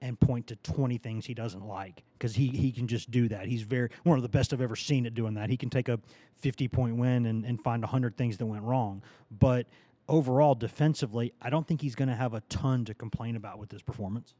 and 0.01 0.17
point 0.17 0.47
to 0.47 0.55
20 0.55 0.97
things 0.97 1.25
he 1.25 1.33
doesn't 1.33 1.67
like 1.67 2.03
because 2.13 2.33
he, 2.33 2.47
he 2.47 2.71
can 2.71 2.87
just 2.87 3.11
do 3.11 3.27
that. 3.27 3.47
He's 3.47 3.63
very 3.63 3.89
one 4.03 4.17
of 4.17 4.23
the 4.23 4.29
best 4.29 4.53
I've 4.53 4.61
ever 4.61 4.77
seen 4.77 5.05
at 5.05 5.13
doing 5.13 5.33
that. 5.33 5.49
He 5.49 5.57
can 5.57 5.69
take 5.69 5.89
a 5.89 5.99
50 6.37 6.69
point 6.69 6.95
win 6.95 7.25
and, 7.25 7.43
and 7.43 7.61
find 7.61 7.83
100 7.83 8.15
things 8.15 8.37
that 8.37 8.45
went 8.45 8.63
wrong. 8.63 9.03
But 9.29 9.67
overall, 10.07 10.55
defensively, 10.55 11.33
I 11.41 11.49
don't 11.49 11.67
think 11.67 11.81
he's 11.81 11.95
going 11.95 12.07
to 12.09 12.15
have 12.15 12.33
a 12.33 12.41
ton 12.47 12.85
to 12.85 12.93
complain 12.93 13.35
about 13.35 13.59
with 13.59 13.69
this 13.69 13.81
performance. 13.81 14.33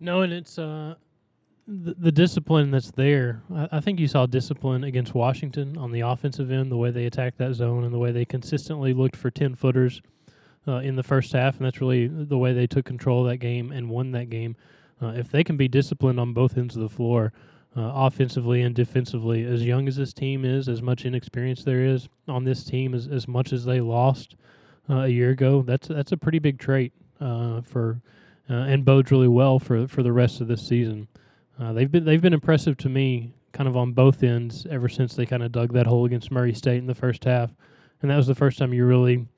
No, 0.00 0.22
and 0.22 0.32
it's 0.32 0.58
uh, 0.58 0.94
the, 1.68 1.94
the 1.98 2.12
discipline 2.12 2.70
that's 2.70 2.90
there. 2.90 3.42
I, 3.54 3.68
I 3.72 3.80
think 3.80 4.00
you 4.00 4.08
saw 4.08 4.24
discipline 4.24 4.84
against 4.84 5.14
Washington 5.14 5.76
on 5.76 5.92
the 5.92 6.00
offensive 6.00 6.50
end, 6.50 6.72
the 6.72 6.76
way 6.76 6.90
they 6.90 7.04
attacked 7.04 7.36
that 7.38 7.52
zone 7.52 7.84
and 7.84 7.92
the 7.92 7.98
way 7.98 8.12
they 8.12 8.24
consistently 8.24 8.94
looked 8.94 9.16
for 9.16 9.30
10 9.30 9.56
footers. 9.56 10.00
Uh, 10.68 10.78
in 10.78 10.96
the 10.96 11.02
first 11.02 11.32
half, 11.32 11.56
and 11.58 11.64
that's 11.64 11.80
really 11.80 12.08
the 12.08 12.36
way 12.36 12.52
they 12.52 12.66
took 12.66 12.84
control 12.84 13.24
of 13.24 13.30
that 13.30 13.36
game 13.36 13.70
and 13.70 13.88
won 13.88 14.10
that 14.10 14.28
game. 14.28 14.56
Uh, 15.00 15.12
if 15.14 15.30
they 15.30 15.44
can 15.44 15.56
be 15.56 15.68
disciplined 15.68 16.18
on 16.18 16.32
both 16.32 16.58
ends 16.58 16.74
of 16.74 16.82
the 16.82 16.88
floor, 16.88 17.32
uh, 17.76 17.92
offensively 17.94 18.62
and 18.62 18.74
defensively, 18.74 19.44
as 19.44 19.62
young 19.62 19.86
as 19.86 19.94
this 19.94 20.12
team 20.12 20.44
is, 20.44 20.68
as 20.68 20.82
much 20.82 21.04
inexperience 21.04 21.62
there 21.62 21.84
is 21.84 22.08
on 22.26 22.42
this 22.42 22.64
team, 22.64 22.94
as, 22.94 23.06
as 23.06 23.28
much 23.28 23.52
as 23.52 23.64
they 23.64 23.80
lost 23.80 24.34
uh, 24.90 25.02
a 25.02 25.08
year 25.08 25.30
ago, 25.30 25.62
that's 25.62 25.86
that's 25.86 26.10
a 26.10 26.16
pretty 26.16 26.40
big 26.40 26.58
trait 26.58 26.92
uh, 27.20 27.60
for 27.60 28.00
uh, 28.50 28.54
and 28.54 28.84
bodes 28.84 29.12
really 29.12 29.28
well 29.28 29.60
for 29.60 29.86
for 29.86 30.02
the 30.02 30.12
rest 30.12 30.40
of 30.40 30.48
this 30.48 30.66
season. 30.66 31.06
They've 31.58 31.90
been 31.90 32.04
they've 32.04 32.22
been 32.22 32.32
impressive 32.34 32.76
to 32.78 32.88
me, 32.88 33.34
kind 33.52 33.68
of 33.68 33.76
on 33.76 33.92
both 33.92 34.22
ends, 34.22 34.66
ever 34.68 34.88
since 34.88 35.14
they 35.14 35.26
kind 35.26 35.42
of 35.42 35.52
dug 35.52 35.72
that 35.74 35.86
hole 35.86 36.06
against 36.06 36.32
Murray 36.32 36.54
State 36.54 36.78
in 36.78 36.86
the 36.86 36.94
first 36.94 37.24
half, 37.24 37.54
and 38.02 38.10
that 38.10 38.16
was 38.16 38.26
the 38.26 38.34
first 38.34 38.58
time 38.58 38.72
you 38.72 38.84
really 38.84 39.28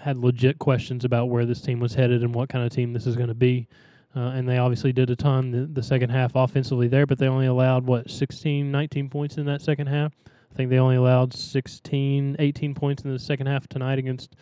had 0.00 0.16
legit 0.16 0.58
questions 0.58 1.04
about 1.04 1.28
where 1.28 1.44
this 1.44 1.60
team 1.60 1.80
was 1.80 1.94
headed 1.94 2.22
and 2.22 2.34
what 2.34 2.48
kind 2.48 2.64
of 2.64 2.72
team 2.72 2.92
this 2.92 3.06
is 3.06 3.16
going 3.16 3.28
to 3.28 3.34
be. 3.34 3.68
Uh, 4.14 4.20
and 4.30 4.46
they 4.46 4.58
obviously 4.58 4.92
did 4.92 5.08
a 5.08 5.16
ton 5.16 5.50
the, 5.50 5.66
the, 5.66 5.82
second 5.82 6.10
half 6.10 6.32
offensively 6.34 6.86
there, 6.86 7.06
but 7.06 7.18
they 7.18 7.28
only 7.28 7.46
allowed, 7.46 7.86
what, 7.86 8.10
16, 8.10 8.70
19 8.70 9.08
points 9.08 9.38
in 9.38 9.46
that 9.46 9.62
second 9.62 9.86
half? 9.86 10.12
I 10.26 10.54
think 10.54 10.68
they 10.68 10.78
only 10.78 10.96
allowed 10.96 11.32
16, 11.32 12.36
18 12.38 12.74
points 12.74 13.04
in 13.04 13.12
the 13.12 13.18
second 13.18 13.46
half 13.46 13.66
tonight 13.68 13.98
against 13.98 14.36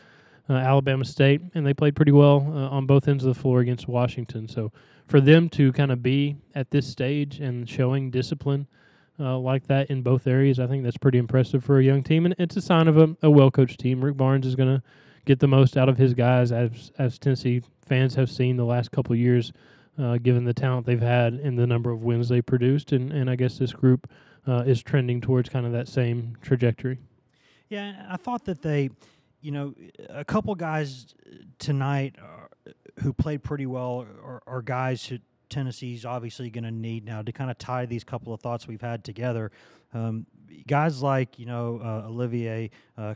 uh, 0.48 0.54
Alabama 0.54 1.04
State, 1.04 1.40
and 1.54 1.64
they 1.64 1.72
played 1.72 1.94
pretty 1.94 2.10
well 2.10 2.44
uh, 2.52 2.68
on 2.74 2.86
both 2.86 3.06
ends 3.06 3.24
of 3.24 3.32
the 3.32 3.40
floor 3.40 3.60
against 3.60 3.86
Washington. 3.86 4.48
So 4.48 4.72
for 5.06 5.20
them 5.20 5.48
to 5.50 5.72
kind 5.72 5.92
of 5.92 6.02
be 6.02 6.36
at 6.56 6.72
this 6.72 6.88
stage 6.88 7.38
and 7.38 7.68
showing 7.68 8.10
discipline 8.10 8.66
uh, 9.20 9.38
like 9.38 9.66
that 9.66 9.90
in 9.90 10.02
both 10.02 10.26
areas, 10.26 10.58
I 10.58 10.66
think 10.66 10.82
that's 10.82 10.96
pretty 10.96 11.18
impressive 11.18 11.62
for 11.62 11.78
a 11.78 11.84
young 11.84 12.02
team, 12.02 12.24
and 12.24 12.34
it's 12.38 12.56
a 12.56 12.62
sign 12.62 12.88
of 12.88 12.96
a, 12.96 13.16
a 13.22 13.30
well 13.30 13.50
coached 13.50 13.78
team. 13.78 14.02
Rick 14.02 14.16
Barnes 14.16 14.46
is 14.46 14.56
going 14.56 14.74
to 14.74 14.82
get 15.26 15.38
the 15.38 15.48
most 15.48 15.76
out 15.76 15.88
of 15.88 15.98
his 15.98 16.14
guys 16.14 16.52
as 16.52 16.90
as 16.98 17.18
Tennessee 17.18 17.62
fans 17.86 18.14
have 18.14 18.30
seen 18.30 18.56
the 18.56 18.64
last 18.64 18.90
couple 18.90 19.14
years, 19.14 19.52
uh, 19.98 20.16
given 20.18 20.44
the 20.44 20.54
talent 20.54 20.86
they've 20.86 21.00
had 21.00 21.34
and 21.34 21.58
the 21.58 21.66
number 21.66 21.90
of 21.90 22.02
wins 22.02 22.28
they 22.28 22.40
produced, 22.40 22.92
and 22.92 23.12
and 23.12 23.28
I 23.28 23.36
guess 23.36 23.58
this 23.58 23.72
group 23.72 24.10
uh, 24.46 24.64
is 24.66 24.82
trending 24.82 25.20
towards 25.20 25.48
kind 25.48 25.66
of 25.66 25.72
that 25.72 25.88
same 25.88 26.36
trajectory. 26.40 26.98
Yeah, 27.68 28.06
I 28.08 28.16
thought 28.16 28.46
that 28.46 28.62
they, 28.62 28.90
you 29.40 29.52
know, 29.52 29.74
a 30.08 30.24
couple 30.24 30.54
guys 30.54 31.14
tonight 31.58 32.16
uh, 32.18 32.72
who 33.00 33.12
played 33.12 33.44
pretty 33.44 33.66
well 33.66 34.06
are, 34.24 34.42
are 34.46 34.62
guys 34.62 35.06
who 35.06 35.18
Tennessee's 35.50 36.04
obviously 36.04 36.48
going 36.50 36.64
to 36.64 36.70
need 36.70 37.04
now 37.04 37.22
to 37.22 37.32
kind 37.32 37.50
of 37.50 37.58
tie 37.58 37.86
these 37.86 38.04
couple 38.04 38.32
of 38.32 38.40
thoughts 38.40 38.66
we've 38.66 38.80
had 38.80 39.04
together. 39.04 39.50
Um, 39.92 40.26
guys 40.66 41.02
like 41.02 41.38
you 41.38 41.46
know 41.46 41.80
uh, 41.82 42.08
Olivier 42.08 42.70
uh, 42.96 43.14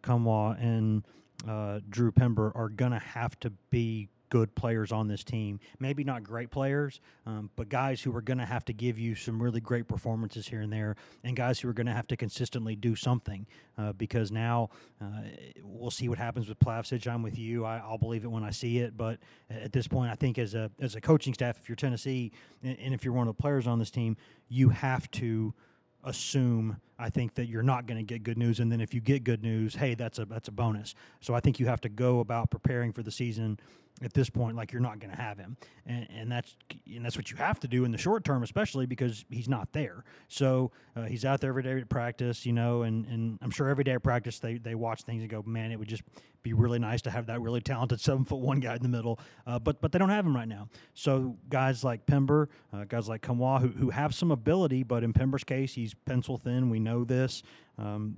and 0.59 1.05
uh, 1.49 1.81
Drew 1.89 2.13
Pember 2.13 2.53
are 2.55 2.69
going 2.69 2.93
to 2.93 2.99
have 2.99 3.39
to 3.41 3.51
be 3.71 4.09
good 4.35 4.53
players 4.57 4.91
on 4.91 5.07
this 5.07 5.23
team. 5.23 5.61
Maybe 5.79 6.03
not 6.03 6.25
great 6.25 6.51
players, 6.51 7.01
um, 7.25 7.51
but 7.55 7.69
guys 7.69 8.03
who 8.03 8.13
are 8.17 8.21
going 8.21 8.39
to 8.39 8.45
have 8.45 8.65
to 8.65 8.73
give 8.73 8.99
you 8.99 9.15
some 9.15 9.41
really 9.41 9.61
great 9.61 9.87
performances 9.87 10.49
here 10.49 10.61
and 10.61 10.73
there, 10.73 10.97
and 11.23 11.37
guys 11.37 11.61
who 11.61 11.69
are 11.69 11.73
going 11.73 11.87
to 11.87 11.93
have 11.93 12.09
to 12.09 12.17
consistently 12.17 12.75
do 12.75 12.97
something. 12.97 13.47
Uh, 13.79 13.93
because 13.93 14.33
now 14.33 14.71
uh, 15.01 15.23
we'll 15.63 15.93
see 15.93 16.09
what 16.09 16.19
happens 16.19 16.49
with 16.49 16.59
Plavsic. 16.59 17.07
I'm 17.07 17.23
with 17.23 17.39
you. 17.39 17.65
I, 17.65 17.81
will 17.89 17.97
believe 17.97 18.25
it 18.25 18.29
when 18.29 18.43
I 18.43 18.51
see 18.51 18.79
it. 18.79 18.97
But 18.97 19.21
at 19.49 19.73
this 19.73 19.87
point, 19.87 20.11
I 20.11 20.17
think 20.17 20.37
as 20.37 20.57
a 20.57 20.69
as 20.81 20.97
a 20.97 21.01
coaching 21.01 21.33
staff, 21.33 21.57
if 21.61 21.69
you're 21.69 21.77
Tennessee 21.77 22.33
and, 22.65 22.77
and 22.81 22.93
if 22.93 23.05
you're 23.05 23.15
one 23.15 23.29
of 23.29 23.37
the 23.37 23.41
players 23.41 23.69
on 23.69 23.79
this 23.79 23.93
team, 23.93 24.17
you 24.49 24.71
have 24.71 25.09
to 25.13 25.55
assume 26.03 26.77
I 26.99 27.11
think 27.11 27.35
that 27.35 27.47
you're 27.47 27.63
not 27.63 27.87
going 27.87 27.99
to 27.99 28.05
get 28.05 28.23
good 28.23 28.39
news 28.39 28.61
and 28.61 28.71
then 28.71 28.81
if 28.81 28.95
you 28.95 29.01
get 29.01 29.25
good 29.25 29.43
news 29.43 29.75
hey 29.75 29.95
that's 29.95 30.19
a 30.19 30.25
that's 30.25 30.49
a 30.49 30.53
bonus. 30.53 30.95
So 31.21 31.35
I 31.35 31.41
think 31.41 31.59
you 31.59 31.67
have 31.67 31.81
to 31.83 31.89
go 31.89 32.21
about 32.21 32.51
preparing 32.51 32.93
for 32.93 33.03
the 33.03 33.11
season 33.11 33.59
at 34.03 34.13
this 34.13 34.29
point 34.29 34.57
like 34.57 34.73
you're 34.73 34.83
not 34.83 34.99
going 34.99 35.15
to 35.15 35.21
have 35.21 35.39
him. 35.39 35.57
And, 35.87 36.09
and, 36.11 36.33
that's 36.33 36.57
and 36.87 37.05
that's 37.05 37.17
what 37.17 37.31
you 37.31 37.37
have 37.37 37.61
to 37.61 37.69
do 37.69 37.85
in 37.85 37.93
the 37.93 37.99
short 37.99 38.25
term 38.25 38.43
especially 38.43 38.87
because 38.87 39.25
he's 39.31 39.49
not 39.49 39.73
there. 39.73 40.05
So 40.29 40.73
uh, 40.97 41.05
he's 41.05 41.25
out 41.25 41.41
there 41.41 41.51
every 41.51 41.63
day 41.63 41.79
to 41.79 41.87
practice 41.87 42.47
you 42.47 42.53
know 42.53 42.83
and, 42.83 43.07
and 43.07 43.39
i'm 43.43 43.51
sure 43.51 43.69
every 43.69 43.85
day 43.85 43.95
of 43.95 44.03
practice 44.03 44.39
they, 44.39 44.59
they 44.59 44.75
watch 44.75 45.03
things 45.03 45.23
and 45.23 45.31
go 45.31 45.43
man 45.47 45.73
it 45.73 45.79
would 45.79 45.89
just 45.89 46.03
be 46.45 46.53
really 46.53 46.79
nice 46.79 47.03
to 47.03 47.11
have 47.11 47.27
that 47.27 47.41
really 47.41 47.61
talented 47.61 48.01
seven 48.01 48.25
foot 48.25 48.39
one 48.39 48.61
guy 48.61 48.77
in 48.77 48.83
the 48.83 48.89
middle. 48.89 49.19
Uh, 49.47 49.59
but 49.59 49.81
but 49.81 49.91
they 49.91 49.99
don't 49.99 50.11
have 50.11 50.25
him 50.25 50.37
right 50.37 50.47
now. 50.47 50.69
So 50.93 51.37
guys 51.49 51.83
like 51.83 52.07
pember 52.07 52.49
uh, 52.73 52.85
guys 52.85 53.09
like 53.09 53.23
Nkamhoua 53.23 53.61
who, 53.61 53.69
who 53.69 53.91
have 53.91 54.15
some 54.15 54.31
ability 54.31 54.85
but 54.85 55.03
in 55.03 55.13
pember's 55.13 55.43
case 55.43 55.75
he's 55.75 55.95
pencil 56.05 56.37
thin. 56.37 56.71
We 56.71 56.79
know 56.79 56.94
this 57.03 57.43
um, 57.79 58.15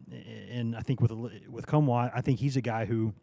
and 0.50 0.76
i 0.76 0.80
think 0.80 1.00
with 1.00 1.12
with 1.48 1.66
Nkamhoua, 1.66 2.10
i 2.14 2.20
think 2.20 2.38
he's 2.40 2.56
a 2.56 2.60
guy 2.60 2.84
who 2.84 3.14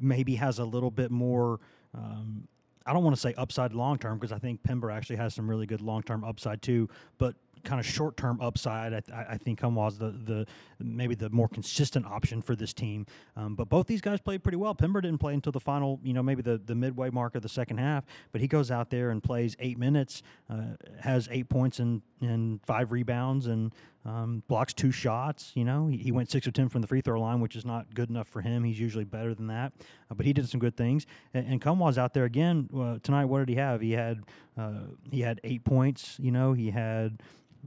maybe 0.00 0.36
has 0.36 0.58
a 0.58 0.64
little 0.64 0.90
bit 0.90 1.10
more. 1.10 1.60
Um, 1.94 2.48
I 2.84 2.92
don't 2.92 3.02
want 3.02 3.16
to 3.16 3.20
say 3.20 3.34
upside 3.36 3.72
long 3.72 3.98
term 3.98 4.18
because 4.18 4.32
I 4.32 4.38
think 4.38 4.62
Pember 4.62 4.90
actually 4.90 5.16
has 5.16 5.34
some 5.34 5.48
really 5.48 5.66
good 5.66 5.80
long 5.80 6.02
term 6.02 6.24
upside 6.24 6.62
too. 6.62 6.88
But 7.18 7.34
kind 7.64 7.80
of 7.80 7.86
short 7.86 8.16
term 8.16 8.40
upside, 8.40 8.94
I, 8.94 9.00
th- 9.00 9.18
I 9.28 9.38
think 9.38 9.60
Nkamhoua 9.60 9.98
the 9.98 10.10
the 10.10 10.46
maybe 10.78 11.16
the 11.16 11.30
more 11.30 11.48
consistent 11.48 12.06
option 12.06 12.40
for 12.42 12.54
this 12.54 12.72
team. 12.72 13.06
Um, 13.36 13.56
but 13.56 13.68
both 13.68 13.88
these 13.88 14.00
guys 14.00 14.20
played 14.20 14.44
pretty 14.44 14.56
well. 14.56 14.72
Pember 14.72 15.00
didn't 15.00 15.18
play 15.18 15.34
until 15.34 15.50
the 15.50 15.60
final, 15.60 15.98
you 16.04 16.12
know, 16.12 16.22
maybe 16.22 16.42
the, 16.42 16.58
the 16.58 16.76
midway 16.76 17.10
mark 17.10 17.34
of 17.34 17.42
the 17.42 17.48
second 17.48 17.78
half. 17.78 18.04
But 18.30 18.40
he 18.40 18.46
goes 18.46 18.70
out 18.70 18.90
there 18.90 19.10
and 19.10 19.20
plays 19.20 19.56
eight 19.58 19.78
minutes, 19.78 20.22
uh, 20.48 20.76
has 21.00 21.28
eight 21.32 21.48
points 21.48 21.80
and 21.80 22.02
and 22.20 22.60
five 22.64 22.92
rebounds 22.92 23.48
and 23.48 23.72
um, 24.06 24.42
blocks 24.46 24.72
two 24.72 24.92
shots. 24.92 25.50
You 25.54 25.64
know, 25.64 25.88
he, 25.88 25.96
he, 25.96 26.12
went 26.12 26.30
six 26.30 26.46
of 26.46 26.52
ten 26.52 26.68
from 26.68 26.80
the 26.80 26.86
free 26.86 27.00
throw 27.00 27.20
line, 27.20 27.40
which 27.40 27.56
is 27.56 27.64
not 27.64 27.92
good 27.92 28.08
enough 28.08 28.28
for 28.28 28.40
him. 28.40 28.62
He's 28.62 28.78
usually 28.78 29.04
better 29.04 29.34
than 29.34 29.48
that, 29.48 29.72
uh, 30.10 30.14
but 30.14 30.24
he 30.24 30.32
did 30.32 30.48
some 30.48 30.60
good 30.60 30.76
things. 30.76 31.06
And, 31.34 31.46
and 31.46 31.60
Nkamhoua's 31.60 31.98
out 31.98 32.14
there 32.14 32.24
again 32.24 32.68
uh, 32.76 32.98
tonight. 33.02 33.24
What 33.24 33.40
did 33.40 33.48
he 33.48 33.56
have? 33.56 33.80
He 33.80 33.92
had 33.92 34.22
uh, 34.56 34.84
he 35.10 35.20
had 35.20 35.40
eight 35.42 35.64
points. 35.64 36.16
You 36.20 36.30
know, 36.30 36.52
he 36.52 36.70
had. 36.70 37.22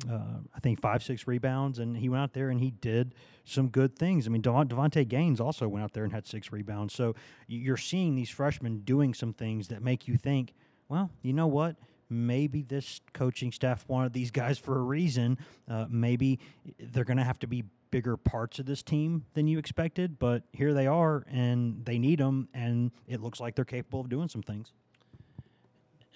Uh, 0.10 0.40
I 0.56 0.62
think 0.62 0.80
five, 0.80 1.04
six 1.04 1.28
rebounds, 1.28 1.80
and 1.80 1.98
he 1.98 2.08
went 2.08 2.24
out 2.24 2.32
there 2.32 2.52
and 2.52 2.62
he 2.62 2.72
did 2.72 3.16
some 3.44 3.68
good 3.68 3.98
things. 3.98 4.28
I 4.28 4.30
mean, 4.30 4.42
Davonte 4.42 5.06
Gaines 5.06 5.42
also 5.42 5.68
went 5.68 5.84
out 5.84 5.92
there 5.92 6.06
and 6.06 6.14
had 6.14 6.26
six 6.26 6.54
rebounds. 6.54 6.94
So 6.94 7.16
you're 7.48 7.76
seeing 7.76 8.16
these 8.16 8.30
freshmen 8.30 8.80
doing 8.86 9.14
some 9.14 9.34
things 9.34 9.68
that 9.68 9.82
make 9.82 10.08
you 10.08 10.16
think, 10.16 10.54
well, 10.88 11.12
you 11.22 11.34
know 11.34 11.48
what? 11.48 11.76
Maybe 12.10 12.62
this 12.64 13.02
coaching 13.14 13.52
staff 13.52 13.86
wanted 13.88 14.14
these 14.14 14.32
guys 14.32 14.58
for 14.58 14.78
a 14.78 14.82
reason. 14.82 15.38
Uh, 15.70 15.86
maybe 15.90 16.40
they're 16.80 17.04
going 17.04 17.18
to 17.18 17.24
have 17.24 17.40
to 17.40 17.48
be 17.48 17.64
bigger 17.92 18.18
parts 18.18 18.60
of 18.60 18.66
this 18.66 18.84
team 18.84 19.26
than 19.34 19.48
you 19.48 19.58
expected, 19.58 20.20
but 20.20 20.44
here 20.52 20.74
they 20.74 20.88
are, 20.88 21.26
and 21.32 21.84
they 21.86 21.98
need 21.98 22.20
them, 22.20 22.48
and 22.54 22.92
it 23.08 23.22
looks 23.22 23.40
like 23.40 23.56
they're 23.56 23.66
capable 23.66 24.02
of 24.02 24.10
doing 24.10 24.30
some 24.30 24.44
things. 24.44 24.72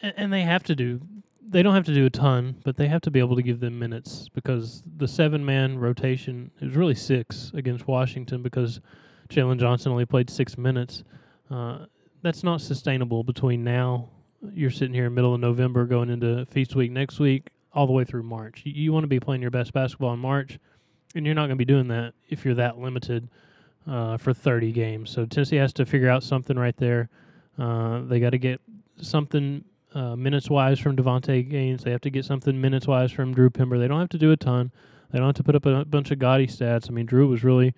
And 0.01 0.31
they 0.31 0.41
have 0.41 0.63
to 0.63 0.75
do. 0.75 1.01
They 1.41 1.63
don't 1.63 1.73
have 1.73 1.85
to 1.85 1.93
do 1.93 2.05
a 2.05 2.09
ton, 2.09 2.57
but 2.63 2.77
they 2.77 2.87
have 2.87 3.01
to 3.01 3.11
be 3.11 3.19
able 3.19 3.35
to 3.35 3.41
give 3.41 3.59
them 3.59 3.79
minutes 3.79 4.29
because 4.33 4.83
the 4.97 5.07
seven-man 5.07 5.77
rotation 5.77 6.51
is 6.61 6.75
really 6.75 6.95
six 6.95 7.51
against 7.53 7.87
Washington 7.87 8.41
because 8.41 8.81
Jalen 9.29 9.59
Johnson 9.59 9.91
only 9.91 10.05
played 10.05 10.29
six 10.29 10.57
minutes. 10.57 11.03
Uh, 11.49 11.85
that's 12.21 12.43
not 12.43 12.61
sustainable 12.61 13.23
between 13.23 13.63
now 13.63 14.09
you're 14.53 14.71
sitting 14.71 14.93
here 14.93 15.05
in 15.05 15.13
middle 15.13 15.33
of 15.33 15.39
November 15.39 15.85
going 15.85 16.09
into 16.09 16.45
feast 16.47 16.75
week 16.75 16.91
next 16.91 17.19
week 17.19 17.49
all 17.73 17.87
the 17.87 17.93
way 17.93 18.03
through 18.03 18.23
March. 18.23 18.61
You, 18.65 18.73
you 18.73 18.93
want 18.93 19.03
to 19.03 19.07
be 19.07 19.19
playing 19.19 19.41
your 19.41 19.51
best 19.51 19.73
basketball 19.73 20.13
in 20.13 20.19
March, 20.19 20.59
and 21.15 21.25
you're 21.25 21.35
not 21.35 21.43
going 21.47 21.51
to 21.51 21.55
be 21.55 21.65
doing 21.65 21.87
that 21.89 22.13
if 22.29 22.45
you're 22.45 22.55
that 22.55 22.77
limited 22.77 23.29
uh, 23.87 24.17
for 24.17 24.33
30 24.33 24.71
games. 24.71 25.09
So 25.09 25.25
Tennessee 25.25 25.57
has 25.57 25.73
to 25.73 25.85
figure 25.85 26.09
out 26.09 26.23
something 26.23 26.57
right 26.57 26.75
there. 26.77 27.09
Uh, 27.57 28.01
they 28.01 28.19
got 28.19 28.31
to 28.31 28.37
get 28.37 28.61
something 29.01 29.63
uh, 29.93 30.15
minutes 30.15 30.49
wise 30.49 30.79
from 30.79 30.95
Davonte 30.95 31.47
Gaines. 31.49 31.83
They 31.83 31.91
have 31.91 32.01
to 32.01 32.09
get 32.09 32.25
something 32.25 32.59
minutes 32.59 32.87
wise 32.87 33.11
from 33.11 33.33
Drew 33.33 33.49
Pember. 33.49 33.77
They 33.77 33.87
don't 33.87 33.99
have 33.99 34.09
to 34.09 34.17
do 34.17 34.31
a 34.31 34.37
ton. 34.37 34.71
They 35.11 35.19
don't 35.19 35.27
have 35.27 35.35
to 35.35 35.43
put 35.43 35.55
up 35.55 35.65
a 35.65 35.85
bunch 35.85 36.09
of 36.11 36.19
gaudy 36.19 36.47
stats. 36.47 36.89
I 36.89 36.93
mean, 36.93 37.05
Drew 37.05 37.27
was 37.27 37.43
really. 37.43 37.73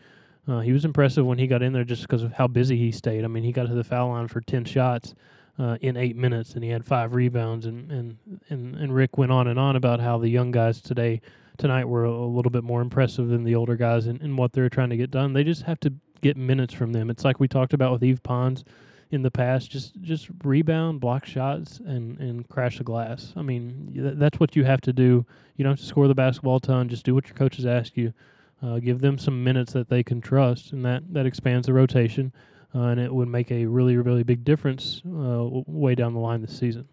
Uh, 0.47 0.59
he 0.59 0.72
was 0.72 0.86
impressive 0.86 1.26
when 1.26 1.39
he 1.39 1.47
got 1.47 1.63
in 1.63 1.74
there 1.74 1.84
just 1.84 2.03
because 2.03 2.22
of 2.22 2.32
how 2.34 2.45
busy 2.45 2.78
he 2.78 2.91
stayed. 2.91 3.26
I 3.26 3.28
mean, 3.28 3.43
he 3.43 3.51
got 3.51 3.66
to 3.66 3.74
the 3.74 3.84
foul 3.84 4.09
line 4.09 4.28
for 4.28 4.41
10 4.41 4.63
shots 4.66 5.16
uh, 5.58 5.78
in 5.82 5.97
eight 5.97 6.16
minutes, 6.16 6.53
and 6.53 6.64
he 6.64 6.70
had 6.70 6.86
five 6.86 7.14
rebounds. 7.14 7.66
And, 7.66 7.91
and 7.91 8.18
and 8.49 8.76
and 8.76 8.93
Rick 8.93 9.18
went 9.18 9.32
on 9.32 9.47
and 9.47 9.60
on 9.60 9.76
about 9.76 9.99
how 9.99 10.18
the 10.18 10.30
young 10.30 10.51
guys 10.51 10.82
today 10.82 11.22
tonight 11.58 11.86
were 11.86 12.03
a 12.03 12.26
little 12.26 12.51
bit 12.51 12.64
more 12.64 12.82
impressive 12.82 13.30
than 13.30 13.43
the 13.43 13.56
older 13.56 13.76
guys 13.76 14.08
in, 14.08 14.18
in 14.18 14.36
what 14.36 14.51
they're 14.51 14.70
trying 14.70 14.89
to 14.89 14.97
get 14.97 15.12
done. 15.12 15.34
They 15.34 15.43
just 15.43 15.64
have 15.64 15.80
to 15.82 15.93
get 16.22 16.36
minutes 16.38 16.74
from 16.74 16.91
them. 16.91 17.10
It's 17.10 17.24
like 17.24 17.39
we 17.39 17.47
talked 17.47 17.74
about 17.74 17.91
with 17.91 18.03
Yves 18.03 18.20
Pons 18.20 18.66
in 19.12 19.22
the 19.22 19.32
past. 19.32 19.72
Just 19.72 20.01
just 20.01 20.28
rebound, 20.43 20.99
block 20.99 21.26
shots, 21.26 21.80
and 21.80 22.20
and 22.20 22.47
crash 22.49 22.78
the 22.78 22.84
glass. 22.84 23.34
I 23.36 23.41
mean, 23.41 23.91
that's 24.18 24.39
what 24.39 24.56
you 24.56 24.66
have 24.66 24.82
to 24.82 24.93
do. 24.93 25.26
You 25.56 25.64
don't 25.64 25.74
have 25.74 25.80
to 25.80 25.86
score 25.86 26.08
the 26.08 26.16
basketball 26.16 26.60
ton. 26.60 26.89
Just 26.89 27.06
do 27.06 27.16
what 27.16 27.28
your 27.28 27.36
coaches 27.36 27.66
ask 27.66 27.95
you. 27.95 28.14
Uh, 28.62 28.80
give 28.80 28.99
them 28.99 29.18
some 29.18 29.43
minutes 29.43 29.74
that 29.74 29.89
they 29.89 30.03
can 30.03 30.22
trust, 30.22 30.74
and 30.74 30.84
that 30.86 31.03
that 31.14 31.26
expands 31.26 31.68
the 31.68 31.74
rotation 31.74 32.34
uh, 32.76 32.80
and 32.80 32.99
it 32.99 33.13
would 33.13 33.30
make 33.30 33.51
a 33.51 33.65
really, 33.65 33.95
really 33.95 34.23
big 34.23 34.43
difference 34.43 35.01
uh, 35.05 35.47
way 35.65 35.95
down 35.95 36.13
the 36.13 36.19
line 36.19 36.41
this 36.41 36.57
season. 36.57 36.88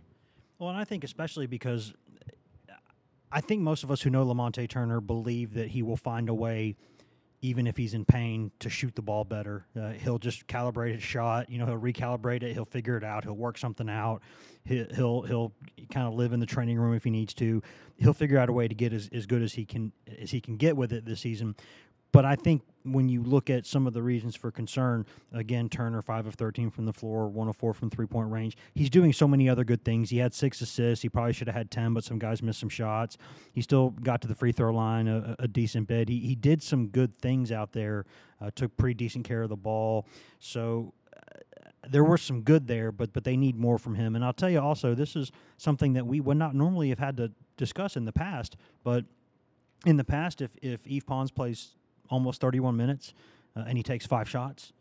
Well, 0.58 0.70
and 0.70 0.78
I 0.78 0.84
think 0.84 1.02
especially 1.02 1.46
because 1.46 1.92
I 3.32 3.40
think 3.40 3.62
most 3.62 3.82
of 3.82 3.90
us 3.90 4.02
who 4.02 4.10
know 4.10 4.24
Lamonte 4.26 4.68
Turner 4.68 5.00
believe 5.00 5.54
that 5.54 5.68
he 5.68 5.82
will 5.82 5.96
find 5.96 6.28
a 6.28 6.34
way, 6.34 6.76
even 7.40 7.66
if 7.66 7.76
he's 7.76 7.94
in 7.94 8.04
pain, 8.04 8.52
to 8.60 8.68
shoot 8.68 8.94
the 8.94 9.02
ball 9.02 9.24
better. 9.24 9.66
Uh, 9.74 9.90
he'll 9.92 10.18
just 10.18 10.46
calibrate 10.46 10.92
his 10.92 11.02
shot. 11.02 11.50
You 11.50 11.58
know, 11.58 11.66
he'll 11.66 11.80
recalibrate 11.80 12.42
it. 12.42 12.52
He'll 12.52 12.66
figure 12.66 12.96
it 12.96 13.02
out. 13.02 13.24
He'll 13.24 13.32
work 13.32 13.56
something 13.56 13.88
out. 13.88 14.20
He'll 14.64 14.86
he'll, 14.94 15.22
he'll 15.22 15.52
kind 15.90 16.06
of 16.06 16.14
live 16.14 16.32
in 16.32 16.40
the 16.40 16.46
training 16.46 16.78
room 16.78 16.94
if 16.94 17.02
he 17.02 17.10
needs 17.10 17.32
to. 17.34 17.62
He'll 17.96 18.12
figure 18.12 18.38
out 18.38 18.48
a 18.48 18.52
way 18.52 18.68
to 18.68 18.74
get 18.74 18.92
as, 18.92 19.08
as 19.12 19.26
good 19.26 19.42
as 19.42 19.54
he 19.54 19.64
can 19.64 19.92
as 20.20 20.30
he 20.30 20.40
can 20.40 20.56
get 20.58 20.76
with 20.76 20.92
it 20.92 21.06
this 21.06 21.20
season. 21.20 21.56
But 22.12 22.26
I 22.26 22.36
think 22.36 22.62
when 22.84 23.08
you 23.08 23.22
look 23.22 23.48
at 23.48 23.66
some 23.66 23.86
of 23.86 23.94
the 23.94 24.02
reasons 24.02 24.36
for 24.36 24.50
concern, 24.50 25.06
again, 25.32 25.68
Turner, 25.68 26.02
5 26.02 26.26
of 26.26 26.34
13 26.34 26.70
from 26.70 26.84
the 26.84 26.92
floor, 26.92 27.28
1 27.28 27.48
of 27.48 27.56
4 27.56 27.72
from 27.72 27.90
three 27.90 28.06
point 28.06 28.30
range. 28.30 28.56
He's 28.74 28.90
doing 28.90 29.12
so 29.12 29.26
many 29.26 29.48
other 29.48 29.64
good 29.64 29.84
things. 29.84 30.10
He 30.10 30.18
had 30.18 30.34
six 30.34 30.60
assists. 30.60 31.02
He 31.02 31.08
probably 31.08 31.32
should 31.32 31.48
have 31.48 31.56
had 31.56 31.70
10, 31.70 31.94
but 31.94 32.04
some 32.04 32.18
guys 32.18 32.42
missed 32.42 32.60
some 32.60 32.68
shots. 32.68 33.16
He 33.52 33.62
still 33.62 33.90
got 33.90 34.20
to 34.22 34.28
the 34.28 34.34
free 34.34 34.52
throw 34.52 34.72
line 34.72 35.08
a, 35.08 35.36
a 35.38 35.48
decent 35.48 35.88
bit. 35.88 36.08
He, 36.08 36.18
he 36.18 36.34
did 36.34 36.62
some 36.62 36.88
good 36.88 37.18
things 37.18 37.50
out 37.50 37.72
there, 37.72 38.04
uh, 38.40 38.50
took 38.54 38.76
pretty 38.76 38.94
decent 38.94 39.26
care 39.26 39.42
of 39.42 39.48
the 39.48 39.56
ball. 39.56 40.06
So 40.38 40.92
uh, 41.16 41.40
there 41.88 42.04
were 42.04 42.18
some 42.18 42.42
good 42.42 42.66
there, 42.66 42.92
but 42.92 43.12
but 43.12 43.24
they 43.24 43.36
need 43.36 43.56
more 43.56 43.78
from 43.78 43.94
him. 43.94 44.16
And 44.16 44.24
I'll 44.24 44.32
tell 44.34 44.50
you 44.50 44.60
also, 44.60 44.94
this 44.94 45.16
is 45.16 45.32
something 45.56 45.94
that 45.94 46.06
we 46.06 46.20
would 46.20 46.36
not 46.36 46.54
normally 46.54 46.90
have 46.90 46.98
had 46.98 47.16
to 47.18 47.32
discuss 47.56 47.96
in 47.96 48.04
the 48.04 48.12
past, 48.12 48.56
but 48.84 49.04
in 49.86 49.96
the 49.96 50.04
past, 50.04 50.42
if 50.42 50.50
if 50.60 50.80
Yves 50.86 51.04
Pons 51.04 51.30
plays 51.30 51.76
almost 52.12 52.40
31 52.40 52.76
minutes 52.76 53.14
uh, 53.56 53.64
and 53.66 53.76
he 53.76 53.82
takes 53.82 54.06
five 54.06 54.28
shots, 54.28 54.72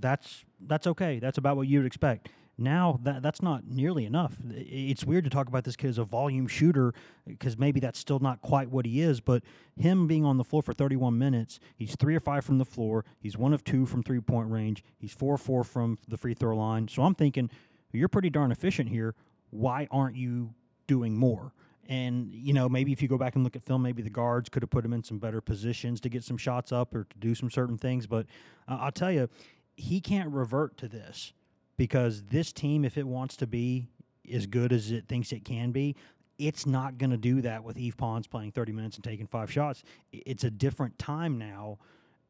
that's 0.00 0.44
that's 0.60 0.86
okay. 0.86 1.18
That's 1.18 1.38
about 1.38 1.56
what 1.56 1.68
you 1.68 1.78
would 1.78 1.86
expect. 1.86 2.28
Now 2.60 2.98
that 3.04 3.22
that's 3.22 3.40
not 3.40 3.66
nearly 3.68 4.04
enough. 4.04 4.36
It's 4.50 5.04
weird 5.04 5.24
to 5.24 5.30
talk 5.30 5.46
about 5.46 5.64
this 5.64 5.76
kid 5.76 5.90
as 5.90 5.98
a 5.98 6.04
volume 6.04 6.48
shooter 6.48 6.92
because 7.26 7.56
maybe 7.56 7.78
that's 7.78 7.98
still 7.98 8.18
not 8.18 8.42
quite 8.42 8.68
what 8.70 8.84
he 8.84 9.00
is. 9.00 9.20
But 9.20 9.44
him 9.76 10.08
being 10.08 10.24
on 10.24 10.36
the 10.36 10.44
floor 10.44 10.62
for 10.62 10.72
31 10.72 11.16
minutes, 11.16 11.60
he's 11.76 11.94
three 11.94 12.16
or 12.16 12.20
five 12.20 12.44
from 12.44 12.58
the 12.58 12.64
floor. 12.64 13.04
He's 13.20 13.38
one 13.38 13.54
of 13.54 13.62
two 13.62 13.86
from 13.86 14.02
three 14.02 14.20
point 14.20 14.50
range. 14.50 14.82
He's 14.98 15.12
four 15.12 15.34
or 15.34 15.38
four 15.38 15.62
from 15.62 15.98
the 16.08 16.16
free 16.16 16.34
throw 16.34 16.56
line. 16.56 16.88
So 16.88 17.02
I'm 17.02 17.14
thinking 17.14 17.48
you're 17.92 18.08
pretty 18.08 18.30
darn 18.30 18.50
efficient 18.50 18.88
here. 18.88 19.14
Why 19.50 19.86
aren't 19.90 20.16
you 20.16 20.52
doing 20.86 21.16
more? 21.16 21.52
And 21.88 22.34
you 22.34 22.52
know, 22.52 22.68
maybe 22.68 22.92
if 22.92 23.00
you 23.00 23.08
go 23.08 23.16
back 23.16 23.34
and 23.34 23.44
look 23.44 23.56
at 23.56 23.62
film, 23.62 23.82
maybe 23.82 24.02
the 24.02 24.10
guards 24.10 24.48
could 24.48 24.62
have 24.62 24.70
put 24.70 24.84
him 24.84 24.92
in 24.92 25.02
some 25.02 25.18
better 25.18 25.40
positions 25.40 26.00
to 26.02 26.08
get 26.08 26.22
some 26.22 26.36
shots 26.36 26.70
up 26.70 26.94
or 26.94 27.04
to 27.04 27.18
do 27.18 27.34
some 27.34 27.50
certain 27.50 27.78
things. 27.78 28.06
But 28.06 28.26
uh, 28.68 28.78
I'll 28.80 28.92
tell 28.92 29.10
you, 29.10 29.28
he 29.76 30.00
can't 30.00 30.30
revert 30.30 30.76
to 30.78 30.88
this 30.88 31.32
because 31.76 32.24
this 32.24 32.52
team, 32.52 32.84
if 32.84 32.98
it 32.98 33.06
wants 33.06 33.36
to 33.36 33.46
be 33.46 33.88
as 34.32 34.46
good 34.46 34.72
as 34.72 34.90
it 34.90 35.08
thinks 35.08 35.32
it 35.32 35.44
can 35.44 35.72
be, 35.72 35.96
it's 36.38 36.66
not 36.66 36.98
going 36.98 37.10
to 37.10 37.16
do 37.16 37.40
that 37.42 37.64
with 37.64 37.76
Yves 37.78 37.96
Pons 37.96 38.26
playing 38.26 38.52
30 38.52 38.72
minutes 38.72 38.96
and 38.96 39.04
taking 39.04 39.26
five 39.26 39.50
shots. 39.50 39.82
It's 40.12 40.44
a 40.44 40.50
different 40.50 40.98
time 40.98 41.38
now. 41.38 41.78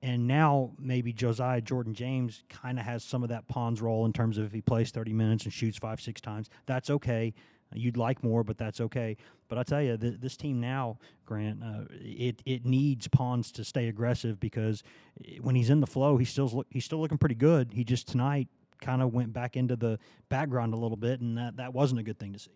And 0.00 0.28
now 0.28 0.70
maybe 0.78 1.12
Josiah 1.12 1.60
Jordan 1.60 1.92
James 1.92 2.44
kind 2.48 2.78
of 2.78 2.84
has 2.84 3.02
some 3.02 3.22
of 3.22 3.30
that 3.30 3.48
Pons 3.48 3.82
role 3.82 4.06
in 4.06 4.12
terms 4.12 4.38
of 4.38 4.44
if 4.44 4.52
he 4.52 4.60
plays 4.60 4.92
30 4.92 5.12
minutes 5.12 5.44
and 5.44 5.52
shoots 5.52 5.76
five, 5.76 6.00
six 6.00 6.20
times, 6.20 6.48
that's 6.66 6.88
okay. 6.88 7.34
You'd 7.74 7.96
like 7.96 8.22
more, 8.22 8.42
but 8.44 8.56
that's 8.56 8.80
okay. 8.80 9.16
But 9.48 9.58
I 9.58 9.62
tell 9.62 9.82
you, 9.82 9.96
th- 9.96 10.20
this 10.20 10.36
team 10.36 10.60
now, 10.60 10.98
Grant, 11.26 11.62
uh, 11.62 11.84
it 11.90 12.42
it 12.46 12.64
needs 12.64 13.08
Pons 13.08 13.52
to 13.52 13.64
stay 13.64 13.88
aggressive 13.88 14.40
because 14.40 14.82
eh, 15.24 15.38
when 15.40 15.54
he's 15.54 15.70
in 15.70 15.80
the 15.80 15.86
flow, 15.86 16.16
he's 16.16 16.30
still 16.30 16.48
look, 16.48 16.66
he's 16.70 16.84
still 16.84 17.00
looking 17.00 17.18
pretty 17.18 17.34
good. 17.34 17.72
He 17.72 17.84
just 17.84 18.08
tonight 18.08 18.48
kind 18.80 19.02
of 19.02 19.12
went 19.12 19.32
back 19.32 19.56
into 19.56 19.76
the 19.76 19.98
background 20.28 20.72
a 20.72 20.76
little 20.76 20.96
bit, 20.96 21.20
and 21.20 21.36
that 21.36 21.56
that 21.56 21.74
wasn't 21.74 22.00
a 22.00 22.02
good 22.02 22.18
thing 22.18 22.32
to 22.32 22.38
see. 22.38 22.50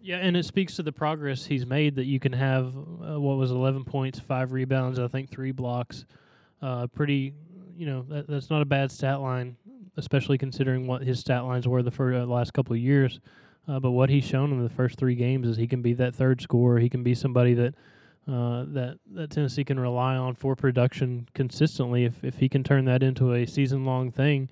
Yeah, 0.00 0.16
and 0.16 0.36
it 0.36 0.44
speaks 0.44 0.76
to 0.76 0.82
the 0.82 0.92
progress 0.92 1.44
he's 1.44 1.66
made 1.66 1.96
that 1.96 2.04
you 2.04 2.20
can 2.20 2.32
have 2.32 2.74
uh, 2.76 3.20
what 3.20 3.36
was 3.36 3.50
11 3.50 3.84
points, 3.84 4.18
five 4.18 4.52
rebounds, 4.52 4.98
I 4.98 5.08
think 5.08 5.30
three 5.30 5.52
blocks. 5.52 6.04
Uh, 6.62 6.86
pretty, 6.86 7.34
you 7.76 7.86
know, 7.86 8.02
that, 8.08 8.26
that's 8.26 8.50
not 8.50 8.62
a 8.62 8.66
bad 8.66 8.90
stat 8.90 9.20
line, 9.20 9.56
especially 9.96 10.38
considering 10.38 10.86
what 10.86 11.02
his 11.02 11.20
stat 11.20 11.44
lines 11.44 11.68
were 11.68 11.82
the, 11.82 11.90
for, 11.90 12.14
uh, 12.14 12.24
last 12.24 12.52
couple 12.52 12.72
of 12.72 12.80
years. 12.80 13.20
Uh, 13.66 13.80
but 13.80 13.92
what 13.92 14.10
he's 14.10 14.24
shown 14.24 14.52
in 14.52 14.62
the 14.62 14.68
first 14.68 14.98
three 14.98 15.14
games 15.14 15.48
is 15.48 15.56
he 15.56 15.66
can 15.66 15.82
be 15.82 15.94
that 15.94 16.14
third 16.14 16.40
scorer. 16.40 16.78
He 16.78 16.88
can 16.88 17.02
be 17.02 17.14
somebody 17.14 17.54
that 17.54 17.74
uh, 18.26 18.64
that 18.68 18.98
that 19.12 19.30
Tennessee 19.30 19.64
can 19.64 19.78
rely 19.78 20.16
on 20.16 20.34
for 20.34 20.56
production 20.56 21.28
consistently. 21.34 22.04
If 22.04 22.22
if 22.24 22.38
he 22.38 22.48
can 22.48 22.62
turn 22.62 22.84
that 22.86 23.02
into 23.02 23.32
a 23.32 23.46
season 23.46 23.84
long 23.84 24.10
thing, 24.10 24.48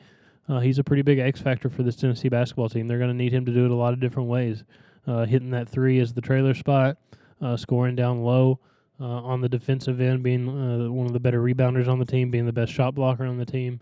uh, 0.48 0.60
he's 0.60 0.78
a 0.78 0.84
pretty 0.84 1.02
big 1.02 1.18
X 1.18 1.40
factor 1.40 1.68
for 1.68 1.82
this 1.82 1.96
Tennessee 1.96 2.28
basketball 2.28 2.68
team. 2.68 2.86
They're 2.86 2.98
going 2.98 3.10
to 3.10 3.16
need 3.16 3.32
him 3.32 3.44
to 3.46 3.52
do 3.52 3.64
it 3.64 3.70
a 3.70 3.74
lot 3.74 3.92
of 3.92 4.00
different 4.00 4.28
ways. 4.28 4.64
Uh, 5.06 5.24
hitting 5.26 5.50
that 5.50 5.68
three 5.68 5.98
is 5.98 6.12
the 6.12 6.20
trailer 6.20 6.54
spot, 6.54 6.96
uh, 7.40 7.56
scoring 7.56 7.96
down 7.96 8.22
low. 8.22 8.60
Uh, 9.00 9.04
on 9.04 9.40
the 9.40 9.48
defensive 9.48 10.00
end, 10.00 10.22
being 10.22 10.46
one 10.94 11.06
of 11.06 11.12
the 11.12 11.18
better 11.18 11.42
rebounders 11.42 11.88
on 11.88 11.98
the 11.98 12.04
team, 12.04 12.30
being 12.30 12.46
the 12.46 12.52
best 12.52 12.70
shot 12.70 12.94
blocker 12.94 13.24
on 13.24 13.36
the 13.36 13.44
team, 13.44 13.80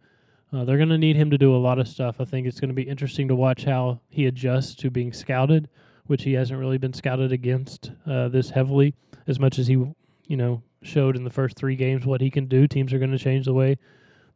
Uh, 0.52 0.64
they're 0.64 0.76
going 0.76 0.88
to 0.88 0.98
need 0.98 1.16
him 1.16 1.30
to 1.30 1.38
do 1.38 1.54
a 1.54 1.58
lot 1.58 1.78
of 1.78 1.86
stuff. 1.86 2.16
I 2.20 2.24
think 2.24 2.46
it's 2.46 2.58
going 2.58 2.70
to 2.70 2.74
be 2.74 2.82
interesting 2.82 3.28
to 3.28 3.36
watch 3.36 3.64
how 3.64 4.00
he 4.08 4.26
adjusts 4.26 4.74
to 4.76 4.90
being 4.90 5.12
scouted, 5.12 5.68
which 6.06 6.24
he 6.24 6.32
hasn't 6.32 6.58
really 6.58 6.78
been 6.78 6.92
scouted 6.92 7.30
against 7.30 7.92
uh, 8.06 8.28
this 8.28 8.50
heavily 8.50 8.94
as 9.28 9.38
much 9.38 9.58
as 9.58 9.68
he, 9.68 9.74
you 9.74 10.36
know, 10.36 10.62
showed 10.82 11.16
in 11.16 11.24
the 11.24 11.30
first 11.30 11.56
three 11.56 11.76
games 11.76 12.04
what 12.04 12.20
he 12.20 12.30
can 12.30 12.46
do. 12.46 12.66
Teams 12.66 12.92
are 12.92 12.98
going 12.98 13.12
to 13.12 13.18
change 13.18 13.44
the 13.44 13.54
way 13.54 13.78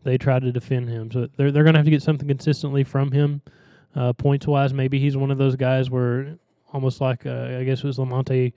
they 0.04 0.18
try 0.18 0.38
to 0.38 0.52
defend 0.52 0.88
him. 0.88 1.10
So 1.10 1.28
they're 1.36 1.50
they're 1.50 1.64
going 1.64 1.74
to 1.74 1.80
have 1.80 1.86
to 1.86 1.90
get 1.90 2.02
something 2.02 2.28
consistently 2.28 2.84
from 2.84 3.10
him. 3.10 3.42
Uh, 3.96 4.12
points 4.12 4.46
wise, 4.46 4.72
maybe 4.72 4.98
he's 5.00 5.16
one 5.16 5.30
of 5.30 5.38
those 5.38 5.56
guys 5.56 5.90
where 5.90 6.36
almost 6.72 7.00
like 7.00 7.26
uh, 7.26 7.56
I 7.58 7.64
guess 7.64 7.78
it 7.78 7.84
was 7.84 7.98
Lamonte 7.98 8.52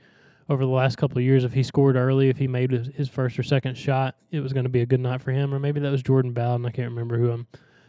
over 0.49 0.65
the 0.65 0.71
last 0.71 0.97
couple 0.97 1.17
of 1.17 1.23
years. 1.23 1.43
If 1.43 1.53
he 1.53 1.63
scored 1.63 1.95
early, 1.95 2.29
if 2.29 2.37
he 2.37 2.47
made 2.47 2.71
his 2.71 3.09
first 3.09 3.37
or 3.37 3.43
second 3.43 3.77
shot, 3.77 4.15
it 4.31 4.39
was 4.39 4.53
going 4.53 4.63
to 4.63 4.69
be 4.69 4.81
a 4.81 4.85
good 4.85 4.99
night 4.99 5.21
for 5.21 5.31
him. 5.31 5.53
Or 5.53 5.59
maybe 5.59 5.79
that 5.79 5.91
was 5.91 6.03
Jordan 6.03 6.33
Bowden. 6.33 6.65
I 6.65 6.71
can't 6.71 6.89
remember 6.89 7.17
who 7.17 7.31
I'm 7.31 7.47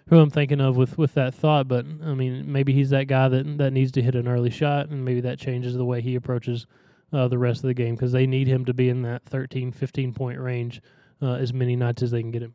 who 0.08 0.18
I'm 0.18 0.30
thinking 0.30 0.60
of 0.60 0.76
with 0.76 0.98
with 0.98 1.14
that 1.14 1.34
thought. 1.34 1.68
But 1.68 1.84
I 2.04 2.14
mean, 2.14 2.50
maybe 2.50 2.72
he's 2.72 2.90
that 2.90 3.04
guy 3.04 3.28
that 3.28 3.58
that 3.58 3.72
needs 3.72 3.92
to 3.92 4.02
hit 4.02 4.14
an 4.14 4.28
early 4.28 4.50
shot, 4.50 4.88
and 4.88 5.04
maybe 5.04 5.20
that 5.22 5.38
changes 5.38 5.74
the 5.74 5.84
way 5.84 6.00
he 6.00 6.14
approaches 6.14 6.66
uh, 7.12 7.28
the 7.28 7.38
rest 7.38 7.62
of 7.62 7.68
the 7.68 7.74
game 7.74 7.94
because 7.94 8.12
they 8.12 8.26
need 8.26 8.46
him 8.46 8.64
to 8.64 8.74
be 8.74 8.88
in 8.88 9.02
that 9.02 9.24
13, 9.24 9.72
15 9.72 10.12
point 10.12 10.38
range 10.38 10.82
uh, 11.22 11.34
as 11.34 11.52
many 11.52 11.76
nights 11.76 12.02
as 12.02 12.10
they 12.10 12.20
can 12.20 12.30
get 12.30 12.42
him. 12.42 12.54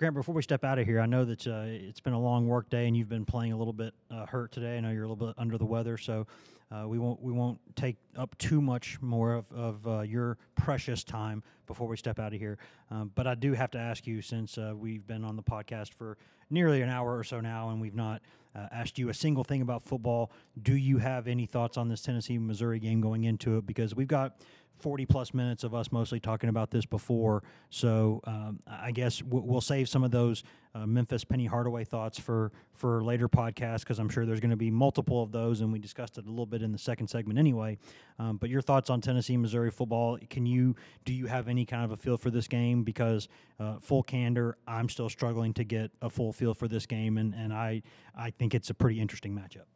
Grant, 0.00 0.14
before 0.14 0.34
we 0.34 0.40
step 0.40 0.64
out 0.64 0.78
of 0.78 0.86
here, 0.86 0.98
I 0.98 1.04
know 1.04 1.26
that 1.26 1.46
uh, 1.46 1.64
it's 1.66 2.00
been 2.00 2.14
a 2.14 2.18
long 2.18 2.46
work 2.46 2.70
day 2.70 2.86
and 2.88 2.96
you've 2.96 3.10
been 3.10 3.26
playing 3.26 3.52
a 3.52 3.56
little 3.58 3.74
bit 3.74 3.92
uh, 4.10 4.24
hurt 4.24 4.50
today. 4.50 4.78
I 4.78 4.80
know 4.80 4.88
you're 4.88 5.04
a 5.04 5.06
little 5.06 5.26
bit 5.26 5.34
under 5.36 5.58
the 5.58 5.66
weather, 5.66 5.98
so 5.98 6.26
uh, 6.72 6.88
we 6.88 6.98
won't 6.98 7.20
we 7.20 7.32
won't 7.32 7.58
take 7.76 7.96
up 8.16 8.34
too 8.38 8.62
much 8.62 8.98
more 9.02 9.34
of, 9.34 9.52
of 9.52 9.86
uh, 9.86 10.00
your 10.00 10.38
precious 10.54 11.04
time 11.04 11.42
before 11.66 11.86
we 11.86 11.98
step 11.98 12.18
out 12.18 12.32
of 12.32 12.40
here. 12.40 12.56
Um, 12.90 13.12
but 13.14 13.26
I 13.26 13.34
do 13.34 13.52
have 13.52 13.70
to 13.72 13.78
ask 13.78 14.06
you, 14.06 14.22
since 14.22 14.56
uh, 14.56 14.72
we've 14.74 15.06
been 15.06 15.22
on 15.22 15.36
the 15.36 15.42
podcast 15.42 15.92
for 15.92 16.16
nearly 16.48 16.80
an 16.80 16.88
hour 16.88 17.14
or 17.14 17.22
so 17.22 17.42
now, 17.42 17.68
and 17.68 17.78
we've 17.78 17.94
not 17.94 18.22
uh, 18.56 18.68
asked 18.72 18.98
you 18.98 19.10
a 19.10 19.14
single 19.14 19.44
thing 19.44 19.60
about 19.60 19.82
football, 19.82 20.32
do 20.62 20.74
you 20.74 20.96
have 20.96 21.28
any 21.28 21.44
thoughts 21.44 21.76
on 21.76 21.88
this 21.88 22.00
Tennessee 22.00 22.38
Missouri 22.38 22.78
game 22.78 23.02
going 23.02 23.24
into 23.24 23.58
it? 23.58 23.66
Because 23.66 23.94
we've 23.94 24.08
got 24.08 24.40
40 24.80 25.06
plus 25.06 25.34
minutes 25.34 25.64
of 25.64 25.74
us 25.74 25.92
mostly 25.92 26.20
talking 26.20 26.48
about 26.48 26.70
this 26.70 26.86
before. 26.86 27.42
So 27.70 28.20
um, 28.24 28.60
I 28.66 28.90
guess 28.92 29.22
we'll, 29.22 29.60
save 29.60 29.90
some 29.90 30.02
of 30.02 30.10
those 30.10 30.42
uh, 30.74 30.86
Memphis 30.86 31.22
Penny 31.22 31.44
Hardaway 31.44 31.84
thoughts 31.84 32.18
for 32.18 32.50
for 32.72 33.04
later 33.04 33.28
podcasts 33.28 33.80
because 33.80 33.98
I'm 33.98 34.08
sure 34.08 34.24
there's 34.24 34.40
going 34.40 34.50
to 34.50 34.56
be 34.56 34.70
multiple 34.70 35.22
of 35.22 35.32
those, 35.32 35.60
and 35.60 35.70
we 35.70 35.78
discussed 35.78 36.16
it 36.16 36.24
a 36.24 36.30
little 36.30 36.46
bit 36.46 36.62
in 36.62 36.72
the 36.72 36.78
second 36.78 37.08
segment 37.08 37.38
anyway. 37.38 37.76
Um, 38.18 38.38
but 38.38 38.48
your 38.48 38.62
thoughts 38.62 38.88
on 38.88 39.02
Tennessee 39.02 39.36
Missouri 39.36 39.70
football? 39.70 40.18
Can 40.30 40.46
you 40.46 40.74
do 41.04 41.12
you 41.12 41.26
have 41.26 41.48
any 41.48 41.66
kind 41.66 41.84
of 41.84 41.90
a 41.90 41.96
feel 41.96 42.16
for 42.16 42.30
this 42.30 42.48
game? 42.48 42.84
Because 42.84 43.28
uh, 43.58 43.78
full 43.80 44.02
candor, 44.02 44.56
I'm 44.66 44.88
still 44.88 45.10
struggling 45.10 45.52
to 45.54 45.64
get 45.64 45.90
a 46.00 46.08
full 46.08 46.32
feel 46.32 46.54
for 46.54 46.68
this 46.68 46.86
game, 46.86 47.18
and 47.18 47.34
and 47.34 47.52
I 47.52 47.82
I 48.16 48.30
think 48.30 48.54
it's 48.54 48.70
a 48.70 48.74
pretty 48.74 48.98
interesting 48.98 49.34
matchup. 49.34 49.66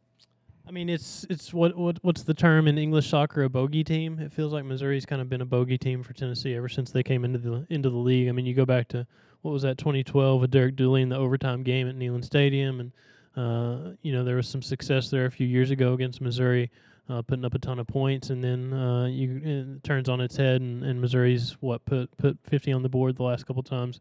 I 0.67 0.71
mean, 0.71 0.89
it's 0.89 1.25
it's 1.29 1.53
what 1.53 1.77
what 1.77 1.97
what's 2.01 2.23
the 2.23 2.33
term 2.33 2.67
in 2.67 2.77
English 2.77 3.09
soccer? 3.09 3.43
A 3.43 3.49
bogey 3.49 3.83
team. 3.83 4.19
It 4.19 4.33
feels 4.33 4.51
like 4.51 4.65
Missouri's 4.65 5.05
kind 5.05 5.21
of 5.21 5.29
been 5.29 5.41
a 5.41 5.45
bogey 5.45 5.77
team 5.77 6.01
for 6.01 6.13
Tennessee 6.13 6.55
ever 6.55 6.69
since 6.69 6.91
they 6.91 7.03
came 7.03 7.23
into 7.23 7.37
the 7.37 7.65
into 7.69 7.89
the 7.89 7.97
league. 7.97 8.29
I 8.29 8.31
mean, 8.31 8.45
you 8.45 8.53
go 8.53 8.65
back 8.65 8.87
to 8.89 9.05
what 9.41 9.51
was 9.51 9.61
that 9.61 9.77
2012 9.77 10.41
with 10.41 10.51
Derek 10.51 10.75
Dooley 10.75 11.03
in 11.03 11.09
the 11.09 11.17
overtime 11.17 11.61
game 11.61 11.87
at 11.87 11.95
Neyland 11.95 12.25
Stadium, 12.25 12.79
and 12.79 12.91
uh, 13.37 13.91
you 14.01 14.11
know 14.11 14.23
there 14.23 14.37
was 14.37 14.47
some 14.47 14.61
success 14.61 15.09
there 15.09 15.25
a 15.25 15.31
few 15.31 15.47
years 15.47 15.69
ago 15.69 15.93
against 15.93 16.19
Missouri, 16.19 16.71
uh, 17.09 17.21
putting 17.21 17.45
up 17.45 17.53
a 17.53 17.59
ton 17.59 17.77
of 17.77 17.85
points, 17.85 18.31
and 18.31 18.43
then 18.43 18.73
uh, 18.73 19.05
you 19.05 19.41
it 19.43 19.83
turns 19.83 20.09
on 20.09 20.19
its 20.19 20.35
head, 20.35 20.61
and, 20.61 20.83
and 20.83 20.99
Missouri's 20.99 21.57
what 21.59 21.85
put 21.85 22.15
put 22.17 22.37
50 22.45 22.73
on 22.73 22.81
the 22.81 22.89
board 22.89 23.17
the 23.17 23.23
last 23.23 23.45
couple 23.45 23.61
times 23.61 23.99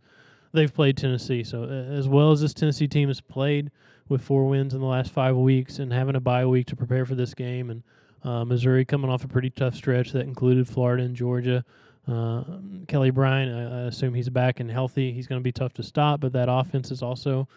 they've 0.55 0.73
played 0.73 0.97
Tennessee. 0.97 1.45
So 1.45 1.65
as 1.65 2.09
well 2.09 2.31
as 2.31 2.41
this 2.41 2.55
Tennessee 2.55 2.89
team 2.89 3.09
has 3.09 3.21
played 3.21 3.71
with 4.09 4.23
four 4.23 4.47
wins 4.47 4.75
in 4.75 4.81
the 4.81 4.87
last 4.87 5.13
five 5.13 5.37
weeks 5.37 5.79
and 5.79 5.93
having 5.93 6.17
a 6.17 6.21
bye 6.21 6.45
week 6.47 6.67
to 6.67 6.77
prepare 6.77 7.07
for 7.07 7.15
this 7.15 7.35
game. 7.35 7.71
And 7.71 7.83
uh, 8.23 8.45
Missouri 8.45 8.85
coming 8.85 9.11
off 9.11 9.25
a 9.25 9.29
pretty 9.29 9.51
tough 9.51 9.75
stretch 9.75 10.13
that 10.13 10.27
included 10.27 10.69
Florida 10.69 11.03
and 11.03 11.17
Georgia. 11.17 11.65
Uh, 12.07 12.45
Kelly 12.87 13.11
Bryant, 13.11 13.55
I, 13.55 13.77
I, 13.77 13.81
assume 13.87 14.13
he's 14.13 14.29
back 14.29 14.61
and 14.61 14.71
healthy. 14.71 15.13
He's 15.13 15.27
going 15.27 15.41
to 15.41 15.45
be 15.45 15.53
tough 15.53 15.73
to 15.75 15.83
stop, 15.83 16.21
but 16.21 16.35
that 16.35 16.51
offense 16.51 16.91
is 16.91 17.03
also 17.03 17.49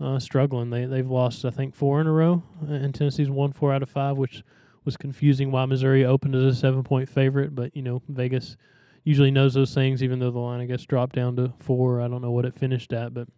uh, 0.00 0.18
struggling. 0.18 0.70
They 0.70 0.86
they've 0.86 1.08
lost 1.08 1.44
I 1.44 1.50
think 1.50 1.74
four 1.74 2.00
in 2.00 2.08
a 2.08 2.12
row, 2.12 2.42
and 2.66 2.92
Tennessee's 2.92 3.30
won 3.30 3.52
four 3.52 3.72
out 3.72 3.82
of 3.82 3.88
five, 3.88 4.16
which 4.16 4.42
was 4.84 4.96
confusing. 4.96 5.52
Why 5.52 5.64
Missouri 5.66 6.04
opened 6.04 6.34
as 6.34 6.42
a 6.42 6.54
seven 6.54 6.82
point 6.82 7.08
favorite, 7.08 7.54
but 7.54 7.76
you 7.76 7.82
know 7.82 8.02
Vegas 8.08 8.56
usually 9.04 9.30
knows 9.30 9.54
those 9.54 9.72
things, 9.74 10.02
even 10.02 10.18
though 10.18 10.30
the 10.30 10.38
line 10.38 10.60
I 10.60 10.66
guess 10.66 10.84
dropped 10.84 11.14
down 11.14 11.36
to 11.36 11.52
four. 11.60 12.00
I 12.00 12.08
don't 12.08 12.22
know 12.22 12.32
what 12.32 12.44
it 12.44 12.58
finished 12.58 12.92
at, 12.92 13.14
but 13.14 13.28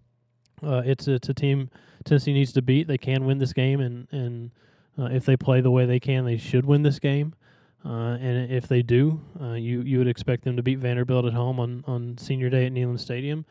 uh, 0.62 0.82
it's 0.84 1.09
it's 1.09 1.28
a 1.28 1.34
team 1.34 1.70
Tennessee 2.05 2.32
needs 2.32 2.52
to 2.52 2.62
beat. 2.62 2.86
They 2.86 2.98
can 2.98 3.24
win 3.24 3.38
this 3.38 3.52
game, 3.52 3.80
and 3.80 4.07
and 4.12 4.50
uh, 4.98 5.07
if 5.07 5.24
they 5.24 5.36
play 5.36 5.61
the 5.61 5.70
way 5.70 5.86
they 5.86 6.00
can, 6.00 6.24
they 6.24 6.36
should 6.36 6.66
win 6.66 6.82
this 6.82 6.98
game. 6.98 7.34
Uh, 7.84 8.16
and 8.18 8.50
if 8.50 8.66
they 8.66 8.82
do, 8.82 9.20
uh, 9.40 9.52
you 9.52 9.82
you 9.82 9.98
would 9.98 10.09
expect 10.09 10.44
them 10.44 10.57
to 10.57 10.62
beat 10.62 10.78
Vanderbilt 10.78 11.26
at 11.26 11.34
home 11.34 11.61
on, 11.61 11.84
on 11.86 12.16
Senior 12.16 12.48
Day 12.48 12.66
at 12.66 12.72
Neyland 12.72 13.00
Stadium, 13.00 13.44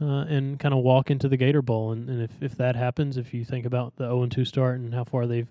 uh, 0.00 0.24
and 0.28 0.58
kind 0.58 0.74
of 0.74 0.82
walk 0.82 1.10
into 1.10 1.28
the 1.28 1.36
Gator 1.36 1.62
Bowl. 1.62 1.92
And, 1.92 2.08
and 2.08 2.22
if, 2.22 2.30
if 2.40 2.56
that 2.56 2.74
happens, 2.74 3.16
if 3.16 3.32
you 3.32 3.44
think 3.44 3.64
about 3.64 3.94
the 3.96 4.04
0 4.04 4.26
2 4.26 4.44
start 4.44 4.80
and 4.80 4.92
how 4.92 5.04
far 5.04 5.26
they've 5.26 5.50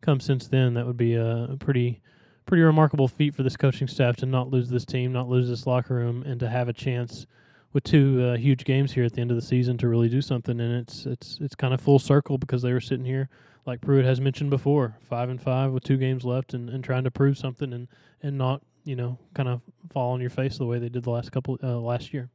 come 0.00 0.20
since 0.20 0.46
then, 0.46 0.74
that 0.74 0.86
would 0.86 0.96
be 0.96 1.14
a 1.14 1.56
pretty 1.58 2.00
pretty 2.46 2.62
remarkable 2.62 3.08
feat 3.08 3.34
for 3.34 3.42
this 3.42 3.56
coaching 3.56 3.88
staff 3.88 4.16
to 4.16 4.26
not 4.26 4.50
lose 4.50 4.68
this 4.68 4.84
team, 4.84 5.12
not 5.12 5.28
lose 5.28 5.48
this 5.48 5.66
locker 5.66 5.94
room, 5.94 6.22
and 6.24 6.38
to 6.40 6.48
have 6.48 6.68
a 6.68 6.72
chance 6.72 7.26
with 7.72 7.84
two 7.84 8.22
uh, 8.22 8.36
huge 8.36 8.64
games 8.64 8.92
here 8.92 9.04
at 9.04 9.12
the 9.12 9.20
end 9.20 9.30
of 9.30 9.36
the 9.36 9.42
season 9.42 9.78
to 9.78 9.88
really 9.88 10.08
do 10.08 10.20
something. 10.20 10.60
And 10.60 10.74
it's 10.74 11.06
it's 11.06 11.38
it's 11.40 11.54
kind 11.54 11.74
of 11.74 11.80
full 11.80 11.98
circle 11.98 12.38
because 12.38 12.62
they 12.62 12.72
were 12.72 12.80
sitting 12.80 13.04
here, 13.04 13.28
like 13.66 13.80
Pruitt 13.80 14.04
has 14.04 14.20
mentioned 14.20 14.50
before, 14.50 14.96
five 15.02 15.28
and 15.28 15.40
five 15.40 15.72
with 15.72 15.84
two 15.84 15.96
games 15.96 16.24
left, 16.24 16.54
and, 16.54 16.68
and 16.68 16.84
trying 16.84 17.04
to 17.04 17.10
prove 17.10 17.38
something 17.38 17.72
and 17.72 17.88
and 18.22 18.36
not 18.36 18.62
you 18.84 18.96
know 18.96 19.18
kind 19.34 19.48
of 19.48 19.60
fall 19.90 20.12
on 20.12 20.20
your 20.20 20.30
face 20.30 20.58
the 20.58 20.66
way 20.66 20.78
they 20.78 20.88
did 20.88 21.04
the 21.04 21.10
last 21.10 21.32
couple 21.32 21.58
uh, 21.62 21.78
last 21.78 22.12
year. 22.12 22.30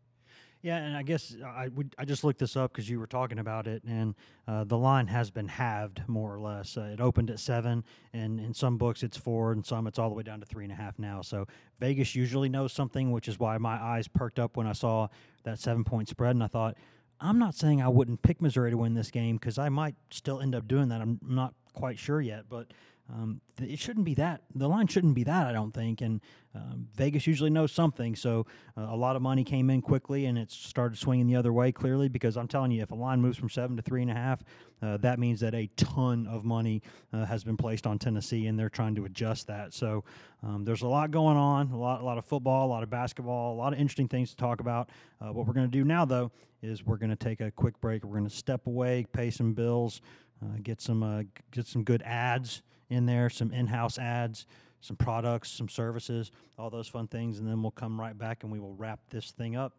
Yeah, 0.61 0.77
and 0.77 0.97
I 0.97 1.03
guess 1.03 1.35
I 1.45 1.67
would 1.69 1.95
I 1.97 2.05
just 2.05 2.23
looked 2.23 2.39
this 2.39 2.55
up 2.55 2.71
because 2.71 2.89
you 2.89 2.99
were 2.99 3.07
talking 3.07 3.39
about 3.39 3.67
it, 3.67 3.83
and 3.83 4.15
uh, 4.47 4.63
the 4.63 4.77
line 4.77 5.07
has 5.07 5.29
been 5.29 5.47
halved 5.47 6.01
more 6.07 6.33
or 6.33 6.39
less. 6.39 6.77
Uh, 6.77 6.89
it 6.93 6.99
opened 6.99 7.29
at 7.29 7.39
seven, 7.39 7.83
and 8.13 8.39
in 8.39 8.53
some 8.53 8.77
books 8.77 9.03
it's 9.03 9.17
four, 9.17 9.51
and 9.51 9.65
some 9.65 9.87
it's 9.87 9.99
all 9.99 10.09
the 10.09 10.15
way 10.15 10.23
down 10.23 10.39
to 10.39 10.45
three 10.45 10.63
and 10.63 10.73
a 10.73 10.75
half 10.75 10.97
now. 10.97 11.21
So 11.21 11.45
Vegas 11.79 12.15
usually 12.15 12.49
knows 12.49 12.73
something, 12.73 13.11
which 13.11 13.27
is 13.27 13.39
why 13.39 13.57
my 13.59 13.81
eyes 13.81 14.07
perked 14.07 14.39
up 14.39 14.57
when 14.57 14.67
I 14.67 14.73
saw 14.73 15.07
that 15.43 15.59
seven 15.59 15.83
point 15.83 16.09
spread, 16.09 16.31
and 16.31 16.43
I 16.43 16.47
thought, 16.47 16.75
I'm 17.19 17.39
not 17.39 17.55
saying 17.55 17.81
I 17.81 17.87
wouldn't 17.87 18.21
pick 18.21 18.41
Missouri 18.41 18.71
to 18.71 18.77
win 18.77 18.93
this 18.93 19.11
game 19.11 19.37
because 19.37 19.57
I 19.57 19.69
might 19.69 19.95
still 20.09 20.39
end 20.39 20.55
up 20.55 20.67
doing 20.67 20.89
that. 20.89 21.01
I'm 21.01 21.19
not 21.23 21.53
quite 21.73 21.99
sure 21.99 22.19
yet, 22.21 22.45
but 22.49 22.67
um, 23.09 23.39
it 23.61 23.79
shouldn't 23.79 24.05
be 24.05 24.15
that. 24.15 24.41
The 24.53 24.67
line 24.67 24.87
shouldn't 24.87 25.15
be 25.15 25.23
that, 25.23 25.47
I 25.47 25.53
don't 25.53 25.73
think. 25.73 26.01
And 26.01 26.19
um, 26.53 26.87
Vegas 26.95 27.25
usually 27.25 27.49
knows 27.49 27.71
something. 27.71 28.15
So 28.15 28.45
uh, 28.77 28.87
a 28.89 28.95
lot 28.95 29.15
of 29.15 29.21
money 29.21 29.45
came 29.45 29.69
in 29.69 29.81
quickly 29.81 30.25
and 30.25 30.37
it 30.37 30.51
started 30.51 30.97
swinging 30.97 31.25
the 31.25 31.35
other 31.35 31.53
way 31.53 31.71
clearly 31.71 32.09
because 32.09 32.35
I'm 32.35 32.49
telling 32.49 32.71
you, 32.71 32.81
if 32.81 32.91
a 32.91 32.95
line 32.95 33.21
moves 33.21 33.37
from 33.37 33.49
seven 33.49 33.77
to 33.77 33.81
three 33.81 34.01
and 34.01 34.11
a 34.11 34.13
half, 34.13 34.43
uh, 34.81 34.97
that 34.97 35.19
means 35.19 35.39
that 35.39 35.55
a 35.55 35.67
ton 35.77 36.27
of 36.27 36.43
money 36.43 36.81
uh, 37.13 37.25
has 37.25 37.45
been 37.45 37.55
placed 37.55 37.87
on 37.87 37.97
Tennessee 37.97 38.47
and 38.47 38.59
they're 38.59 38.69
trying 38.69 38.95
to 38.95 39.05
adjust 39.05 39.47
that. 39.47 39.73
So 39.73 40.03
um, 40.43 40.65
there's 40.65 40.81
a 40.81 40.87
lot 40.87 41.09
going 41.11 41.37
on, 41.37 41.71
a 41.71 41.77
lot, 41.77 42.01
a 42.01 42.05
lot 42.05 42.17
of 42.17 42.25
football, 42.25 42.67
a 42.67 42.71
lot 42.71 42.83
of 42.83 42.89
basketball, 42.89 43.53
a 43.53 43.57
lot 43.57 43.71
of 43.71 43.79
interesting 43.79 44.09
things 44.09 44.31
to 44.31 44.35
talk 44.35 44.59
about. 44.59 44.89
Uh, 45.21 45.31
what 45.31 45.47
we're 45.47 45.53
going 45.53 45.69
to 45.69 45.71
do 45.71 45.85
now, 45.85 46.03
though, 46.03 46.31
is 46.61 46.85
we're 46.85 46.97
going 46.97 47.09
to 47.09 47.15
take 47.15 47.39
a 47.39 47.51
quick 47.51 47.79
break. 47.79 48.03
We're 48.03 48.17
going 48.17 48.29
to 48.29 48.35
step 48.35 48.67
away, 48.67 49.05
pay 49.13 49.29
some 49.29 49.53
bills, 49.53 50.01
uh, 50.43 50.57
get 50.61 50.81
some 50.81 51.01
uh, 51.01 51.23
get 51.51 51.65
some 51.65 51.83
good 51.83 52.03
ads 52.03 52.61
in 52.89 53.05
there, 53.05 53.29
some 53.29 53.51
in-house 53.51 53.97
ads, 53.97 54.45
some 54.81 54.95
products, 54.95 55.51
some 55.51 55.69
services, 55.69 56.31
all 56.57 56.69
those 56.69 56.87
fun 56.87 57.07
things, 57.07 57.39
and 57.39 57.47
then 57.47 57.61
we'll 57.61 57.71
come 57.71 57.99
right 57.99 58.17
back 58.17 58.43
and 58.43 58.51
we 58.51 58.59
will 58.59 58.73
wrap 58.75 58.99
this 59.09 59.31
thing 59.31 59.55
up. 59.55 59.73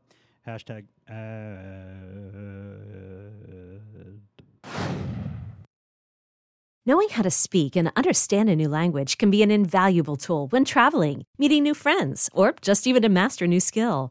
Hashtag. 0.47 0.85
Uh, 1.09 2.19
Knowing 6.87 7.11
how 7.11 7.23
to 7.23 7.31
speak 7.31 7.77
and 7.77 7.93
understand 7.97 8.49
a 8.49 8.57
new 8.57 8.69
language 8.69 9.19
can 9.19 9.31
be 9.31 9.43
an 9.43 9.51
invaluable 9.51 10.17
tool 10.17 10.47
when 10.49 10.65
traveling, 10.65 11.23
meeting 11.37 11.63
new 11.63 11.75
friends, 11.75 12.31
or 12.33 12.55
just 12.63 12.87
even 12.87 13.03
to 13.03 13.11
master 13.11 13.45
a 13.45 13.49
new 13.49 13.61
skill. 13.61 14.11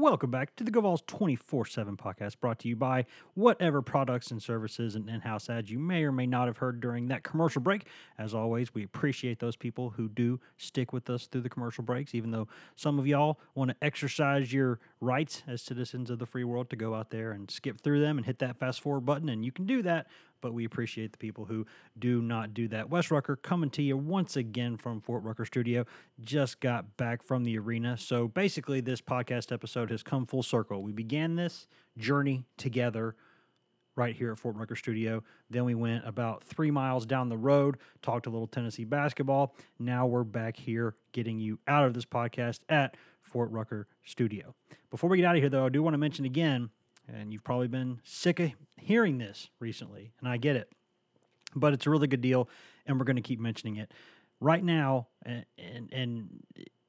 Welcome 0.00 0.30
back 0.30 0.56
to 0.56 0.64
the 0.64 0.70
GoVols 0.70 1.04
24 1.04 1.66
7 1.66 1.94
podcast 1.94 2.40
brought 2.40 2.58
to 2.60 2.68
you 2.68 2.74
by 2.74 3.04
whatever 3.34 3.82
products 3.82 4.30
and 4.30 4.42
services 4.42 4.94
and 4.94 5.10
in 5.10 5.20
house 5.20 5.50
ads 5.50 5.70
you 5.70 5.78
may 5.78 6.04
or 6.04 6.10
may 6.10 6.24
not 6.26 6.46
have 6.46 6.56
heard 6.56 6.80
during 6.80 7.08
that 7.08 7.22
commercial 7.22 7.60
break. 7.60 7.84
As 8.18 8.32
always, 8.32 8.72
we 8.72 8.82
appreciate 8.82 9.40
those 9.40 9.56
people 9.56 9.90
who 9.90 10.08
do 10.08 10.40
stick 10.56 10.94
with 10.94 11.10
us 11.10 11.26
through 11.26 11.42
the 11.42 11.50
commercial 11.50 11.84
breaks, 11.84 12.14
even 12.14 12.30
though 12.30 12.48
some 12.76 12.98
of 12.98 13.06
y'all 13.06 13.38
want 13.54 13.72
to 13.72 13.76
exercise 13.82 14.54
your 14.54 14.80
rights 15.02 15.42
as 15.46 15.60
citizens 15.60 16.08
of 16.08 16.18
the 16.18 16.24
free 16.24 16.44
world 16.44 16.70
to 16.70 16.76
go 16.76 16.94
out 16.94 17.10
there 17.10 17.32
and 17.32 17.50
skip 17.50 17.82
through 17.82 18.00
them 18.00 18.16
and 18.16 18.24
hit 18.24 18.38
that 18.38 18.56
fast 18.56 18.80
forward 18.80 19.04
button. 19.04 19.28
And 19.28 19.44
you 19.44 19.52
can 19.52 19.66
do 19.66 19.82
that 19.82 20.06
but 20.40 20.52
we 20.52 20.64
appreciate 20.64 21.12
the 21.12 21.18
people 21.18 21.46
who 21.46 21.66
do 21.98 22.20
not 22.22 22.54
do 22.54 22.68
that. 22.68 22.90
Wes 22.90 23.10
Rucker 23.10 23.36
coming 23.36 23.70
to 23.70 23.82
you 23.82 23.96
once 23.96 24.36
again 24.36 24.76
from 24.76 25.00
Fort 25.00 25.22
Rucker 25.22 25.44
Studio. 25.44 25.84
Just 26.20 26.60
got 26.60 26.96
back 26.96 27.22
from 27.22 27.44
the 27.44 27.58
arena. 27.58 27.96
So 27.96 28.28
basically, 28.28 28.80
this 28.80 29.00
podcast 29.00 29.52
episode 29.52 29.90
has 29.90 30.02
come 30.02 30.26
full 30.26 30.42
circle. 30.42 30.82
We 30.82 30.92
began 30.92 31.36
this 31.36 31.66
journey 31.98 32.44
together 32.56 33.16
right 33.96 34.16
here 34.16 34.32
at 34.32 34.38
Fort 34.38 34.56
Rucker 34.56 34.76
Studio. 34.76 35.22
Then 35.50 35.64
we 35.64 35.74
went 35.74 36.06
about 36.06 36.42
three 36.42 36.70
miles 36.70 37.04
down 37.04 37.28
the 37.28 37.36
road, 37.36 37.76
talked 38.02 38.26
a 38.26 38.30
little 38.30 38.46
Tennessee 38.46 38.84
basketball. 38.84 39.54
Now 39.78 40.06
we're 40.06 40.24
back 40.24 40.56
here 40.56 40.94
getting 41.12 41.38
you 41.38 41.58
out 41.66 41.84
of 41.84 41.94
this 41.94 42.06
podcast 42.06 42.60
at 42.68 42.96
Fort 43.20 43.50
Rucker 43.50 43.88
Studio. 44.04 44.54
Before 44.90 45.10
we 45.10 45.18
get 45.18 45.26
out 45.26 45.36
of 45.36 45.42
here, 45.42 45.50
though, 45.50 45.66
I 45.66 45.68
do 45.68 45.82
want 45.82 45.94
to 45.94 45.98
mention 45.98 46.24
again 46.24 46.70
and 47.14 47.32
you've 47.32 47.44
probably 47.44 47.68
been 47.68 48.00
sick 48.04 48.40
of 48.40 48.52
hearing 48.76 49.18
this 49.18 49.50
recently, 49.58 50.12
and 50.20 50.28
I 50.28 50.36
get 50.36 50.56
it. 50.56 50.70
But 51.54 51.72
it's 51.72 51.86
a 51.86 51.90
really 51.90 52.06
good 52.06 52.20
deal, 52.20 52.48
and 52.86 52.98
we're 52.98 53.04
going 53.04 53.16
to 53.16 53.22
keep 53.22 53.40
mentioning 53.40 53.76
it. 53.76 53.92
Right 54.40 54.62
now, 54.62 55.08
and, 55.24 55.44
and, 55.58 55.92
and 55.92 56.28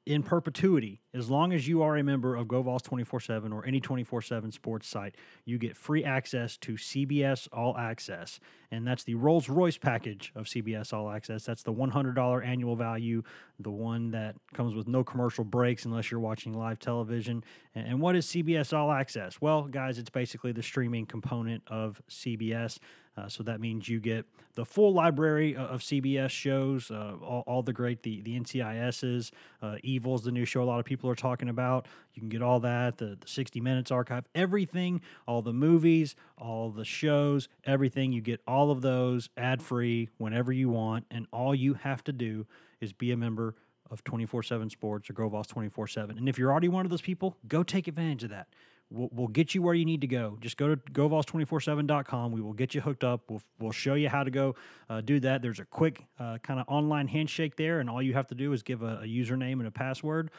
in 0.06 0.22
perpetuity, 0.22 1.00
as 1.14 1.30
long 1.30 1.52
as 1.52 1.68
you 1.68 1.82
are 1.82 1.96
a 1.96 2.02
member 2.02 2.34
of 2.34 2.46
GoVols 2.46 2.82
24 2.82 3.20
7 3.20 3.52
or 3.52 3.64
any 3.66 3.80
24 3.80 4.22
7 4.22 4.52
sports 4.52 4.88
site, 4.88 5.16
you 5.44 5.58
get 5.58 5.76
free 5.76 6.04
access 6.04 6.56
to 6.58 6.74
CBS 6.74 7.48
All 7.52 7.76
Access. 7.76 8.40
And 8.72 8.86
that's 8.86 9.04
the 9.04 9.14
Rolls 9.14 9.50
Royce 9.50 9.76
package 9.76 10.32
of 10.34 10.46
CBS 10.46 10.94
All 10.94 11.10
Access. 11.10 11.44
That's 11.44 11.62
the 11.62 11.74
$100 11.74 12.44
annual 12.46 12.74
value, 12.74 13.22
the 13.60 13.70
one 13.70 14.10
that 14.12 14.34
comes 14.54 14.74
with 14.74 14.88
no 14.88 15.04
commercial 15.04 15.44
breaks 15.44 15.84
unless 15.84 16.10
you're 16.10 16.20
watching 16.20 16.54
live 16.54 16.78
television. 16.78 17.44
And 17.74 18.00
what 18.00 18.16
is 18.16 18.26
CBS 18.26 18.76
All 18.76 18.90
Access? 18.90 19.42
Well, 19.42 19.64
guys, 19.64 19.98
it's 19.98 20.08
basically 20.08 20.52
the 20.52 20.62
streaming 20.62 21.04
component 21.04 21.62
of 21.66 22.00
CBS. 22.08 22.78
Uh, 23.16 23.28
so 23.28 23.42
that 23.42 23.60
means 23.60 23.88
you 23.88 24.00
get 24.00 24.24
the 24.54 24.64
full 24.64 24.92
library 24.92 25.54
of 25.54 25.80
CBS 25.80 26.30
shows, 26.30 26.90
uh, 26.90 27.14
all, 27.22 27.44
all, 27.46 27.62
the 27.62 27.72
great, 27.72 28.02
the, 28.02 28.22
the 28.22 28.38
NCISs, 28.38 29.30
uh, 29.60 29.76
Evil's 29.82 30.24
the 30.24 30.30
new 30.30 30.46
show 30.46 30.62
a 30.62 30.64
lot 30.64 30.78
of 30.78 30.86
people 30.86 31.10
are 31.10 31.14
talking 31.14 31.50
about. 31.50 31.86
You 32.14 32.20
can 32.20 32.30
get 32.30 32.42
all 32.42 32.60
that, 32.60 32.96
the, 32.96 33.18
the 33.20 33.28
60 33.28 33.60
Minutes 33.60 33.90
archive, 33.90 34.24
everything, 34.34 35.02
all 35.26 35.42
the 35.42 35.52
movies, 35.52 36.16
all 36.38 36.70
the 36.70 36.84
shows, 36.86 37.48
everything. 37.64 38.12
You 38.12 38.22
get 38.22 38.40
all 38.46 38.61
of 38.70 38.82
those 38.82 39.28
ad 39.36 39.62
free 39.62 40.08
whenever 40.18 40.52
you 40.52 40.68
want. 40.68 41.06
And 41.10 41.26
all 41.32 41.54
you 41.54 41.74
have 41.74 42.04
to 42.04 42.12
do 42.12 42.46
is 42.80 42.92
be 42.92 43.12
a 43.12 43.16
member 43.16 43.54
of 43.90 44.02
24 44.04 44.42
7 44.42 44.70
Sports 44.70 45.10
or 45.10 45.14
GoVols 45.14 45.46
24 45.46 45.86
7. 45.86 46.18
And 46.18 46.28
if 46.28 46.38
you're 46.38 46.50
already 46.50 46.68
one 46.68 46.86
of 46.86 46.90
those 46.90 47.02
people, 47.02 47.36
go 47.46 47.62
take 47.62 47.88
advantage 47.88 48.24
of 48.24 48.30
that. 48.30 48.48
We'll, 48.90 49.08
we'll 49.12 49.28
get 49.28 49.54
you 49.54 49.62
where 49.62 49.74
you 49.74 49.84
need 49.84 50.02
to 50.02 50.06
go. 50.06 50.36
Just 50.40 50.56
go 50.56 50.68
to 50.68 50.76
govols247.com. 50.76 52.32
We 52.32 52.40
will 52.40 52.52
get 52.52 52.74
you 52.74 52.82
hooked 52.82 53.04
up. 53.04 53.22
We'll, 53.30 53.42
we'll 53.58 53.72
show 53.72 53.94
you 53.94 54.08
how 54.08 54.22
to 54.22 54.30
go 54.30 54.54
uh, 54.90 55.00
do 55.00 55.18
that. 55.20 55.40
There's 55.40 55.60
a 55.60 55.64
quick 55.64 56.04
uh, 56.18 56.38
kind 56.38 56.60
of 56.60 56.66
online 56.68 57.08
handshake 57.08 57.56
there, 57.56 57.80
and 57.80 57.88
all 57.88 58.02
you 58.02 58.12
have 58.14 58.26
to 58.28 58.34
do 58.34 58.52
is 58.52 58.62
give 58.62 58.82
a, 58.82 59.00
a 59.02 59.06
username 59.06 59.54
and 59.54 59.66
a 59.66 59.70
password. 59.70 60.30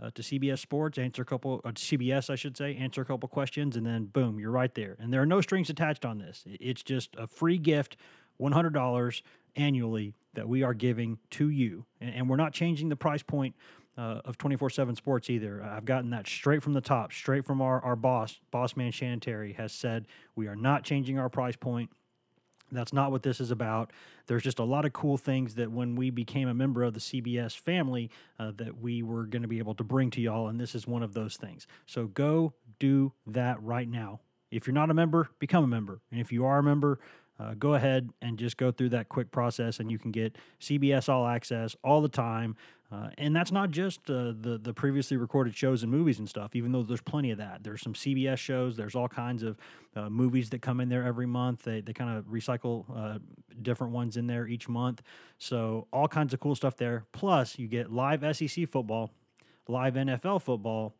Uh, 0.00 0.10
to 0.14 0.20
CBS 0.20 0.58
Sports, 0.58 0.98
answer 0.98 1.22
a 1.22 1.24
couple, 1.24 1.62
CBS, 1.62 2.28
I 2.28 2.34
should 2.34 2.54
say, 2.54 2.76
answer 2.76 3.00
a 3.00 3.04
couple 3.06 3.30
questions, 3.30 3.76
and 3.76 3.86
then 3.86 4.04
boom, 4.04 4.38
you're 4.38 4.50
right 4.50 4.74
there. 4.74 4.94
And 5.00 5.10
there 5.10 5.22
are 5.22 5.26
no 5.26 5.40
strings 5.40 5.70
attached 5.70 6.04
on 6.04 6.18
this. 6.18 6.44
It's 6.46 6.82
just 6.82 7.16
a 7.16 7.26
free 7.26 7.56
gift, 7.56 7.96
$100 8.38 9.22
annually 9.56 10.14
that 10.34 10.46
we 10.46 10.62
are 10.62 10.74
giving 10.74 11.18
to 11.30 11.48
you. 11.48 11.86
And, 11.98 12.14
and 12.14 12.28
we're 12.28 12.36
not 12.36 12.52
changing 12.52 12.90
the 12.90 12.96
price 12.96 13.22
point 13.22 13.54
uh, 13.98 14.20
of 14.24 14.36
24-7 14.36 14.94
sports 14.96 15.30
either 15.30 15.62
i've 15.62 15.84
gotten 15.84 16.10
that 16.10 16.26
straight 16.26 16.62
from 16.62 16.74
the 16.74 16.80
top 16.80 17.12
straight 17.12 17.44
from 17.44 17.62
our, 17.62 17.82
our 17.82 17.96
boss 17.96 18.40
boss 18.50 18.76
man 18.76 18.92
shannon 18.92 19.20
terry 19.20 19.54
has 19.54 19.72
said 19.72 20.06
we 20.34 20.46
are 20.46 20.56
not 20.56 20.82
changing 20.82 21.18
our 21.18 21.30
price 21.30 21.56
point 21.56 21.90
that's 22.72 22.92
not 22.92 23.10
what 23.10 23.22
this 23.22 23.40
is 23.40 23.50
about. 23.50 23.92
There's 24.26 24.42
just 24.42 24.58
a 24.58 24.64
lot 24.64 24.84
of 24.84 24.92
cool 24.92 25.16
things 25.16 25.54
that 25.54 25.70
when 25.70 25.96
we 25.96 26.10
became 26.10 26.48
a 26.48 26.54
member 26.54 26.82
of 26.82 26.94
the 26.94 27.00
cbs 27.00 27.56
family 27.56 28.10
uh, 28.38 28.52
that 28.56 28.80
we 28.80 29.02
were 29.02 29.24
going 29.24 29.42
to 29.42 29.48
be 29.48 29.58
able 29.58 29.74
to 29.74 29.84
bring 29.84 30.10
to 30.12 30.20
y'all 30.20 30.48
and 30.48 30.60
this 30.60 30.74
is 30.74 30.86
one 30.86 31.02
of 31.02 31.14
those 31.14 31.36
things. 31.36 31.66
So 31.86 32.06
go 32.06 32.54
do 32.78 33.12
that 33.26 33.62
right 33.62 33.88
now. 33.88 34.20
If 34.50 34.66
you're 34.66 34.74
not 34.74 34.90
a 34.90 34.94
member 34.94 35.30
become 35.38 35.64
a 35.64 35.68
member. 35.68 36.00
And 36.10 36.20
if 36.20 36.32
you 36.32 36.44
are 36.44 36.58
a 36.58 36.62
member 36.62 36.98
uh, 37.38 37.54
go 37.54 37.74
ahead 37.74 38.10
and 38.22 38.38
just 38.38 38.56
go 38.56 38.70
through 38.70 38.90
that 38.90 39.08
quick 39.08 39.30
process 39.30 39.78
and 39.80 39.90
you 39.90 39.98
can 39.98 40.10
get 40.10 40.36
CBS 40.60 41.08
All 41.08 41.26
Access 41.26 41.76
all 41.82 42.00
the 42.00 42.08
time. 42.08 42.56
Uh, 42.90 43.08
and 43.18 43.34
that's 43.34 43.50
not 43.50 43.72
just 43.72 44.08
uh, 44.08 44.32
the 44.40 44.60
the 44.62 44.72
previously 44.72 45.16
recorded 45.16 45.56
shows 45.56 45.82
and 45.82 45.90
movies 45.90 46.20
and 46.20 46.28
stuff. 46.28 46.54
Even 46.54 46.70
though 46.70 46.84
there's 46.84 47.00
plenty 47.00 47.32
of 47.32 47.38
that, 47.38 47.64
there's 47.64 47.82
some 47.82 47.94
CBS 47.94 48.38
shows. 48.38 48.76
There's 48.76 48.94
all 48.94 49.08
kinds 49.08 49.42
of 49.42 49.56
uh, 49.96 50.08
movies 50.08 50.50
that 50.50 50.62
come 50.62 50.80
in 50.80 50.88
there 50.88 51.02
every 51.02 51.26
month. 51.26 51.64
They 51.64 51.80
they 51.80 51.92
kind 51.92 52.16
of 52.16 52.26
recycle 52.26 52.84
uh, 52.94 53.18
different 53.60 53.92
ones 53.92 54.16
in 54.16 54.28
there 54.28 54.46
each 54.46 54.68
month. 54.68 55.02
So 55.38 55.88
all 55.92 56.06
kinds 56.06 56.32
of 56.32 56.38
cool 56.38 56.54
stuff 56.54 56.76
there. 56.76 57.06
Plus, 57.10 57.58
you 57.58 57.66
get 57.66 57.90
live 57.90 58.24
SEC 58.36 58.68
football, 58.68 59.10
live 59.66 59.94
NFL 59.94 60.42
football. 60.42 60.94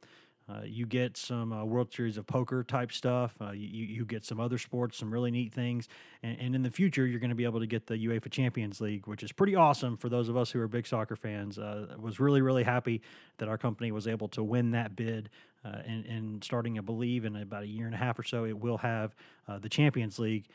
Uh, 0.48 0.60
you 0.64 0.86
get 0.86 1.16
some 1.16 1.52
uh, 1.52 1.64
World 1.64 1.92
Series 1.92 2.16
of 2.16 2.26
Poker 2.26 2.62
type 2.62 2.92
stuff. 2.92 3.34
Uh, 3.40 3.50
you, 3.50 3.84
you 3.84 4.04
get 4.04 4.24
some 4.24 4.38
other 4.38 4.58
sports, 4.58 4.96
some 4.96 5.12
really 5.12 5.32
neat 5.32 5.52
things. 5.52 5.88
And, 6.22 6.38
and 6.38 6.54
in 6.54 6.62
the 6.62 6.70
future, 6.70 7.04
you're 7.04 7.18
going 7.18 7.30
to 7.30 7.36
be 7.36 7.44
able 7.44 7.60
to 7.60 7.66
get 7.66 7.86
the 7.86 7.94
UEFA 7.94 8.30
Champions 8.30 8.80
League, 8.80 9.08
which 9.08 9.24
is 9.24 9.32
pretty 9.32 9.56
awesome 9.56 9.96
for 9.96 10.08
those 10.08 10.28
of 10.28 10.36
us 10.36 10.52
who 10.52 10.60
are 10.60 10.68
big 10.68 10.86
soccer 10.86 11.16
fans. 11.16 11.58
Uh, 11.58 11.96
was 11.98 12.20
really, 12.20 12.42
really 12.42 12.62
happy 12.62 13.02
that 13.38 13.48
our 13.48 13.58
company 13.58 13.90
was 13.90 14.06
able 14.06 14.28
to 14.28 14.42
win 14.42 14.70
that 14.70 14.94
bid. 14.94 15.30
Uh, 15.64 15.82
and, 15.84 16.06
and 16.06 16.44
starting, 16.44 16.78
I 16.78 16.82
believe, 16.82 17.24
in 17.24 17.34
about 17.34 17.64
a 17.64 17.66
year 17.66 17.86
and 17.86 17.94
a 17.94 17.98
half 17.98 18.16
or 18.20 18.22
so, 18.22 18.44
it 18.44 18.56
will 18.56 18.78
have 18.78 19.16
the 19.60 19.68
Champions 19.68 20.18
League. 20.18 20.46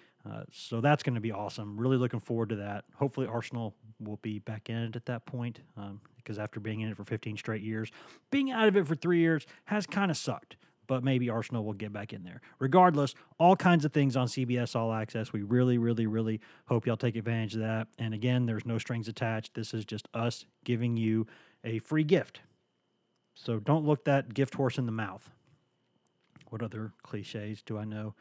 So 0.52 0.82
that's 0.82 1.04
going 1.04 1.16
to 1.16 1.22
be 1.22 1.32
awesome. 1.32 1.80
Really 1.80 1.98
looking 1.98 2.20
forward 2.20 2.50
to 2.50 2.58
that. 2.58 2.86
Hopefully, 2.96 3.28
Arsenal 3.28 3.76
will 4.00 4.18
be 4.18 4.40
back 4.40 4.70
in 4.70 4.78
it 4.78 4.96
at 4.96 5.06
that 5.06 5.26
point. 5.26 5.62
Um, 5.78 6.02
because 6.18 6.38
after 6.40 6.60
being 6.60 6.82
in 6.82 6.90
it 6.90 6.98
for 6.98 7.04
15 7.04 7.38
straight 7.38 7.64
years, 7.64 7.92
being 8.30 8.52
out 8.52 8.68
of 8.68 8.78
it 8.78 8.88
for 8.88 8.96
three 8.96 9.20
years 9.20 9.46
has 9.66 9.86
kind 9.86 10.12
of 10.12 10.18
sucked. 10.18 10.56
But 10.88 11.04
maybe 11.04 11.30
Arsenal 11.30 11.64
will 11.64 11.74
get 11.74 11.94
back 11.94 12.12
in 12.12 12.24
there. 12.24 12.42
Regardless, 12.60 13.16
all 13.40 13.56
kinds 13.56 13.86
of 13.86 13.94
things 13.94 14.18
on 14.18 14.28
CBS 14.28 14.76
All 14.76 14.92
Access. 14.92 15.32
We 15.32 15.42
really, 15.42 15.78
really, 15.78 16.06
really 16.06 16.42
hope 16.66 16.86
y'all 16.86 16.98
take 16.98 17.16
advantage 17.16 17.56
of 17.56 17.62
that. 17.62 17.88
And 17.98 18.14
again, 18.14 18.46
there's 18.46 18.66
no 18.66 18.78
strings 18.78 19.08
attached. 19.08 19.54
This 19.54 19.74
is 19.74 19.86
just 19.86 20.08
us 20.14 20.46
giving 20.66 20.98
you 20.98 21.28
a 21.64 21.80
free 21.80 22.04
gift. 22.04 22.42
So 23.36 23.60
don't 23.60 23.86
look 23.86 24.06
that 24.06 24.34
gift 24.34 24.56
horse 24.56 24.78
in 24.78 24.86
the 24.86 24.92
mouth. 24.92 25.32
What 26.50 26.62
other 26.62 26.92
cliches 27.04 27.62
do 27.62 27.78
I 27.78 27.86
know? 27.86 28.14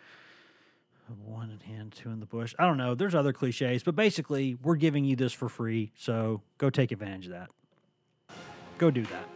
One 1.24 1.50
in 1.50 1.60
hand, 1.60 1.92
two 1.92 2.10
in 2.10 2.20
the 2.20 2.26
bush. 2.26 2.54
I 2.58 2.66
don't 2.66 2.76
know. 2.76 2.94
There's 2.94 3.14
other 3.14 3.32
cliches, 3.32 3.82
but 3.82 3.96
basically, 3.96 4.56
we're 4.62 4.76
giving 4.76 5.04
you 5.04 5.16
this 5.16 5.32
for 5.32 5.48
free. 5.48 5.92
So 5.96 6.42
go 6.58 6.70
take 6.70 6.92
advantage 6.92 7.26
of 7.26 7.32
that 7.32 7.50
go 8.80 8.90
do 8.90 9.02
that. 9.04 9.28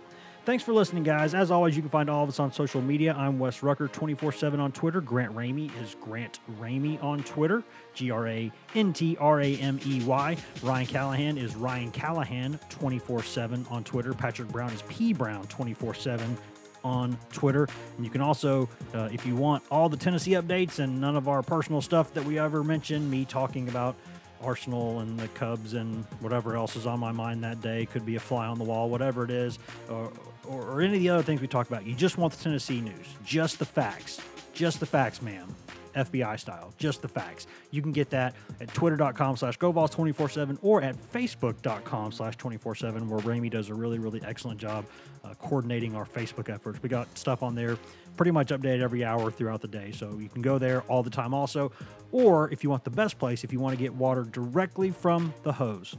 Thanks 0.46 0.62
for 0.62 0.74
listening, 0.74 1.04
guys. 1.04 1.32
As 1.32 1.50
always, 1.50 1.74
you 1.74 1.80
can 1.80 1.90
find 1.90 2.10
all 2.10 2.22
of 2.22 2.28
us 2.28 2.38
on 2.38 2.52
social 2.52 2.82
media. 2.82 3.14
I'm 3.16 3.38
Wes 3.38 3.62
Rucker, 3.62 3.88
24 3.88 4.32
7 4.32 4.60
on 4.60 4.72
Twitter. 4.72 5.00
Grant 5.00 5.34
Ramey 5.34 5.70
is 5.82 5.96
Grant 6.00 6.40
Ramey 6.60 7.02
on 7.02 7.22
Twitter, 7.22 7.62
G 7.94 8.10
R 8.10 8.26
A 8.28 8.52
N 8.74 8.92
T 8.92 9.16
R 9.18 9.40
A 9.40 9.56
M 9.56 9.80
E 9.86 10.04
Y. 10.04 10.36
Ryan 10.62 10.86
Callahan 10.86 11.38
is 11.38 11.54
Ryan 11.56 11.90
Callahan, 11.92 12.60
24 12.68 13.22
7 13.22 13.66
on 13.70 13.84
Twitter. 13.84 14.12
Patrick 14.12 14.48
Brown 14.48 14.70
is 14.72 14.82
P 14.82 15.14
Brown, 15.14 15.46
24 15.46 15.94
7 15.94 16.36
on 16.84 17.18
Twitter. 17.32 17.66
And 17.96 18.04
you 18.04 18.10
can 18.10 18.20
also, 18.20 18.68
uh, 18.94 19.08
if 19.12 19.26
you 19.26 19.34
want 19.34 19.64
all 19.70 19.88
the 19.88 19.96
Tennessee 19.96 20.32
updates 20.32 20.78
and 20.78 21.00
none 21.00 21.16
of 21.16 21.28
our 21.28 21.42
personal 21.42 21.80
stuff 21.80 22.12
that 22.14 22.24
we 22.24 22.38
ever 22.38 22.62
mention, 22.62 23.08
me 23.10 23.24
talking 23.24 23.68
about 23.68 23.96
Arsenal 24.42 25.00
and 25.00 25.18
the 25.18 25.28
Cubs 25.28 25.74
and 25.74 26.04
whatever 26.20 26.56
else 26.56 26.76
is 26.76 26.86
on 26.86 27.00
my 27.00 27.12
mind 27.12 27.42
that 27.42 27.60
day. 27.60 27.86
Could 27.86 28.04
be 28.04 28.16
a 28.16 28.20
fly 28.20 28.46
on 28.46 28.58
the 28.58 28.64
wall, 28.64 28.90
whatever 28.90 29.24
it 29.24 29.30
is, 29.30 29.58
or, 29.88 30.12
or, 30.46 30.62
or 30.62 30.82
any 30.82 30.96
of 30.96 31.00
the 31.00 31.08
other 31.08 31.22
things 31.22 31.40
we 31.40 31.48
talk 31.48 31.66
about. 31.66 31.86
You 31.86 31.94
just 31.94 32.18
want 32.18 32.34
the 32.34 32.42
Tennessee 32.42 32.80
news, 32.80 33.06
just 33.24 33.58
the 33.58 33.64
facts, 33.64 34.20
just 34.52 34.80
the 34.80 34.86
facts, 34.86 35.22
ma'am. 35.22 35.54
FBI 35.94 36.38
style, 36.38 36.72
just 36.78 37.02
the 37.02 37.08
facts. 37.08 37.46
You 37.70 37.82
can 37.82 37.92
get 37.92 38.10
that 38.10 38.34
at 38.60 38.72
twitter.com 38.74 39.36
slash 39.36 39.58
GoVols247 39.58 40.58
or 40.62 40.82
at 40.82 40.96
facebook.com 41.12 42.12
slash 42.12 42.36
24-7 42.36 43.06
where 43.08 43.20
Ramey 43.20 43.50
does 43.50 43.68
a 43.68 43.74
really, 43.74 43.98
really 43.98 44.22
excellent 44.24 44.60
job 44.60 44.84
uh, 45.24 45.34
coordinating 45.34 45.94
our 45.96 46.04
Facebook 46.04 46.52
efforts. 46.52 46.82
We 46.82 46.88
got 46.88 47.16
stuff 47.16 47.42
on 47.42 47.54
there 47.54 47.76
pretty 48.16 48.30
much 48.30 48.48
updated 48.48 48.80
every 48.80 49.04
hour 49.04 49.30
throughout 49.30 49.60
the 49.60 49.68
day. 49.68 49.92
So 49.92 50.18
you 50.18 50.28
can 50.28 50.42
go 50.42 50.58
there 50.58 50.82
all 50.82 51.02
the 51.02 51.10
time 51.10 51.34
also. 51.34 51.72
Or 52.12 52.50
if 52.50 52.62
you 52.62 52.70
want 52.70 52.84
the 52.84 52.90
best 52.90 53.18
place, 53.18 53.44
if 53.44 53.52
you 53.52 53.60
want 53.60 53.76
to 53.76 53.82
get 53.82 53.92
water 53.92 54.24
directly 54.24 54.90
from 54.90 55.34
the 55.42 55.52
hose, 55.52 55.96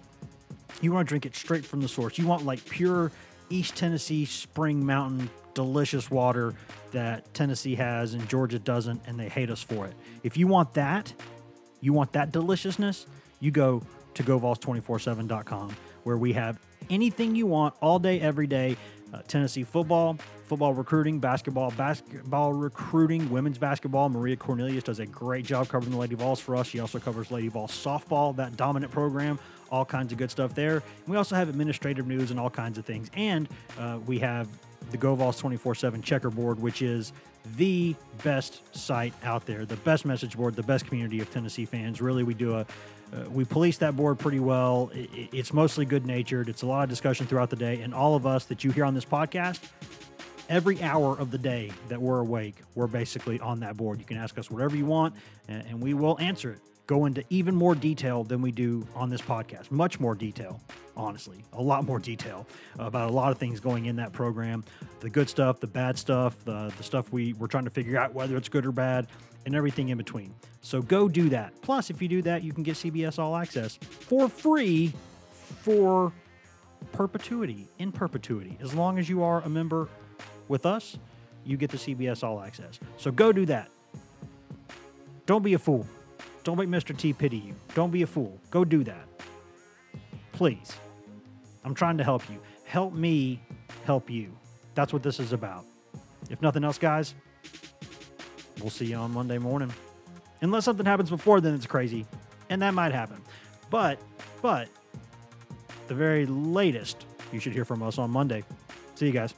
you 0.81 0.91
want 0.91 1.07
to 1.07 1.09
drink 1.09 1.25
it 1.25 1.35
straight 1.35 1.65
from 1.65 1.81
the 1.81 1.87
source. 1.87 2.17
You 2.17 2.27
want 2.27 2.45
like 2.45 2.63
pure 2.65 3.11
East 3.49 3.75
Tennessee 3.75 4.25
Spring 4.25 4.85
Mountain 4.85 5.29
delicious 5.53 6.11
water 6.11 6.53
that 6.91 7.33
Tennessee 7.33 7.75
has 7.75 8.13
and 8.13 8.27
Georgia 8.29 8.59
doesn't, 8.59 9.01
and 9.07 9.19
they 9.19 9.29
hate 9.29 9.49
us 9.49 9.63
for 9.63 9.87
it. 9.87 9.93
If 10.23 10.37
you 10.37 10.47
want 10.47 10.73
that, 10.75 11.13
you 11.81 11.93
want 11.93 12.11
that 12.13 12.31
deliciousness, 12.31 13.07
you 13.39 13.51
go 13.51 13.81
to 14.13 14.23
GoVols247.com 14.23 15.75
where 16.03 16.17
we 16.17 16.33
have 16.33 16.59
anything 16.89 17.35
you 17.35 17.47
want 17.47 17.73
all 17.81 17.99
day, 17.99 18.19
every 18.21 18.47
day. 18.47 18.77
Uh, 19.13 19.21
Tennessee 19.27 19.63
football, 19.63 20.17
football 20.45 20.73
recruiting, 20.73 21.19
basketball, 21.19 21.71
basketball 21.71 22.53
recruiting, 22.53 23.29
women's 23.29 23.57
basketball. 23.57 24.09
Maria 24.09 24.35
Cornelius 24.35 24.83
does 24.83 24.99
a 24.99 25.05
great 25.05 25.45
job 25.45 25.67
covering 25.67 25.91
the 25.91 25.97
Lady 25.97 26.15
Vols 26.15 26.39
for 26.39 26.55
us. 26.55 26.67
She 26.67 26.79
also 26.79 26.99
covers 26.99 27.31
Lady 27.31 27.47
Vols 27.47 27.71
softball, 27.71 28.35
that 28.35 28.55
dominant 28.57 28.91
program. 28.91 29.39
All 29.71 29.85
kinds 29.85 30.11
of 30.11 30.17
good 30.17 30.31
stuff 30.31 30.53
there. 30.53 30.75
And 30.75 31.07
we 31.07 31.17
also 31.17 31.35
have 31.35 31.49
administrative 31.49 32.07
news 32.07 32.31
and 32.31 32.39
all 32.39 32.49
kinds 32.49 32.77
of 32.77 32.85
things. 32.85 33.09
And 33.15 33.47
uh, 33.79 33.99
we 34.05 34.19
have 34.19 34.47
the 34.91 34.97
GoVols 34.97 35.39
24 35.39 35.75
7 35.75 36.01
checkerboard, 36.01 36.59
which 36.59 36.81
is 36.81 37.13
the 37.57 37.95
best 38.23 38.61
site 38.75 39.13
out 39.23 39.45
there, 39.45 39.65
the 39.65 39.77
best 39.77 40.05
message 40.05 40.35
board, 40.35 40.55
the 40.55 40.63
best 40.63 40.85
community 40.87 41.19
of 41.19 41.31
Tennessee 41.31 41.65
fans. 41.65 42.01
Really, 42.01 42.23
we 42.23 42.33
do 42.33 42.55
a 42.55 42.65
uh, 43.13 43.29
we 43.29 43.45
police 43.45 43.77
that 43.77 43.95
board 43.95 44.17
pretty 44.17 44.39
well. 44.39 44.89
It, 44.93 45.29
it's 45.31 45.53
mostly 45.53 45.85
good 45.85 46.05
natured. 46.05 46.49
It's 46.49 46.63
a 46.63 46.65
lot 46.65 46.83
of 46.83 46.89
discussion 46.89 47.27
throughout 47.27 47.49
the 47.49 47.55
day, 47.55 47.81
and 47.81 47.93
all 47.93 48.15
of 48.15 48.25
us 48.25 48.45
that 48.45 48.63
you 48.63 48.71
hear 48.71 48.83
on 48.83 48.93
this 48.93 49.05
podcast, 49.05 49.59
every 50.49 50.81
hour 50.81 51.17
of 51.17 51.31
the 51.31 51.37
day 51.37 51.71
that 51.89 52.01
we're 52.01 52.19
awake, 52.19 52.55
we're 52.73 52.87
basically 52.87 53.39
on 53.39 53.59
that 53.59 53.77
board. 53.77 53.99
You 53.99 54.05
can 54.05 54.17
ask 54.17 54.37
us 54.37 54.49
whatever 54.49 54.75
you 54.75 54.85
want, 54.85 55.15
and, 55.47 55.65
and 55.67 55.81
we 55.81 55.93
will 55.93 56.19
answer 56.19 56.51
it. 56.51 56.59
Go 56.87 57.05
into 57.05 57.23
even 57.29 57.55
more 57.55 57.73
detail 57.73 58.23
than 58.23 58.41
we 58.41 58.51
do 58.51 58.87
on 58.93 59.09
this 59.09 59.21
podcast. 59.21 59.71
Much 59.71 59.99
more 59.99 60.13
detail, 60.13 60.61
honestly, 60.95 61.43
a 61.53 61.61
lot 61.61 61.83
more 61.83 61.97
detail 61.97 62.45
about 62.77 63.09
a 63.09 63.13
lot 63.13 63.31
of 63.31 63.39
things 63.39 63.59
going 63.59 63.85
in 63.87 63.95
that 63.95 64.13
program. 64.13 64.63
The 64.99 65.09
good 65.09 65.27
stuff, 65.27 65.59
the 65.59 65.67
bad 65.67 65.97
stuff, 65.97 66.43
the, 66.45 66.71
the 66.77 66.83
stuff 66.83 67.11
we, 67.11 67.33
we're 67.33 67.47
trying 67.47 67.63
to 67.63 67.71
figure 67.71 67.97
out 67.97 68.13
whether 68.13 68.37
it's 68.37 68.49
good 68.49 68.65
or 68.65 68.71
bad 68.71 69.07
and 69.45 69.55
everything 69.55 69.89
in 69.89 69.97
between. 69.97 70.33
So 70.61 70.81
go 70.81 71.07
do 71.07 71.29
that. 71.29 71.59
Plus, 71.61 71.89
if 71.89 72.01
you 72.01 72.07
do 72.07 72.21
that, 72.23 72.43
you 72.43 72.53
can 72.53 72.63
get 72.63 72.75
CBS 72.75 73.17
All 73.17 73.35
Access 73.35 73.77
for 73.77 74.29
free 74.29 74.93
for 75.61 76.11
perpetuity, 76.91 77.67
in 77.79 77.91
perpetuity. 77.91 78.57
As 78.61 78.73
long 78.73 78.99
as 78.99 79.09
you 79.09 79.23
are 79.23 79.41
a 79.41 79.49
member 79.49 79.87
with 80.47 80.65
us, 80.65 80.97
you 81.43 81.57
get 81.57 81.71
the 81.71 81.77
CBS 81.77 82.23
All 82.23 82.41
Access. 82.41 82.79
So 82.97 83.11
go 83.11 83.31
do 83.31 83.45
that. 83.47 83.69
Don't 85.25 85.43
be 85.43 85.53
a 85.55 85.59
fool. 85.59 85.87
Don't 86.45 86.57
make 86.57 86.69
Mr. 86.69 86.95
T 86.95 87.11
pity 87.11 87.37
you. 87.37 87.55
Don't 87.73 87.91
be 87.91 88.03
a 88.03 88.07
fool. 88.07 88.39
Go 88.51 88.63
do 88.63 88.83
that. 88.83 89.07
Please. 90.31 90.73
I'm 91.63 91.73
trying 91.73 91.97
to 91.97 92.03
help 92.03 92.29
you. 92.29 92.39
Help 92.65 92.93
me 92.93 93.41
help 93.83 94.09
you. 94.11 94.31
That's 94.75 94.93
what 94.93 95.01
this 95.01 95.19
is 95.19 95.33
about. 95.33 95.65
If 96.29 96.43
nothing 96.43 96.63
else, 96.63 96.77
guys, 96.77 97.15
we'll 98.61 98.69
see 98.69 98.85
you 98.85 98.95
on 98.95 99.11
Monday 99.11 99.39
morning. 99.39 99.73
Unless 100.41 100.65
something 100.65 100.85
happens 100.85 101.09
before 101.09 101.41
then, 101.41 101.55
it's 101.55 101.65
crazy. 101.65 102.05
And 102.51 102.61
that 102.61 102.75
might 102.75 102.91
happen. 102.91 103.19
But, 103.71 103.99
but, 104.43 104.69
the 105.87 105.95
very 105.95 106.27
latest, 106.27 107.05
you 107.31 107.39
should 107.39 107.53
hear 107.53 107.65
from 107.65 107.81
us 107.81 107.97
on 107.97 108.11
Monday. 108.11 108.43
See 108.93 109.07
you 109.07 109.11
guys. 109.11 109.33